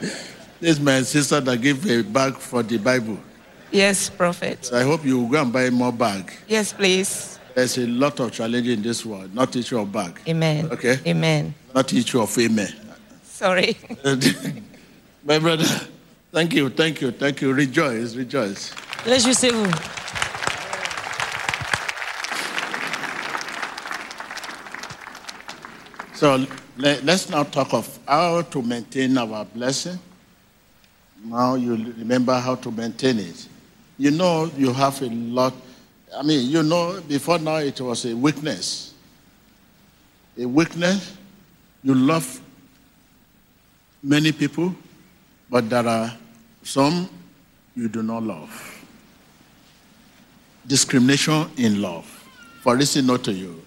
this 0.00 0.38
is 0.60 0.80
my 0.80 1.02
sister 1.02 1.40
that 1.40 1.60
gave 1.60 1.84
a 1.90 2.02
bag 2.02 2.34
for 2.34 2.62
the 2.62 2.78
Bible. 2.78 3.18
Yes, 3.72 4.10
prophet. 4.10 4.66
So 4.66 4.76
I 4.76 4.82
hope 4.82 5.04
you 5.04 5.18
will 5.20 5.28
go 5.28 5.40
and 5.40 5.52
buy 5.52 5.70
more 5.70 5.92
bag. 5.92 6.30
Yes, 6.46 6.72
please. 6.72 7.38
There's 7.54 7.78
a 7.78 7.86
lot 7.86 8.20
of 8.20 8.32
challenge 8.32 8.68
in 8.68 8.82
this 8.82 9.04
world, 9.04 9.34
not 9.34 9.56
issue 9.56 9.78
of 9.78 9.90
bag. 9.90 10.20
Amen. 10.28 10.68
Okay? 10.70 10.98
Amen. 11.06 11.54
Not 11.74 11.92
issue 11.92 12.20
of 12.20 12.30
female. 12.30 12.68
Sorry. 13.24 13.76
My 15.24 15.38
brother, 15.38 15.64
thank 16.32 16.52
you, 16.54 16.68
thank 16.68 17.00
you, 17.00 17.10
thank 17.12 17.40
you. 17.40 17.52
Rejoice, 17.52 18.14
rejoice. 18.14 18.72
Réjouissez-vous. 19.04 19.70
So 26.14 26.46
let, 26.76 27.08
us 27.08 27.28
now 27.28 27.42
talk 27.42 27.74
of 27.74 27.98
how 28.06 28.42
to 28.42 28.62
maintain 28.62 29.18
our 29.18 29.44
blessing. 29.44 29.98
Now 31.24 31.54
you 31.54 31.74
remember 31.74 32.38
how 32.38 32.54
to 32.56 32.70
maintain 32.70 33.18
it. 33.18 33.48
You 33.98 34.10
know 34.10 34.50
you 34.56 34.72
have 34.72 35.00
a 35.02 35.06
lot. 35.06 35.54
I 36.16 36.22
mean, 36.22 36.50
you 36.50 36.62
know, 36.62 37.00
before 37.08 37.38
now 37.38 37.56
it 37.56 37.80
was 37.80 38.04
a 38.04 38.14
weakness. 38.14 38.94
A 40.38 40.46
weakness. 40.46 41.16
You 41.82 41.94
love 41.94 42.40
many 44.02 44.32
people, 44.32 44.74
but 45.50 45.68
there 45.68 45.86
are 45.86 46.12
some 46.62 47.08
you 47.74 47.88
do 47.88 48.02
not 48.02 48.22
love. 48.22 48.84
Discrimination 50.66 51.50
in 51.56 51.82
love. 51.82 52.06
For 52.62 52.76
listening 52.76 53.06
not 53.06 53.24
to 53.24 53.32
you, 53.32 53.60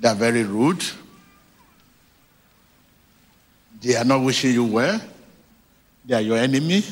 they 0.00 0.08
are 0.08 0.14
very 0.14 0.42
rude. 0.42 0.84
They 3.80 3.96
are 3.96 4.04
not 4.04 4.22
wishing 4.22 4.52
you 4.52 4.64
well. 4.64 5.00
They 6.04 6.14
are 6.14 6.20
your 6.20 6.38
enemy. 6.38 6.82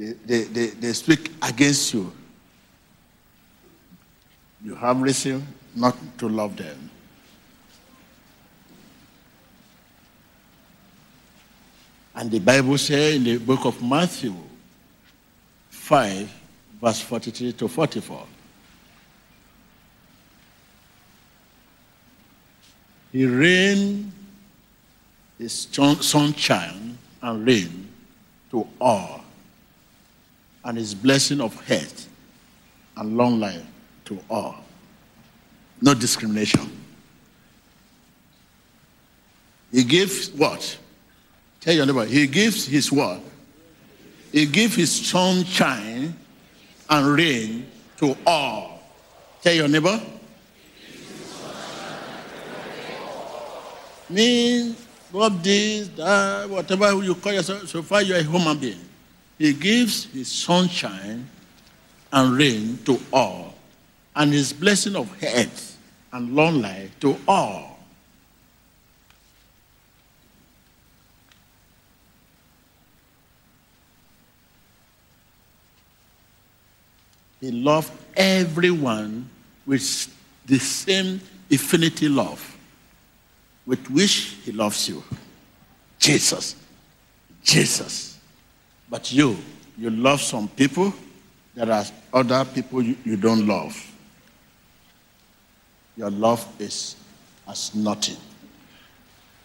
They, 0.00 0.44
they, 0.44 0.66
they, 0.68 0.92
speak 0.94 1.30
against 1.42 1.92
you. 1.92 2.10
You 4.64 4.74
have 4.74 5.02
reason 5.02 5.46
not 5.76 5.94
to 6.16 6.26
love 6.26 6.56
them. 6.56 6.90
And 12.14 12.30
the 12.30 12.38
Bible 12.38 12.78
says 12.78 13.16
in 13.16 13.24
the 13.24 13.36
book 13.36 13.66
of 13.66 13.82
Matthew 13.82 14.34
5, 15.68 16.32
verse 16.80 17.00
43 17.02 17.52
to 17.52 17.68
44. 17.68 18.26
He 23.12 23.26
reigned 23.26 24.12
his 25.38 25.68
sun- 25.70 26.00
sunshine 26.00 26.96
and 27.20 27.46
rain 27.46 27.88
to 28.50 28.66
all, 28.80 29.19
and 30.64 30.76
his 30.76 30.94
blessing 30.94 31.40
of 31.40 31.58
health 31.66 32.08
and 32.96 33.16
long 33.16 33.40
life 33.40 33.64
to 34.04 34.18
all. 34.28 34.56
No 35.80 35.94
discrimination. 35.94 36.70
He 39.72 39.84
gives 39.84 40.30
what? 40.30 40.78
Tell 41.60 41.74
your 41.74 41.86
neighbor. 41.86 42.04
He 42.04 42.26
gives 42.26 42.66
his 42.66 42.90
what? 42.90 43.20
He 44.32 44.46
gives 44.46 44.74
his 44.74 45.06
sunshine 45.06 46.14
and 46.88 47.06
rain 47.06 47.66
to 47.98 48.16
all. 48.26 48.82
Tell 49.42 49.54
your 49.54 49.68
neighbor. 49.68 50.00
Means 54.08 54.76
what 55.12 55.42
this, 55.42 55.88
that, 55.88 56.50
whatever 56.50 57.02
you 57.02 57.14
call 57.14 57.32
yourself, 57.32 57.68
so 57.68 57.82
far 57.82 58.02
you're 58.02 58.18
a 58.18 58.22
human 58.22 58.58
being. 58.58 58.89
He 59.40 59.54
gives 59.54 60.04
his 60.04 60.30
sunshine 60.30 61.26
and 62.12 62.36
rain 62.36 62.78
to 62.84 63.00
all, 63.10 63.54
and 64.14 64.34
his 64.34 64.52
blessing 64.52 64.94
of 64.94 65.18
health 65.18 65.78
and 66.12 66.36
long 66.36 66.60
life 66.60 66.90
to 67.00 67.16
all. 67.26 67.78
He 77.40 77.50
loved 77.50 77.92
everyone 78.14 79.26
with 79.64 80.14
the 80.44 80.58
same 80.58 81.18
infinity 81.48 82.10
love 82.10 82.58
with 83.64 83.90
which 83.90 84.36
he 84.44 84.52
loves 84.52 84.86
you. 84.86 85.02
Jesus. 85.98 86.56
Jesus. 87.42 88.09
But 88.90 89.12
you, 89.12 89.36
you 89.78 89.90
love 89.90 90.20
some 90.20 90.48
people, 90.48 90.92
there 91.54 91.70
are 91.70 91.84
other 92.12 92.44
people 92.44 92.82
you, 92.82 92.96
you 93.04 93.16
don't 93.16 93.46
love. 93.46 93.76
Your 95.96 96.10
love 96.10 96.44
is 96.58 96.96
as 97.48 97.74
nothing. 97.74 98.16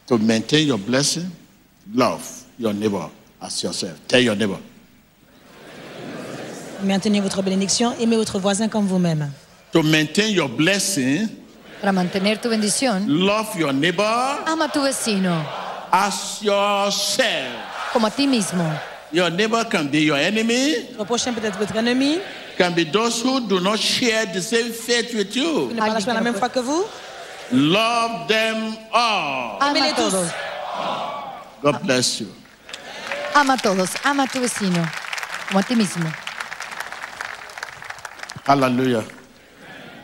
To 0.08 0.18
maintain 0.18 0.68
your 0.68 0.78
blessing, 0.80 1.32
love 1.94 2.44
your 2.58 2.74
neighbor 2.74 3.10
as 3.42 3.62
yourself. 3.64 4.00
Tell 4.08 4.22
your 4.22 4.36
neighbor. 4.36 4.60
Maintenez 6.84 7.20
votre 7.22 7.42
bénédiction, 7.42 7.94
aimez 8.00 8.18
votre 8.18 8.38
voisin 8.40 8.68
comme 8.68 8.86
vous-même. 8.86 9.32
To 9.72 9.82
maintain 9.84 10.28
your 10.30 10.50
blessing, 10.50 11.28
Para 11.82 11.92
mantener 11.92 12.38
tu 12.42 12.50
bendición, 12.50 13.06
love 13.08 13.56
your 13.60 13.74
neighbor 13.74 14.04
ama 14.48 14.66
a 14.66 14.70
tu 14.70 14.80
vecino 14.82 15.44
as 15.92 16.42
yourself. 16.42 17.92
como 17.94 18.08
a 18.08 18.12
ti 18.12 18.26
mismo. 18.28 18.64
Your 19.16 19.30
neighbor 19.30 19.64
can 19.64 19.88
be 19.88 20.00
your 20.02 20.18
enemy, 20.18 20.76
Votre 20.98 21.06
prochain 21.06 21.32
peut 21.32 21.46
être 21.46 21.58
votre 21.58 21.74
ennemi, 21.78 22.20
can 22.58 22.72
be 22.72 22.84
those 22.84 23.22
who 23.24 23.40
do 23.48 23.62
not 23.62 23.78
share 23.80 24.26
the 24.26 24.42
same 24.42 24.74
faith 24.74 25.14
with 25.16 25.32
qui 25.32 25.40
you. 25.40 25.72
ne 25.72 25.80
partagent 25.80 26.06
pas 26.06 26.14
la 26.14 26.20
même 26.20 26.36
foi 26.36 26.50
que 26.50 26.60
vous. 26.60 26.84
Love 27.54 28.28
them 28.28 28.76
all. 28.92 29.58
Ama 29.62 29.70
Aimez-les 29.70 29.92
a 29.92 29.94
tous. 29.94 30.12
todos. 30.12 30.32
God 31.64 31.82
bless 31.84 32.20
you. 32.20 32.28
Ama 33.34 33.54
a 33.54 33.58
todos. 33.58 33.90
Ama 34.04 34.24
a 34.24 34.28
tu 34.28 34.40
vecino 34.42 34.84
como 35.48 35.60
a 35.60 35.64
ti 35.64 35.76
mismo. 35.76 36.12
Hallelujah. 38.46 39.06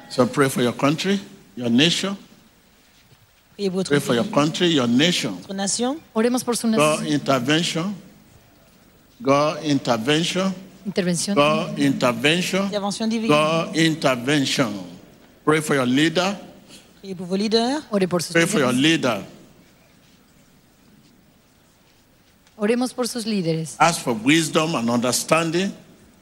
So 0.08 0.26
pray 0.26 0.48
for 0.48 0.62
your 0.62 0.74
country, 0.74 1.20
your 1.58 1.70
nation. 1.70 2.16
Priez 3.58 3.70
pour 3.70 3.80
votre 3.80 3.90
Pray 3.90 4.00
for 4.00 4.16
your 4.16 4.24
pays, 4.24 4.34
country, 4.34 4.68
your 4.68 4.88
nation. 4.88 5.38
Oremos 6.16 6.46
por 6.46 6.56
su 6.56 6.72
God 6.72 7.06
intervention. 7.06 7.94
God 9.22 9.64
intervention. 9.64 10.54
intervención. 10.86 11.36
God 11.36 11.78
intervention. 11.78 12.66
Intervention 12.66 13.10
divine. 13.10 13.28
God 13.30 13.76
intervention. 13.76 14.74
Pray 15.46 15.62
for 15.62 15.76
your 15.76 15.86
leader. 15.86 16.36
Priez 17.02 17.16
pour 17.16 17.28
vos 17.28 17.38
leaders. 17.38 17.84
Ore 17.92 18.08
por 18.08 18.22
sus 18.22 18.34
Pray 18.34 18.46
for 18.46 18.60
your 18.60 18.74
líderes. 18.74 18.82
leader. 18.82 19.26
Oremos 22.58 22.94
por 22.94 23.08
sus 23.08 23.26
líderes. 23.26 23.76
Ask 23.80 24.02
for 24.02 24.14
wisdom 24.14 24.76
and 24.76 24.90
understanding. 24.90 25.72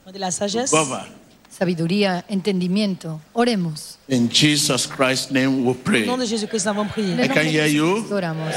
Demandez 0.06 0.20
la 0.22 0.32
sagesse. 0.32 0.72
Govern. 0.72 1.08
Sabiduría, 1.50 2.24
entendimiento. 2.30 3.20
Oremos. 3.34 3.98
In 4.08 4.30
Jesus 4.30 4.88
Christ's 4.88 5.32
name 5.32 5.64
we 5.66 5.72
Au 5.72 5.74
pray. 5.74 6.06
nom 6.06 6.18
de 6.18 6.26
Jésus-Christ, 6.26 6.66
nous 6.66 6.72
avons 6.72 6.88
prié. 6.88 7.16
I 7.24 7.28
can 7.28 7.46
hear 7.46 7.66
you. 7.68 7.96
Jesús 8.04 8.12
Oramos. 8.12 8.54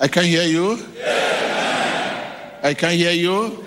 I 0.00 0.08
can 0.08 0.24
hear 0.24 0.44
you. 0.46 0.78
I 2.62 2.74
can 2.74 2.90
hear 2.92 3.12
you. 3.12 3.62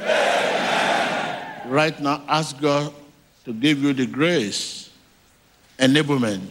Right 1.69 1.97
now, 2.01 2.21
ask 2.27 2.59
God 2.59 2.91
to 3.45 3.53
give 3.53 3.81
you 3.81 3.93
the 3.93 4.05
grace, 4.05 4.89
enablement 5.79 6.41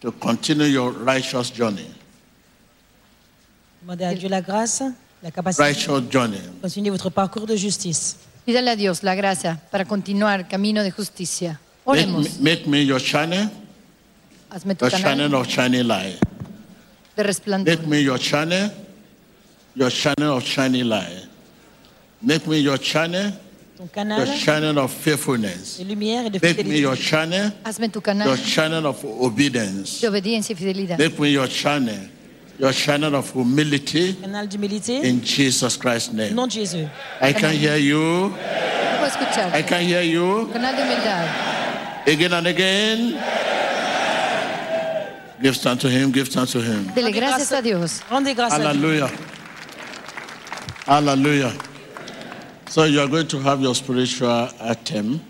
to 0.00 0.12
continue 0.12 0.66
your 0.66 0.92
righteous 0.92 1.50
journey. 1.50 1.86
Demandez 3.82 4.04
à 4.04 4.14
Dieu 4.14 4.28
la 4.28 4.40
grâce, 4.42 4.82
la 5.22 5.30
capacité 5.30 5.62
Righteous 5.62 6.02
journey. 6.10 6.38
de 6.38 6.60
continuer 6.60 6.90
votre 6.90 7.10
parcours 7.10 7.46
de 7.46 7.56
justice. 7.56 8.16
Pídale 8.44 8.68
a 8.68 8.76
Dios 8.76 9.02
la 9.02 9.14
gracia 9.14 9.58
para 9.70 9.84
continuar 9.84 10.46
camino 10.48 10.82
de 10.82 10.90
justicia. 10.90 11.58
Make 11.86 12.06
me, 12.06 12.12
Oremos. 12.14 12.40
make 12.40 12.66
me 12.66 12.82
your 12.82 13.00
channel, 13.00 13.48
Hazme 14.50 14.74
tu 14.74 14.84
your 14.84 14.90
canal 14.90 15.02
channel 15.16 15.34
of 15.34 15.48
shining 15.48 15.86
light. 15.86 16.18
de 17.16 17.22
resplandor. 17.22 17.66
Make 17.78 17.86
me 17.86 18.00
your 18.02 18.18
channel, 18.18 18.70
your 19.74 19.90
channel 19.90 20.36
of 20.36 20.44
shining 20.44 20.84
light. 20.88 21.26
Make 22.20 22.46
me 22.48 22.58
your 22.58 22.78
channel, 22.78 23.32
Ton 23.94 24.08
your 24.10 24.26
channel 24.26 24.78
of 24.78 24.90
faithfulness. 24.92 25.78
de 25.78 25.84
lumière 25.84 26.26
et 26.26 26.30
de 26.30 26.40
Make 26.42 26.64
me 26.66 26.78
your 26.80 26.96
channel, 26.96 27.52
Hazme 27.64 27.88
tu 27.90 28.00
your 28.04 28.36
channel 28.36 28.86
of 28.86 29.04
obedience. 29.04 30.00
de 30.00 30.08
obediencia 30.08 30.52
y 30.52 30.56
fidelidad. 30.56 30.98
Make 30.98 31.16
me 31.20 31.28
your 31.30 31.46
channel, 31.46 32.08
your 32.58 32.72
channel 32.72 33.14
of 33.14 33.30
humility 33.32 34.14
Canal 34.20 34.48
d'humilité. 34.48 35.04
in 35.08 35.20
Jesus 35.22 35.76
Christ's 35.76 36.12
name. 36.12 36.34
nom 36.34 36.48
de 36.48 36.54
Jésus. 36.54 36.88
I 37.22 37.32
can 37.32 37.52
hear 37.52 37.76
you. 37.76 38.30
No 38.30 38.34
puedo 38.98 39.06
escuchar. 39.06 39.54
I 39.56 39.62
can 39.62 39.82
hear 39.82 40.02
you 40.02 40.48
Canal 40.52 40.74
de 40.74 40.82
humildad. 40.82 41.28
again 42.08 42.32
and 42.32 42.46
again. 42.48 43.14
Give 45.40 45.54
thanks 45.56 45.82
to 45.82 45.88
him, 45.88 46.10
give 46.10 46.28
thanks 46.28 46.50
to 46.50 46.60
him. 46.60 46.88
Dele 46.96 47.12
gracias 47.12 47.52
a 47.52 47.62
Dios. 47.62 48.00
Rendez 48.10 48.34
grâce 48.34 48.54
à 48.54 48.58
Dieu. 48.58 48.66
Hallelujah. 48.66 49.10
Hallelujah. 50.84 51.52
So 52.68 52.84
you 52.84 53.00
are 53.00 53.08
going 53.08 53.26
to 53.28 53.38
have 53.40 53.62
your 53.62 53.74
spiritual 53.74 54.50
item. 54.60 55.20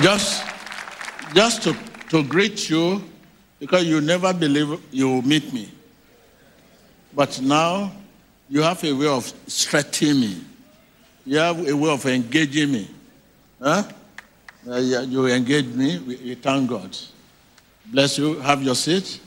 Just, 0.00 0.42
just 1.34 1.62
to, 1.64 1.76
to 2.08 2.24
greet 2.24 2.70
you, 2.70 3.04
because 3.60 3.84
you 3.84 4.00
never 4.00 4.32
believe 4.32 4.80
you 4.90 5.10
will 5.10 5.22
meet 5.22 5.52
me. 5.52 5.70
But 7.14 7.38
now 7.42 7.92
you 8.48 8.62
have 8.62 8.82
a 8.82 8.92
way 8.94 9.08
of 9.08 9.30
stretching 9.46 10.18
me. 10.18 10.40
You 11.26 11.36
have 11.36 11.68
a 11.68 11.76
way 11.76 11.90
of 11.90 12.06
engaging 12.06 12.72
me. 12.72 12.90
Huh? 13.60 13.84
Uh, 14.66 14.76
you 14.78 15.26
engage 15.26 15.66
me, 15.66 15.98
we, 15.98 16.16
we 16.16 16.34
thank 16.34 16.70
God. 16.70 16.96
Bless 17.86 18.16
you. 18.16 18.40
Have 18.40 18.62
your 18.62 18.74
seat. 18.74 19.20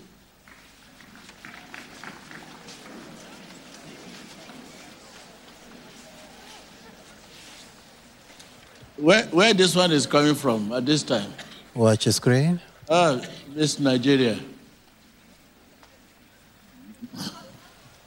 Where, 8.97 9.23
where 9.25 9.53
this 9.53 9.75
one 9.75 9.91
is 9.91 10.05
coming 10.05 10.35
from 10.35 10.71
at 10.71 10.85
this 10.85 11.03
time? 11.03 11.33
Watch 11.73 12.05
your 12.05 12.13
screen. 12.13 12.61
Ah, 12.89 13.19
this 13.49 13.77
Nigeria. 13.77 14.39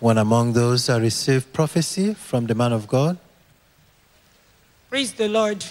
One 0.00 0.16
among 0.16 0.54
those 0.54 0.86
that 0.86 1.00
received 1.02 1.52
prophecy 1.52 2.14
from 2.14 2.46
the 2.46 2.54
man 2.54 2.72
of 2.72 2.88
God. 2.88 3.18
Praise 4.88 5.12
the 5.12 5.28
Lord. 5.28 5.62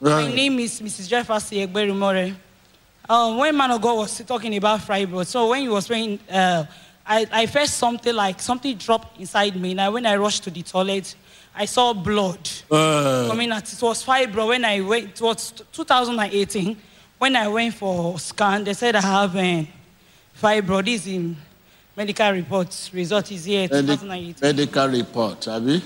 My 0.00 0.26
name 0.26 0.58
is 0.58 0.80
Mrs. 0.80 1.08
Jefferson 1.08 1.58
Egberumore. 1.58 2.34
Um, 3.08 3.36
when 3.36 3.56
man 3.56 3.70
of 3.70 3.80
God 3.80 3.98
was 3.98 4.18
talking 4.24 4.56
about 4.56 4.80
fibroid, 4.80 5.26
so 5.26 5.50
when 5.50 5.60
he 5.60 5.68
was 5.68 5.86
praying, 5.86 6.18
uh, 6.28 6.64
I, 7.06 7.26
I 7.30 7.46
felt 7.46 7.68
something 7.68 8.14
like 8.14 8.40
something 8.40 8.76
dropped 8.76 9.20
inside 9.20 9.54
me. 9.54 9.74
Now 9.74 9.92
when 9.92 10.06
I 10.06 10.16
rushed 10.16 10.42
to 10.44 10.50
the 10.50 10.62
toilet, 10.62 11.14
I 11.54 11.66
saw 11.66 11.92
blood 11.92 12.48
Uh, 12.70 13.26
coming 13.28 13.52
out. 13.52 13.70
It 13.70 13.82
was 13.82 14.04
fibroid 14.04 14.48
when 14.48 14.64
I 14.64 14.80
went. 14.80 15.10
It 15.10 15.20
was 15.20 15.52
2018 15.72 16.76
when 17.18 17.36
I 17.36 17.48
went 17.48 17.74
for 17.74 18.18
scan. 18.18 18.64
They 18.64 18.72
said 18.74 18.96
I 18.96 19.00
have 19.02 19.36
uh, 19.36 19.64
fibroid. 20.40 20.84
This 20.86 21.02
is 21.06 21.12
in 21.14 21.36
medical 21.96 22.30
reports. 22.32 22.92
Result 22.94 23.30
is 23.32 23.44
here. 23.44 23.68
Medi- 23.70 23.86
2018. 23.86 24.34
medical 24.40 24.88
report, 24.88 25.46
you? 25.46 25.80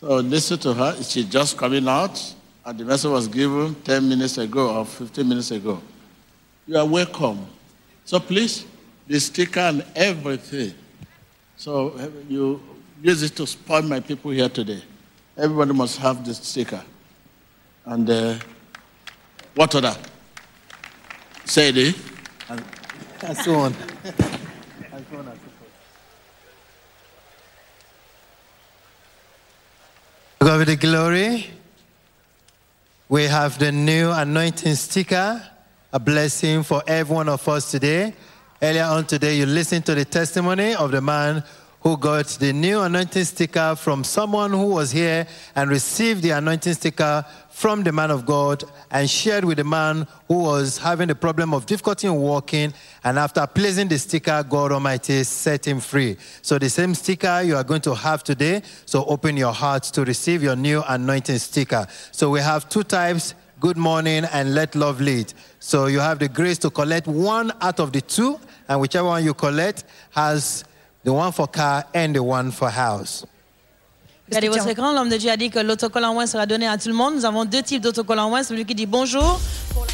So 0.00 0.16
listen 0.16 0.58
to 0.60 0.74
her. 0.74 0.96
She's 1.02 1.26
just 1.26 1.56
coming 1.56 1.86
out, 1.86 2.34
and 2.64 2.78
the 2.78 2.84
message 2.84 3.10
was 3.10 3.28
given 3.28 3.74
10 3.84 4.08
minutes 4.08 4.38
ago 4.38 4.78
or 4.78 4.84
15 4.86 5.28
minutes 5.28 5.50
ago. 5.50 5.80
You 6.66 6.78
are 6.78 6.86
welcome. 6.86 7.46
So 8.04 8.18
please, 8.18 8.64
the 9.06 9.20
sticker 9.20 9.60
and 9.60 9.84
everything. 9.94 10.74
So 11.56 11.90
uh, 11.90 12.08
you 12.28 12.60
use 13.02 13.22
it 13.22 13.36
to 13.36 13.46
spoil 13.46 13.82
my 13.82 14.00
people 14.00 14.30
here 14.30 14.48
today. 14.48 14.82
Everybody 15.36 15.72
must 15.72 15.98
have 15.98 16.24
this 16.24 16.38
sticker. 16.38 16.82
And 17.84 18.08
uh, 18.08 18.36
what 19.54 19.74
other? 19.74 19.96
Say 21.44 21.70
it. 21.70 21.96
And, 22.48 22.62
and 23.22 23.36
so 23.38 23.54
on. 23.54 23.74
God 30.40 30.58
be 30.58 30.64
the 30.64 30.76
glory. 30.76 31.50
We 33.08 33.24
have 33.24 33.58
the 33.58 33.72
new 33.72 34.10
anointing 34.10 34.74
sticker, 34.74 35.42
a 35.92 35.98
blessing 35.98 36.62
for 36.62 36.82
every 36.86 37.14
one 37.14 37.28
of 37.28 37.46
us 37.48 37.70
today. 37.70 38.14
Earlier 38.62 38.84
on 38.84 39.06
today, 39.06 39.36
you 39.36 39.46
listened 39.46 39.86
to 39.86 39.94
the 39.94 40.04
testimony 40.04 40.74
of 40.74 40.90
the 40.90 41.00
man 41.00 41.42
who 41.80 41.96
got 41.96 42.26
the 42.40 42.52
new 42.52 42.80
anointing 42.80 43.24
sticker 43.24 43.74
from 43.74 44.04
someone 44.04 44.50
who 44.50 44.66
was 44.66 44.90
here 44.90 45.26
and 45.56 45.70
received 45.70 46.22
the 46.22 46.30
anointing 46.30 46.74
sticker 46.74 47.24
from 47.50 47.82
the 47.82 47.92
man 47.92 48.10
of 48.10 48.26
God 48.26 48.64
and 48.90 49.08
shared 49.08 49.44
with 49.44 49.58
the 49.58 49.64
man 49.64 50.06
who 50.28 50.42
was 50.42 50.78
having 50.78 51.08
the 51.08 51.14
problem 51.14 51.54
of 51.54 51.66
difficulty 51.66 52.06
in 52.06 52.14
walking. 52.16 52.72
And 53.04 53.18
after 53.18 53.46
placing 53.46 53.88
the 53.88 53.98
sticker, 53.98 54.44
God 54.48 54.72
Almighty 54.72 55.24
set 55.24 55.66
him 55.66 55.80
free. 55.80 56.16
So 56.42 56.58
the 56.58 56.68
same 56.68 56.94
sticker 56.94 57.42
you 57.42 57.56
are 57.56 57.64
going 57.64 57.82
to 57.82 57.94
have 57.94 58.24
today. 58.24 58.62
So 58.84 59.04
open 59.06 59.36
your 59.36 59.52
heart 59.52 59.84
to 59.84 60.04
receive 60.04 60.42
your 60.42 60.56
new 60.56 60.82
anointing 60.86 61.38
sticker. 61.38 61.86
So 62.12 62.30
we 62.30 62.40
have 62.40 62.68
two 62.68 62.82
types 62.82 63.34
good 63.60 63.76
morning 63.76 64.24
and 64.32 64.54
let 64.54 64.74
love 64.74 65.02
lead. 65.02 65.34
So 65.58 65.84
you 65.84 66.00
have 66.00 66.18
the 66.18 66.28
grace 66.28 66.56
to 66.58 66.70
collect 66.70 67.06
one 67.06 67.52
out 67.60 67.78
of 67.78 67.92
the 67.92 68.00
two, 68.00 68.40
and 68.66 68.80
whichever 68.80 69.08
one 69.08 69.22
you 69.22 69.34
collect 69.34 69.84
has 70.12 70.64
the 71.04 71.10
one 71.10 71.32
for 71.32 71.46
car 71.48 71.84
and 71.94 72.12
the 72.14 72.18
one 72.22 72.50
for 72.52 72.68
house. 72.70 73.24
Regardez 74.28 74.48
votre 74.48 74.68
écran, 74.68 74.92
l'homme 74.92 75.08
de 75.08 75.16
Dieu 75.16 75.30
a 75.30 75.36
dit 75.36 75.50
que 75.50 75.58
l'autocollant 75.58 76.14
en 76.16 76.26
sera 76.26 76.46
donné 76.46 76.66
à 76.68 76.78
tout 76.78 76.88
le 76.88 76.94
monde. 76.94 77.14
Nous 77.16 77.24
avons 77.24 77.44
deux 77.44 77.62
types 77.62 77.82
d'autocollants 77.82 78.32
en. 78.32 78.42
Celui 78.44 78.64
qui 78.64 78.74
dit 78.76 78.86
bonjour. 78.86 79.40
pour 79.74 79.84
la- 79.84 79.92